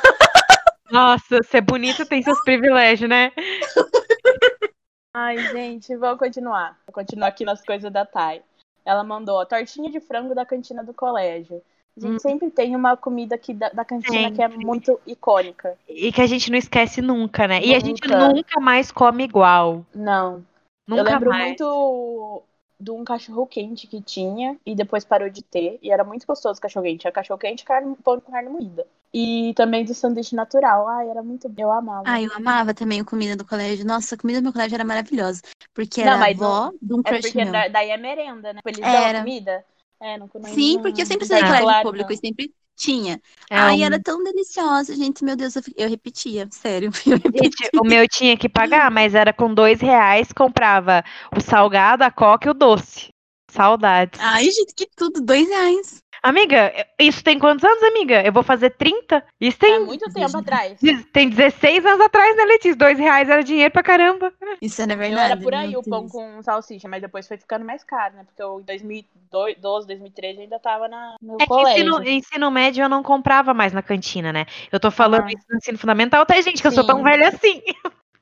Nossa, 0.94 1.42
ser 1.42 1.62
bonita 1.62 2.06
tem 2.06 2.22
seus 2.22 2.40
privilégios, 2.44 3.10
né? 3.10 3.32
Ai, 5.12 5.40
gente, 5.52 5.96
vamos 5.98 6.20
continuar. 6.20 6.78
Vou 6.86 6.94
continuar 6.94 7.30
aqui 7.30 7.44
nas 7.44 7.66
coisas 7.66 7.92
da 7.92 8.06
Thay. 8.06 8.44
Ela 8.86 9.04
mandou 9.04 9.40
a 9.40 9.46
tortinha 9.46 9.90
de 9.90 10.00
frango 10.00 10.36
da 10.36 10.46
cantina 10.46 10.84
do 10.84 10.94
colégio. 10.94 11.64
A 11.98 12.00
gente 12.00 12.16
Hum. 12.16 12.20
sempre 12.20 12.52
tem 12.52 12.76
uma 12.76 12.96
comida 12.96 13.34
aqui 13.34 13.56
da, 13.56 13.70
da 13.70 13.84
cantina 13.84 14.32
que 14.32 14.42
é 14.42 14.48
muito 14.48 15.00
icônica. 15.08 15.76
E 15.90 16.12
que 16.12 16.22
a 16.22 16.28
gente 16.28 16.52
não 16.52 16.58
esquece 16.60 17.02
nunca, 17.02 17.48
né? 17.48 17.60
E 17.64 17.74
a 17.74 17.80
gente 17.80 18.08
Nunca. 18.08 18.28
nunca 18.30 18.60
mais 18.60 18.92
come 18.92 19.24
igual. 19.24 19.84
Não. 19.96 20.46
Nunca 20.88 21.02
eu 21.02 21.06
lembro 21.06 21.30
mais. 21.30 21.48
muito 21.48 22.44
de 22.84 22.92
um 22.92 23.04
cachorro 23.04 23.48
quente 23.48 23.88
que 23.88 24.02
tinha 24.02 24.58
e 24.66 24.76
depois 24.76 25.06
parou 25.06 25.30
de 25.30 25.42
ter. 25.42 25.80
E 25.82 25.92
era 25.92 26.04
muito 26.04 26.28
gostoso 26.28 26.60
o 26.60 26.62
cachorro 26.62 26.86
quente. 26.86 27.08
Era 27.08 27.14
cachorro 27.14 27.40
quente 27.40 27.64
e 27.64 28.04
pão 28.04 28.20
com 28.20 28.32
carne 28.32 28.50
moída. 28.50 28.86
E 29.14 29.54
também 29.56 29.86
do 29.86 29.94
sanduíche 29.94 30.36
natural. 30.36 30.88
Ai, 30.88 31.10
era 31.10 31.22
muito. 31.24 31.52
Eu 31.58 31.72
amava. 31.72 32.10
Ai, 32.10 32.26
eu 32.26 32.34
amava 32.34 32.74
também 32.74 33.00
a 33.00 33.06
comida 33.06 33.36
do 33.36 33.46
colégio. 33.46 33.86
Nossa, 33.86 34.16
a 34.16 34.18
comida 34.18 34.40
do 34.40 34.44
meu 34.44 34.52
colégio 34.54 34.76
era 34.76 34.84
maravilhosa. 34.84 35.42
Porque 35.74 36.02
Não, 36.02 36.08
era 36.12 36.20
mas 36.20 36.42
avó 36.42 36.72
de 36.82 36.94
um 36.94 37.00
é 37.00 37.04
crush 37.04 37.22
porque 37.22 37.44
meu. 37.44 37.54
da- 37.54 37.68
daí 37.68 37.90
é 37.92 37.98
merenda, 37.98 38.54
né? 38.54 38.60
Eles 38.66 38.80
dão 38.80 38.90
Era. 38.90 39.20
comida. 39.20 39.66
É, 40.00 40.18
não, 40.18 40.30
não 40.34 40.44
Sim, 40.50 40.74
não- 40.76 40.82
porque 40.82 41.02
eu 41.02 41.06
sempre 41.06 41.28
não 41.30 41.38
em 41.38 41.42
colégio 41.42 41.66
particular, 41.66 41.84
público 41.84 42.10
não. 42.12 42.16
e 42.16 42.18
sempre 42.18 42.54
tinha. 42.84 43.22
É 43.50 43.60
Ai, 43.60 43.84
um- 43.84 43.84
era 43.84 44.00
tão 44.02 44.24
deliciosa, 44.24 44.96
gente. 44.96 45.24
Meu 45.24 45.36
Deus, 45.36 45.56
eu, 45.56 45.62
eu 45.78 45.90
repetia, 45.90 46.48
sério. 46.52 46.92
Eu 47.06 47.18
repetia. 47.18 47.52
Gente, 47.52 47.70
o 47.76 47.84
meu 47.84 48.08
tinha 48.08 48.38
que 48.38 48.50
pagar, 48.50 48.90
mas 48.92 49.14
era 49.16 49.34
com 49.34 49.54
dois 49.54 49.82
reais, 49.82 50.32
comprava 50.34 51.04
o 51.36 51.40
salgado, 51.42 52.04
a 52.04 52.12
coca 52.12 52.48
e 52.48 52.52
o 52.52 52.54
doce. 52.54 53.13
Saudades. 53.54 54.20
Ai, 54.22 54.46
gente, 54.46 54.74
que 54.76 54.88
tudo, 54.96 55.22
dois 55.22 55.48
reais. 55.48 56.02
Amiga, 56.26 56.72
isso 56.98 57.22
tem 57.22 57.38
quantos 57.38 57.66
anos, 57.66 57.84
amiga? 57.84 58.26
Eu 58.26 58.32
vou 58.32 58.44
fazer 58.44 58.70
30? 58.70 59.22
Isso 59.42 59.58
Há 59.58 59.60
tem, 59.60 59.86
muito 59.86 60.10
tempo 60.14 60.38
atrás. 60.38 60.80
tem 61.12 61.30
16 61.30 61.86
anos 61.86 62.00
atrás, 62.00 62.34
né, 62.38 62.46
Letícia? 62.46 62.78
Dois 62.78 62.98
reais 62.98 63.28
era 63.30 63.44
dinheiro 63.44 63.74
pra 63.74 63.84
caramba. 63.84 64.32
Isso 64.62 64.82
Eu 64.82 64.88
verdade. 64.88 65.20
era 65.20 65.36
por 65.38 65.54
aí 65.54 65.76
o 65.76 65.84
pão 65.84 66.08
com 66.08 66.42
salsicha, 66.42 66.88
mas 66.88 67.02
depois 67.02 67.28
foi 67.28 67.36
ficando 67.36 67.66
mais 67.66 67.84
caro, 67.84 68.16
né? 68.16 68.24
Porque 68.24 68.42
eu 68.42 68.62
em 68.62 68.64
2012, 68.64 69.86
2013 69.86 70.42
ainda 70.44 70.58
tava 70.60 70.88
na, 70.88 71.16
no 71.22 71.36
É 71.36 71.40
que 71.40 71.48
colégio. 71.48 71.84
ensino, 71.84 72.04
ensino 72.08 72.50
médio 72.52 72.84
eu 72.86 72.90
não 72.90 73.04
comprava 73.04 73.54
mais 73.54 73.74
na 73.74 73.82
cantina, 73.82 74.32
né? 74.32 74.46
Eu 74.72 74.80
tô 74.80 74.90
falando 74.90 75.26
Ah. 75.26 75.28
isso 75.28 75.44
no 75.50 75.58
ensino 75.58 75.78
fundamental, 75.78 76.26
tá, 76.26 76.40
gente? 76.40 76.62
Que 76.62 76.68
eu 76.68 76.72
sou 76.72 76.86
tão 76.86 77.00
Sim. 77.00 77.04
velha 77.04 77.28
assim. 77.28 77.62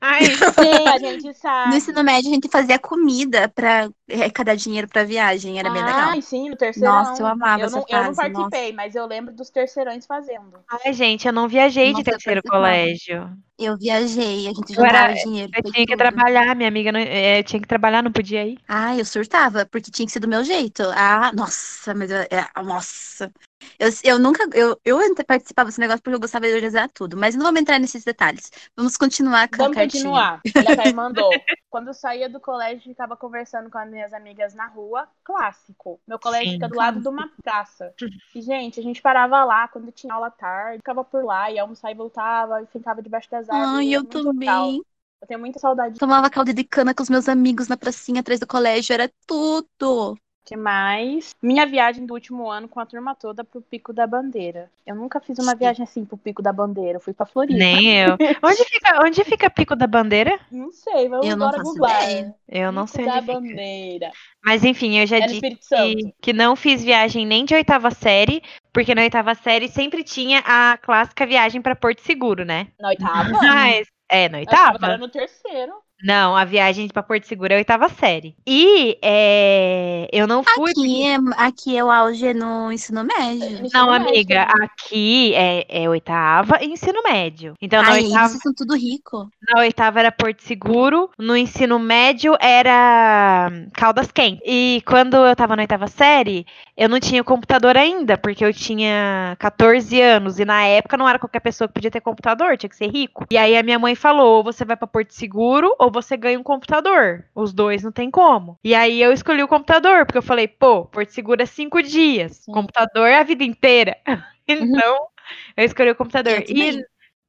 Ai, 0.04 0.20
Sim, 0.58 0.88
a 0.88 0.98
gente 0.98 1.32
sabe. 1.34 1.70
No 1.70 1.76
ensino 1.76 2.02
médio, 2.02 2.28
a 2.28 2.34
gente 2.34 2.48
fazia 2.48 2.76
comida 2.76 3.48
pra 3.48 3.88
arrecadar 4.10 4.56
dinheiro 4.56 4.88
pra 4.88 5.04
viagem. 5.04 5.60
Era 5.60 5.70
bem 5.70 5.84
legal. 5.84 6.10
Ai, 6.10 6.20
sim, 6.20 6.50
no 6.50 6.56
terceirão. 6.56 6.92
Nossa, 7.04 7.22
eu 7.22 7.26
amava 7.28 7.60
eu 7.62 7.66
essa 7.66 7.76
não, 7.76 7.86
eu 7.88 7.98
não 8.04 8.14
fase, 8.14 8.32
participei, 8.32 8.72
mas 8.72 8.96
eu 8.96 9.06
lembro 9.06 9.32
dos 9.32 9.48
terceirões 9.48 10.04
fazendo. 10.04 10.58
ai, 10.84 10.92
gente, 10.92 11.26
eu 11.28 11.32
não 11.32 11.46
viajei 11.46 11.86
de 11.86 11.92
Nossa, 11.92 12.00
eu 12.00 12.04
terceiro 12.14 12.42
colégio. 12.42 13.30
Eu 13.56 13.78
viajei, 13.78 14.48
a 14.48 14.52
gente 14.52 14.76
Eu 14.76 14.84
era- 14.84 15.10
juntava 15.10 15.14
dinheiro. 15.14 15.52
Eu 15.54 15.62
tinha 15.70 15.86
que 15.86 15.96
tudo. 15.96 15.98
trabalhar, 15.98 16.56
minha 16.56 16.68
amiga 16.68 16.90
não, 16.90 16.98
é, 16.98 17.42
tinha 17.44 17.60
que 17.62 17.68
trabalhar, 17.68 18.02
não 18.02 18.10
podia 18.10 18.44
ir. 18.44 18.58
Ah, 18.66 18.96
eu 18.96 19.04
surtava, 19.04 19.64
porque 19.66 19.88
tinha 19.88 20.04
que 20.04 20.10
ser 20.12 20.18
do 20.18 20.26
meu 20.26 20.42
jeito. 20.42 20.82
Ah, 20.96 21.30
nossa, 21.32 21.94
mas 21.94 22.10
eu, 22.10 22.16
é, 22.22 22.48
nossa. 22.64 23.30
Eu, 23.78 23.88
eu 24.04 24.18
nunca, 24.18 24.48
eu, 24.54 24.78
eu 24.84 24.98
participava 25.26 25.68
desse 25.68 25.80
negócio 25.80 26.02
porque 26.02 26.14
eu 26.14 26.20
gostava 26.20 26.46
de 26.46 26.54
organizar 26.54 26.88
tudo, 26.90 27.16
mas 27.16 27.34
não 27.34 27.44
vamos 27.44 27.60
entrar 27.60 27.78
nesses 27.78 28.04
detalhes. 28.04 28.50
Vamos 28.76 28.96
continuar 28.96 29.48
com 29.48 29.56
Vamos 29.56 29.76
a 29.76 29.80
cartinha. 29.80 30.02
continuar. 30.02 30.40
Olha, 30.56 30.72
a 30.72 30.76
Thay 30.76 30.92
mandou. 30.92 31.30
Quando 31.70 31.88
eu 31.88 31.94
saía 31.94 32.28
do 32.28 32.38
colégio, 32.38 32.82
ficava 32.82 33.16
conversando 33.16 33.70
com 33.70 33.78
as 33.78 33.90
minhas 33.90 34.12
amigas 34.12 34.54
na 34.54 34.66
rua. 34.66 35.08
Clássico. 35.24 36.00
Meu 36.06 36.18
colégio 36.18 36.48
Sim. 36.48 36.54
fica 36.54 36.68
do 36.68 36.76
lado 36.76 37.00
de 37.00 37.08
uma 37.08 37.30
praça. 37.42 37.92
E, 38.34 38.40
gente, 38.40 38.80
a 38.80 38.82
gente 38.82 39.02
parava 39.02 39.44
lá 39.44 39.68
quando 39.68 39.92
tinha 39.92 40.14
aula 40.14 40.30
tarde, 40.30 40.78
ficava 40.78 41.04
por 41.04 41.22
lá, 41.22 41.50
ia 41.50 41.60
almoçar 41.60 41.90
e 41.90 41.94
voltava, 41.94 42.62
e 42.62 42.66
ficava 42.66 43.02
debaixo 43.02 43.30
das 43.30 43.48
árvores. 43.50 43.74
Ai, 43.74 43.94
eu 43.94 44.04
também. 44.04 44.82
Eu 45.20 45.28
tenho 45.28 45.38
muita 45.38 45.58
saudade. 45.58 45.98
Tomava 45.98 46.30
caldo 46.30 46.52
de 46.52 46.64
cana 46.64 46.94
com 46.94 47.02
os 47.02 47.10
meus 47.10 47.28
amigos 47.28 47.68
na 47.68 47.76
pracinha 47.76 48.20
atrás 48.20 48.40
do 48.40 48.46
colégio, 48.46 48.92
era 48.94 49.10
tudo. 49.26 50.16
Que 50.44 50.56
mais? 50.56 51.34
Minha 51.42 51.66
viagem 51.66 52.04
do 52.04 52.14
último 52.14 52.50
ano 52.50 52.68
com 52.68 52.80
a 52.80 52.86
turma 52.86 53.14
toda 53.14 53.44
pro 53.44 53.60
Pico 53.60 53.92
da 53.92 54.06
Bandeira. 54.06 54.70
Eu 54.86 54.94
nunca 54.94 55.20
fiz 55.20 55.38
uma 55.38 55.52
Sim. 55.52 55.58
viagem 55.58 55.84
assim 55.84 56.04
pro 56.04 56.16
Pico 56.16 56.42
da 56.42 56.52
Bandeira. 56.52 56.96
Eu 56.96 57.00
fui 57.00 57.12
pra 57.12 57.26
Floripa. 57.26 57.58
Nem 57.58 57.98
eu. 58.00 58.16
Onde 58.42 58.64
fica, 58.64 59.04
onde 59.04 59.24
fica 59.24 59.50
Pico 59.50 59.76
da 59.76 59.86
Bandeira? 59.86 60.38
Não 60.50 60.72
sei, 60.72 61.08
vamos 61.08 61.26
Eu 61.26 61.36
não 61.36 61.48
agora 61.48 61.62
googlar. 61.62 62.04
ideia. 62.04 62.34
Eu 62.48 62.72
não 62.72 62.84
Pico 62.84 62.96
sei 62.96 63.06
da. 63.06 63.20
Bandeira. 63.20 64.10
Mas 64.44 64.64
enfim, 64.64 64.98
eu 64.98 65.06
já 65.06 65.20
no 65.20 65.26
disse 65.26 65.40
que, 65.40 66.14
que 66.20 66.32
não 66.32 66.56
fiz 66.56 66.82
viagem 66.82 67.24
nem 67.24 67.44
de 67.44 67.54
oitava 67.54 67.90
série, 67.90 68.42
porque 68.72 68.94
na 68.94 69.02
oitava 69.02 69.34
série 69.34 69.68
sempre 69.68 70.02
tinha 70.02 70.42
a 70.44 70.76
clássica 70.78 71.24
viagem 71.24 71.62
pra 71.62 71.76
Porto 71.76 72.00
Seguro, 72.00 72.44
né? 72.44 72.68
Na 72.80 72.88
oitava? 72.88 73.30
Mas, 73.40 73.86
é, 74.08 74.28
na 74.28 74.38
Eu 74.38 74.40
oitava? 74.40 74.86
era 74.86 74.98
no 74.98 75.08
terceiro. 75.08 75.72
Não, 76.02 76.36
a 76.36 76.44
viagem 76.44 76.88
pra 76.88 77.02
Porto 77.02 77.26
Seguro 77.26 77.52
é 77.52 77.56
a 77.56 77.58
oitava 77.58 77.88
série. 77.88 78.34
E 78.46 78.98
é, 79.00 80.08
eu 80.12 80.26
não 80.26 80.42
fui. 80.42 80.70
Aqui 80.72 81.02
é, 81.06 81.16
aqui 81.36 81.76
é 81.78 81.84
o 81.84 81.90
auge 81.90 82.34
no 82.34 82.72
ensino 82.72 83.04
médio. 83.04 83.64
Ensino 83.64 83.68
Não, 83.72 83.90
médio 83.90 84.08
amiga, 84.08 84.46
também. 84.46 84.66
aqui 84.66 85.34
é, 85.34 85.82
é 85.84 85.88
oitava 85.88 86.58
e 86.62 86.66
ensino 86.72 87.02
médio. 87.04 87.54
Então, 87.62 87.82
na 87.82 87.92
Aí, 87.92 88.04
oitava, 88.06 88.28
vocês 88.28 88.42
são 88.42 88.52
tudo 88.52 88.74
rico. 88.74 89.30
na 89.48 89.60
oitava 89.60 90.00
era 90.00 90.10
Porto 90.10 90.42
Seguro, 90.42 91.08
no 91.16 91.36
ensino 91.36 91.78
médio 91.78 92.36
era 92.40 93.48
Caldas 93.72 94.10
Quentes. 94.10 94.42
E 94.44 94.82
quando 94.84 95.14
eu 95.16 95.36
tava 95.36 95.54
na 95.54 95.62
oitava 95.62 95.86
série, 95.86 96.44
eu 96.76 96.88
não 96.88 96.98
tinha 96.98 97.22
computador 97.22 97.76
ainda, 97.76 98.18
porque 98.18 98.44
eu 98.44 98.52
tinha 98.52 99.36
14 99.38 100.00
anos. 100.00 100.38
E 100.40 100.44
na 100.44 100.64
época 100.64 100.96
não 100.96 101.08
era 101.08 101.18
qualquer 101.18 101.40
pessoa 101.40 101.68
que 101.68 101.74
podia 101.74 101.90
ter 101.90 102.00
computador, 102.00 102.56
tinha 102.56 102.70
que 102.70 102.76
ser 102.76 102.88
rico. 102.88 103.24
E 103.30 103.38
aí 103.38 103.56
a 103.56 103.62
minha 103.62 103.78
mãe 103.78 103.94
falou: 103.94 104.38
ou 104.38 104.42
você 104.42 104.64
vai 104.64 104.76
pra 104.76 104.86
Porto 104.88 105.12
Seguro, 105.12 105.74
ou 105.78 105.91
você 105.92 106.16
ganha 106.16 106.38
um 106.38 106.42
computador. 106.42 107.24
Os 107.34 107.52
dois 107.52 107.82
não 107.82 107.92
tem 107.92 108.10
como. 108.10 108.58
E 108.64 108.74
aí 108.74 109.00
eu 109.00 109.12
escolhi 109.12 109.42
o 109.42 109.48
computador, 109.48 110.06
porque 110.06 110.18
eu 110.18 110.22
falei, 110.22 110.48
pô, 110.48 110.84
Porto 110.86 111.10
Seguro 111.10 111.42
é 111.42 111.46
cinco 111.46 111.82
dias. 111.82 112.36
Sim. 112.38 112.52
Computador 112.52 113.08
é 113.08 113.16
a 113.18 113.22
vida 113.22 113.44
inteira. 113.44 113.96
então, 114.48 115.08
eu 115.56 115.64
escolhi 115.64 115.90
o 115.90 115.96
computador. 115.96 116.32
Eu 116.32 116.44
E 116.48 116.84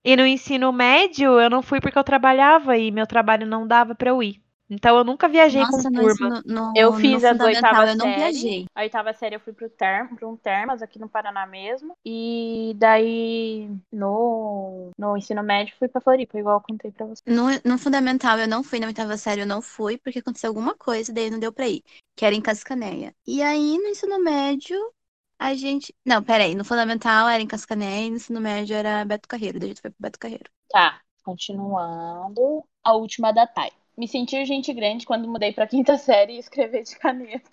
e 0.05 0.17
no 0.17 0.25
ensino 0.25 0.73
médio, 0.73 1.39
eu 1.39 1.49
não 1.49 1.61
fui 1.61 1.79
porque 1.79 1.97
eu 1.97 2.03
trabalhava 2.03 2.77
e 2.77 2.91
meu 2.91 3.07
trabalho 3.07 3.47
não 3.47 3.65
dava 3.65 3.95
pra 3.95 4.09
eu 4.09 4.21
ir. 4.21 4.42
Então 4.73 4.97
eu 4.97 5.03
nunca 5.03 5.27
viajei 5.29 5.61
Nossa, 5.61 5.83
com 5.83 5.89
no, 5.89 6.01
turma. 6.01 6.11
ensino, 6.11 6.41
no, 6.45 6.73
Eu 6.75 6.91
no 6.91 6.99
fiz 6.99 7.23
as 7.23 7.39
oitava 7.39 7.89
eu 7.91 7.95
não 7.95 8.05
série. 8.05 8.15
viajei. 8.15 8.65
A 8.75 8.81
oitava 8.81 9.13
série 9.13 9.35
eu 9.35 9.39
fui 9.39 9.53
pro 9.53 9.69
term, 9.69 10.15
pra 10.15 10.27
um 10.27 10.35
Termas 10.35 10.81
aqui 10.81 10.99
no 10.99 11.07
Paraná 11.07 11.45
mesmo. 11.45 11.95
E 12.05 12.73
daí 12.75 13.69
no, 13.91 14.89
no 14.97 15.15
ensino 15.15 15.43
médio 15.43 15.75
fui 15.77 15.87
pra 15.87 16.01
Floripa, 16.01 16.37
igual 16.37 16.57
eu 16.57 16.61
contei 16.61 16.91
pra 16.91 17.05
você. 17.05 17.21
No, 17.27 17.47
no 17.63 17.77
fundamental 17.77 18.39
eu 18.39 18.47
não 18.47 18.63
fui, 18.63 18.79
na 18.79 18.87
oitava 18.87 19.15
série 19.15 19.41
eu 19.41 19.47
não 19.47 19.61
fui, 19.61 19.97
porque 19.97 20.19
aconteceu 20.19 20.49
alguma 20.49 20.75
coisa, 20.75 21.13
daí 21.13 21.29
não 21.29 21.39
deu 21.39 21.53
pra 21.53 21.67
ir, 21.67 21.83
que 22.15 22.25
era 22.25 22.35
em 22.35 22.41
Cascaneia. 22.41 23.13
E 23.27 23.41
aí 23.41 23.77
no 23.77 23.87
ensino 23.87 24.19
médio, 24.19 24.77
a 25.39 25.53
gente. 25.53 25.93
Não, 26.05 26.23
peraí, 26.23 26.55
no 26.55 26.65
fundamental 26.65 27.27
era 27.27 27.41
em 27.41 27.47
Cascaneia 27.47 28.07
e 28.07 28.09
no 28.09 28.15
ensino 28.17 28.41
médio 28.41 28.75
era 28.75 29.05
Beto 29.05 29.27
Carreiro, 29.27 29.59
daí 29.59 29.67
a 29.69 29.71
gente 29.73 29.81
foi 29.81 29.91
pro 29.91 30.01
Beto 30.01 30.19
Carreiro. 30.19 30.49
Tá, 30.69 30.99
continuando. 31.23 32.63
A 32.83 32.93
última 32.93 33.31
da 33.31 33.47
Thay. 33.47 33.71
Me 33.97 34.07
senti 34.07 34.43
gente 34.45 34.73
grande 34.73 35.05
quando 35.05 35.27
mudei 35.27 35.53
pra 35.53 35.67
quinta 35.67 35.97
série 35.97 36.33
e 36.33 36.39
escrever 36.39 36.83
de 36.83 36.97
caneta. 36.97 37.49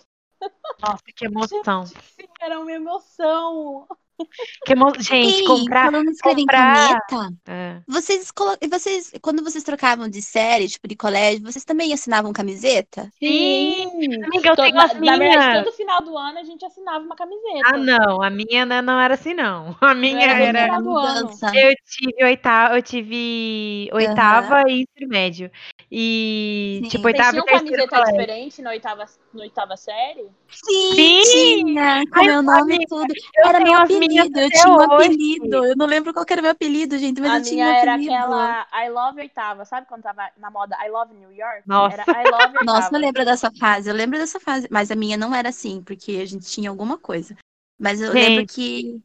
Nossa, 0.81 1.03
que 1.15 1.25
emoção. 1.25 1.85
Sim, 1.85 2.27
era 2.39 2.59
uma 2.59 2.71
emoção. 2.71 3.87
Que 4.65 4.73
emo... 4.73 4.93
Gente, 4.99 5.35
Ei, 5.41 5.45
comprar. 5.45 5.91
em 5.93 6.15
comprar- 6.21 6.99
caneta, 7.07 7.33
É. 7.47 7.81
vocês, 7.87 8.31
colo... 8.31 8.55
vocês, 8.69 9.11
quando 9.21 9.43
vocês 9.43 9.63
trocavam 9.63 10.07
de 10.09 10.21
série, 10.21 10.67
tipo 10.69 10.87
de 10.87 10.95
colégio, 10.95 11.43
vocês 11.43 11.65
também 11.65 11.93
assinavam 11.93 12.31
camiseta? 12.31 13.09
Sim. 13.19 13.85
Amiga, 14.25 14.49
eu 14.49 14.55
tenho 14.55 14.75
na, 14.75 14.85
as 14.85 14.93
na 14.99 15.17
verdade, 15.17 15.63
todo 15.63 15.75
final 15.75 16.01
do 16.01 16.17
ano 16.17 16.39
a 16.39 16.43
gente 16.43 16.63
assinava 16.65 17.03
uma 17.03 17.15
camiseta. 17.15 17.61
Ah, 17.73 17.77
não. 17.77 18.21
A 18.21 18.29
minha 18.29 18.65
não, 18.65 18.81
não 18.81 18.99
era 18.99 19.13
assim, 19.15 19.33
não. 19.33 19.75
A 19.81 19.93
minha 19.95 20.21
era 20.23 20.43
era. 20.43 20.63
final 20.65 20.81
do 20.83 20.97
ano. 20.97 21.21
mudança. 21.23 21.51
Eu 21.55 21.73
tive 21.85 22.23
oitava, 22.23 22.75
eu 22.77 22.81
tive 22.81 23.89
oitava 23.93 24.63
e 24.69 24.81
ensino 24.83 25.09
médio. 25.09 25.51
E, 25.93 26.79
Sim. 26.83 26.89
tipo, 26.89 27.03
Vocês 27.03 27.13
oitava 27.15 27.31
tinham 27.31 27.43
e 27.43 27.45
terceiro 27.47 27.65
camiseta 27.65 27.89
colégio. 27.89 28.19
diferente 28.19 28.61
na 28.61 28.69
oitava, 28.69 29.05
na 29.33 29.41
oitava 29.41 29.75
série? 29.77 30.25
Sim, 30.49 31.23
Sim! 31.23 31.65
tinha, 31.65 32.03
com 32.11 32.19
Ai, 32.19 32.25
meu 32.27 32.41
nome 32.41 32.59
e 32.71 32.75
amiga, 32.75 32.85
tudo. 32.89 33.13
Eu 33.35 33.45
Era 33.49 33.59
meu 33.59 33.67
minhas 33.67 33.89
apelido, 34.19 34.39
eu 34.39 34.49
tinha 34.49 34.67
um 34.67 34.75
hoje. 34.75 34.85
apelido. 34.93 35.65
Eu 35.65 35.75
não 35.75 35.85
lembro 35.85 36.13
qual 36.13 36.25
era 36.29 36.41
meu 36.41 36.51
apelido, 36.51 36.97
gente, 36.97 37.21
mas 37.21 37.31
a 37.31 37.37
eu 37.37 37.43
tinha 37.43 37.65
um 37.65 37.69
era 37.69 37.93
apelido. 37.93 38.13
aquela 38.13 38.67
I 38.73 38.89
Love 38.89 39.21
Oitava. 39.21 39.65
Sabe 39.65 39.87
quando 39.87 40.03
tava 40.03 40.29
na 40.37 40.51
moda 40.51 40.77
I 40.85 40.89
Love 40.89 41.13
New 41.13 41.31
York? 41.31 41.63
Nossa. 41.65 42.01
Era 42.01 42.21
I 42.21 42.29
Love 42.29 42.57
Oitava. 42.57 42.63
Nossa, 42.65 42.95
eu 42.95 42.99
lembro 42.99 43.25
dessa 43.25 43.51
fase, 43.51 43.89
eu 43.89 43.95
lembro 43.95 44.17
dessa 44.17 44.39
fase, 44.39 44.67
mas 44.69 44.91
a 44.91 44.95
minha 44.95 45.17
não 45.17 45.33
era 45.33 45.49
assim, 45.49 45.81
porque 45.83 46.19
a 46.21 46.25
gente 46.25 46.45
tinha 46.45 46.69
alguma 46.69 46.97
coisa. 46.97 47.35
Mas 47.79 47.99
eu 48.01 48.11
lembro 48.11 48.41
Gente, 48.41 48.53
que. 48.53 49.01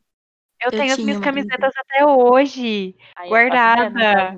Eu 0.61 0.67
Eu 0.67 0.71
tenho 0.71 0.93
as 0.93 0.99
minhas 0.99 1.21
camisetas 1.21 1.73
até 1.77 2.05
hoje. 2.05 2.95
Aí 3.17 3.29
guardada. 3.29 4.35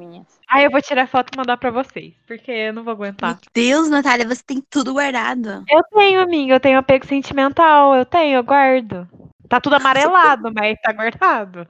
Aí 0.49 0.65
eu 0.65 0.71
vou 0.71 0.81
tirar 0.81 1.07
foto 1.07 1.33
e 1.33 1.37
mandar 1.37 1.57
pra 1.59 1.71
vocês, 1.71 2.15
porque 2.27 2.51
eu 2.51 2.73
não 2.73 2.83
vou 2.83 2.97
Meu 2.97 3.05
aguentar. 3.05 3.39
Deus, 3.53 3.91
Natália, 3.91 4.27
você 4.27 4.43
tem 4.43 4.63
tudo 4.71 4.95
guardado. 4.95 5.65
Eu 5.69 5.83
tenho, 5.93 6.21
amiga, 6.21 6.55
eu 6.55 6.61
tenho 6.61 6.79
apego 6.79 7.07
sentimental, 7.07 7.95
eu 7.95 8.07
tenho, 8.07 8.37
eu 8.37 8.43
guardo. 8.43 9.07
Tá 9.49 9.61
tudo 9.61 9.77
amarelado, 9.77 10.51
mas 10.55 10.77
tá 10.83 10.93
guardado. 10.93 11.67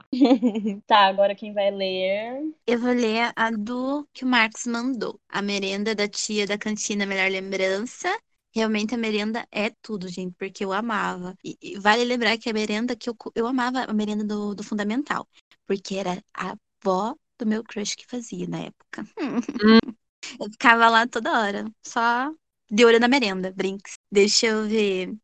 tá, 0.87 1.07
agora 1.07 1.35
quem 1.35 1.53
vai 1.53 1.71
ler? 1.71 2.53
Eu 2.65 2.79
vou 2.79 2.91
ler 2.93 3.31
a 3.35 3.51
do 3.51 4.07
que 4.13 4.23
o 4.23 4.27
Marcos 4.27 4.65
mandou. 4.65 5.19
A 5.27 5.41
merenda 5.41 5.95
da 5.95 6.07
tia 6.07 6.45
da 6.45 6.57
cantina 6.57 7.05
Melhor 7.05 7.29
Lembrança. 7.31 8.09
Realmente 8.53 8.93
a 8.95 8.97
merenda 8.97 9.47
é 9.51 9.69
tudo, 9.81 10.07
gente, 10.07 10.35
porque 10.37 10.63
eu 10.65 10.73
amava. 10.73 11.35
E, 11.43 11.57
e 11.61 11.79
vale 11.79 12.03
lembrar 12.03 12.37
que 12.37 12.49
a 12.49 12.53
merenda 12.53 12.95
que 12.95 13.09
eu, 13.09 13.15
eu 13.35 13.47
amava 13.47 13.83
a 13.83 13.93
merenda 13.93 14.23
do, 14.23 14.55
do 14.55 14.63
Fundamental, 14.63 15.27
porque 15.65 15.95
era 15.95 16.21
a 16.33 16.55
avó 16.83 17.15
do 17.37 17.45
meu 17.45 17.63
crush 17.63 17.95
que 17.95 18.05
fazia 18.07 18.47
na 18.47 18.59
época. 18.59 19.05
Eu 20.39 20.49
ficava 20.51 20.89
lá 20.89 21.07
toda 21.07 21.39
hora, 21.39 21.65
só 21.85 22.31
de 22.69 22.85
olho 22.85 22.99
na 22.99 23.07
merenda, 23.07 23.51
brinks. 23.51 23.97
Deixa 24.11 24.47
eu 24.47 24.67
ver. 24.67 25.15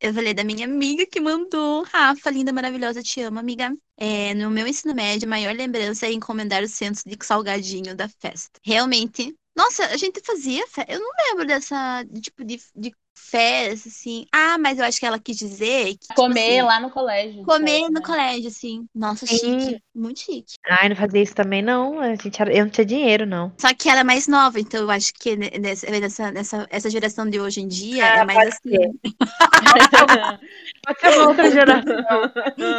Eu 0.00 0.12
falei 0.12 0.34
da 0.34 0.44
minha 0.44 0.66
amiga 0.66 1.06
que 1.06 1.20
mandou. 1.20 1.82
Rafa, 1.84 2.30
linda, 2.30 2.52
maravilhosa, 2.52 3.02
te 3.02 3.20
amo, 3.22 3.38
amiga. 3.38 3.74
É, 3.96 4.34
no 4.34 4.50
meu 4.50 4.66
ensino 4.66 4.94
médio, 4.94 5.26
a 5.26 5.30
maior 5.30 5.54
lembrança 5.54 6.06
é 6.06 6.12
encomendar 6.12 6.62
o 6.62 6.68
centro 6.68 7.02
de 7.08 7.16
salgadinho 7.24 7.94
da 7.96 8.08
festa. 8.08 8.60
Realmente. 8.62 9.34
Nossa, 9.56 9.86
a 9.86 9.96
gente 9.96 10.20
fazia. 10.24 10.66
fe- 10.68 10.84
Eu 10.88 11.00
não 11.00 11.10
lembro 11.28 11.46
dessa. 11.46 12.02
de, 12.04 12.20
Tipo, 12.20 12.44
de, 12.44 12.60
de 12.76 12.92
festa, 13.14 13.88
assim. 13.88 14.26
Ah, 14.32 14.58
mas 14.58 14.78
eu 14.78 14.84
acho 14.84 14.98
que 14.98 15.06
ela 15.06 15.18
quis 15.18 15.36
dizer 15.36 15.92
que. 15.96 15.98
tipo 16.08 16.14
Comer 16.14 16.60
assim, 16.60 16.62
lá 16.62 16.80
no 16.80 16.90
colégio. 16.90 17.44
Comer 17.44 17.78
certo, 17.80 17.92
no 17.92 18.00
né? 18.00 18.06
colégio, 18.06 18.48
assim. 18.48 18.86
Nossa, 18.94 19.26
Sim. 19.26 19.36
chique. 19.38 19.82
Muito 19.94 20.20
chique. 20.20 20.54
Ai, 20.66 20.88
não 20.88 20.96
fazia 20.96 21.22
isso 21.22 21.34
também, 21.34 21.62
não. 21.62 22.00
A 22.00 22.14
gente 22.16 22.40
era- 22.40 22.52
Eu 22.52 22.64
não 22.64 22.70
tinha 22.70 22.84
dinheiro, 22.84 23.24
não. 23.26 23.52
Só 23.58 23.72
que 23.74 23.88
ela 23.88 24.00
é 24.00 24.04
mais 24.04 24.26
nova, 24.26 24.58
então 24.58 24.80
eu 24.82 24.90
acho 24.90 25.12
que 25.14 25.36
ne- 25.36 25.50
nessa, 25.60 25.86
nessa, 25.90 26.30
nessa 26.32 26.66
essa 26.70 26.90
geração 26.90 27.28
de 27.28 27.38
hoje 27.40 27.60
em 27.60 27.68
dia 27.68 28.04
Ah, 28.04 28.18
é 28.18 28.24
mais 28.24 28.48
assim. 28.48 28.70
ser. 28.70 28.90
Pode 30.84 31.00
ser 31.00 31.08
uma 31.10 31.28
outra 31.28 31.50
geração. 31.50 32.04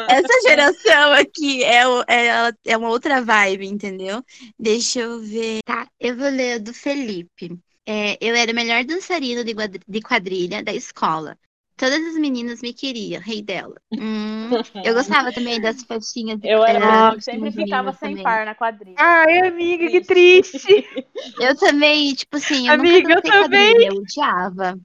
Essa 0.09 0.41
geração 0.47 1.13
aqui 1.13 1.63
é, 1.63 1.87
o- 1.87 2.03
é, 2.07 2.51
é 2.65 2.77
uma 2.77 2.89
outra 2.89 3.21
vibe, 3.21 3.65
entendeu? 3.67 4.23
Deixa 4.59 4.99
eu 4.99 5.19
ver. 5.21 5.59
Tá, 5.65 5.87
eu 5.99 6.15
vou 6.17 6.29
ler 6.29 6.57
o 6.59 6.63
do 6.63 6.73
Felipe. 6.73 7.57
É, 7.87 8.17
eu 8.21 8.35
era 8.35 8.51
o 8.51 8.55
melhor 8.55 8.83
dançarino 8.85 9.43
de 9.43 9.53
quadri- 9.53 9.81
de 9.87 10.01
quadrilha 10.01 10.63
da 10.63 10.73
escola. 10.73 11.37
Todas 11.77 12.01
as 12.05 12.15
meninas 12.15 12.61
me 12.61 12.73
queriam, 12.73 13.21
rei 13.21 13.41
dela. 13.43 13.75
Hum, 13.97 14.57
eu 14.81 14.93
gostava 14.95 15.31
também 15.33 15.59
das 15.61 15.83
festinhas. 15.83 16.39
de- 16.39 16.51
Eu 16.51 16.63
era 16.63 17.13
das 17.13 17.15
sempre 17.19 17.51
ficava 17.51 17.91
sem 17.93 18.17
também. 18.17 18.17
par 18.17 18.45
na 18.45 18.55
quadrilha. 18.55 18.99
Ai, 18.99 19.39
amiga, 19.47 19.89
que 19.89 20.01
triste. 20.05 20.73
Eu 21.37 21.55
também, 21.57 22.15
tipo 22.15 22.37
assim, 22.37 22.69
eu 22.69 22.77
Amiga, 22.77 23.09
eu 23.15 23.21
nunca 23.21 23.21
dancei 23.21 23.33
também. 23.33 23.73
quadrilha, 23.73 23.87
eu 23.89 23.95
odiava. 23.97 24.79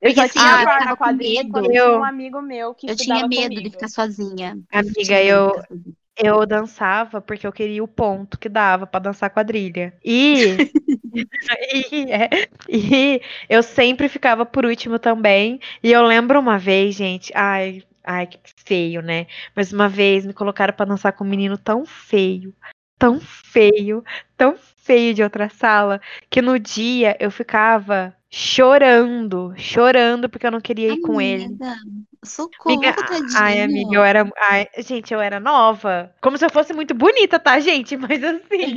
Eu 0.00 0.14
Porque, 0.14 0.20
assim, 0.20 0.40
tinha 0.40 0.56
eu 0.58 0.58
par 0.58 0.84
na 0.84 0.94
com 0.96 0.96
quadrilha 0.96 1.44
medo. 1.44 1.50
quando 1.50 1.74
tinha 1.74 1.98
Eu- 1.98 2.00
um 2.00 2.04
amigo 2.04 2.40
meu 2.40 2.74
que 2.74 2.88
Eu 2.88 2.96
tinha 2.96 3.24
medo 3.24 3.62
de 3.62 3.70
comigo. 3.70 3.70
ficar 3.70 3.88
sozinha. 3.88 4.56
Eu 4.72 4.82
Amiga, 4.82 4.98
tinha 5.04 5.22
medo 5.22 5.40
de 5.40 5.44
eu, 5.44 5.60
ficar 5.60 5.62
sozinha. 5.68 5.96
Eu 6.16 6.46
dançava 6.46 7.20
porque 7.20 7.46
eu 7.46 7.52
queria 7.52 7.82
o 7.82 7.88
ponto 7.88 8.38
que 8.38 8.48
dava 8.48 8.86
pra 8.86 9.00
dançar 9.00 9.30
quadrilha. 9.30 9.94
E, 10.04 10.56
e, 11.92 12.12
é, 12.12 12.48
e 12.68 13.20
eu 13.48 13.62
sempre 13.62 14.08
ficava 14.08 14.46
por 14.46 14.64
último 14.64 14.98
também. 14.98 15.60
E 15.82 15.92
eu 15.92 16.02
lembro 16.02 16.38
uma 16.38 16.58
vez, 16.58 16.94
gente, 16.94 17.32
ai, 17.34 17.82
ai, 18.02 18.26
que 18.26 18.38
feio, 18.64 19.02
né? 19.02 19.26
Mas 19.54 19.72
uma 19.72 19.88
vez 19.88 20.24
me 20.26 20.32
colocaram 20.32 20.74
pra 20.74 20.86
dançar 20.86 21.12
com 21.12 21.24
um 21.24 21.28
menino 21.28 21.58
tão 21.58 21.84
feio, 21.84 22.54
tão 22.98 23.20
feio, 23.20 24.04
tão 24.36 24.56
feio 24.56 25.14
de 25.14 25.22
outra 25.22 25.48
sala, 25.48 26.00
que 26.28 26.42
no 26.42 26.58
dia 26.58 27.16
eu 27.18 27.30
ficava 27.30 28.14
chorando, 28.30 29.54
chorando 29.56 30.28
porque 30.28 30.46
eu 30.46 30.50
não 30.50 30.60
queria 30.60 30.92
ir 30.92 31.00
com 31.00 31.20
ele. 31.20 31.56
Socorro, 32.24 32.82
Amiga, 32.84 32.94
ai, 33.34 33.60
amiga, 33.62 33.96
eu 33.96 34.04
era. 34.04 34.30
Ai, 34.38 34.66
gente, 34.78 35.12
eu 35.12 35.20
era 35.20 35.38
nova. 35.40 36.14
Como 36.22 36.38
se 36.38 36.44
eu 36.44 36.50
fosse 36.50 36.72
muito 36.72 36.94
bonita, 36.94 37.38
tá, 37.38 37.58
gente? 37.60 37.96
Mas 37.96 38.22
assim, 38.24 38.76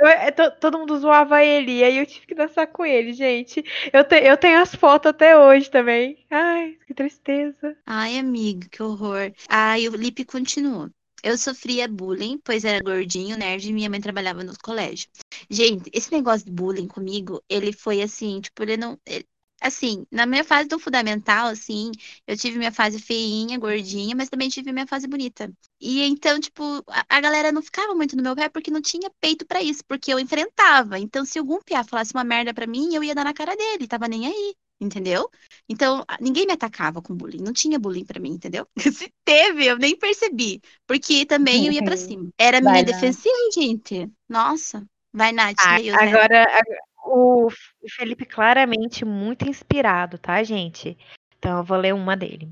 eu- 0.00 0.06
é, 0.08 0.30
to- 0.30 0.50
todo 0.60 0.78
mundo 0.78 0.98
zoava 0.98 1.42
ele. 1.44 1.78
E 1.78 1.84
aí 1.84 1.98
eu 1.98 2.06
tive 2.06 2.26
que 2.26 2.34
dançar 2.34 2.66
com 2.68 2.84
ele, 2.84 3.12
gente. 3.12 3.62
Eu, 3.92 4.04
te- 4.04 4.16
eu 4.22 4.36
tenho 4.36 4.60
as 4.60 4.74
fotos 4.74 5.10
até 5.10 5.36
hoje 5.38 5.70
também. 5.70 6.24
Ai, 6.30 6.76
que 6.86 6.94
tristeza. 6.94 7.76
Ai, 7.86 8.18
amigo, 8.18 8.68
que 8.70 8.82
horror. 8.82 9.32
Ai, 9.48 9.88
o 9.88 9.96
Lipe 9.96 10.24
continuou. 10.24 10.90
Eu 11.22 11.38
sofria 11.38 11.88
bullying, 11.88 12.38
pois 12.44 12.64
era 12.66 12.82
gordinho, 12.84 13.38
nerd, 13.38 13.66
e 13.68 13.72
minha 13.72 13.88
mãe 13.88 14.00
trabalhava 14.00 14.44
no 14.44 14.52
colégio. 14.62 15.08
Gente, 15.48 15.90
esse 15.92 16.12
negócio 16.12 16.44
de 16.44 16.52
bullying 16.52 16.86
comigo, 16.86 17.42
ele 17.48 17.72
foi 17.72 18.02
assim, 18.02 18.40
tipo, 18.42 18.62
ele 18.62 18.76
não. 18.76 18.98
ele- 19.06 19.26
assim, 19.66 20.06
na 20.10 20.26
minha 20.26 20.44
fase 20.44 20.68
do 20.68 20.78
fundamental, 20.78 21.48
assim, 21.48 21.90
eu 22.26 22.36
tive 22.36 22.58
minha 22.58 22.72
fase 22.72 23.00
feinha, 23.00 23.58
gordinha, 23.58 24.14
mas 24.16 24.28
também 24.28 24.48
tive 24.48 24.72
minha 24.72 24.86
fase 24.86 25.06
bonita. 25.08 25.52
E 25.80 26.02
então, 26.04 26.38
tipo, 26.40 26.62
a, 26.88 27.04
a 27.08 27.20
galera 27.20 27.52
não 27.52 27.62
ficava 27.62 27.94
muito 27.94 28.16
no 28.16 28.22
meu 28.22 28.34
pé 28.36 28.48
porque 28.48 28.70
não 28.70 28.82
tinha 28.82 29.10
peito 29.20 29.46
pra 29.46 29.62
isso, 29.62 29.82
porque 29.86 30.12
eu 30.12 30.18
enfrentava. 30.18 30.98
Então, 30.98 31.24
se 31.24 31.38
algum 31.38 31.60
piá 31.62 31.84
falasse 31.84 32.12
uma 32.14 32.24
merda 32.24 32.52
pra 32.54 32.66
mim, 32.66 32.94
eu 32.94 33.02
ia 33.04 33.14
dar 33.14 33.24
na 33.24 33.34
cara 33.34 33.56
dele, 33.56 33.86
tava 33.88 34.08
nem 34.08 34.26
aí. 34.26 34.54
Entendeu? 34.80 35.30
Então, 35.68 36.04
ninguém 36.20 36.46
me 36.46 36.52
atacava 36.52 37.00
com 37.00 37.14
bullying. 37.16 37.42
Não 37.42 37.52
tinha 37.52 37.78
bullying 37.78 38.04
pra 38.04 38.20
mim, 38.20 38.30
entendeu? 38.32 38.66
Se 38.92 39.12
teve, 39.24 39.64
eu 39.66 39.78
nem 39.78 39.96
percebi. 39.96 40.60
Porque 40.86 41.24
também 41.26 41.66
eu 41.66 41.72
ia 41.72 41.82
pra 41.82 41.96
cima. 41.96 42.28
Era 42.38 42.58
a 42.58 42.60
minha 42.60 42.72
Vai, 42.72 42.86
Nath. 42.86 43.14
defensiva, 43.14 43.34
gente. 43.54 44.10
Nossa. 44.28 44.84
Vai, 45.12 45.32
Nath, 45.32 45.66
Ah, 45.66 45.78
né? 45.96 45.96
agora, 46.02 46.44
ag- 46.58 46.78
o 47.04 47.48
Felipe 47.88 48.24
claramente 48.24 49.04
muito 49.04 49.48
inspirado, 49.48 50.18
tá, 50.18 50.42
gente? 50.42 50.96
Então 51.38 51.58
eu 51.58 51.64
vou 51.64 51.76
ler 51.76 51.94
uma 51.94 52.16
dele. 52.16 52.48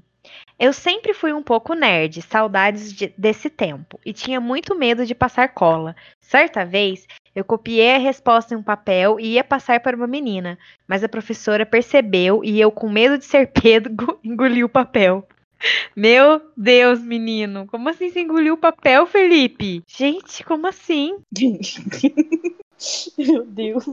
Eu 0.59 0.73
sempre 0.73 1.13
fui 1.15 1.33
um 1.33 1.43
pouco 1.43 1.75
nerd, 1.75 2.23
saudades 2.23 2.93
de- 2.93 3.13
desse 3.19 3.51
tempo, 3.51 3.99
e 4.07 4.13
tinha 4.13 4.41
muito 4.41 4.75
medo 4.77 5.05
de 5.05 5.15
passar 5.15 5.49
cola. 5.49 5.97
Certa 6.21 6.65
vez, 6.65 7.07
eu 7.35 7.45
copiei 7.45 7.97
a 7.97 7.99
resposta 7.99 8.55
em 8.55 8.57
um 8.59 8.63
papel 8.63 9.19
e 9.19 9.33
ia 9.35 9.45
passar 9.45 9.81
para 9.81 9.97
uma 9.97 10.07
menina, 10.07 10.59
mas 10.87 11.03
a 11.03 11.09
professora 11.09 11.67
percebeu 11.67 12.45
e 12.45 12.61
eu, 12.61 12.71
com 12.71 12.89
medo 12.89 13.19
de 13.19 13.25
ser 13.25 13.49
pego, 13.53 14.19
engoli 14.23 14.63
o 14.63 14.69
papel. 14.69 15.27
Meu 15.97 16.41
Deus, 16.57 17.01
menino, 17.01 17.67
como 17.67 17.89
assim 17.89 18.11
você 18.11 18.21
engoliu 18.21 18.55
o 18.55 18.59
papel, 18.59 19.07
Felipe? 19.07 19.83
Gente, 19.87 20.45
como 20.45 20.67
assim? 20.67 21.19
Meu 23.19 23.45
Deus. 23.45 23.87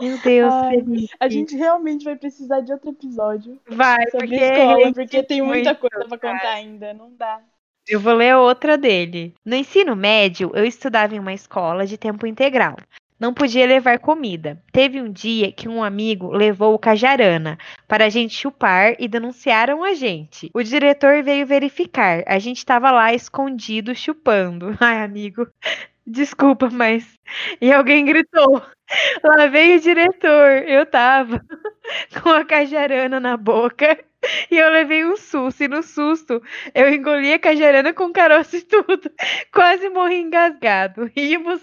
Meu 0.00 0.18
Deus, 0.18 0.52
Ai. 0.52 0.84
A 1.20 1.28
gente 1.28 1.56
realmente 1.56 2.04
vai 2.04 2.16
precisar 2.16 2.60
de 2.60 2.72
outro 2.72 2.90
episódio 2.90 3.60
Vai, 3.68 4.04
sobre 4.10 4.26
porque 4.26 4.44
escola, 4.44 4.92
porque 4.92 5.22
tem 5.22 5.42
muita 5.42 5.74
coisa 5.74 6.04
pra 6.08 6.18
cara. 6.18 6.38
contar 6.38 6.52
ainda, 6.54 6.92
não 6.92 7.12
dá. 7.14 7.40
eu 7.88 8.00
vou 8.00 8.14
ler 8.14 8.34
outra 8.36 8.76
dele. 8.76 9.32
No 9.44 9.54
ensino 9.54 9.94
médio, 9.94 10.50
eu 10.54 10.64
estudava 10.64 11.14
em 11.14 11.20
uma 11.20 11.32
escola 11.32 11.86
de 11.86 11.96
tempo 11.96 12.26
integral. 12.26 12.76
Não 13.22 13.32
podia 13.32 13.64
levar 13.64 14.00
comida. 14.00 14.60
Teve 14.72 15.00
um 15.00 15.08
dia 15.08 15.52
que 15.52 15.68
um 15.68 15.80
amigo 15.84 16.32
levou 16.32 16.74
o 16.74 16.78
cajarana 16.78 17.56
para 17.86 18.06
a 18.06 18.08
gente 18.08 18.34
chupar 18.34 18.96
e 18.98 19.06
denunciaram 19.06 19.84
a 19.84 19.94
gente. 19.94 20.50
O 20.52 20.60
diretor 20.60 21.22
veio 21.22 21.46
verificar. 21.46 22.24
A 22.26 22.40
gente 22.40 22.58
estava 22.58 22.90
lá 22.90 23.14
escondido 23.14 23.94
chupando. 23.94 24.76
Ai, 24.82 25.04
amigo, 25.04 25.46
desculpa, 26.06 26.68
mas. 26.70 27.18
E 27.60 27.72
alguém 27.72 28.04
gritou: 28.04 28.62
Lá 29.24 29.46
veio 29.48 29.78
o 29.78 29.80
diretor. 29.80 30.64
Eu 30.68 30.86
tava 30.86 31.40
com 32.22 32.30
a 32.30 32.44
cajarana 32.44 33.20
na 33.20 33.36
boca 33.36 33.98
e 34.50 34.56
eu 34.56 34.70
levei 34.70 35.04
um 35.04 35.16
susto. 35.16 35.62
E 35.64 35.68
no 35.68 35.82
susto, 35.82 36.42
eu 36.74 36.88
engoli 36.92 37.32
a 37.32 37.38
cajarana 37.38 37.92
com 37.94 38.12
caroço 38.12 38.56
e 38.56 38.62
tudo. 38.62 39.10
Quase 39.52 39.88
morri 39.90 40.16
engasgado. 40.20 41.10
Rimos 41.16 41.60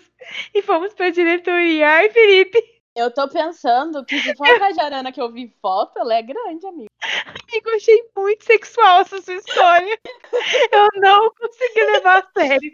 e 0.53 0.61
fomos 0.61 0.93
pra 0.93 1.09
diretoria. 1.09 1.87
Ai, 1.89 2.09
Felipe, 2.11 2.59
Eu 2.95 3.13
tô 3.13 3.29
pensando 3.29 4.03
que 4.05 4.19
se 4.19 4.35
for 4.35 4.47
a 4.47 4.59
cajarana 4.59 5.11
que 5.11 5.21
eu 5.21 5.31
vi 5.31 5.53
foto, 5.61 5.97
ela 5.99 6.15
é 6.15 6.21
grande, 6.21 6.65
amigo. 6.67 6.89
amigo, 7.25 7.69
achei 7.75 8.03
muito 8.17 8.43
sexual 8.45 9.01
essa 9.01 9.21
sua 9.21 9.35
história. 9.35 9.99
Eu 10.71 10.87
não 11.01 11.31
consegui 11.33 11.83
levar 11.83 12.19
a 12.19 12.39
sério. 12.39 12.71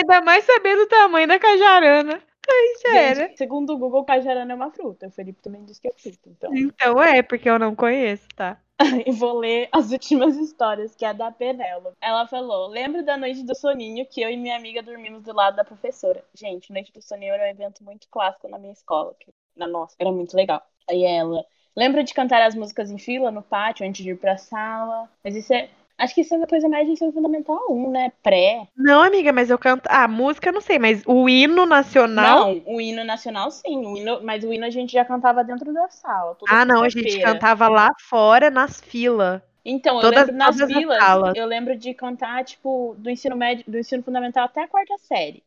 Ainda 0.00 0.20
mais 0.20 0.44
sabendo 0.44 0.82
o 0.82 0.86
tamanho 0.88 1.28
da 1.28 1.38
cajarana. 1.38 2.22
Ai, 2.48 2.66
já 2.82 2.98
era. 3.00 3.26
Gente, 3.28 3.36
segundo 3.38 3.74
o 3.74 3.78
Google, 3.78 4.04
cajarana 4.04 4.52
é 4.52 4.54
uma 4.56 4.70
fruta. 4.70 5.06
O 5.06 5.10
Felipe 5.10 5.40
também 5.42 5.64
disse 5.64 5.80
que 5.80 5.88
é 5.88 5.92
fruta, 5.92 6.18
então. 6.28 6.54
Então 6.56 7.02
é, 7.02 7.22
porque 7.22 7.48
eu 7.48 7.58
não 7.58 7.74
conheço, 7.76 8.26
tá? 8.34 8.58
E 9.06 9.12
vou 9.12 9.38
ler 9.38 9.68
as 9.72 9.92
últimas 9.92 10.36
histórias, 10.38 10.96
que 10.96 11.04
é 11.04 11.08
a 11.08 11.12
da 11.12 11.30
Penélope. 11.30 11.96
Ela 12.00 12.26
falou: 12.26 12.66
Lembro 12.68 13.04
da 13.04 13.16
noite 13.16 13.44
do 13.44 13.54
soninho 13.54 14.06
que 14.06 14.22
eu 14.22 14.30
e 14.30 14.36
minha 14.38 14.56
amiga 14.56 14.82
dormimos 14.82 15.22
do 15.22 15.34
lado 15.34 15.54
da 15.56 15.64
professora. 15.64 16.24
Gente, 16.34 16.72
noite 16.72 16.90
do 16.92 17.02
soninho 17.02 17.34
era 17.34 17.44
um 17.44 17.50
evento 17.50 17.84
muito 17.84 18.08
clássico 18.10 18.48
na 18.48 18.58
minha 18.58 18.72
escola. 18.72 19.14
que- 19.20 19.30
Na 19.54 19.66
nossa, 19.66 19.94
era 19.98 20.10
muito 20.10 20.34
legal. 20.34 20.62
Aí 20.88 21.04
ela. 21.04 21.44
Lembra 21.76 22.02
de 22.02 22.12
cantar 22.14 22.42
as 22.42 22.54
músicas 22.54 22.90
em 22.90 22.98
fila 22.98 23.30
no 23.30 23.42
pátio 23.42 23.86
antes 23.86 24.02
de 24.02 24.10
ir 24.10 24.16
pra 24.18 24.38
sala? 24.38 25.08
Mas 25.22 25.36
isso 25.36 25.52
é. 25.52 25.68
Acho 26.00 26.14
que 26.14 26.22
isso 26.22 26.34
é 26.34 26.38
uma 26.38 26.46
coisa 26.46 26.68
mais 26.68 26.86
de 26.86 26.92
ensino 26.94 27.12
fundamental 27.12 27.60
1, 27.68 27.90
né? 27.90 28.10
Pré. 28.22 28.66
Não, 28.76 29.02
amiga, 29.02 29.32
mas 29.32 29.50
eu 29.50 29.58
canto. 29.58 29.82
Ah, 29.88 30.08
música 30.08 30.48
eu 30.48 30.52
não 30.54 30.60
sei, 30.60 30.78
mas 30.78 31.02
o 31.06 31.28
hino 31.28 31.66
nacional. 31.66 32.54
Não, 32.54 32.62
o 32.74 32.80
hino 32.80 33.04
nacional 33.04 33.50
sim. 33.50 33.84
O 33.86 33.96
hino... 33.96 34.22
Mas 34.22 34.42
o 34.42 34.52
hino 34.52 34.64
a 34.64 34.70
gente 34.70 34.92
já 34.92 35.04
cantava 35.04 35.44
dentro 35.44 35.72
da 35.72 35.88
sala. 35.88 36.36
Ah, 36.48 36.64
não, 36.64 36.82
a 36.82 36.88
gente 36.88 37.20
cantava 37.20 37.68
lá 37.68 37.90
fora, 38.08 38.50
nas 38.50 38.80
filas. 38.80 39.42
Então, 39.64 39.96
eu 39.96 40.00
Todas- 40.00 40.20
lembro 40.28 40.36
nas 40.36 40.56
filas, 40.56 41.36
eu 41.36 41.46
lembro 41.46 41.76
de 41.76 41.92
cantar, 41.92 42.42
tipo, 42.44 42.94
do 42.98 43.10
ensino 43.10 43.36
médio, 43.36 43.62
do 43.68 43.78
ensino 43.78 44.02
fundamental 44.02 44.44
até 44.46 44.62
a 44.62 44.68
quarta 44.68 44.96
série. 44.98 45.42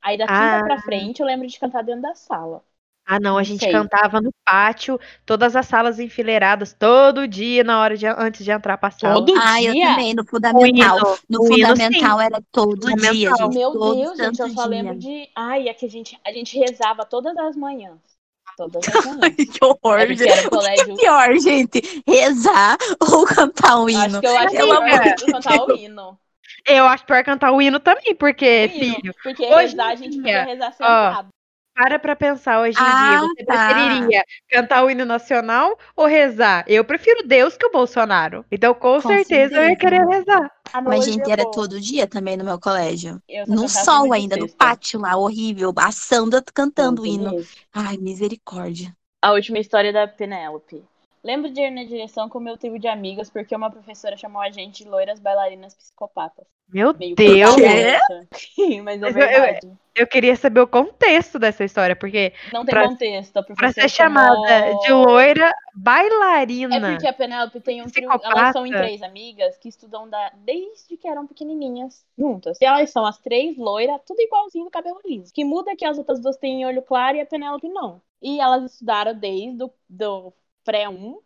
Aí 0.00 0.16
da 0.16 0.24
Ah. 0.24 0.28
quinta 0.28 0.64
pra 0.64 0.82
frente 0.82 1.20
eu 1.20 1.26
lembro 1.26 1.48
de 1.48 1.58
cantar 1.58 1.82
dentro 1.82 2.02
da 2.02 2.14
sala. 2.14 2.62
Ah, 3.08 3.20
não, 3.20 3.34
a 3.36 3.38
Não 3.38 3.44
gente 3.44 3.60
sei. 3.60 3.70
cantava 3.70 4.20
no 4.20 4.32
pátio, 4.44 4.98
todas 5.24 5.54
as 5.54 5.64
salas 5.66 6.00
enfileiradas, 6.00 6.72
todo 6.72 7.28
dia 7.28 7.62
na 7.62 7.80
hora 7.80 7.96
de 7.96 8.04
antes 8.06 8.44
de 8.44 8.50
entrar 8.50 8.76
pra 8.78 8.90
sala. 8.90 9.14
Todo 9.14 9.32
Ah, 9.38 9.62
eu 9.62 9.72
dia? 9.72 9.86
também, 9.90 10.12
no 10.14 10.26
fundamental. 10.26 10.96
hino, 10.98 11.18
No 11.30 11.44
hino, 11.44 11.68
fundamental 11.68 12.20
era 12.20 12.42
todo 12.50 12.80
dia, 12.96 12.96
gente. 13.36 13.54
Meu 13.54 13.72
todo 13.72 13.94
Deus, 13.94 14.18
gente, 14.18 14.28
eu 14.28 14.34
santo 14.34 14.54
só 14.54 14.62
dia. 14.62 14.70
lembro 14.70 14.98
de. 14.98 15.28
Ai, 15.36 15.68
é 15.68 15.74
que 15.74 15.86
a 15.86 15.88
gente, 15.88 16.18
a 16.26 16.32
gente 16.32 16.58
rezava 16.58 17.04
todas 17.06 17.36
as 17.36 17.54
manhãs. 17.56 18.00
Todas 18.56 18.82
as 18.88 19.04
manhãs. 19.06 19.34
que 19.36 19.64
horror, 19.64 20.00
É 20.00 20.06
gente. 20.08 20.22
O 20.48 20.58
que 20.60 20.80
é 20.80 20.94
pior, 20.96 21.38
gente? 21.38 22.02
Rezar 22.08 22.76
ou 23.00 23.24
cantar 23.24 23.80
um 23.80 23.88
hino? 23.88 24.00
Acho 24.00 24.20
que 24.20 24.26
eu 24.26 24.36
acho 24.36 24.50
que 24.50 24.56
Pelo 24.56 24.72
eu 24.74 24.80
de 25.14 25.26
cantar 25.26 25.62
o 25.64 25.76
hino. 25.76 26.18
Eu 26.68 26.84
acho 26.86 27.04
pior 27.04 27.24
cantar 27.24 27.52
o 27.52 27.62
hino 27.62 27.78
também, 27.78 28.14
porque, 28.16 28.68
O 28.72 28.74
hino, 28.74 28.94
filho, 28.96 29.14
Porque 29.22 29.44
hoje 29.44 29.54
rezar 29.68 29.86
a 29.86 29.94
gente 29.94 30.10
dia, 30.10 30.22
podia 30.22 30.44
rezar 30.44 30.72
sentado. 30.72 31.28
Para 31.76 31.98
pra 31.98 32.16
pensar 32.16 32.60
hoje 32.62 32.78
em 32.78 32.82
Ah, 32.82 33.10
dia. 33.10 33.28
Você 33.28 33.44
tá. 33.44 33.74
preferiria 33.74 34.24
cantar 34.48 34.82
o 34.84 34.90
hino 34.90 35.04
nacional 35.04 35.78
ou 35.94 36.06
rezar? 36.06 36.64
Eu 36.66 36.84
prefiro 36.84 37.22
Deus 37.28 37.54
que 37.56 37.66
o 37.66 37.70
Bolsonaro. 37.70 38.44
Então, 38.50 38.72
com, 38.72 38.94
Com 38.94 39.00
certeza, 39.02 39.54
eu 39.56 39.60
ia 39.62 39.68
certeza. 39.68 39.76
querer 39.76 40.06
rezar. 40.08 40.50
A 40.72 40.80
Mas, 40.80 41.04
gente, 41.04 41.28
é 41.28 41.32
era 41.32 41.42
boa. 41.42 41.54
todo 41.54 41.78
dia 41.80 42.06
também 42.06 42.36
no 42.36 42.44
meu 42.44 42.58
colégio. 42.58 43.20
No 43.46 43.68
sol 43.68 44.12
ainda, 44.12 44.36
no 44.36 44.48
pátio 44.48 44.98
lá, 44.98 45.16
horrível. 45.16 45.72
A 45.76 45.92
Sandra 45.92 46.42
cantando 46.54 47.02
o 47.02 47.06
hino. 47.06 47.30
mesmo. 47.32 47.46
Ai, 47.74 47.98
misericórdia. 47.98 48.96
A 49.20 49.32
última 49.32 49.58
história 49.58 49.92
da 49.92 50.08
Penélope. 50.08 50.82
Lembro 51.22 51.50
de 51.50 51.60
ir 51.60 51.70
na 51.70 51.82
direção 51.84 52.28
com 52.28 52.38
meu 52.40 52.56
trio 52.56 52.78
de 52.78 52.86
amigas 52.88 53.28
porque 53.28 53.54
uma 53.54 53.70
professora 53.70 54.16
chamou 54.16 54.40
a 54.40 54.48
gente 54.50 54.84
de 54.84 54.88
loiras 54.90 55.18
bailarinas 55.18 55.74
psicopatas. 55.74 56.46
Meu 56.72 56.94
Meio 56.96 57.14
Deus! 57.16 57.56
Mas 58.84 58.96
é 58.96 59.00
Mas 59.00 59.02
eu- 59.02 59.08
eu- 59.08 59.12
verdade. 59.12 59.72
Eu 59.96 60.06
queria 60.06 60.36
saber 60.36 60.60
o 60.60 60.66
contexto 60.66 61.38
dessa 61.38 61.64
história, 61.64 61.96
porque 61.96 62.32
Não 62.52 62.64
tem 62.66 62.74
pra- 62.74 62.86
contexto. 62.88 63.42
Pra 63.56 63.72
ser 63.72 63.88
chamada 63.88 64.46
chamou- 64.46 64.80
de 64.82 64.92
loira 64.92 65.50
bailarina. 65.74 66.76
É 66.76 66.92
porque 66.92 67.06
a 67.06 67.12
Penélope 67.12 67.60
tem 67.60 67.82
um 67.82 67.86
trio. 67.86 68.10
Elas 68.22 68.52
são 68.52 68.66
em 68.66 68.72
três 68.72 69.02
amigas 69.02 69.56
que 69.56 69.68
estudam 69.68 70.08
da... 70.08 70.32
desde 70.44 70.96
que 70.96 71.08
eram 71.08 71.26
pequenininhas 71.26 72.04
juntas. 72.18 72.58
E 72.60 72.64
elas 72.66 72.90
são 72.90 73.06
as 73.06 73.18
três 73.18 73.56
loiras, 73.56 74.00
tudo 74.06 74.20
igualzinho 74.20 74.66
do 74.66 74.70
cabelo 74.70 75.00
liso. 75.04 75.32
Que 75.32 75.44
muda 75.44 75.70
é 75.72 75.76
que 75.76 75.84
as 75.86 75.96
outras 75.96 76.20
duas 76.20 76.36
têm 76.36 76.66
olho 76.66 76.82
claro 76.82 77.16
e 77.16 77.20
a 77.20 77.26
Penélope 77.26 77.68
não. 77.68 78.02
E 78.20 78.38
elas 78.40 78.72
estudaram 78.72 79.14
desde 79.14 79.64
o 79.64 79.70
do 79.88 80.32
pré-1 80.64 81.16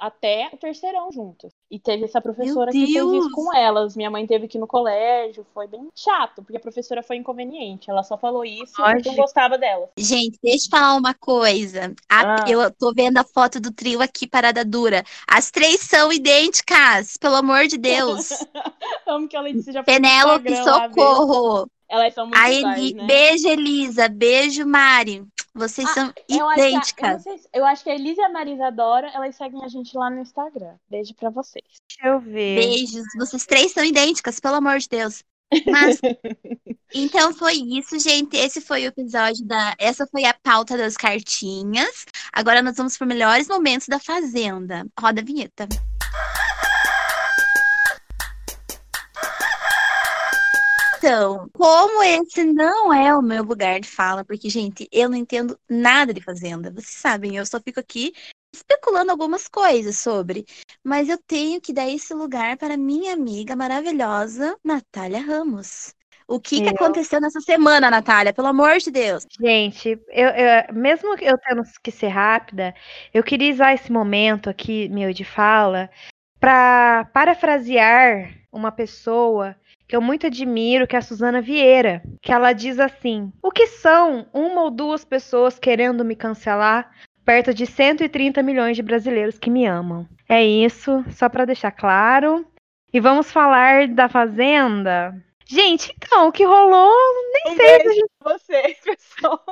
até 0.00 0.48
o 0.52 0.56
terceirão 0.56 1.10
juntos. 1.12 1.52
E 1.70 1.78
teve 1.78 2.04
essa 2.04 2.20
professora 2.20 2.72
que 2.72 2.86
fez 2.86 2.96
isso 2.96 3.30
com 3.32 3.54
elas. 3.54 3.94
Minha 3.96 4.10
mãe 4.10 4.26
teve 4.26 4.48
que 4.48 4.56
ir 4.56 4.60
no 4.60 4.66
colégio, 4.66 5.46
foi 5.52 5.66
bem 5.66 5.88
chato, 5.94 6.42
porque 6.42 6.56
a 6.56 6.60
professora 6.60 7.02
foi 7.02 7.16
inconveniente. 7.16 7.90
Ela 7.90 8.02
só 8.02 8.16
falou 8.16 8.44
isso 8.44 8.72
porque 8.74 8.92
Lógico. 8.92 9.08
não 9.08 9.16
gostava 9.16 9.58
dela. 9.58 9.88
Gente, 9.98 10.38
deixa 10.42 10.66
eu 10.66 10.70
falar 10.70 10.94
uma 10.96 11.14
coisa. 11.14 11.94
A- 12.08 12.28
Ah. 12.28 12.44
Eu 12.48 12.70
tô 12.70 12.92
vendo 12.94 13.18
a 13.18 13.24
foto 13.24 13.58
do 13.60 13.72
trio 13.72 14.00
aqui, 14.02 14.26
parada 14.26 14.64
dura. 14.64 15.02
As 15.26 15.50
três 15.50 15.80
são 15.80 16.12
idênticas, 16.12 17.16
pelo 17.16 17.36
amor 17.36 17.66
de 17.66 17.76
Deus. 17.78 18.28
Amo 19.06 19.28
que 19.28 19.36
a 19.36 19.40
Letícia 19.40 19.72
já 19.72 19.82
Penélope, 19.82 20.54
socorro. 20.56 21.68
Elas 21.88 22.12
são 22.12 22.26
muito 22.26 22.38
A 22.38 22.52
iguais, 22.52 22.78
Eli... 22.78 22.94
né? 22.94 23.06
Beijo, 23.06 23.48
Elisa. 23.48 24.08
Beijo, 24.08 24.66
Mari. 24.66 25.24
Vocês 25.58 25.88
Ah, 25.90 25.94
são 25.94 26.12
Eu 26.28 26.48
acho, 26.48 26.54
que 26.54 26.60
eu, 26.62 26.68
idênticas. 26.68 27.22
sei 27.22 27.38
se- 27.38 27.48
eu 27.52 27.66
acho 27.66 27.82
que 27.84 27.90
a 27.90 27.94
Elisa 27.94 28.20
e 28.20 28.24
a 28.24 28.28
Marisa 28.28 28.66
adoram, 28.68 29.08
elas 29.14 29.34
seguem 29.36 29.64
a 29.64 29.68
gente 29.68 29.96
lá 29.96 30.08
no 30.08 30.20
Instagram. 30.20 30.74
Beijo 30.88 31.14
pra 31.14 31.30
vocês. 31.30 31.64
Deixa 31.88 32.14
eu 32.14 32.20
ver. 32.20 32.56
Beijos. 32.60 33.04
Vocês 33.18 33.44
três 33.44 33.72
são 33.72 33.84
idênticas, 33.84 34.38
pelo 34.40 34.54
amor 34.56 34.78
de 34.78 34.88
Deus. 34.88 35.22
Mas, 35.66 35.98
então 36.94 37.32
foi 37.34 37.54
isso, 37.54 37.98
gente. 37.98 38.36
Esse 38.36 38.60
foi 38.60 38.84
o 38.84 38.88
episódio 38.88 39.44
da. 39.46 39.74
Essa 39.78 40.06
foi 40.06 40.24
a 40.24 40.34
pauta 40.34 40.76
das 40.76 40.96
cartinhas. 40.96 42.04
Agora 42.32 42.60
nós 42.62 42.76
vamos 42.76 42.96
para 42.96 43.06
melhores 43.06 43.48
momentos 43.48 43.86
da 43.88 43.98
Fazenda. 43.98 44.86
Roda 45.00 45.20
a 45.20 45.24
vinheta. 45.24 45.66
Então, 51.08 51.48
como 51.54 52.02
esse 52.02 52.44
não 52.44 52.92
é 52.92 53.16
o 53.16 53.22
meu 53.22 53.42
lugar 53.42 53.80
de 53.80 53.88
fala, 53.88 54.26
porque, 54.26 54.50
gente, 54.50 54.86
eu 54.92 55.08
não 55.08 55.16
entendo 55.16 55.58
nada 55.66 56.12
de 56.12 56.20
Fazenda. 56.20 56.70
Vocês 56.70 57.00
sabem, 57.00 57.34
eu 57.34 57.46
só 57.46 57.58
fico 57.58 57.80
aqui 57.80 58.12
especulando 58.54 59.10
algumas 59.10 59.48
coisas 59.48 59.96
sobre. 59.96 60.44
Mas 60.84 61.08
eu 61.08 61.18
tenho 61.26 61.62
que 61.62 61.72
dar 61.72 61.88
esse 61.88 62.12
lugar 62.12 62.58
para 62.58 62.76
minha 62.76 63.14
amiga 63.14 63.56
maravilhosa, 63.56 64.54
Natália 64.62 65.20
Ramos. 65.22 65.94
O 66.28 66.38
que, 66.38 66.60
que 66.60 66.68
Eu- 66.68 66.74
aconteceu 66.74 67.22
nessa 67.22 67.40
semana, 67.40 67.90
Natália? 67.90 68.34
Pelo 68.34 68.48
amor 68.48 68.76
de 68.76 68.90
Deus. 68.90 69.24
Gente, 69.40 69.98
eu, 70.10 70.28
eu- 70.28 70.74
mesmo 70.74 71.14
eu 71.22 71.38
tendo 71.38 71.62
que 71.82 71.90
ser 71.90 72.08
rápida, 72.08 72.74
eu 73.14 73.24
queria 73.24 73.50
usar 73.54 73.72
esse 73.72 73.90
momento 73.90 74.50
aqui, 74.50 74.90
meu, 74.90 75.10
de 75.14 75.24
fala, 75.24 75.88
para 76.38 77.06
parafrasear 77.14 78.30
uma 78.52 78.70
pessoa 78.70 79.56
que 79.88 79.96
eu 79.96 80.02
muito 80.02 80.26
admiro, 80.26 80.86
que 80.86 80.94
é 80.94 80.98
a 80.98 81.02
Suzana 81.02 81.40
Vieira, 81.40 82.02
que 82.20 82.30
ela 82.30 82.52
diz 82.52 82.78
assim: 82.78 83.32
O 83.42 83.50
que 83.50 83.66
são 83.66 84.26
uma 84.32 84.62
ou 84.62 84.70
duas 84.70 85.04
pessoas 85.04 85.58
querendo 85.58 86.04
me 86.04 86.14
cancelar 86.14 86.90
perto 87.24 87.54
de 87.54 87.66
130 87.66 88.42
milhões 88.42 88.76
de 88.76 88.82
brasileiros 88.82 89.38
que 89.38 89.50
me 89.50 89.66
amam? 89.66 90.06
É 90.28 90.44
isso, 90.44 91.02
só 91.10 91.28
para 91.28 91.46
deixar 91.46 91.70
claro. 91.70 92.46
E 92.92 93.00
vamos 93.00 93.32
falar 93.32 93.88
da 93.88 94.08
Fazenda. 94.08 95.14
Gente, 95.46 95.94
então, 95.96 96.28
o 96.28 96.32
que 96.32 96.44
rolou, 96.44 96.94
nem 97.32 97.54
Um 97.54 97.56
sei 97.56 97.78
beijo 97.78 98.06
pra 98.18 98.32
vocês, 98.34 98.78
pessoal. 98.84 99.42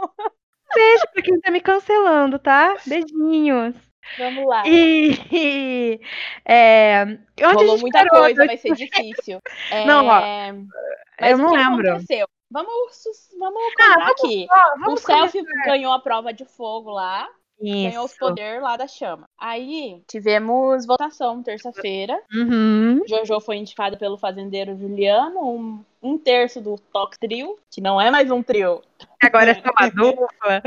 beijo 0.74 1.02
pra 1.12 1.22
quem 1.22 1.40
tá 1.40 1.50
me 1.50 1.60
cancelando, 1.60 2.38
tá? 2.38 2.76
Beijinhos. 2.86 3.74
Vamos 4.18 4.46
lá. 4.46 4.62
E, 4.66 5.18
e, 5.32 6.00
é, 6.44 7.04
onde 7.04 7.42
a 7.44 7.52
Rolou 7.52 7.70
gente 7.72 7.80
muita 7.82 7.98
parou? 8.06 8.22
coisa, 8.22 8.46
vai 8.46 8.56
ser 8.56 8.72
difícil. 8.74 9.40
Não, 9.86 10.06
ó, 10.06 10.18
É, 10.20 10.52
mas 11.20 11.30
eu 11.30 11.36
o 11.36 11.40
não 11.40 11.50
que 11.50 11.56
lembro. 11.56 11.88
aconteceu? 11.90 12.26
Vamos, 12.50 12.70
vamos 13.38 13.60
Ah, 13.80 13.88
contar 13.94 13.98
vamos- 14.04 14.10
aqui. 14.22 14.46
Ó, 14.50 14.54
O 14.76 14.80
vamos 14.80 15.00
Selfie 15.02 15.42
ganhou 15.64 15.92
a 15.92 15.98
prova 15.98 16.32
de 16.32 16.44
fogo 16.44 16.90
lá, 16.90 17.28
ganhou 17.60 18.04
os 18.04 18.12
Isso. 18.12 18.20
poderes 18.20 18.62
lá 18.62 18.76
da 18.76 18.86
chama. 18.86 19.24
Aí 19.38 20.02
tivemos 20.06 20.86
votação 20.86 21.42
terça-feira. 21.42 22.20
Uhum. 22.32 23.02
Jojo 23.08 23.40
foi 23.40 23.56
indicada 23.56 23.96
pelo 23.96 24.16
fazendeiro 24.16 24.76
Juliano, 24.76 25.40
um, 25.40 25.84
um 26.02 26.16
terço 26.16 26.60
do 26.60 26.76
Toque 26.92 27.18
Trio, 27.18 27.58
que 27.70 27.80
não 27.80 28.00
é 28.00 28.10
mais 28.12 28.30
um 28.30 28.42
trio. 28.42 28.80
Agora 29.22 29.50
é 29.50 29.54
só 29.54 29.70
uma 29.76 29.90
dupla. 29.90 30.62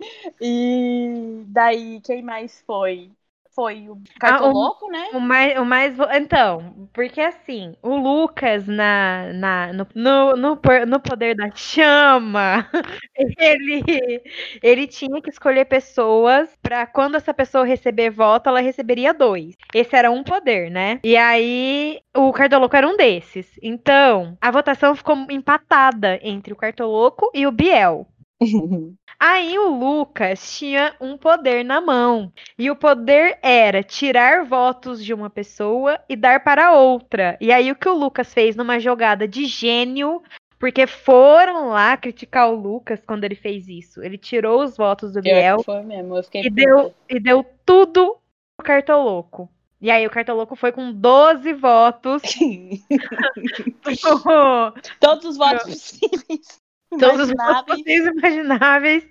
E 0.40 1.44
daí, 1.48 2.00
quem 2.02 2.22
mais 2.22 2.60
foi? 2.62 3.10
Foi 3.54 3.88
o 3.88 4.00
Ah, 4.22 4.38
Cartoloco, 4.40 4.90
né? 4.90 5.04
O 5.12 5.20
mais, 5.20 5.58
o 5.58 5.64
mais. 5.64 5.96
Então, 6.14 6.88
porque 6.92 7.20
assim, 7.20 7.74
o 7.82 7.96
Lucas 7.96 8.66
na, 8.66 9.32
na, 9.32 9.72
no, 9.72 9.86
no, 9.94 10.36
no, 10.36 10.60
no 10.86 11.00
poder 11.00 11.34
da 11.34 11.50
chama, 11.52 12.68
ele, 13.38 14.22
ele 14.62 14.86
tinha 14.86 15.20
que 15.20 15.30
escolher 15.30 15.64
pessoas 15.64 16.56
pra 16.62 16.86
quando 16.86 17.16
essa 17.16 17.34
pessoa 17.34 17.64
receber 17.64 18.10
voto, 18.10 18.48
ela 18.48 18.60
receberia 18.60 19.12
dois. 19.12 19.56
Esse 19.74 19.96
era 19.96 20.10
um 20.12 20.22
poder, 20.22 20.70
né? 20.70 21.00
E 21.02 21.16
aí, 21.16 22.00
o 22.16 22.32
Cartoloco 22.32 22.76
era 22.76 22.86
um 22.88 22.96
desses. 22.96 23.58
Então, 23.62 24.36
a 24.40 24.50
votação 24.50 24.94
ficou 24.94 25.16
empatada 25.28 26.20
entre 26.22 26.52
o 26.52 26.56
Cartoloco 26.56 27.30
e 27.34 27.46
o 27.46 27.52
Biel. 27.52 28.06
Aí 29.22 29.58
o 29.58 29.68
Lucas 29.68 30.56
tinha 30.56 30.94
um 30.98 31.18
poder 31.18 31.62
na 31.62 31.78
mão. 31.78 32.32
E 32.58 32.70
o 32.70 32.76
poder 32.76 33.38
era 33.42 33.82
tirar 33.82 34.46
votos 34.46 35.04
de 35.04 35.12
uma 35.12 35.28
pessoa 35.28 36.00
e 36.08 36.16
dar 36.16 36.42
para 36.42 36.72
outra. 36.72 37.36
E 37.38 37.52
aí 37.52 37.70
o 37.70 37.76
que 37.76 37.86
o 37.86 37.92
Lucas 37.92 38.32
fez 38.32 38.56
numa 38.56 38.80
jogada 38.80 39.28
de 39.28 39.44
gênio, 39.44 40.22
porque 40.58 40.86
foram 40.86 41.68
lá 41.68 41.98
criticar 41.98 42.50
o 42.50 42.54
Lucas 42.54 43.02
quando 43.06 43.24
ele 43.24 43.34
fez 43.34 43.68
isso. 43.68 44.02
Ele 44.02 44.16
tirou 44.16 44.64
os 44.64 44.74
votos 44.74 45.12
do 45.12 45.20
Biel 45.20 45.62
Foi 45.62 45.82
mesmo, 45.82 46.16
eu 46.16 46.24
fiquei 46.24 46.40
e 46.40 46.44
puta. 46.44 46.54
deu, 46.54 46.94
e 47.06 47.20
deu 47.20 47.44
tudo 47.66 48.16
pro 48.56 48.64
Cartoloco. 48.64 49.50
E 49.82 49.90
aí 49.90 50.06
o 50.06 50.10
Cartoloco 50.10 50.56
foi 50.56 50.72
com 50.72 50.92
12 50.92 51.52
votos. 51.52 52.22
Todos 54.98 55.24
os 55.26 55.36
votos 55.36 55.64
possíveis. 55.64 56.59
Todos 56.98 57.20
os 57.20 57.30
imagináveis. 57.30 57.64
possíveis 57.82 58.06
imagináveis 58.16 59.06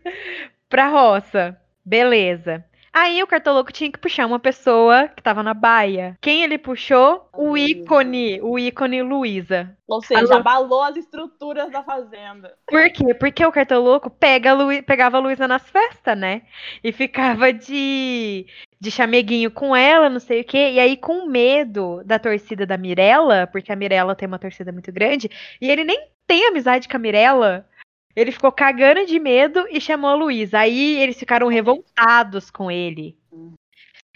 pra 0.68 0.88
roça. 0.88 1.58
Beleza. 1.86 2.64
Aí 2.92 3.22
o 3.22 3.28
cartoloco 3.28 3.72
tinha 3.72 3.92
que 3.92 4.00
puxar 4.00 4.26
uma 4.26 4.40
pessoa 4.40 5.08
que 5.10 5.22
tava 5.22 5.44
na 5.44 5.54
baia. 5.54 6.18
Quem 6.20 6.42
ele 6.44 6.58
puxou? 6.58 7.30
O 7.34 7.56
ícone, 7.56 8.42
o 8.42 8.58
ícone 8.58 9.04
Luísa. 9.04 9.78
Ou 9.88 10.02
seja, 10.02 10.22
Alô? 10.22 10.38
abalou 10.38 10.82
as 10.84 10.98
estruturas 10.98 11.72
da 11.72 11.84
fazenda. 11.84 12.56
Por 12.68 12.90
quê? 12.92 13.14
Porque 13.14 13.46
o 13.46 13.52
cartoloco 13.52 14.10
pega 14.10 14.52
a 14.52 14.54
Lu- 14.54 14.84
pegava 14.84 15.18
a 15.18 15.20
Luísa 15.20 15.48
nas 15.48 15.70
festas, 15.70 16.18
né? 16.18 16.42
E 16.84 16.92
ficava 16.92 17.54
de, 17.54 18.48
de 18.82 18.92
chameguinho 18.92 19.52
com 19.52 19.76
ela, 19.76 20.10
não 20.10 20.20
sei 20.20 20.42
o 20.42 20.46
quê. 20.46 20.72
E 20.72 20.80
aí, 20.80 20.98
com 20.98 21.28
medo 21.28 22.02
da 22.04 22.18
torcida 22.18 22.66
da 22.66 22.76
Mirella, 22.78 23.48
porque 23.52 23.72
a 23.72 23.76
Mirella 23.76 24.16
tem 24.16 24.28
uma 24.28 24.40
torcida 24.40 24.72
muito 24.72 24.92
grande, 24.92 25.30
e 25.62 25.70
ele 25.70 25.84
nem 25.84 26.10
tem 26.26 26.48
amizade 26.48 26.88
com 26.88 26.98
a 26.98 27.00
Mirella, 27.00 27.68
ele 28.16 28.32
ficou 28.32 28.52
cagando 28.52 29.06
de 29.06 29.20
medo 29.20 29.66
e 29.70 29.80
chamou 29.80 30.10
a 30.10 30.16
Luísa. 30.16 30.60
Aí 30.60 30.98
eles 30.98 31.18
ficaram 31.18 31.48
revoltados 31.48 32.50
com 32.50 32.70
ele. 32.70 33.18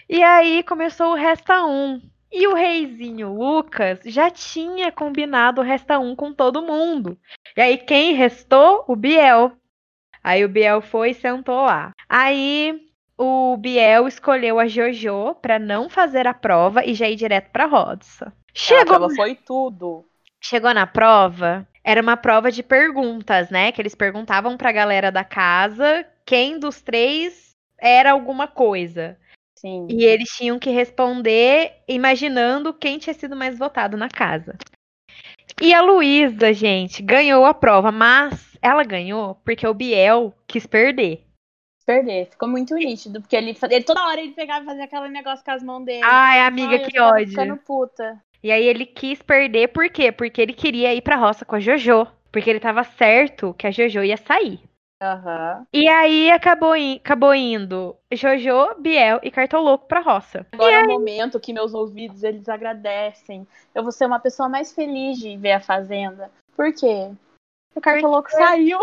E 0.08 0.22
aí 0.22 0.62
começou 0.62 1.12
o 1.12 1.16
Resta 1.16 1.64
Um. 1.64 2.00
E 2.30 2.48
o 2.48 2.54
reizinho 2.54 3.32
Lucas 3.32 4.00
já 4.04 4.28
tinha 4.28 4.90
combinado 4.90 5.60
o 5.60 5.64
Resta 5.64 5.98
Um 5.98 6.16
com 6.16 6.32
todo 6.32 6.62
mundo. 6.62 7.16
E 7.56 7.60
aí 7.60 7.78
quem 7.78 8.14
restou? 8.14 8.84
O 8.88 8.96
Biel. 8.96 9.52
Aí 10.22 10.44
o 10.44 10.48
Biel 10.48 10.80
foi 10.80 11.10
e 11.10 11.14
sentou 11.14 11.62
lá. 11.62 11.92
Aí 12.08 12.80
o 13.16 13.56
Biel 13.56 14.08
escolheu 14.08 14.58
a 14.58 14.66
Jojo 14.66 15.36
pra 15.36 15.58
não 15.58 15.88
fazer 15.88 16.26
a 16.26 16.34
prova 16.34 16.84
e 16.84 16.94
já 16.94 17.08
ir 17.08 17.16
direto 17.16 17.50
pra 17.50 17.66
Rodson. 17.66 18.26
A 18.26 18.32
Chegou 18.52 18.96
prova 18.96 19.14
foi 19.14 19.34
tudo. 19.36 20.04
Chegou 20.40 20.74
na 20.74 20.86
prova, 20.86 21.66
era 21.84 22.00
uma 22.00 22.16
prova 22.16 22.50
de 22.50 22.62
perguntas, 22.62 23.50
né? 23.50 23.70
Que 23.70 23.82
eles 23.82 23.94
perguntavam 23.94 24.56
pra 24.56 24.72
galera 24.72 25.12
da 25.12 25.22
casa 25.22 26.06
quem 26.24 26.58
dos 26.58 26.80
três 26.80 27.54
era 27.78 28.12
alguma 28.12 28.48
coisa. 28.48 29.18
Sim. 29.54 29.86
E 29.90 30.04
eles 30.04 30.28
tinham 30.30 30.58
que 30.58 30.70
responder 30.70 31.72
imaginando 31.86 32.72
quem 32.72 32.98
tinha 32.98 33.14
sido 33.14 33.36
mais 33.36 33.58
votado 33.58 33.96
na 33.96 34.08
casa. 34.08 34.56
E 35.60 35.72
a 35.72 35.80
Luísa, 35.80 36.52
gente, 36.52 37.02
ganhou 37.02 37.44
a 37.44 37.54
prova, 37.54 37.92
mas 37.92 38.58
ela 38.60 38.82
ganhou 38.82 39.36
porque 39.44 39.66
o 39.66 39.74
Biel 39.74 40.34
quis 40.46 40.66
perder. 40.66 41.24
Perder, 41.86 42.30
ficou 42.30 42.48
muito 42.48 42.74
nítido, 42.74 43.20
porque 43.20 43.36
ele, 43.36 43.56
ele 43.70 43.84
toda 43.84 44.06
hora 44.06 44.20
ele 44.20 44.32
pegava 44.32 44.62
e 44.62 44.66
fazia 44.66 44.84
aquele 44.84 45.08
negócio 45.08 45.44
com 45.44 45.50
as 45.50 45.62
mãos 45.62 45.84
dele. 45.84 46.02
Ai, 46.02 46.40
amiga, 46.40 46.76
Ai, 46.76 46.90
que 46.90 46.98
ódio. 46.98 47.28
ficando 47.28 47.56
puta. 47.58 48.22
E 48.44 48.52
aí 48.52 48.62
ele 48.66 48.84
quis 48.84 49.22
perder, 49.22 49.68
por 49.68 49.88
quê? 49.88 50.12
Porque 50.12 50.38
ele 50.42 50.52
queria 50.52 50.94
ir 50.94 51.00
pra 51.00 51.16
roça 51.16 51.46
com 51.46 51.56
a 51.56 51.60
Jojo. 51.60 52.06
Porque 52.30 52.50
ele 52.50 52.60
tava 52.60 52.84
certo 52.84 53.54
que 53.54 53.66
a 53.66 53.70
Jojo 53.70 54.04
ia 54.04 54.18
sair. 54.18 54.60
Aham. 55.02 55.66
E 55.72 55.88
aí 55.88 56.30
acabou, 56.30 56.76
in- 56.76 56.96
acabou 56.96 57.34
indo 57.34 57.96
Jojo, 58.12 58.74
Biel 58.78 59.18
e 59.22 59.30
Cartoloco 59.30 59.86
pra 59.86 60.00
roça. 60.00 60.46
Agora 60.52 60.74
é 60.74 60.82
o 60.84 60.88
momento 60.88 61.40
que 61.40 61.54
meus 61.54 61.72
ouvidos 61.72 62.22
eles 62.22 62.46
agradecem. 62.48 63.46
Eu 63.74 63.82
vou 63.82 63.92
ser 63.92 64.04
uma 64.04 64.20
pessoa 64.20 64.46
mais 64.48 64.72
feliz 64.72 65.18
de 65.18 65.36
ver 65.38 65.52
a 65.52 65.60
Fazenda. 65.60 66.30
Por 66.54 66.70
quê? 66.74 67.10
O 67.74 67.80
Cartoloco 67.80 68.30
saiu. 68.30 68.78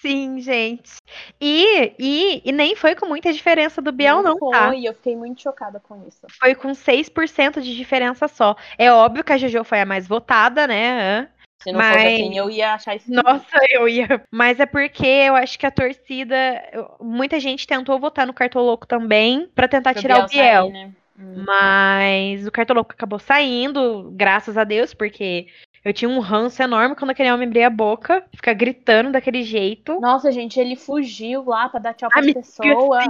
Sim, 0.00 0.40
gente. 0.40 0.92
E, 1.40 1.92
e, 1.98 2.42
e 2.44 2.52
nem 2.52 2.74
foi 2.74 2.94
com 2.94 3.06
muita 3.06 3.32
diferença 3.32 3.82
do 3.82 3.92
Biel, 3.92 4.22
não, 4.22 4.38
foi. 4.38 4.50
tá? 4.50 4.74
Eu 4.76 4.94
fiquei 4.94 5.14
muito 5.14 5.42
chocada 5.42 5.78
com 5.80 6.06
isso. 6.08 6.26
Foi 6.38 6.54
com 6.54 6.70
6% 6.70 7.60
de 7.60 7.76
diferença 7.76 8.26
só. 8.26 8.56
É 8.78 8.90
óbvio 8.90 9.22
que 9.22 9.32
a 9.32 9.36
Jojo 9.36 9.62
foi 9.64 9.80
a 9.80 9.86
mais 9.86 10.08
votada, 10.08 10.66
né? 10.66 11.28
Se 11.62 11.70
não 11.70 11.78
Mas- 11.78 11.92
fosse 11.94 12.06
assim, 12.14 12.38
eu 12.38 12.48
ia 12.48 12.72
achar 12.72 12.96
isso. 12.96 13.12
Nossa, 13.12 13.58
eu 13.68 13.86
ia. 13.86 14.22
Mas 14.30 14.58
é 14.58 14.64
porque 14.64 15.06
eu 15.06 15.36
acho 15.36 15.58
que 15.58 15.66
a 15.66 15.70
torcida. 15.70 16.34
Muita 16.98 17.38
gente 17.38 17.66
tentou 17.66 17.98
votar 18.00 18.26
no 18.26 18.32
Cartoloco 18.32 18.86
também 18.86 19.46
pra 19.54 19.68
tentar 19.68 19.92
pro 19.92 20.00
tirar 20.00 20.24
o 20.24 20.28
Biel. 20.28 20.62
sair, 20.62 20.72
né? 20.72 20.90
Hum. 21.18 21.44
Mas 21.46 22.46
o 22.46 22.50
Cartoloco 22.50 22.92
acabou 22.94 23.18
saindo, 23.18 24.10
graças 24.14 24.56
a 24.56 24.64
Deus, 24.64 24.94
porque 24.94 25.48
eu 25.84 25.92
tinha 25.92 26.08
um 26.08 26.18
ranço 26.18 26.62
enorme 26.62 26.94
quando 26.94 27.10
aquele 27.10 27.30
homem 27.32 27.46
abria 27.46 27.66
a 27.66 27.70
boca, 27.70 28.24
ficar 28.34 28.52
gritando 28.52 29.12
daquele 29.12 29.42
jeito. 29.42 29.98
Nossa, 30.00 30.30
gente, 30.30 30.60
ele 30.60 30.76
fugiu 30.76 31.44
lá 31.44 31.68
pra 31.68 31.80
dar 31.80 31.94
tchau 31.94 32.08
pras 32.10 32.22
Amiga, 32.24 32.40
pessoas. 32.40 33.04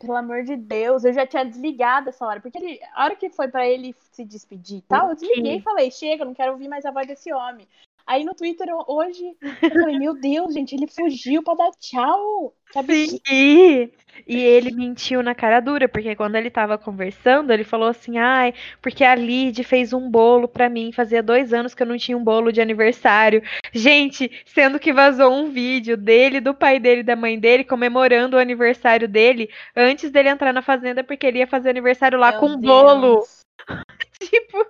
Pelo 0.00 0.16
amor 0.16 0.42
de 0.44 0.56
Deus, 0.56 1.04
eu 1.04 1.12
já 1.12 1.26
tinha 1.26 1.44
desligado 1.44 2.08
essa 2.08 2.24
hora. 2.26 2.40
Porque 2.40 2.58
ele- 2.58 2.80
a 2.94 3.04
hora 3.04 3.16
que 3.16 3.30
foi 3.30 3.48
pra 3.48 3.66
ele 3.66 3.94
se 4.12 4.24
despedir 4.24 4.78
e 4.78 4.82
tal, 4.82 5.08
eu 5.08 5.14
desliguei 5.14 5.56
e 5.56 5.62
falei, 5.62 5.90
chega, 5.90 6.24
não 6.24 6.34
quero 6.34 6.52
ouvir 6.52 6.68
mais 6.68 6.84
a 6.84 6.90
voz 6.90 7.06
desse 7.06 7.32
homem. 7.32 7.66
Aí 8.06 8.24
no 8.24 8.34
Twitter 8.34 8.68
hoje, 8.86 9.24
eu 9.62 9.80
falei, 9.80 9.98
meu 9.98 10.14
Deus, 10.14 10.52
gente, 10.52 10.74
ele 10.74 10.86
fugiu 10.86 11.42
pra 11.42 11.54
dar 11.54 11.70
tchau. 11.80 12.54
Absurdo. 12.74 13.20
Sim. 13.26 13.90
E 14.26 14.36
ele 14.38 14.70
mentiu 14.72 15.22
na 15.22 15.34
cara 15.34 15.60
dura, 15.60 15.88
porque 15.88 16.14
quando 16.14 16.36
ele 16.36 16.50
tava 16.50 16.78
conversando, 16.78 17.52
ele 17.52 17.64
falou 17.64 17.88
assim: 17.88 18.18
ai, 18.18 18.54
porque 18.80 19.04
a 19.04 19.14
Lid 19.14 19.62
fez 19.64 19.92
um 19.92 20.08
bolo 20.08 20.46
pra 20.48 20.68
mim, 20.68 20.92
fazia 20.92 21.22
dois 21.22 21.52
anos 21.52 21.74
que 21.74 21.82
eu 21.82 21.86
não 21.86 21.96
tinha 21.96 22.16
um 22.16 22.22
bolo 22.22 22.52
de 22.52 22.60
aniversário. 22.60 23.42
Gente, 23.72 24.30
sendo 24.46 24.78
que 24.78 24.92
vazou 24.92 25.32
um 25.32 25.50
vídeo 25.50 25.96
dele, 25.96 26.40
do 26.40 26.54
pai 26.54 26.78
dele 26.78 27.00
e 27.00 27.04
da 27.04 27.16
mãe 27.16 27.38
dele, 27.38 27.64
comemorando 27.64 28.36
o 28.36 28.40
aniversário 28.40 29.08
dele 29.08 29.50
antes 29.76 30.10
dele 30.10 30.28
entrar 30.28 30.52
na 30.52 30.62
fazenda, 30.62 31.02
porque 31.02 31.26
ele 31.26 31.38
ia 31.38 31.46
fazer 31.46 31.70
aniversário 31.70 32.18
lá 32.18 32.32
Meu 32.32 32.40
com 32.40 32.46
um 32.46 32.60
Deus. 32.60 32.62
bolo. 32.62 33.26
Tipo, 34.20 34.66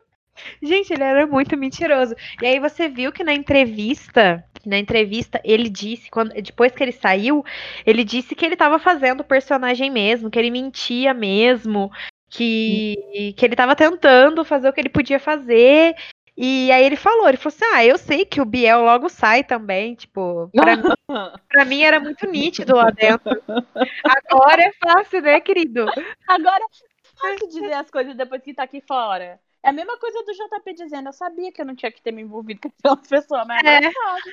gente, 0.62 0.92
ele 0.92 1.02
era 1.02 1.26
muito 1.26 1.56
mentiroso. 1.56 2.14
E 2.40 2.46
aí 2.46 2.58
você 2.58 2.88
viu 2.88 3.12
que 3.12 3.24
na 3.24 3.32
entrevista, 3.32 4.44
na 4.64 4.78
entrevista 4.78 5.40
ele 5.44 5.68
disse, 5.68 6.10
quando, 6.10 6.32
depois 6.34 6.72
que 6.72 6.82
ele 6.82 6.92
saiu, 6.92 7.44
ele 7.84 8.04
disse 8.04 8.34
que 8.34 8.44
ele 8.44 8.56
tava 8.56 8.78
fazendo 8.78 9.20
o 9.20 9.24
personagem 9.24 9.90
mesmo, 9.90 10.30
que 10.30 10.38
ele 10.38 10.50
mentia 10.50 11.12
mesmo, 11.14 11.90
que, 12.28 13.34
que 13.36 13.44
ele 13.44 13.56
tava 13.56 13.76
tentando 13.76 14.44
fazer 14.44 14.68
o 14.68 14.72
que 14.72 14.80
ele 14.80 14.88
podia 14.88 15.20
fazer. 15.20 15.94
E 16.36 16.70
aí 16.72 16.84
ele 16.84 16.96
falou, 16.96 17.28
ele 17.28 17.36
falou 17.36 17.54
assim, 17.54 17.64
ah, 17.76 17.84
eu 17.84 17.96
sei 17.96 18.24
que 18.24 18.40
o 18.40 18.44
Biel 18.44 18.82
logo 18.82 19.08
sai 19.08 19.44
também, 19.44 19.94
tipo, 19.94 20.50
pra, 20.52 20.76
mim, 20.76 20.82
pra 21.48 21.64
mim 21.64 21.82
era 21.82 22.00
muito 22.00 22.26
nítido 22.28 22.74
lá 22.74 22.90
dentro. 22.90 23.40
Agora 24.04 24.62
é 24.62 24.72
fácil, 24.72 25.22
né, 25.22 25.40
querido? 25.40 25.86
Agora, 26.26 26.64
fácil 27.16 27.48
dizer 27.48 27.74
as 27.74 27.88
coisas 27.88 28.16
depois 28.16 28.42
que 28.42 28.52
tá 28.52 28.64
aqui 28.64 28.82
fora. 28.86 29.38
É 29.64 29.70
a 29.70 29.72
mesma 29.72 29.98
coisa 29.98 30.22
do 30.22 30.32
JP 30.32 30.74
dizendo, 30.74 31.08
eu 31.08 31.12
sabia 31.14 31.50
que 31.50 31.58
eu 31.58 31.64
não 31.64 31.74
tinha 31.74 31.90
que 31.90 32.02
ter 32.02 32.12
me 32.12 32.20
envolvido 32.20 32.60
com 32.60 32.68
aquela 32.68 32.96
pessoa, 33.08 33.44
mas 33.46 33.60
agora 33.60 33.86
é 33.86 33.92
fácil. 33.92 34.32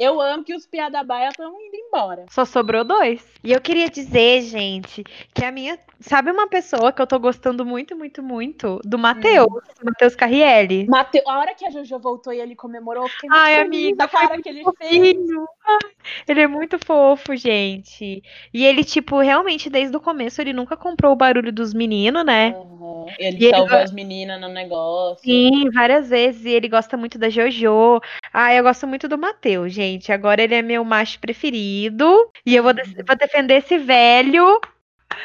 Eu 0.00 0.18
amo 0.18 0.42
que 0.42 0.54
os 0.54 0.64
piada 0.66 1.04
baia 1.04 1.28
estão 1.28 1.50
indo 1.60 1.76
embora. 1.76 2.24
Só 2.30 2.46
sobrou 2.46 2.82
dois. 2.82 3.22
E 3.44 3.52
eu 3.52 3.60
queria 3.60 3.90
dizer, 3.90 4.40
gente, 4.40 5.04
que 5.34 5.44
a 5.44 5.52
minha. 5.52 5.78
Sabe 6.00 6.30
uma 6.30 6.48
pessoa 6.48 6.90
que 6.90 7.02
eu 7.02 7.06
tô 7.06 7.18
gostando 7.18 7.62
muito, 7.66 7.94
muito, 7.94 8.22
muito? 8.22 8.80
Do 8.82 8.98
Matheus, 8.98 9.46
do 9.46 9.84
Matheus 9.84 10.16
Carrielli. 10.16 10.86
Mateu, 10.88 11.22
a 11.28 11.38
hora 11.38 11.54
que 11.54 11.66
a 11.66 11.70
Jojo 11.70 11.98
voltou 11.98 12.32
e 12.32 12.40
ele 12.40 12.56
comemorou, 12.56 13.02
eu 13.04 13.08
fiquei 13.10 13.28
muito 13.28 13.42
Ai, 13.42 13.60
amiga, 13.60 13.96
da 13.96 14.08
cara 14.08 14.40
que 14.40 14.48
ele 14.48 14.64
fez. 14.78 14.90
Fofinho. 14.90 15.46
Ai, 15.68 15.90
Ele 16.26 16.40
é 16.40 16.46
muito 16.46 16.78
fofo, 16.78 17.36
gente. 17.36 18.22
E 18.54 18.64
ele, 18.64 18.82
tipo, 18.82 19.18
realmente, 19.20 19.68
desde 19.68 19.94
o 19.94 20.00
começo, 20.00 20.40
ele 20.40 20.54
nunca 20.54 20.74
comprou 20.74 21.12
o 21.12 21.16
barulho 21.16 21.52
dos 21.52 21.74
meninos, 21.74 22.24
né? 22.24 22.54
Uhum. 22.56 23.04
Ele 23.18 23.36
E 23.38 23.44
ele 23.44 23.50
salvou 23.50 23.68
vai- 23.68 23.82
as 23.82 23.92
meninas 23.92 24.40
no 24.40 24.48
negócio. 24.48 25.22
Sim, 25.22 25.68
várias 25.70 26.08
vezes. 26.08 26.46
E 26.46 26.50
ele 26.50 26.68
gosta 26.68 26.96
muito 26.96 27.18
da 27.18 27.28
Jojo. 27.28 28.00
Ah, 28.32 28.54
eu 28.54 28.62
gosto 28.62 28.86
muito 28.86 29.06
do 29.06 29.18
Matheus, 29.18 29.70
gente. 29.74 29.89
Agora 30.12 30.42
ele 30.42 30.54
é 30.54 30.62
meu 30.62 30.84
macho 30.84 31.18
preferido. 31.18 32.30
E 32.44 32.54
eu 32.54 32.62
vou, 32.62 32.72
de- 32.72 33.02
vou 33.06 33.16
defender 33.16 33.54
esse 33.54 33.78
velho 33.78 34.60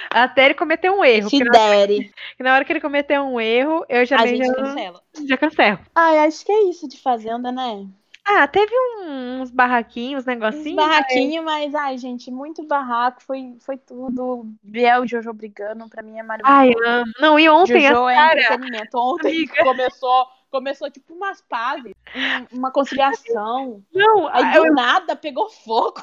até 0.09 0.45
ele 0.45 0.53
cometer 0.55 0.89
um 0.89 1.03
erro. 1.03 1.29
Se 1.29 1.37
porque 1.37 1.57
na, 1.57 1.67
dere. 1.67 2.11
na 2.39 2.55
hora 2.55 2.65
que 2.65 2.71
ele 2.73 2.81
cometer 2.81 3.19
um 3.19 3.39
erro, 3.39 3.85
eu 3.87 4.05
já, 4.05 4.25
gente 4.25 4.45
já, 4.45 4.53
cancela. 4.55 5.01
já 5.27 5.37
cancelo. 5.37 5.79
Ai, 5.93 6.19
acho 6.19 6.45
que 6.45 6.51
é 6.51 6.63
isso 6.69 6.87
de 6.87 6.99
Fazenda, 6.99 7.51
né? 7.51 7.85
Ah, 8.27 8.47
teve 8.47 8.73
um- 8.75 9.41
uns 9.41 9.51
barraquinhos, 9.51 10.21
uns 10.21 10.23
Uns 10.23 10.25
negocinhos. 10.25 10.75
barraquinhos, 10.75 11.45
mas, 11.45 11.75
ai, 11.75 11.95
gente, 11.99 12.31
muito 12.31 12.65
barraco. 12.65 13.21
Foi, 13.21 13.53
foi 13.59 13.77
tudo. 13.77 14.47
Biel 14.63 15.05
e 15.05 15.07
Jojo 15.07 15.31
brigando, 15.31 15.87
pra 15.87 16.01
mim 16.01 16.17
é 16.17 16.23
maravilhoso. 16.23 16.79
Ai, 16.83 16.91
amo. 16.91 17.11
Não, 17.19 17.37
e 17.39 17.47
ontem, 17.47 17.81
Jojo 17.81 18.05
a 18.07 18.11
é 18.11 18.15
cara. 18.15 18.39
entretenimento. 18.41 18.97
Ontem 18.97 19.27
amiga. 19.27 19.63
começou, 19.63 20.25
começou 20.55 20.89
tipo 20.89 21.13
umas 21.13 21.41
pazes, 21.41 21.91
um- 22.15 22.57
uma 22.59 22.71
conciliação. 22.71 23.83
Não, 23.93 24.27
Aí 24.29 24.55
eu- 24.55 24.65
do 24.65 24.73
nada 24.73 25.15
pegou 25.15 25.49
fogo, 25.49 26.01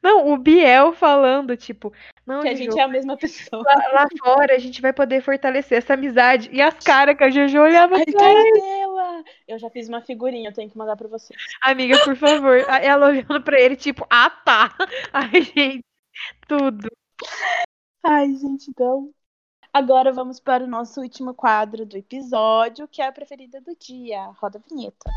não, 0.00 0.32
o 0.32 0.38
Biel 0.38 0.92
falando, 0.92 1.56
tipo, 1.56 1.92
não, 2.24 2.42
que 2.42 2.48
a 2.48 2.52
Jojo, 2.52 2.64
gente 2.64 2.78
é 2.78 2.82
a 2.82 2.88
mesma 2.88 3.16
pessoa. 3.16 3.62
lá, 3.64 3.74
lá 3.92 4.06
fora 4.22 4.54
a 4.54 4.58
gente 4.58 4.80
vai 4.80 4.92
poder 4.92 5.20
fortalecer 5.22 5.78
essa 5.78 5.94
amizade. 5.94 6.48
E 6.52 6.62
as 6.62 6.74
caras 6.84 7.16
que 7.16 7.24
a 7.24 7.30
Jojo 7.30 7.60
olhava 7.60 7.96
Ai, 7.96 8.04
pra 8.04 8.30
ele. 8.32 8.60
Carela! 8.60 9.24
Eu 9.46 9.58
já 9.58 9.68
fiz 9.70 9.88
uma 9.88 10.00
figurinha, 10.00 10.48
eu 10.50 10.54
tenho 10.54 10.70
que 10.70 10.78
mandar 10.78 10.96
pra 10.96 11.08
você. 11.08 11.34
Amiga, 11.60 11.98
por 12.04 12.16
favor. 12.16 12.58
Ela 12.80 13.06
olhando 13.08 13.42
pra 13.42 13.60
ele, 13.60 13.76
tipo, 13.76 14.06
ah, 14.08 14.30
tá. 14.30 14.72
Ai, 15.12 15.42
gente, 15.42 15.84
tudo. 16.46 16.88
Ai, 18.04 18.32
gente, 18.34 18.70
então. 18.70 19.10
Agora 19.74 20.12
vamos 20.12 20.38
para 20.38 20.64
o 20.64 20.66
nosso 20.66 21.00
último 21.00 21.32
quadro 21.32 21.86
do 21.86 21.96
episódio, 21.96 22.86
que 22.86 23.00
é 23.00 23.06
a 23.06 23.12
preferida 23.12 23.58
do 23.58 23.74
dia. 23.74 24.26
Roda 24.38 24.58
a 24.58 24.68
vinheta. 24.68 25.10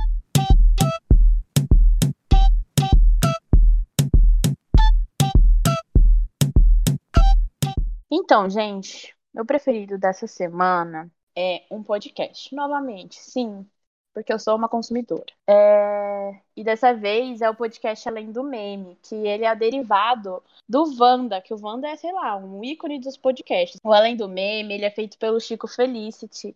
Então, 8.10 8.49
gente, 8.49 9.14
meu 9.34 9.45
preferido 9.45 9.98
dessa 9.98 10.26
semana 10.26 11.11
é 11.36 11.65
um 11.69 11.84
podcast. 11.84 12.56
Novamente, 12.56 13.15
sim, 13.15 13.69
porque 14.16 14.32
eu 14.32 14.40
sou 14.40 14.56
uma 14.56 14.70
consumidora. 14.70 15.26
É, 15.46 16.40
E 16.56 16.64
dessa 16.64 16.94
vez 16.94 17.42
é 17.42 17.50
o 17.50 17.56
podcast 17.56 18.08
Além 18.08 18.32
do 18.32 18.42
Meme, 18.42 18.98
que 19.04 19.14
ele 19.14 19.44
é 19.44 19.54
derivado 19.54 20.42
do 20.68 20.86
Wanda, 20.98 21.42
que 21.42 21.54
o 21.54 21.60
Wanda 21.62 21.90
é, 21.90 21.98
sei 21.98 22.14
lá, 22.14 22.38
um 22.38 22.64
ícone 22.64 22.98
dos 22.98 23.18
podcasts. 23.18 23.80
O 23.84 23.94
Além 23.94 24.16
do 24.16 24.30
Meme, 24.30 24.74
ele 24.74 24.86
é 24.86 24.90
feito 24.90 25.18
pelo 25.20 25.40
Chico 25.42 25.68
Felicity, 25.68 26.56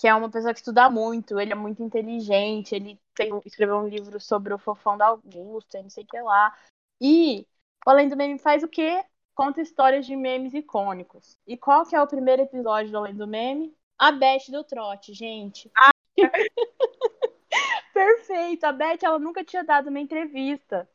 que 0.00 0.08
é 0.08 0.14
uma 0.14 0.30
pessoa 0.30 0.54
que 0.54 0.60
estuda 0.60 0.88
muito, 0.88 1.38
ele 1.38 1.52
é 1.52 1.54
muito 1.54 1.82
inteligente, 1.82 2.74
ele 2.74 2.98
tem- 3.14 3.38
escreveu 3.44 3.76
um 3.76 3.86
livro 3.86 4.18
sobre 4.18 4.54
o 4.54 4.58
fofão 4.58 4.96
da 4.96 5.08
Augusta, 5.08 5.82
não 5.82 5.90
sei 5.90 6.04
o 6.04 6.06
que 6.06 6.20
lá. 6.22 6.56
E 7.02 7.46
o 7.86 7.90
Além 7.90 8.08
do 8.08 8.16
Meme 8.16 8.38
faz 8.38 8.62
o 8.62 8.68
quê? 8.68 9.04
Conta 9.34 9.60
histórias 9.60 10.06
de 10.06 10.16
memes 10.16 10.54
icônicos. 10.54 11.36
E 11.46 11.54
qual 11.54 11.84
que 11.84 11.94
é 11.94 12.00
o 12.00 12.06
primeiro 12.06 12.40
episódio 12.40 12.90
do 12.90 12.96
Além 12.96 13.14
do 13.14 13.26
Meme? 13.26 13.74
A 13.98 14.10
Beth 14.10 14.50
do 14.50 14.64
Trote, 14.64 15.12
gente. 15.12 15.70
Perfeito. 17.92 18.64
A 18.64 18.72
Beth, 18.72 18.98
ela 19.02 19.18
nunca 19.18 19.44
tinha 19.44 19.62
dado 19.62 19.88
uma 19.88 20.00
entrevista. 20.00 20.88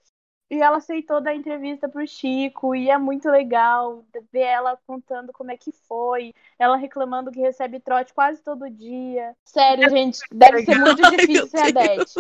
E 0.51 0.61
ela 0.61 0.77
aceitou 0.77 1.21
dar 1.21 1.35
entrevista 1.35 1.87
pro 1.87 2.05
Chico. 2.07 2.75
E 2.75 2.89
é 2.89 2.97
muito 2.97 3.29
legal 3.29 4.03
ver 4.31 4.41
ela 4.41 4.77
contando 4.87 5.31
como 5.31 5.51
é 5.51 5.57
que 5.57 5.71
foi. 5.71 6.33
Ela 6.57 6.75
reclamando 6.75 7.31
que 7.31 7.39
recebe 7.39 7.79
trote 7.79 8.13
quase 8.13 8.41
todo 8.41 8.69
dia. 8.69 9.35
Sério, 9.45 9.89
gente, 9.89 10.19
deve 10.31 10.65
ser 10.65 10.79
muito 10.79 11.01
difícil 11.11 11.33
meu 11.33 11.47
ser 11.47 11.59
a. 11.59 11.71
Beth. 11.71 12.13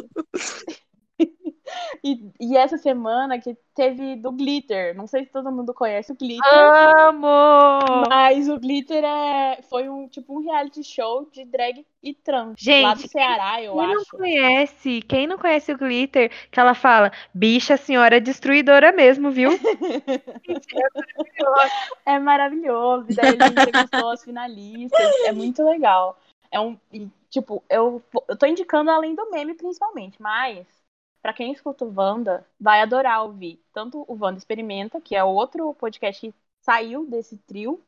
E, 2.01 2.31
e 2.39 2.55
essa 2.55 2.77
semana 2.77 3.39
que 3.39 3.57
teve 3.75 4.15
do 4.15 4.31
Glitter. 4.31 4.95
Não 4.95 5.05
sei 5.05 5.25
se 5.25 5.31
todo 5.31 5.51
mundo 5.51 5.73
conhece 5.73 6.11
o 6.11 6.15
Glitter. 6.15 6.49
Amo! 6.49 8.07
Mas 8.09 8.47
o 8.47 8.57
Glitter 8.57 9.03
é, 9.03 9.61
foi 9.63 9.89
um 9.89 10.07
tipo 10.07 10.37
um 10.37 10.43
reality 10.43 10.83
show 10.83 11.27
de 11.31 11.43
drag 11.43 11.85
e 12.01 12.13
trans. 12.13 12.55
Gente, 12.57 12.83
lá 12.83 12.93
do 12.93 13.07
Ceará, 13.07 13.61
eu 13.61 13.73
Quem 13.73 13.87
não 13.87 14.01
acho. 14.01 14.17
conhece, 14.17 15.01
quem 15.01 15.27
não 15.27 15.37
conhece 15.37 15.73
o 15.73 15.77
Glitter, 15.77 16.31
que 16.49 16.59
ela 16.59 16.73
fala, 16.73 17.11
bicha, 17.33 17.73
a 17.73 17.77
senhora 17.77 18.17
é 18.17 18.19
destruidora 18.19 18.91
mesmo, 18.91 19.31
viu? 19.31 19.49
É 22.05 22.19
maravilhoso. 22.19 23.07
E 23.09 23.15
daí 23.15 23.33
ele 23.33 23.45
entrevistou 23.45 24.09
as 24.09 24.23
finalistas. 24.23 25.15
É 25.25 25.31
muito 25.31 25.63
legal. 25.63 26.17
É 26.51 26.59
um. 26.59 26.77
tipo, 27.29 27.63
eu, 27.69 28.01
eu 28.27 28.37
tô 28.37 28.45
indicando 28.45 28.89
além 28.89 29.15
do 29.15 29.29
meme, 29.29 29.53
principalmente, 29.53 30.21
mas. 30.21 30.65
Pra 31.21 31.33
quem 31.33 31.51
escuta 31.51 31.85
o 31.85 31.93
Wanda, 31.93 32.45
vai 32.59 32.81
adorar 32.81 33.23
ouvir. 33.23 33.61
Tanto 33.73 34.05
o 34.07 34.17
Wanda 34.19 34.37
Experimenta, 34.37 35.01
que 35.01 35.15
é 35.15 35.23
outro 35.23 35.73
podcast 35.75 36.21
que 36.21 36.35
saiu 36.61 37.05
desse 37.05 37.37
trio, 37.39 37.83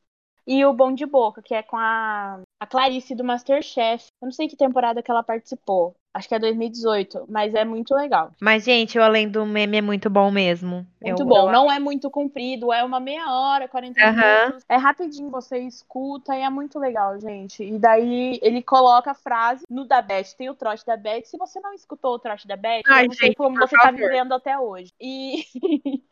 e 0.45 0.65
o 0.65 0.73
Bom 0.73 0.93
de 0.93 1.05
Boca, 1.05 1.41
que 1.41 1.53
é 1.53 1.63
com 1.63 1.77
a, 1.77 2.41
a 2.59 2.67
Clarice 2.67 3.15
do 3.15 3.23
Masterchef. 3.23 4.07
Eu 4.21 4.25
não 4.25 4.31
sei 4.31 4.47
que 4.47 4.55
temporada 4.55 5.01
que 5.01 5.11
ela 5.11 5.23
participou. 5.23 5.95
Acho 6.13 6.27
que 6.27 6.35
é 6.35 6.39
2018, 6.39 7.25
mas 7.29 7.53
é 7.55 7.63
muito 7.63 7.95
legal. 7.95 8.31
Mas, 8.41 8.65
gente, 8.65 8.99
o 8.99 9.01
Além 9.03 9.29
do 9.29 9.45
Meme 9.45 9.77
é 9.77 9.81
muito 9.81 10.09
bom 10.09 10.29
mesmo. 10.29 10.85
Muito 11.01 11.21
Eu- 11.21 11.25
bom. 11.25 11.47
eu- 11.47 11.51
Não 11.53 11.71
é 11.71 11.79
muito 11.79 12.09
comprido, 12.11 12.73
é 12.73 12.83
uma 12.83 12.99
meia 12.99 13.31
hora, 13.31 13.65
40 13.69 14.03
Aham. 14.05 14.41
minutos. 14.47 14.65
É 14.67 14.75
rapidinho, 14.75 15.29
você 15.29 15.59
escuta 15.59 16.35
e 16.35 16.41
é 16.41 16.49
muito 16.49 16.77
legal, 16.77 17.17
gente. 17.17 17.63
E 17.63 17.79
daí 17.79 18.37
ele 18.43 18.61
coloca 18.61 19.11
a 19.11 19.15
frase 19.15 19.63
no 19.69 19.85
da 19.85 20.01
Beth. 20.01 20.35
Tem 20.37 20.49
o 20.49 20.53
trote 20.53 20.85
da 20.85 20.97
Beth. 20.97 21.23
Se 21.25 21.37
você 21.37 21.61
não 21.61 21.73
escutou 21.73 22.15
o 22.15 22.19
trote 22.19 22.45
da 22.45 22.57
Beth, 22.57 22.81
Ai, 22.87 23.05
eu 23.05 23.07
não 23.07 23.15
sei 23.15 23.27
gente, 23.29 23.37
como 23.37 23.57
por 23.57 23.69
você 23.69 23.77
tá 23.77 23.83
favor. 23.83 23.97
vivendo 23.97 24.33
até 24.33 24.59
hoje. 24.59 24.91
E, 24.99 25.45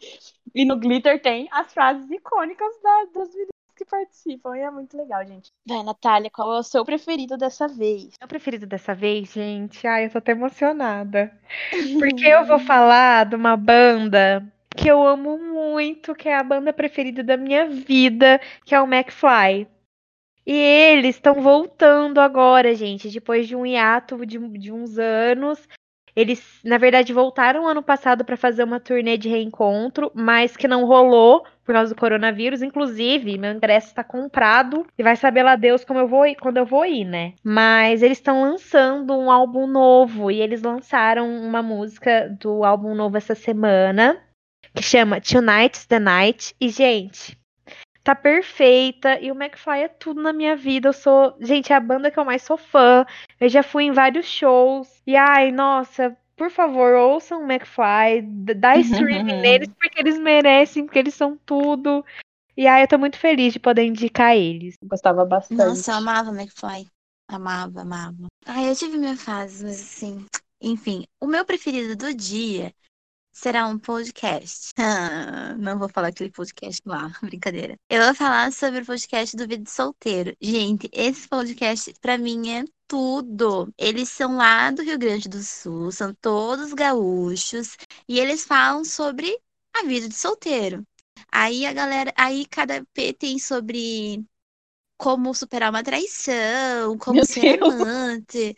e 0.55 0.63
no 0.65 0.77
Glitter 0.77 1.21
tem 1.21 1.49
as 1.51 1.73
frases 1.73 2.09
icônicas 2.09 2.73
da- 2.81 3.05
meninas 3.15 3.49
que 3.79 3.85
participam. 3.85 4.55
E 4.55 4.59
é 4.59 4.69
muito 4.69 4.97
legal, 4.97 5.25
gente. 5.25 5.51
Vai, 5.65 5.81
Natália, 5.83 6.29
qual 6.29 6.53
é 6.55 6.59
o 6.59 6.63
seu 6.63 6.83
preferido 6.83 7.37
dessa 7.37 7.67
vez? 7.67 8.09
Meu 8.19 8.27
preferido 8.27 8.67
dessa 8.67 8.93
vez, 8.93 9.31
gente, 9.31 9.87
ai, 9.87 10.05
eu 10.05 10.11
tô 10.11 10.17
até 10.17 10.33
emocionada. 10.33 11.31
Porque 11.97 12.25
eu 12.25 12.45
vou 12.45 12.59
falar 12.59 13.25
de 13.25 13.35
uma 13.35 13.55
banda 13.55 14.45
que 14.75 14.87
eu 14.87 15.05
amo 15.05 15.37
muito, 15.37 16.13
que 16.13 16.29
é 16.29 16.35
a 16.35 16.43
banda 16.43 16.71
preferida 16.71 17.23
da 17.23 17.37
minha 17.37 17.67
vida, 17.67 18.39
que 18.65 18.75
é 18.75 18.81
o 18.81 18.85
McFly. 18.85 19.67
E 20.45 20.53
eles 20.53 21.15
estão 21.15 21.35
voltando 21.35 22.19
agora, 22.19 22.73
gente, 22.73 23.09
depois 23.09 23.47
de 23.47 23.55
um 23.55 23.65
hiato 23.65 24.25
de, 24.25 24.39
de 24.57 24.71
uns 24.71 24.97
anos. 24.97 25.67
Eles, 26.19 26.59
na 26.65 26.77
verdade, 26.77 27.13
voltaram 27.13 27.65
ano 27.65 27.81
passado 27.81 28.25
para 28.25 28.35
fazer 28.35 28.65
uma 28.65 28.77
turnê 28.77 29.17
de 29.17 29.29
reencontro, 29.29 30.11
mas 30.13 30.57
que 30.57 30.67
não 30.67 30.83
rolou 30.83 31.45
por 31.63 31.71
causa 31.71 31.95
do 31.95 31.97
coronavírus. 31.97 32.61
Inclusive, 32.61 33.37
meu 33.37 33.53
ingresso 33.53 33.87
está 33.87 34.03
comprado 34.03 34.85
e 34.97 35.01
vai 35.01 35.15
saber 35.15 35.43
lá 35.43 35.55
Deus 35.55 35.85
como 35.85 35.97
eu 35.97 36.09
vou 36.09 36.27
ir, 36.27 36.35
quando 36.35 36.57
eu 36.57 36.65
vou 36.65 36.85
ir, 36.85 37.05
né? 37.05 37.35
Mas 37.41 38.03
eles 38.03 38.17
estão 38.17 38.41
lançando 38.41 39.17
um 39.17 39.31
álbum 39.31 39.65
novo 39.65 40.29
e 40.29 40.41
eles 40.41 40.61
lançaram 40.61 41.25
uma 41.25 41.63
música 41.63 42.27
do 42.37 42.65
álbum 42.65 42.93
novo 42.93 43.15
essa 43.15 43.33
semana 43.33 44.21
que 44.75 44.83
chama 44.83 45.21
Tonight's 45.21 45.85
the 45.85 45.99
Night. 45.99 46.53
E, 46.59 46.67
gente, 46.67 47.38
tá 48.03 48.15
perfeita. 48.15 49.19
E 49.19 49.31
o 49.31 49.35
McFly 49.35 49.81
é 49.81 49.87
tudo 49.87 50.21
na 50.21 50.33
minha 50.33 50.55
vida. 50.55 50.89
Eu 50.89 50.93
sou, 50.93 51.35
gente, 51.39 51.71
é 51.71 51.75
a 51.75 51.79
banda 51.79 52.11
que 52.11 52.19
eu 52.19 52.25
mais 52.25 52.41
sou 52.41 52.57
fã. 52.57 53.05
Eu 53.39 53.49
já 53.49 53.63
fui 53.63 53.85
em 53.85 53.91
vários 53.91 54.25
shows. 54.25 55.01
E 55.05 55.15
ai, 55.15 55.51
nossa, 55.51 56.15
por 56.35 56.49
favor, 56.49 56.93
ouçam 56.95 57.41
o 57.41 57.51
McFly, 57.51 58.21
dá 58.55 58.77
streaming 58.77 59.23
neles 59.41 59.69
porque 59.79 59.99
eles 59.99 60.17
merecem, 60.17 60.85
porque 60.85 60.99
eles 60.99 61.13
são 61.13 61.37
tudo. 61.45 62.05
E 62.55 62.67
ai, 62.67 62.83
eu 62.83 62.87
tô 62.87 62.97
muito 62.97 63.17
feliz 63.17 63.53
de 63.53 63.59
poder 63.59 63.83
indicar 63.85 64.35
eles. 64.35 64.75
Gostava 64.83 65.25
bastante. 65.25 65.57
Nossa, 65.57 65.91
eu 65.91 65.95
amava 65.95 66.29
McFly. 66.31 66.87
Amava, 67.27 67.81
amava. 67.81 68.27
Ai, 68.45 68.69
eu 68.69 68.75
tive 68.75 68.97
minha 68.97 69.15
fase, 69.15 69.63
mas 69.63 69.79
assim. 69.79 70.25
Enfim, 70.61 71.05
o 71.21 71.27
meu 71.27 71.45
preferido 71.45 71.95
do 71.95 72.13
dia 72.13 72.73
será 73.39 73.65
um 73.67 73.79
podcast. 73.79 74.71
Ah, 74.79 75.55
não 75.57 75.77
vou 75.79 75.89
falar 75.89 76.09
aquele 76.09 76.31
podcast 76.31 76.81
lá, 76.85 77.09
brincadeira. 77.23 77.75
Eu 77.89 78.03
vou 78.03 78.15
falar 78.15 78.51
sobre 78.51 78.81
o 78.81 78.85
podcast 78.85 79.35
do 79.35 79.47
Vida 79.47 79.63
de 79.63 79.71
Solteiro. 79.71 80.35
Gente, 80.41 80.89
esse 80.91 81.27
podcast 81.27 81.93
pra 82.01 82.17
mim 82.17 82.51
é 82.51 82.65
tudo. 82.87 83.71
Eles 83.77 84.09
são 84.09 84.35
lá 84.35 84.71
do 84.71 84.81
Rio 84.83 84.97
Grande 84.99 85.29
do 85.29 85.41
Sul, 85.41 85.91
são 85.91 86.13
todos 86.15 86.73
gaúchos 86.73 87.77
e 88.07 88.19
eles 88.19 88.43
falam 88.45 88.83
sobre 88.83 89.37
a 89.75 89.83
vida 89.83 90.07
de 90.09 90.15
solteiro. 90.15 90.83
Aí 91.31 91.65
a 91.65 91.73
galera, 91.73 92.13
aí 92.17 92.45
cada 92.45 92.83
P 92.93 93.13
tem 93.13 93.39
sobre 93.39 94.23
como 94.97 95.33
superar 95.33 95.69
uma 95.69 95.83
traição, 95.83 96.97
como 96.97 97.17
Meu 97.17 97.25
ser 97.25 97.57
Deus. 97.57 97.73
amante. 97.73 98.55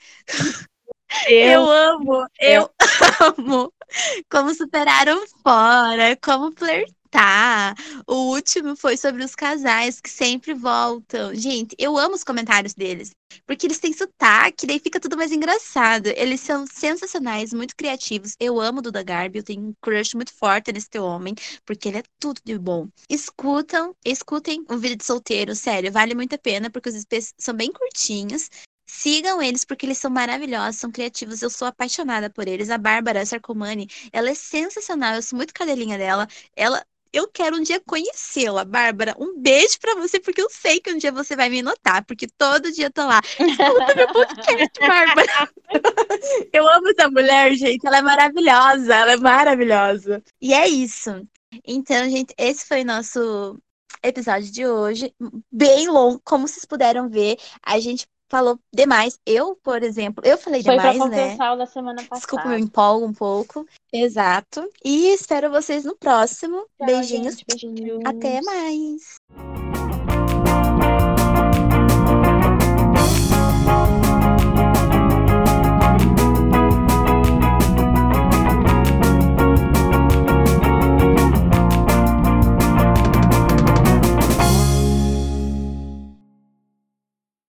Eu, 1.28 1.52
Eu 1.62 1.70
amo, 1.72 2.26
eu 2.40 2.70
amo. 3.38 3.74
Como 4.30 4.54
superar 4.54 5.08
um 5.10 5.26
fora, 5.44 6.18
como 6.22 6.52
flertar. 6.52 7.76
O 8.08 8.32
último 8.34 8.76
foi 8.76 8.96
sobre 8.96 9.24
os 9.24 9.36
casais 9.36 10.00
que 10.00 10.10
sempre 10.10 10.54
voltam. 10.54 11.36
Gente, 11.36 11.76
eu 11.78 11.98
amo 11.98 12.16
os 12.16 12.24
comentários 12.24 12.74
deles, 12.74 13.12
porque 13.46 13.68
eles 13.68 13.80
têm 13.80 13.92
sotaque, 13.92 14.66
daí 14.66 14.80
fica 14.80 15.00
tudo 15.00 15.18
mais 15.18 15.32
engraçado. 15.32 16.08
Eles 16.08 16.40
são 16.42 16.66
sensacionais, 16.66 17.54
muito 17.54 17.76
criativos. 17.76 18.36
Eu 18.40 18.62
amo 18.62 18.80
o 18.80 18.82
Duda 18.82 19.04
Garbi, 19.04 19.40
eu 19.40 19.44
tenho 19.44 19.62
um 19.62 19.74
crush 19.82 20.16
muito 20.16 20.34
forte 20.34 20.72
nesse 20.72 20.98
homem, 21.00 21.36
porque 21.66 21.90
ele 21.90 21.98
é 21.98 22.04
tudo 22.20 22.40
de 22.46 22.58
bom. 22.58 22.88
Escutam, 23.10 23.94
escutem 24.06 24.64
o 24.70 24.78
vídeo 24.78 24.98
de 24.98 25.06
solteiro, 25.06 25.54
sério, 25.56 25.92
vale 25.92 26.16
muito 26.16 26.36
a 26.36 26.38
pena, 26.38 26.70
porque 26.70 26.90
os 26.90 26.96
EPs 26.96 27.34
são 27.38 27.54
bem 27.54 27.72
curtinhos. 27.72 28.50
Sigam 28.94 29.42
eles 29.42 29.64
porque 29.64 29.86
eles 29.86 29.98
são 29.98 30.12
maravilhosos, 30.12 30.76
são 30.76 30.92
criativos. 30.92 31.42
Eu 31.42 31.50
sou 31.50 31.66
apaixonada 31.66 32.30
por 32.30 32.46
eles. 32.46 32.70
A 32.70 32.78
Bárbara 32.78 33.26
Sarcomani, 33.26 33.88
ela 34.12 34.30
é 34.30 34.36
sensacional. 34.36 35.16
Eu 35.16 35.22
sou 35.22 35.38
muito 35.38 35.54
cadelinha 35.54 35.98
dela. 35.98 36.28
Ela, 36.54 36.86
eu 37.14 37.26
quero 37.26 37.56
um 37.56 37.64
dia 37.64 37.80
conhecê-la, 37.80 38.66
Bárbara. 38.66 39.16
Um 39.18 39.40
beijo 39.40 39.80
pra 39.80 39.96
você 39.96 40.20
porque 40.20 40.42
eu 40.42 40.50
sei 40.50 40.82
que 40.82 40.92
um 40.92 40.98
dia 40.98 41.10
você 41.10 41.38
vai 41.38 41.50
me 41.50 41.62
notar, 41.62 42.04
porque 42.04 42.28
todo 42.38 42.72
dia 42.72 42.88
eu 42.88 42.92
tô 42.92 43.08
lá. 43.08 43.22
Escuta 43.24 43.96
meu 43.96 44.08
podcast, 44.12 44.80
Bárbara. 44.86 45.50
Eu 46.52 46.68
amo 46.68 46.90
essa 46.90 47.10
mulher, 47.10 47.56
gente. 47.56 47.88
Ela 47.88 48.00
é 48.00 48.02
maravilhosa. 48.02 48.94
Ela 48.94 49.14
é 49.14 49.18
maravilhosa. 49.18 50.22
E 50.42 50.54
é 50.54 50.68
isso. 50.68 51.26
Então, 51.66 52.10
gente, 52.10 52.34
esse 52.38 52.68
foi 52.68 52.82
o 52.82 52.86
nosso 52.86 53.58
episódio 54.04 54.52
de 54.52 54.68
hoje. 54.68 55.14
Bem 55.50 55.88
longo, 55.88 56.22
como 56.26 56.46
vocês 56.46 56.66
puderam 56.66 57.10
ver. 57.10 57.38
A 57.64 57.80
gente 57.80 58.06
falou 58.32 58.58
demais. 58.74 59.20
Eu, 59.26 59.58
por 59.62 59.84
exemplo, 59.84 60.24
eu 60.26 60.38
falei 60.38 60.64
Foi 60.64 60.76
pra 60.76 60.94
demais, 60.94 61.12
né? 61.12 61.22
compensar 61.22 61.54
o 61.54 61.58
da 61.58 61.66
semana 61.66 61.98
passada. 61.98 62.16
Desculpa, 62.16 62.48
eu 62.48 62.58
empolgo 62.58 63.06
um 63.06 63.14
pouco. 63.14 63.68
Exato. 63.92 64.68
E 64.84 65.08
espero 65.10 65.52
vocês 65.52 65.84
no 65.84 65.96
próximo. 65.98 66.66
Tchau, 66.78 66.88
Beijinhos. 66.88 67.36
gente. 67.36 67.46
Beijinhos. 67.46 68.00
Até 68.06 68.42
mais. 68.42 69.51